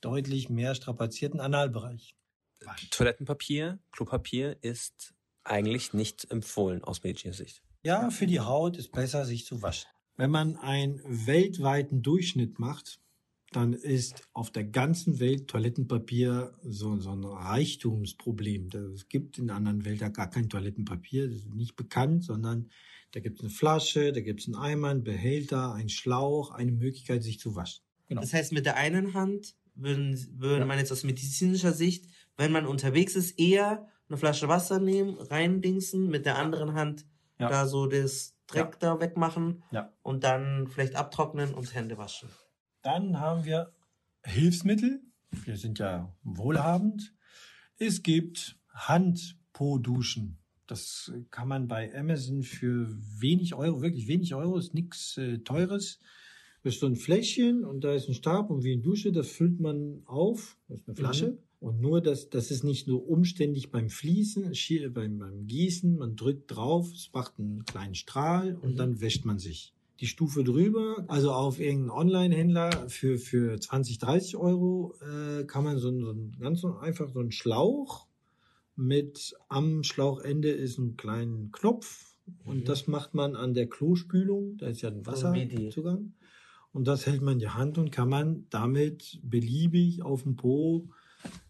deutlich 0.00 0.48
mehr 0.48 0.74
strapazierten 0.74 1.40
Analbereich. 1.40 2.14
Toilettenpapier, 2.90 3.78
Klopapier 3.92 4.62
ist 4.62 5.15
eigentlich 5.46 5.92
nicht 5.92 6.30
empfohlen 6.30 6.84
aus 6.84 7.02
medizinischer 7.02 7.44
Sicht. 7.44 7.62
Ja, 7.82 8.10
für 8.10 8.26
die 8.26 8.40
Haut 8.40 8.76
ist 8.76 8.92
besser, 8.92 9.24
sich 9.24 9.46
zu 9.46 9.62
waschen. 9.62 9.88
Wenn 10.16 10.30
man 10.30 10.56
einen 10.56 11.00
weltweiten 11.04 12.02
Durchschnitt 12.02 12.58
macht, 12.58 13.00
dann 13.52 13.72
ist 13.74 14.28
auf 14.32 14.50
der 14.50 14.64
ganzen 14.64 15.20
Welt 15.20 15.48
Toilettenpapier 15.48 16.54
so, 16.62 16.98
so 16.98 17.10
ein 17.10 17.24
Reichtumsproblem. 17.24 18.70
Es 18.94 19.08
gibt 19.08 19.38
in 19.38 19.50
anderen 19.50 19.84
Wäldern 19.84 20.12
gar 20.12 20.28
kein 20.28 20.48
Toilettenpapier, 20.48 21.28
das 21.28 21.38
ist 21.38 21.54
nicht 21.54 21.76
bekannt, 21.76 22.24
sondern 22.24 22.70
da 23.12 23.20
gibt 23.20 23.38
es 23.38 23.44
eine 23.44 23.50
Flasche, 23.50 24.12
da 24.12 24.20
gibt 24.20 24.40
es 24.40 24.46
einen 24.46 24.56
Eimer, 24.56 24.88
einen 24.88 25.04
Behälter, 25.04 25.72
einen 25.72 25.88
Schlauch, 25.88 26.50
eine 26.50 26.72
Möglichkeit, 26.72 27.22
sich 27.22 27.38
zu 27.38 27.54
waschen. 27.54 27.82
Genau. 28.08 28.20
Das 28.20 28.32
heißt, 28.32 28.52
mit 28.52 28.66
der 28.66 28.76
einen 28.76 29.14
Hand 29.14 29.54
würden, 29.74 30.18
würde 30.38 30.66
man 30.66 30.78
jetzt 30.78 30.92
aus 30.92 31.04
medizinischer 31.04 31.72
Sicht, 31.72 32.06
wenn 32.36 32.52
man 32.52 32.66
unterwegs 32.66 33.14
ist, 33.16 33.38
eher 33.38 33.88
eine 34.08 34.16
Flasche 34.18 34.48
Wasser 34.48 34.78
nehmen, 34.78 35.16
reindingsen, 35.18 36.08
mit 36.08 36.26
der 36.26 36.38
anderen 36.38 36.74
Hand 36.74 37.06
Ja. 37.38 37.48
da 37.48 37.66
so 37.66 37.86
das 37.86 38.34
Dreck 38.46 38.78
da 38.80 39.00
wegmachen 39.00 39.62
Ja. 39.72 39.92
und 40.02 40.24
dann 40.24 40.68
vielleicht 40.68 40.94
abtrocknen 40.94 41.52
und 41.54 41.74
Hände 41.74 41.98
waschen. 41.98 42.28
Dann 42.82 43.18
haben 43.20 43.44
wir 43.44 43.72
Hilfsmittel. 44.24 45.00
Wir 45.44 45.56
sind 45.56 45.78
ja 45.78 46.14
wohlhabend. 46.22 47.12
Es 47.78 48.02
gibt 48.02 48.58
Handpo-Duschen. 48.72 50.38
Das 50.66 51.12
kann 51.30 51.48
man 51.48 51.68
bei 51.68 51.94
Amazon 51.96 52.42
für 52.42 52.88
wenig 53.20 53.54
Euro, 53.54 53.82
wirklich 53.82 54.08
wenig 54.08 54.34
Euro, 54.34 54.56
ist 54.58 54.74
nichts 54.74 55.16
äh, 55.16 55.38
Teures. 55.38 56.00
Das 56.62 56.74
ist 56.74 56.80
so 56.80 56.86
ein 56.86 56.96
Fläschchen 56.96 57.64
und 57.64 57.84
da 57.84 57.92
ist 57.92 58.08
ein 58.08 58.14
Stab 58.14 58.50
und 58.50 58.64
wie 58.64 58.72
eine 58.72 58.82
Dusche, 58.82 59.12
das 59.12 59.28
füllt 59.28 59.60
man 59.60 60.02
auf. 60.06 60.58
Das 60.68 60.80
ist 60.80 60.88
eine 60.88 60.96
Flasche. 60.96 61.38
Und 61.66 61.80
nur, 61.80 62.00
dass 62.00 62.30
das 62.30 62.52
ist 62.52 62.62
nicht 62.62 62.86
nur 62.86 63.08
umständlich 63.08 63.72
beim 63.72 63.88
Fließen, 63.90 64.52
schi- 64.54 64.88
beim, 64.88 65.18
beim 65.18 65.48
Gießen, 65.48 65.96
man 65.98 66.14
drückt 66.14 66.54
drauf, 66.54 66.88
es 66.92 67.10
macht 67.12 67.40
einen 67.40 67.64
kleinen 67.64 67.96
Strahl 67.96 68.54
und 68.54 68.76
dann 68.78 69.00
wäscht 69.00 69.24
man 69.24 69.40
sich. 69.40 69.74
Die 69.98 70.06
Stufe 70.06 70.44
drüber, 70.44 71.04
also 71.08 71.32
auf 71.32 71.58
irgendeinen 71.58 71.90
Online-Händler 71.90 72.88
für, 72.88 73.18
für 73.18 73.58
20, 73.58 73.98
30 73.98 74.36
Euro, 74.36 74.94
äh, 75.00 75.42
kann 75.44 75.64
man 75.64 75.78
so, 75.78 75.90
so 75.98 76.10
einen 76.10 76.36
ganz 76.38 76.64
einfach 76.64 77.08
so 77.12 77.18
einen 77.18 77.32
Schlauch 77.32 78.06
mit 78.76 79.34
am 79.48 79.82
Schlauchende 79.82 80.50
ist 80.50 80.78
ein 80.78 80.96
kleiner 80.96 81.48
Knopf 81.50 82.16
und 82.44 82.68
das 82.68 82.86
macht 82.86 83.14
man 83.14 83.34
an 83.34 83.54
der 83.54 83.68
Klospülung. 83.68 84.56
Da 84.58 84.68
ist 84.68 84.82
ja 84.82 84.90
ein 84.90 85.04
Wasserzugang. 85.04 86.12
Und 86.72 86.86
das 86.86 87.06
hält 87.06 87.22
man 87.22 87.34
in 87.34 87.38
die 87.40 87.48
Hand 87.48 87.76
und 87.78 87.90
kann 87.90 88.08
man 88.08 88.46
damit 88.50 89.18
beliebig 89.24 90.02
auf 90.02 90.22
dem 90.22 90.36
Po 90.36 90.90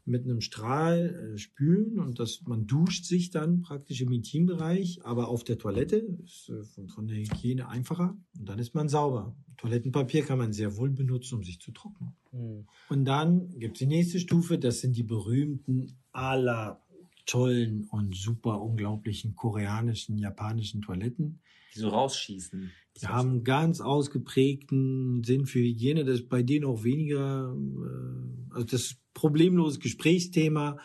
mit 0.07 0.25
einem 0.25 0.41
Strahl 0.41 1.35
äh, 1.35 1.39
spülen 1.39 1.99
und 1.99 2.21
das, 2.21 2.43
man 2.47 2.67
duscht 2.67 3.05
sich 3.05 3.31
dann 3.31 3.63
praktisch 3.63 4.01
im 4.01 4.13
Intimbereich, 4.13 5.05
aber 5.05 5.29
auf 5.29 5.45
der 5.45 5.59
Toilette 5.59 5.97
ist 6.25 6.49
äh, 6.49 6.63
von, 6.63 6.89
von 6.89 7.09
der 7.09 7.19
Hygiene 7.19 7.69
einfacher 7.69 8.17
und 8.39 8.49
dann 8.49 8.59
ist 8.59 8.75
man 8.75 8.89
sauber. 8.89 9.35
Toilettenpapier 9.57 10.25
kann 10.25 10.39
man 10.39 10.53
sehr 10.53 10.77
wohl 10.77 10.91
benutzen, 10.91 11.37
um 11.37 11.43
sich 11.43 11.61
zu 11.61 11.73
trocknen. 11.73 12.15
Hm. 12.31 12.67
Und 12.89 13.05
dann 13.05 13.51
gibt 13.59 13.77
es 13.77 13.79
die 13.81 13.87
nächste 13.87 14.21
Stufe, 14.21 14.59
das 14.59 14.81
sind 14.81 14.97
die 14.97 15.03
berühmten 15.03 15.97
aller 16.13 16.81
tollen 17.27 17.85
und 17.91 18.15
super 18.15 18.63
unglaublichen 18.63 19.35
koreanischen, 19.35 20.19
japanischen 20.19 20.83
Toiletten. 20.83 21.41
Die 21.75 21.81
so 21.81 21.89
rausschießen. 21.89 22.71
Die 23.01 23.07
haben 23.07 23.45
ganz 23.45 23.81
ausgeprägten 23.81 25.23
Sinn 25.23 25.47
für 25.47 25.59
Hygiene. 25.59 26.05
Das 26.05 26.21
ist 26.21 26.29
bei 26.29 26.43
denen 26.43 26.65
auch 26.65 26.83
weniger, 26.83 27.55
äh, 27.55 28.55
also 28.55 28.67
das 28.67 28.97
problemlose 29.13 29.79
Gesprächsthema. 29.79 30.79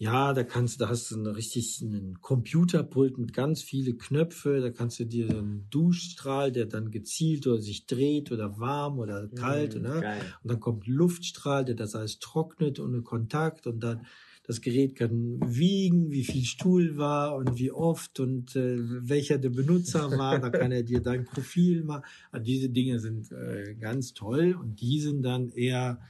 Ja, 0.00 0.32
da 0.32 0.44
kannst, 0.44 0.80
da 0.80 0.88
hast 0.88 1.10
du 1.10 1.16
einen 1.16 1.26
richtig 1.26 1.82
einen 1.82 2.20
Computerpult 2.20 3.18
mit 3.18 3.32
ganz 3.32 3.62
viele 3.62 3.94
Knöpfe. 3.94 4.60
Da 4.60 4.70
kannst 4.70 5.00
du 5.00 5.04
dir 5.04 5.28
einen 5.28 5.68
Duschstrahl, 5.70 6.52
der 6.52 6.66
dann 6.66 6.92
gezielt 6.92 7.48
oder 7.48 7.60
sich 7.60 7.86
dreht 7.86 8.30
oder 8.30 8.60
warm 8.60 9.00
oder 9.00 9.26
kalt. 9.28 9.74
Mm, 9.74 9.82
ne? 9.82 10.00
geil. 10.00 10.20
Und 10.42 10.52
dann 10.52 10.60
kommt 10.60 10.86
Luftstrahl, 10.86 11.64
der 11.64 11.74
das 11.74 11.96
alles 11.96 12.20
trocknet 12.20 12.78
ohne 12.78 13.02
Kontakt. 13.02 13.66
Und 13.66 13.80
dann 13.80 14.06
das 14.48 14.62
Gerät 14.62 14.96
kann 14.96 15.38
wiegen, 15.44 16.10
wie 16.10 16.24
viel 16.24 16.46
Stuhl 16.46 16.96
war 16.96 17.36
und 17.36 17.58
wie 17.58 17.70
oft 17.70 18.18
und 18.18 18.56
äh, 18.56 18.78
welcher 18.78 19.36
der 19.36 19.50
Benutzer 19.50 20.10
war. 20.18 20.38
Da 20.40 20.48
kann 20.48 20.72
er 20.72 20.82
dir 20.82 21.00
dein 21.00 21.26
Profil 21.26 21.84
machen. 21.84 22.04
Also 22.32 22.44
diese 22.46 22.70
Dinge 22.70 22.98
sind 22.98 23.30
äh, 23.30 23.74
ganz 23.78 24.14
toll 24.14 24.56
und 24.58 24.80
die 24.80 25.00
sind 25.00 25.20
dann 25.20 25.50
eher 25.50 26.00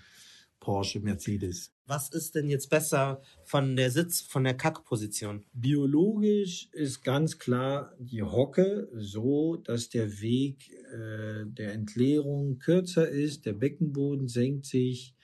Porsche, 0.61 1.01
Mercedes. 1.01 1.73
Was 1.85 2.11
ist 2.11 2.37
denn 2.37 2.49
jetzt 2.49 2.71
besser 2.71 3.23
von 3.43 3.75
der 3.75 3.91
Sitz, 3.91 4.21
von 4.21 4.45
der 4.45 4.55
Kackposition? 4.55 5.45
Biologisch 5.53 6.69
ist 6.71 7.03
ganz 7.03 7.41
klar 7.41 7.93
die 7.99 8.23
Hocke 8.23 8.89
so, 8.95 9.57
dass 9.57 9.89
der 9.89 10.21
Weg 10.21 10.71
äh, 10.93 11.45
der 11.45 11.73
Entleerung 11.73 12.61
kürzer 12.61 13.09
ist, 13.09 13.47
der 13.47 13.55
Beckenboden 13.55 14.29
senkt 14.29 14.67
sich. 14.67 15.17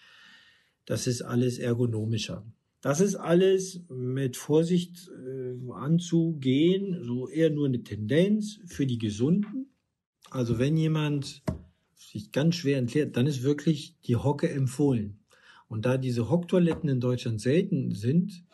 Das 0.85 1.07
ist 1.07 1.23
alles 1.23 1.61
ergonomischer. 1.61 2.45
Das 2.85 3.01
ist 3.01 3.15
alles 3.15 3.81
mit 3.89 4.37
Vorsicht 4.37 5.09
äh, 5.09 5.73
anzugehen, 5.73 7.03
so 7.03 7.31
eher 7.31 7.49
nur 7.49 7.67
eine 7.67 7.83
Tendenz 7.83 8.61
für 8.67 8.85
die 8.85 8.99
Gesunden. 8.99 9.71
Also 10.29 10.59
wenn 10.59 10.77
jemand 10.77 11.43
sich 11.97 12.31
ganz 12.31 12.57
schwer 12.57 12.77
entleert, 12.77 13.17
dann 13.17 13.27
ist 13.27 13.43
wirklich 13.43 13.97
die 14.05 14.17
Hocke 14.17 14.51
empfohlen. 14.51 15.21
Und 15.67 15.87
da 15.87 15.97
diese 15.97 16.29
Hocktoiletten 16.29 16.91
in 16.91 17.01
Deutschland 17.01 17.41
selten 17.41 17.95
sind, 17.95 18.45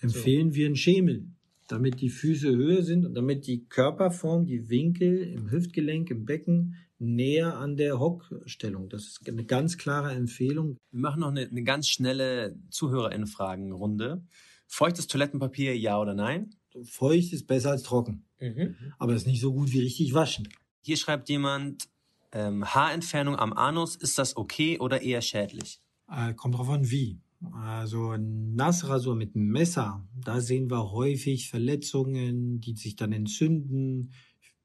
empfehlen 0.00 0.54
wir 0.54 0.66
einen 0.66 0.74
Schemel, 0.74 1.28
damit 1.68 2.00
die 2.00 2.10
Füße 2.10 2.50
höher 2.50 2.82
sind 2.82 3.06
und 3.06 3.14
damit 3.14 3.46
die 3.46 3.66
Körperform, 3.66 4.44
die 4.44 4.70
Winkel 4.70 5.22
im 5.22 5.52
Hüftgelenk, 5.52 6.10
im 6.10 6.24
Becken 6.24 6.74
näher 7.02 7.56
an 7.58 7.76
der 7.76 7.98
Hockstellung. 8.00 8.88
Das 8.88 9.02
ist 9.04 9.28
eine 9.28 9.44
ganz 9.44 9.76
klare 9.76 10.12
Empfehlung. 10.12 10.76
Wir 10.90 11.00
machen 11.00 11.20
noch 11.20 11.28
eine, 11.28 11.42
eine 11.48 11.62
ganz 11.62 11.88
schnelle 11.88 12.56
ZuhörerInnen-Fragen-Runde. 12.70 14.24
Feuchtes 14.66 15.06
Toilettenpapier, 15.06 15.76
ja 15.76 16.00
oder 16.00 16.14
nein? 16.14 16.54
Feucht 16.84 17.32
ist 17.32 17.46
besser 17.46 17.70
als 17.72 17.82
trocken, 17.82 18.24
Mhm. 18.40 18.76
aber 18.98 19.14
ist 19.14 19.26
nicht 19.26 19.40
so 19.40 19.52
gut 19.52 19.72
wie 19.72 19.80
richtig 19.80 20.14
waschen. 20.14 20.48
Hier 20.80 20.96
schreibt 20.96 21.28
jemand, 21.28 21.88
ähm, 22.32 22.64
Haarentfernung 22.64 23.36
am 23.36 23.52
Anus, 23.52 23.94
ist 23.96 24.16
das 24.18 24.36
okay 24.36 24.78
oder 24.78 25.02
eher 25.02 25.20
schädlich? 25.20 25.80
Äh, 26.10 26.32
kommt 26.34 26.54
drauf 26.54 26.70
an, 26.70 26.90
wie. 26.90 27.20
Also 27.52 28.16
Nassrasur 28.16 29.14
mit 29.16 29.34
Messer, 29.36 30.06
da 30.14 30.40
sehen 30.40 30.70
wir 30.70 30.92
häufig 30.92 31.50
Verletzungen, 31.50 32.60
die 32.60 32.74
sich 32.76 32.96
dann 32.96 33.12
entzünden, 33.12 34.12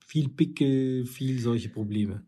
viel 0.07 0.29
Pickel, 0.29 1.05
viel 1.05 1.39
solche 1.39 1.69
Probleme. 1.69 2.25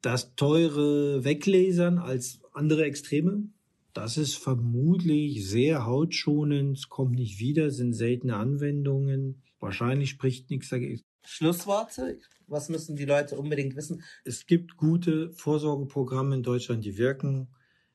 Das 0.00 0.34
teure 0.36 1.24
Weglasern 1.24 1.98
als 1.98 2.40
andere 2.52 2.84
Extreme, 2.84 3.48
das 3.92 4.16
ist 4.16 4.36
vermutlich 4.36 5.44
sehr 5.44 5.84
hautschonend, 5.84 6.88
kommt 6.88 7.16
nicht 7.16 7.40
wieder, 7.40 7.72
sind 7.72 7.94
seltene 7.94 8.36
Anwendungen. 8.36 9.42
Wahrscheinlich 9.58 10.10
spricht 10.10 10.50
nichts 10.50 10.68
dagegen. 10.68 11.02
Schlussworte? 11.26 12.20
Was 12.46 12.68
müssen 12.68 12.94
die 12.94 13.04
Leute 13.04 13.36
unbedingt 13.36 13.74
wissen? 13.74 14.04
Es 14.24 14.46
gibt 14.46 14.76
gute 14.76 15.32
Vorsorgeprogramme 15.32 16.36
in 16.36 16.42
Deutschland, 16.44 16.84
die 16.84 16.96
wirken. 16.96 17.48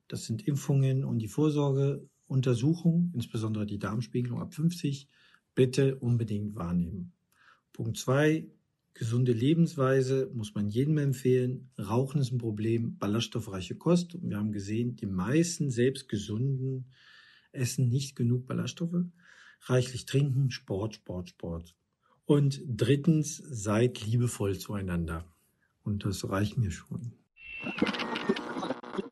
Das 0.09 0.25
sind 0.25 0.45
Impfungen 0.45 1.05
und 1.05 1.19
die 1.19 1.29
Vorsorgeuntersuchung, 1.29 3.13
insbesondere 3.15 3.65
die 3.65 3.79
Darmspiegelung 3.79 4.41
ab 4.41 4.53
50, 4.53 5.07
bitte 5.55 5.95
unbedingt 5.95 6.55
wahrnehmen. 6.55 7.13
Punkt 7.71 7.97
zwei: 7.97 8.45
Gesunde 8.95 9.33
Lebensweise 9.33 10.29
muss 10.33 10.53
man 10.53 10.69
jedem 10.69 10.99
empfehlen. 10.99 11.71
Rauchen 11.79 12.21
ist 12.21 12.31
ein 12.31 12.37
Problem, 12.37 12.97
ballaststoffreiche 12.97 13.75
Kost. 13.75 14.13
Und 14.13 14.29
wir 14.29 14.37
haben 14.37 14.51
gesehen, 14.51 14.95
die 14.95 15.07
meisten 15.07 15.71
selbst 15.71 16.07
gesunden 16.07 16.85
essen 17.51 17.89
nicht 17.89 18.15
genug 18.15 18.45
Ballaststoffe. 18.45 19.05
Reichlich 19.61 20.05
trinken, 20.05 20.51
Sport, 20.51 20.95
Sport, 20.95 21.29
Sport. 21.29 21.75
Und 22.25 22.61
drittens, 22.67 23.37
seid 23.37 24.05
liebevoll 24.05 24.57
zueinander. 24.57 25.25
Und 25.83 26.05
das 26.05 26.29
reicht 26.29 26.57
mir 26.57 26.71
schon. 26.71 27.13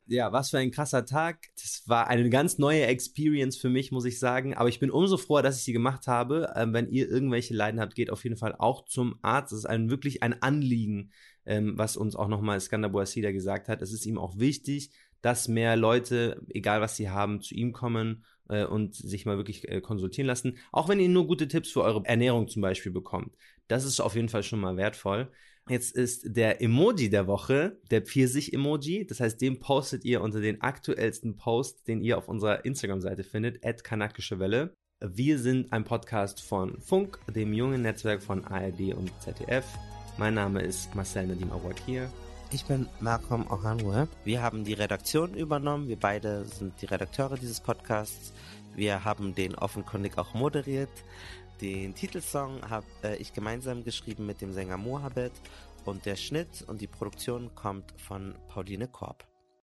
Ja, 0.06 0.32
was 0.32 0.50
für 0.50 0.58
ein 0.58 0.70
krasser 0.70 1.04
Tag. 1.04 1.48
Das 1.56 1.82
war 1.86 2.08
eine 2.08 2.28
ganz 2.30 2.58
neue 2.58 2.86
Experience 2.86 3.56
für 3.56 3.68
mich, 3.68 3.92
muss 3.92 4.04
ich 4.04 4.18
sagen. 4.18 4.54
Aber 4.54 4.68
ich 4.68 4.78
bin 4.78 4.90
umso 4.90 5.16
froher, 5.16 5.42
dass 5.42 5.58
ich 5.58 5.64
sie 5.64 5.72
gemacht 5.72 6.06
habe. 6.06 6.52
Ähm, 6.54 6.72
wenn 6.72 6.90
ihr 6.90 7.08
irgendwelche 7.08 7.54
Leiden 7.54 7.80
habt, 7.80 7.94
geht 7.94 8.10
auf 8.10 8.22
jeden 8.24 8.36
Fall 8.36 8.54
auch 8.58 8.84
zum 8.84 9.18
Arzt. 9.22 9.52
Es 9.52 9.60
ist 9.60 9.66
ein, 9.66 9.90
wirklich 9.90 10.22
ein 10.22 10.40
Anliegen, 10.42 11.12
ähm, 11.46 11.76
was 11.76 11.96
uns 11.96 12.14
auch 12.14 12.28
nochmal 12.28 12.60
Skander 12.60 12.90
Boasida 12.90 13.32
gesagt 13.32 13.68
hat. 13.68 13.82
Es 13.82 13.92
ist 13.92 14.06
ihm 14.06 14.18
auch 14.18 14.38
wichtig, 14.38 14.90
dass 15.22 15.48
mehr 15.48 15.76
Leute, 15.76 16.42
egal 16.48 16.80
was 16.80 16.96
sie 16.96 17.10
haben, 17.10 17.40
zu 17.40 17.54
ihm 17.54 17.72
kommen 17.72 18.24
äh, 18.48 18.64
und 18.64 18.94
sich 18.94 19.24
mal 19.26 19.36
wirklich 19.36 19.68
äh, 19.68 19.80
konsultieren 19.80 20.26
lassen. 20.26 20.58
Auch 20.72 20.88
wenn 20.88 21.00
ihr 21.00 21.08
nur 21.08 21.26
gute 21.26 21.48
Tipps 21.48 21.70
für 21.70 21.82
eure 21.82 22.04
Ernährung 22.04 22.48
zum 22.48 22.62
Beispiel 22.62 22.92
bekommt. 22.92 23.34
Das 23.68 23.84
ist 23.84 24.00
auf 24.00 24.14
jeden 24.14 24.28
Fall 24.28 24.42
schon 24.42 24.60
mal 24.60 24.76
wertvoll. 24.76 25.32
Jetzt 25.68 25.94
ist 25.94 26.36
der 26.36 26.60
Emoji 26.60 27.08
der 27.08 27.28
Woche 27.28 27.78
der 27.90 28.02
Pfirsich-Emoji. 28.02 29.06
Das 29.06 29.20
heißt, 29.20 29.40
den 29.40 29.60
postet 29.60 30.04
ihr 30.04 30.20
unter 30.20 30.40
den 30.40 30.60
aktuellsten 30.60 31.36
Post, 31.36 31.86
den 31.86 32.00
ihr 32.00 32.18
auf 32.18 32.28
unserer 32.28 32.64
Instagram-Seite 32.64 33.22
findet, 33.22 33.64
at 33.64 33.84
kanakische 33.84 34.40
Welle. 34.40 34.74
Wir 35.00 35.38
sind 35.38 35.72
ein 35.72 35.84
Podcast 35.84 36.42
von 36.42 36.80
Funk, 36.80 37.18
dem 37.32 37.52
jungen 37.52 37.82
Netzwerk 37.82 38.22
von 38.22 38.44
ARD 38.44 38.94
und 38.94 39.12
ZDF. 39.20 39.64
Mein 40.18 40.34
Name 40.34 40.62
ist 40.62 40.94
Marcel 40.94 41.28
Nadim 41.28 41.52
Awakir. 41.52 42.10
Ich 42.50 42.64
bin 42.66 42.86
Malcolm 43.00 43.46
Ohanwe. 43.48 44.08
Wir 44.24 44.42
haben 44.42 44.64
die 44.64 44.74
Redaktion 44.74 45.34
übernommen. 45.34 45.88
Wir 45.88 45.98
beide 45.98 46.44
sind 46.44 46.80
die 46.82 46.86
Redakteure 46.86 47.36
dieses 47.36 47.60
Podcasts. 47.60 48.32
Wir 48.74 49.04
haben 49.04 49.34
den 49.34 49.54
offenkundig 49.54 50.18
auch 50.18 50.34
moderiert. 50.34 50.90
Den 51.60 51.94
Titelsong 51.94 52.68
habe 52.68 52.86
äh, 53.04 53.16
ich 53.16 53.32
gemeinsam 53.32 53.84
geschrieben 53.84 54.26
mit 54.26 54.40
dem 54.40 54.52
Sänger 54.52 54.76
Mohabed 54.76 55.32
und 55.84 56.06
der 56.06 56.16
Schnitt 56.16 56.64
und 56.66 56.80
die 56.80 56.86
Produktion 56.86 57.54
kommt 57.54 57.92
von 58.00 58.34
Pauline 58.48 58.88
Korb. 58.88 59.31